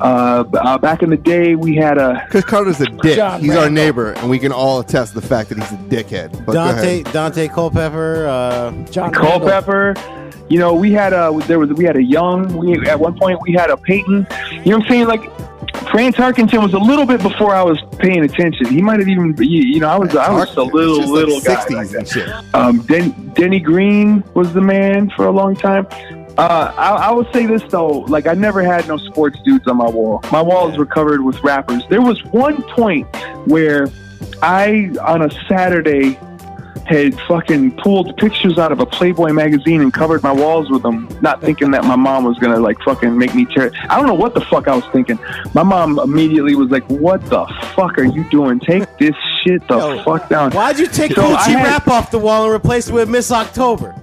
Uh, 0.01 0.45
uh, 0.55 0.79
back 0.79 1.03
in 1.03 1.11
the 1.11 1.17
day, 1.17 1.55
we 1.55 1.77
had 1.77 1.99
a. 1.99 2.27
Cris 2.31 2.45
Carter's 2.45 2.81
a 2.81 2.87
dick. 2.87 3.17
John 3.17 3.41
he's 3.41 3.55
our 3.55 3.69
neighbor, 3.71 4.13
and 4.13 4.31
we 4.31 4.39
can 4.39 4.53
all 4.53 4.81
attest 4.81 5.15
the 5.15 5.21
fact 5.23 5.51
that 5.51 5.59
he's 5.59 5.73
a 5.73 5.77
dickhead. 5.77 6.45
But 6.47 6.55
Dante. 6.55 7.03
Dante 7.05 7.49
Culpepper. 7.49 8.27
Uh, 8.27 8.71
John 8.91 9.13
Randle. 9.13 9.21
Culpepper. 9.41 9.95
You 10.49 10.59
know, 10.59 10.75
we 10.75 10.91
had 10.93 11.13
a 11.13 11.31
there 11.47 11.59
was 11.59 11.71
we 11.71 11.85
had 11.85 11.97
a 11.97 12.03
young. 12.03 12.57
We 12.57 12.75
at 12.89 12.99
one 12.99 13.17
point 13.19 13.41
we 13.43 13.53
had 13.53 13.71
a 13.71 13.77
Peyton. 13.77 14.27
You 14.65 14.71
know 14.73 14.79
what 14.79 14.85
I'm 14.85 14.89
saying? 14.91 15.07
Like 15.07 15.23
Fran 15.91 16.13
Tarkenton 16.13 16.63
was 16.63 16.75
a 16.75 16.79
little 16.79 17.07
bit 17.07 17.23
before 17.23 17.55
I 17.55 17.63
was 17.63 17.79
paying 17.99 18.25
attention. 18.25 18.67
He 18.67 18.83
might 18.83 18.99
have 18.99 19.09
even. 19.09 19.37
You 19.39 19.63
you 19.63 19.81
know, 19.81 19.89
I 19.89 19.97
was 19.99 20.17
I 20.17 20.31
was 20.31 20.57
a 20.57 20.63
little 20.63 20.97
it's 20.97 21.05
just 21.07 21.13
little 21.13 21.35
like 21.37 21.45
guy. 21.45 21.55
60s 21.55 21.75
like 21.77 21.89
that. 21.91 21.99
and 21.99 22.09
shit. 22.09 22.55
Um, 22.55 22.79
Den- 22.83 23.33
Denny 23.35 23.61
Green 23.61 24.25
was 24.35 24.53
the 24.53 24.61
man 24.61 25.11
for 25.11 25.27
a 25.27 25.31
long 25.31 25.55
time. 25.55 25.87
Uh, 26.39 26.73
I, 26.77 27.09
I 27.09 27.11
will 27.11 27.31
say 27.33 27.47
this 27.47 27.63
though, 27.65 28.01
like 28.09 28.27
I 28.27 28.35
never 28.35 28.63
had 28.63 28.87
no 28.89 28.97
sports 28.97 29.39
dudes 29.45 29.67
on 29.69 29.77
my 29.77 29.89
wall. 29.89 30.21
My 30.33 30.41
walls 30.43 30.79
were 30.79 30.87
covered 30.87 31.23
with 31.23 31.43
rappers. 31.43 31.83
There 31.91 32.01
was 32.03 32.23
one 32.27 32.63
point 32.63 33.07
where 33.47 33.89
I, 34.43 34.91
on 35.03 35.23
a 35.23 35.31
Saturday, 35.49 36.19
had 36.87 37.15
fucking 37.29 37.77
pulled 37.77 38.17
pictures 38.17 38.59
out 38.59 38.73
of 38.73 38.81
a 38.81 38.87
Playboy 38.87 39.33
magazine 39.33 39.81
and 39.81 39.93
covered 39.93 40.23
my 40.25 40.33
walls 40.33 40.69
with 40.71 40.83
them, 40.83 41.09
not 41.21 41.41
thinking 41.41 41.71
that 41.71 41.85
my 41.85 41.95
mom 41.95 42.25
was 42.25 42.37
gonna 42.39 42.59
like 42.59 42.77
fucking 42.81 43.17
make 43.17 43.33
me 43.35 43.45
tear. 43.45 43.67
It. 43.67 43.75
I 43.89 43.97
don't 43.97 44.07
know 44.07 44.15
what 44.15 44.35
the 44.35 44.41
fuck 44.41 44.67
I 44.67 44.75
was 44.75 44.85
thinking. 44.87 45.17
My 45.55 45.63
mom 45.63 45.99
immediately 46.01 46.55
was 46.57 46.71
like, 46.71 46.85
"What 46.89 47.25
the 47.27 47.45
fuck 47.77 47.97
are 47.99 48.05
you 48.05 48.25
doing? 48.31 48.59
Take 48.61 48.85
this 48.99 49.15
shit 49.45 49.67
the 49.69 49.77
Yo, 49.77 50.03
fuck 50.03 50.29
down." 50.29 50.51
why'd 50.53 50.79
you 50.81 50.87
take 50.89 51.13
So 51.13 51.23
Gucci 51.23 51.53
had- 51.53 51.65
rap 51.67 51.87
off 51.89 52.11
the 52.11 52.19
wall 52.19 52.45
and 52.47 52.55
replace 52.55 52.89
it 52.89 52.93
with 52.95 53.09
Miss 53.09 53.31
October? 53.31 53.95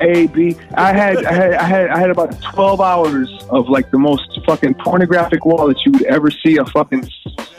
A 0.00 0.26
B. 0.28 0.56
I 0.74 0.92
had 0.92 1.24
I 1.24 1.32
had 1.32 1.52
I 1.54 1.62
had 1.62 1.90
I 1.90 1.98
had 1.98 2.10
about 2.10 2.40
twelve 2.42 2.80
hours 2.80 3.30
of 3.50 3.68
like 3.68 3.90
the 3.90 3.98
most 3.98 4.40
fucking 4.46 4.74
pornographic 4.74 5.44
wall 5.44 5.68
that 5.68 5.84
you 5.84 5.92
would 5.92 6.04
ever 6.04 6.30
see 6.30 6.56
a 6.56 6.64
fucking 6.64 7.08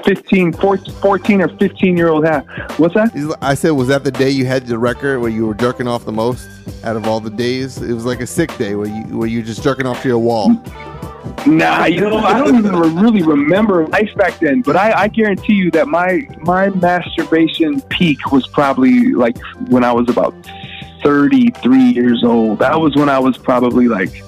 15, 0.06 0.54
14, 0.54 0.94
14 0.96 1.42
or 1.42 1.48
fifteen 1.58 1.98
year 1.98 2.10
old 2.10 2.26
have. 2.26 2.46
What's 2.78 2.96
that? 2.96 3.38
I 3.42 3.54
said, 3.54 3.72
was 3.72 3.88
that 3.90 4.04
the 4.04 4.12
day 4.12 4.30
you 4.30 4.46
had 4.46 4.66
the 4.66 4.78
record 4.78 5.20
where 5.20 5.30
you 5.30 5.46
were 5.46 5.54
jerking 5.54 5.88
off 5.88 6.06
the 6.06 6.12
most 6.12 6.48
out 6.84 6.96
of 6.96 7.08
all 7.08 7.20
the 7.20 7.30
days? 7.30 7.82
It 7.82 7.94
was 7.94 8.06
like 8.06 8.22
a 8.22 8.28
sick 8.28 8.56
day 8.58 8.76
where 8.76 8.88
you 8.88 9.18
where 9.18 9.28
you 9.28 9.42
just 9.44 9.64
jerking 9.64 9.86
off 9.86 10.02
to 10.04 10.08
your 10.08 10.20
wall. 10.20 10.56
Nah, 11.46 11.86
you 11.86 12.02
know 12.02 12.18
I 12.18 12.38
don't 12.38 12.58
even 12.58 12.76
really 12.96 13.22
remember 13.22 13.88
life 13.88 14.14
back 14.16 14.40
then. 14.40 14.62
But 14.62 14.76
I, 14.76 15.04
I 15.04 15.08
guarantee 15.08 15.54
you 15.54 15.72
that 15.72 15.88
my 15.88 16.28
my 16.42 16.70
masturbation 16.70 17.82
peak 17.82 18.32
was 18.32 18.48
probably 18.48 19.14
like 19.14 19.38
when 19.68 19.84
I 19.84 19.92
was 19.92 20.10
about 20.10 20.34
thirty 21.04 21.52
three 21.52 21.92
years 21.92 22.24
old. 22.24 22.60
That 22.60 22.80
was 22.80 22.96
when 22.96 23.10
I 23.10 23.20
was 23.20 23.38
probably 23.38 23.88
like 23.88 24.24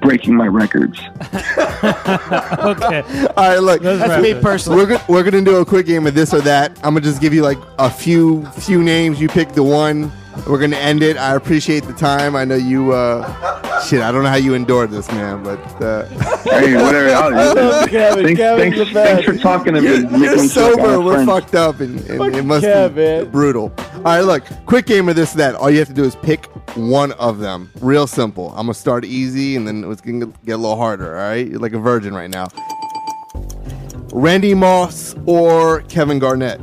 breaking 0.00 0.34
my 0.34 0.46
records. 0.46 0.98
okay. 1.20 3.02
All 3.36 3.48
right, 3.48 3.58
look. 3.58 3.82
Let's 3.82 4.00
That's 4.00 4.08
wrap 4.08 4.22
me 4.22 4.34
personally. 4.40 4.78
We're 4.78 4.86
gonna, 4.86 5.04
we're 5.08 5.22
gonna 5.22 5.42
do 5.42 5.56
a 5.56 5.64
quick 5.64 5.86
game 5.86 6.06
of 6.06 6.14
this 6.14 6.32
or 6.32 6.40
that. 6.42 6.70
I'm 6.78 6.94
gonna 6.94 7.00
just 7.00 7.20
give 7.20 7.34
you 7.34 7.42
like 7.42 7.58
a 7.78 7.90
few 7.90 8.44
few 8.52 8.82
names. 8.82 9.20
You 9.20 9.28
pick 9.28 9.50
the 9.52 9.62
one. 9.62 10.12
We're 10.46 10.58
gonna 10.58 10.76
end 10.76 11.02
it. 11.02 11.16
I 11.16 11.34
appreciate 11.34 11.84
the 11.84 11.92
time. 11.92 12.34
I 12.36 12.44
know 12.44 12.54
you 12.56 12.92
uh, 12.92 13.80
Shit, 13.82 14.00
I 14.00 14.12
don't 14.12 14.22
know 14.22 14.28
how 14.28 14.36
you 14.36 14.54
endured 14.54 14.90
this, 14.90 15.08
man, 15.08 15.42
but 15.42 15.58
uh, 15.82 16.06
Hey, 16.44 16.74
whatever. 16.74 17.08
I'll- 17.10 17.88
Kevin. 17.88 18.24
thanks, 18.24 18.40
Kevin's 18.40 18.76
thanks, 18.76 18.78
the 18.78 18.84
best. 18.94 18.94
thanks 18.94 19.24
for 19.24 19.36
talking 19.36 19.74
to 19.74 19.80
me. 19.80 19.86
you're, 19.88 20.02
Making 20.02 20.20
you're 20.22 20.36
me 20.42 20.48
feel 20.48 20.64
like 20.66 20.74
sober. 20.76 21.00
We're 21.00 21.14
friends. 21.24 21.28
fucked 21.28 21.54
up, 21.54 21.80
and, 21.80 21.98
and 22.08 22.18
Fuck 22.18 22.34
it 22.34 22.44
must 22.44 22.94
be 22.94 23.24
brutal. 23.30 23.72
All 23.78 24.02
right, 24.02 24.20
look, 24.20 24.44
quick 24.66 24.86
game 24.86 25.08
of 25.08 25.16
this 25.16 25.32
that. 25.34 25.54
All 25.56 25.70
you 25.70 25.78
have 25.80 25.88
to 25.88 25.94
do 25.94 26.04
is 26.04 26.14
pick 26.16 26.46
one 26.76 27.12
of 27.12 27.38
them. 27.38 27.70
Real 27.80 28.06
simple. 28.06 28.50
I'm 28.50 28.66
gonna 28.66 28.74
start 28.74 29.04
easy, 29.04 29.56
and 29.56 29.66
then 29.66 29.84
it's 29.90 30.00
gonna 30.00 30.26
get 30.44 30.52
a 30.52 30.56
little 30.56 30.76
harder. 30.76 31.16
All 31.18 31.28
right, 31.28 31.46
you're 31.46 31.58
like 31.60 31.72
a 31.72 31.78
virgin 31.78 32.14
right 32.14 32.30
now. 32.30 32.48
Randy 34.12 34.54
Moss 34.54 35.14
or 35.26 35.80
Kevin 35.82 36.18
Garnett? 36.18 36.60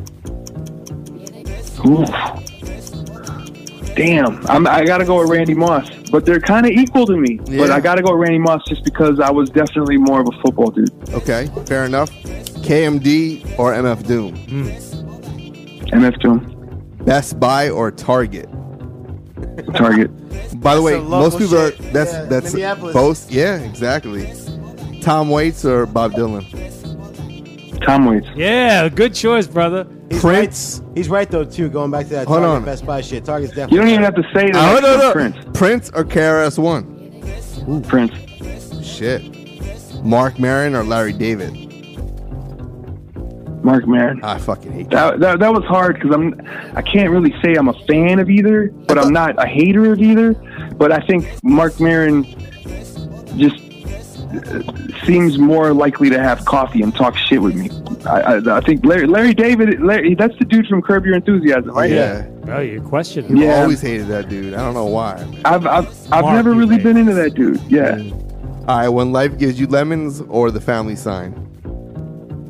Oof. 1.86 2.10
Damn, 3.96 4.46
I'm, 4.48 4.68
I 4.68 4.86
got 4.86 5.00
to 5.00 5.06
go 5.06 5.20
with 5.20 5.30
Randy 5.30 5.54
Moss, 5.54 5.90
but 6.12 6.26
they're 6.26 6.40
kind 6.40 6.66
of 6.66 6.72
equal 6.72 7.06
to 7.06 7.18
me. 7.18 7.36
But 7.36 7.72
I 7.72 7.80
got 7.80 7.96
to 7.96 8.02
go 8.02 8.12
with 8.12 8.22
Randy 8.22 8.38
Moss 8.38 8.64
just 8.68 8.84
because 8.84 9.20
I 9.20 9.30
was 9.32 9.50
definitely 9.50 9.98
more 9.98 10.22
of 10.22 10.28
a 10.28 10.42
football 10.42 10.72
dude. 10.72 10.90
Okay, 11.10 11.50
fair 11.66 11.86
enough. 11.86 12.10
KMD 12.62 13.58
or 13.60 13.74
MF 13.74 14.06
Doom? 14.08 14.38
Mm. 14.48 15.90
MF 15.90 16.20
Doom, 16.20 16.96
Best 17.04 17.40
Buy 17.40 17.70
or 17.70 17.92
Target? 17.92 18.50
Target. 19.76 20.12
By 20.62 20.76
the 20.76 20.82
way, 20.82 21.00
most 21.00 21.34
local 21.34 21.40
people 21.40 21.58
are 21.58 21.72
that's 21.92 22.14
Yeah, 22.14 22.26
that's 22.26 22.54
both. 22.94 23.32
Yeah, 23.32 23.58
exactly. 23.60 24.32
Tom 25.02 25.30
Waits 25.30 25.66
or 25.66 25.86
Bob 25.86 26.14
Dylan? 26.14 26.46
Tom 27.82 28.06
Waits. 28.06 28.28
Yeah, 28.36 28.88
good 28.90 29.14
choice, 29.14 29.48
brother. 29.48 29.88
He's 30.10 30.22
Prince. 30.22 30.82
Right. 30.84 30.98
He's 30.98 31.10
right 31.10 31.30
though 31.30 31.46
too. 31.46 31.70
Going 31.70 31.92
back 31.92 32.06
to 32.08 32.12
that 32.14 32.28
Hold 32.28 32.40
Target 32.42 32.56
on. 32.58 32.66
Best 32.66 32.86
Buy 32.86 33.02
shit. 33.02 33.26
Target's 33.26 33.54
definitely. 33.54 33.76
You 33.76 33.82
don't 33.82 33.90
even 33.92 34.04
have 34.04 34.16
to 34.16 34.24
say 34.34 34.52
that. 34.52 34.78
Oh 34.78 34.80
no 34.80 34.98
no. 34.98 35.12
Prince. 35.12 35.38
Prince 35.54 35.90
or 35.94 36.04
KRS 36.04 36.58
One? 36.58 37.82
Prince. 37.84 38.14
Shit. 38.86 40.04
Marc 40.04 40.40
Maron 40.40 40.76
or 40.76 40.84
Larry 40.84 41.14
David? 41.14 41.54
Marc 43.64 43.86
Maron. 43.88 44.22
Ah, 44.24 44.36
I 44.36 44.38
fucking 44.40 44.72
hate 44.72 44.90
That, 44.90 45.12
that. 45.12 45.20
that, 45.20 45.40
that 45.40 45.54
was 45.54 45.64
hard 45.66 45.96
because 45.96 46.12
I'm 46.16 46.34
I 46.76 46.82
can't 46.82 47.10
really 47.12 47.34
say 47.44 47.56
I'm 47.56 47.68
a 47.68 47.74
fan 47.86 48.20
of 48.20 48.30
either, 48.30 48.70
but 48.88 48.98
I'm 48.98 49.12
not 49.12 49.42
a 49.44 49.48
hater 49.48 49.92
of 49.92 50.00
either. 50.02 50.34
But 50.78 50.92
I 50.92 51.00
think 51.06 51.28
Marc 51.44 51.80
Maron 51.80 52.24
just 53.38 53.60
seems 55.06 55.38
more 55.38 55.74
likely 55.74 56.10
to 56.10 56.22
have 56.22 56.46
coffee 56.46 56.82
and 56.82 56.96
talk 56.96 57.18
shit 57.18 57.42
with 57.42 57.56
me. 57.56 57.70
I, 58.06 58.36
I, 58.36 58.58
I 58.58 58.62
think 58.62 58.86
Larry, 58.86 59.08
Larry 59.08 59.34
David, 59.34 59.82
Larry, 59.82 60.14
that's 60.16 60.38
the 60.40 60.46
dude 60.46 60.68
from 60.68 60.82
Curb 60.82 61.06
Your 61.06 61.16
Enthusiasm, 61.16 61.72
right? 61.72 61.90
Yeah. 61.92 62.28
Oh, 62.48 62.60
your 62.60 62.82
question. 62.82 63.24
People 63.28 63.42
Yeah. 63.44 63.62
always 63.62 63.82
hated 63.82 64.08
that 64.08 64.30
dude. 64.30 64.54
I 64.54 64.58
don't 64.58 64.74
know 64.74 64.86
why. 64.86 65.16
I've 65.46 65.66
I've, 65.66 65.88
I've 66.12 66.24
Mark, 66.24 66.36
never 66.36 66.54
really 66.54 66.78
been 66.78 66.98
into 66.98 67.14
that 67.16 67.34
dude. 67.34 67.60
Yeah, 67.68 68.02
All 68.68 68.78
right, 68.80 68.90
when 68.90 69.12
life 69.12 69.38
gives 69.38 69.60
you 69.60 69.68
lemons 69.68 70.22
or 70.22 70.52
the 70.52 70.62
family 70.62 70.96
sign? 70.96 71.46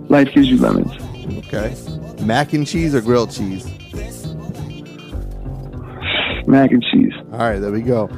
life 0.09 0.33
gives 0.33 0.49
you 0.49 0.57
lemons. 0.57 0.91
Okay. 1.45 1.75
Mac 2.25 2.53
and 2.53 2.65
cheese 2.67 2.93
or 2.95 3.01
grilled 3.01 3.31
cheese? 3.31 3.65
Mac 6.47 6.71
and 6.71 6.83
cheese. 6.91 7.13
All 7.31 7.37
right, 7.39 7.59
there 7.59 7.71
we 7.71 7.81
go. 7.81 8.09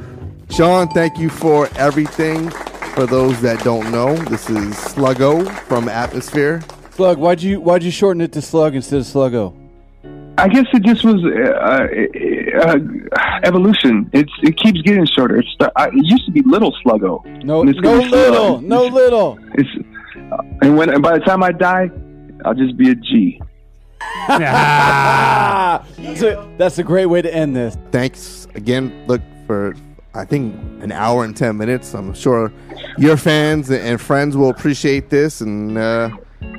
Sean, 0.50 0.88
thank 0.88 1.18
you 1.18 1.28
for 1.28 1.68
everything. 1.76 2.50
For 2.94 3.06
those 3.06 3.40
that 3.40 3.64
don't 3.64 3.90
know, 3.90 4.14
this 4.14 4.50
is 4.50 4.74
Sluggo 4.74 5.48
from 5.60 5.88
Atmosphere. 5.88 6.62
Slug, 6.90 7.16
why'd 7.16 7.40
you 7.42 7.58
why'd 7.58 7.82
you 7.82 7.90
shorten 7.90 8.20
it 8.20 8.32
to 8.32 8.42
Slug 8.42 8.74
instead 8.74 9.00
of 9.00 9.06
Sluggo? 9.06 9.56
I 10.36 10.48
guess 10.48 10.66
it 10.74 10.82
just 10.82 11.02
was 11.02 11.24
uh, 11.24 12.60
uh, 12.60 12.70
uh, 12.70 13.40
evolution. 13.44 14.10
It's 14.12 14.32
it 14.42 14.58
keeps 14.58 14.82
getting 14.82 15.06
shorter. 15.06 15.38
It's 15.38 15.48
the, 15.58 15.72
I, 15.74 15.86
it 15.86 15.94
used 15.94 16.26
to 16.26 16.32
be 16.32 16.42
little 16.44 16.74
sluggo. 16.84 17.24
No, 17.42 17.62
it's 17.66 17.78
no 17.80 17.98
little, 17.98 18.58
Slug. 18.58 18.64
no 18.64 18.84
little. 18.84 19.38
It's 19.54 19.70
and 20.60 20.76
when 20.76 20.90
and 20.90 21.02
by 21.02 21.18
the 21.18 21.24
time 21.24 21.42
I 21.42 21.52
die, 21.52 21.90
I'll 22.44 22.54
just 22.54 22.76
be 22.76 22.90
a 22.90 22.94
G. 22.94 23.40
Ah, 24.28 25.86
so 26.16 26.46
that's 26.58 26.78
a 26.78 26.82
great 26.84 27.06
way 27.06 27.22
to 27.22 27.34
end 27.34 27.56
this. 27.56 27.76
Thanks 27.90 28.46
again. 28.54 29.04
Look 29.06 29.22
for 29.46 29.74
I 30.14 30.24
think 30.24 30.54
an 30.82 30.92
hour 30.92 31.24
and 31.24 31.36
ten 31.36 31.56
minutes. 31.56 31.94
I'm 31.94 32.12
sure 32.14 32.52
your 32.98 33.16
fans 33.16 33.70
and 33.70 34.00
friends 34.00 34.36
will 34.36 34.50
appreciate 34.50 35.08
this, 35.10 35.40
and 35.40 35.78
uh, 35.78 36.10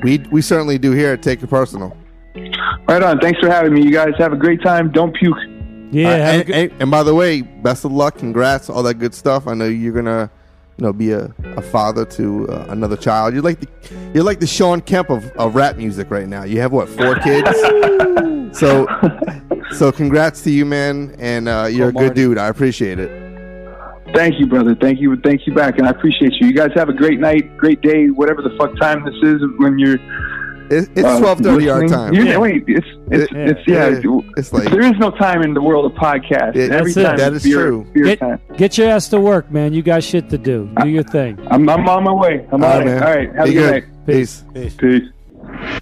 we 0.01 0.19
we 0.31 0.41
certainly 0.41 0.77
do 0.77 0.91
here 0.91 1.13
at 1.13 1.21
Take 1.21 1.43
It 1.43 1.47
Personal. 1.49 1.95
Right 2.87 3.03
on. 3.03 3.19
Thanks 3.19 3.39
for 3.39 3.49
having 3.49 3.73
me. 3.73 3.83
You 3.83 3.91
guys 3.91 4.13
have 4.17 4.33
a 4.33 4.37
great 4.37 4.61
time. 4.63 4.91
Don't 4.91 5.15
puke. 5.15 5.37
Yeah, 5.91 6.07
Uh, 6.09 6.13
and, 6.15 6.45
good- 6.47 6.55
and, 6.55 6.81
and 6.81 6.91
by 6.91 7.03
the 7.03 7.13
way, 7.13 7.41
best 7.41 7.85
of 7.85 7.91
luck, 7.91 8.17
congrats, 8.17 8.69
all 8.69 8.81
that 8.83 8.95
good 8.95 9.13
stuff. 9.13 9.45
I 9.47 9.53
know 9.53 9.65
you're 9.65 9.93
gonna, 9.93 10.31
you 10.77 10.83
know, 10.85 10.91
be 10.91 11.11
a, 11.11 11.31
a 11.55 11.61
father 11.61 12.03
to 12.05 12.49
uh, 12.49 12.65
another 12.69 12.97
child. 12.97 13.35
You're 13.35 13.43
like 13.43 13.59
the 13.59 13.67
you're 14.15 14.23
like 14.23 14.39
the 14.39 14.47
Shawn 14.47 14.81
Kemp 14.81 15.11
of, 15.11 15.29
of 15.33 15.53
rap 15.53 15.77
music 15.77 16.09
right 16.09 16.27
now. 16.27 16.43
You 16.43 16.59
have 16.61 16.71
what 16.71 16.89
four 16.89 17.15
kids? 17.19 17.47
so 18.57 18.87
so 19.77 19.91
congrats 19.91 20.41
to 20.43 20.49
you, 20.49 20.65
man, 20.65 21.15
and 21.19 21.47
uh, 21.47 21.67
you're 21.69 21.85
Oh, 21.85 21.89
a 21.89 21.93
good 21.93 22.01
Marty. 22.05 22.15
dude. 22.15 22.37
I 22.39 22.47
appreciate 22.47 22.97
it. 22.97 23.11
Thank 24.13 24.39
you, 24.39 24.47
brother. 24.47 24.75
Thank 24.75 24.99
you. 24.99 25.15
Thank 25.17 25.47
you 25.47 25.53
back, 25.53 25.77
and 25.79 25.87
I 25.87 25.91
appreciate 25.91 26.33
you. 26.39 26.47
You 26.47 26.53
guys 26.53 26.69
have 26.75 26.89
a 26.89 26.93
great 26.93 27.19
night, 27.19 27.57
great 27.57 27.81
day, 27.81 28.07
whatever 28.07 28.41
the 28.41 28.55
fuck 28.57 28.77
time 28.79 29.03
this 29.05 29.15
is 29.23 29.41
when 29.57 29.79
you're. 29.79 29.97
It, 30.69 30.89
it's 30.95 31.03
uh, 31.03 31.19
twelve 31.19 31.39
thirty 31.39 31.69
our 31.69 31.85
time. 31.87 32.13
You're- 32.13 32.29
Yeah. 32.29 32.37
Wait, 32.37 32.63
it's 32.67 32.85
it's 33.11 33.31
It- 33.31 33.37
it's 33.37 33.67
yeah. 33.67 33.89
yeah, 33.89 34.19
it's 34.37 34.53
like- 34.53 34.69
there 34.71 34.81
is 34.81 34.93
no 34.97 35.11
time 35.11 35.41
in 35.41 35.53
the 35.53 35.61
world 35.61 35.85
of 35.85 35.91
podcasts. 35.97 36.55
It- 36.55 36.71
Every 36.71 36.93
That's 36.93 37.07
time 37.09 37.17
That 37.17 37.33
it's 37.33 37.45
is 37.45 37.51
beer, 37.51 37.61
true. 37.67 37.85
Beer 37.93 38.03
get, 38.05 38.19
time. 38.19 38.39
get 38.57 38.77
your 38.77 38.89
ass 38.89 39.09
to 39.09 39.19
work, 39.19 39.51
man. 39.51 39.73
You 39.73 39.81
got 39.83 40.03
shit 40.03 40.29
to 40.29 40.37
do. 40.37 40.69
Do 40.81 40.87
your 40.87 41.03
thing. 41.03 41.37
I'm 41.51 41.69
I'm 41.69 41.87
on 41.89 42.03
my 42.05 42.13
way. 42.13 42.45
I'm 42.51 42.63
All 42.63 42.71
on 42.71 42.77
right, 42.79 42.81
it. 42.81 42.85
man. 42.85 43.03
All 43.03 43.15
right. 43.15 43.35
Have 43.35 43.45
Be 43.45 43.51
a 43.51 43.53
good 43.53 43.59
good. 43.59 43.71
night. 43.71 44.05
Peace. 44.07 44.43
Peace. 44.79 45.79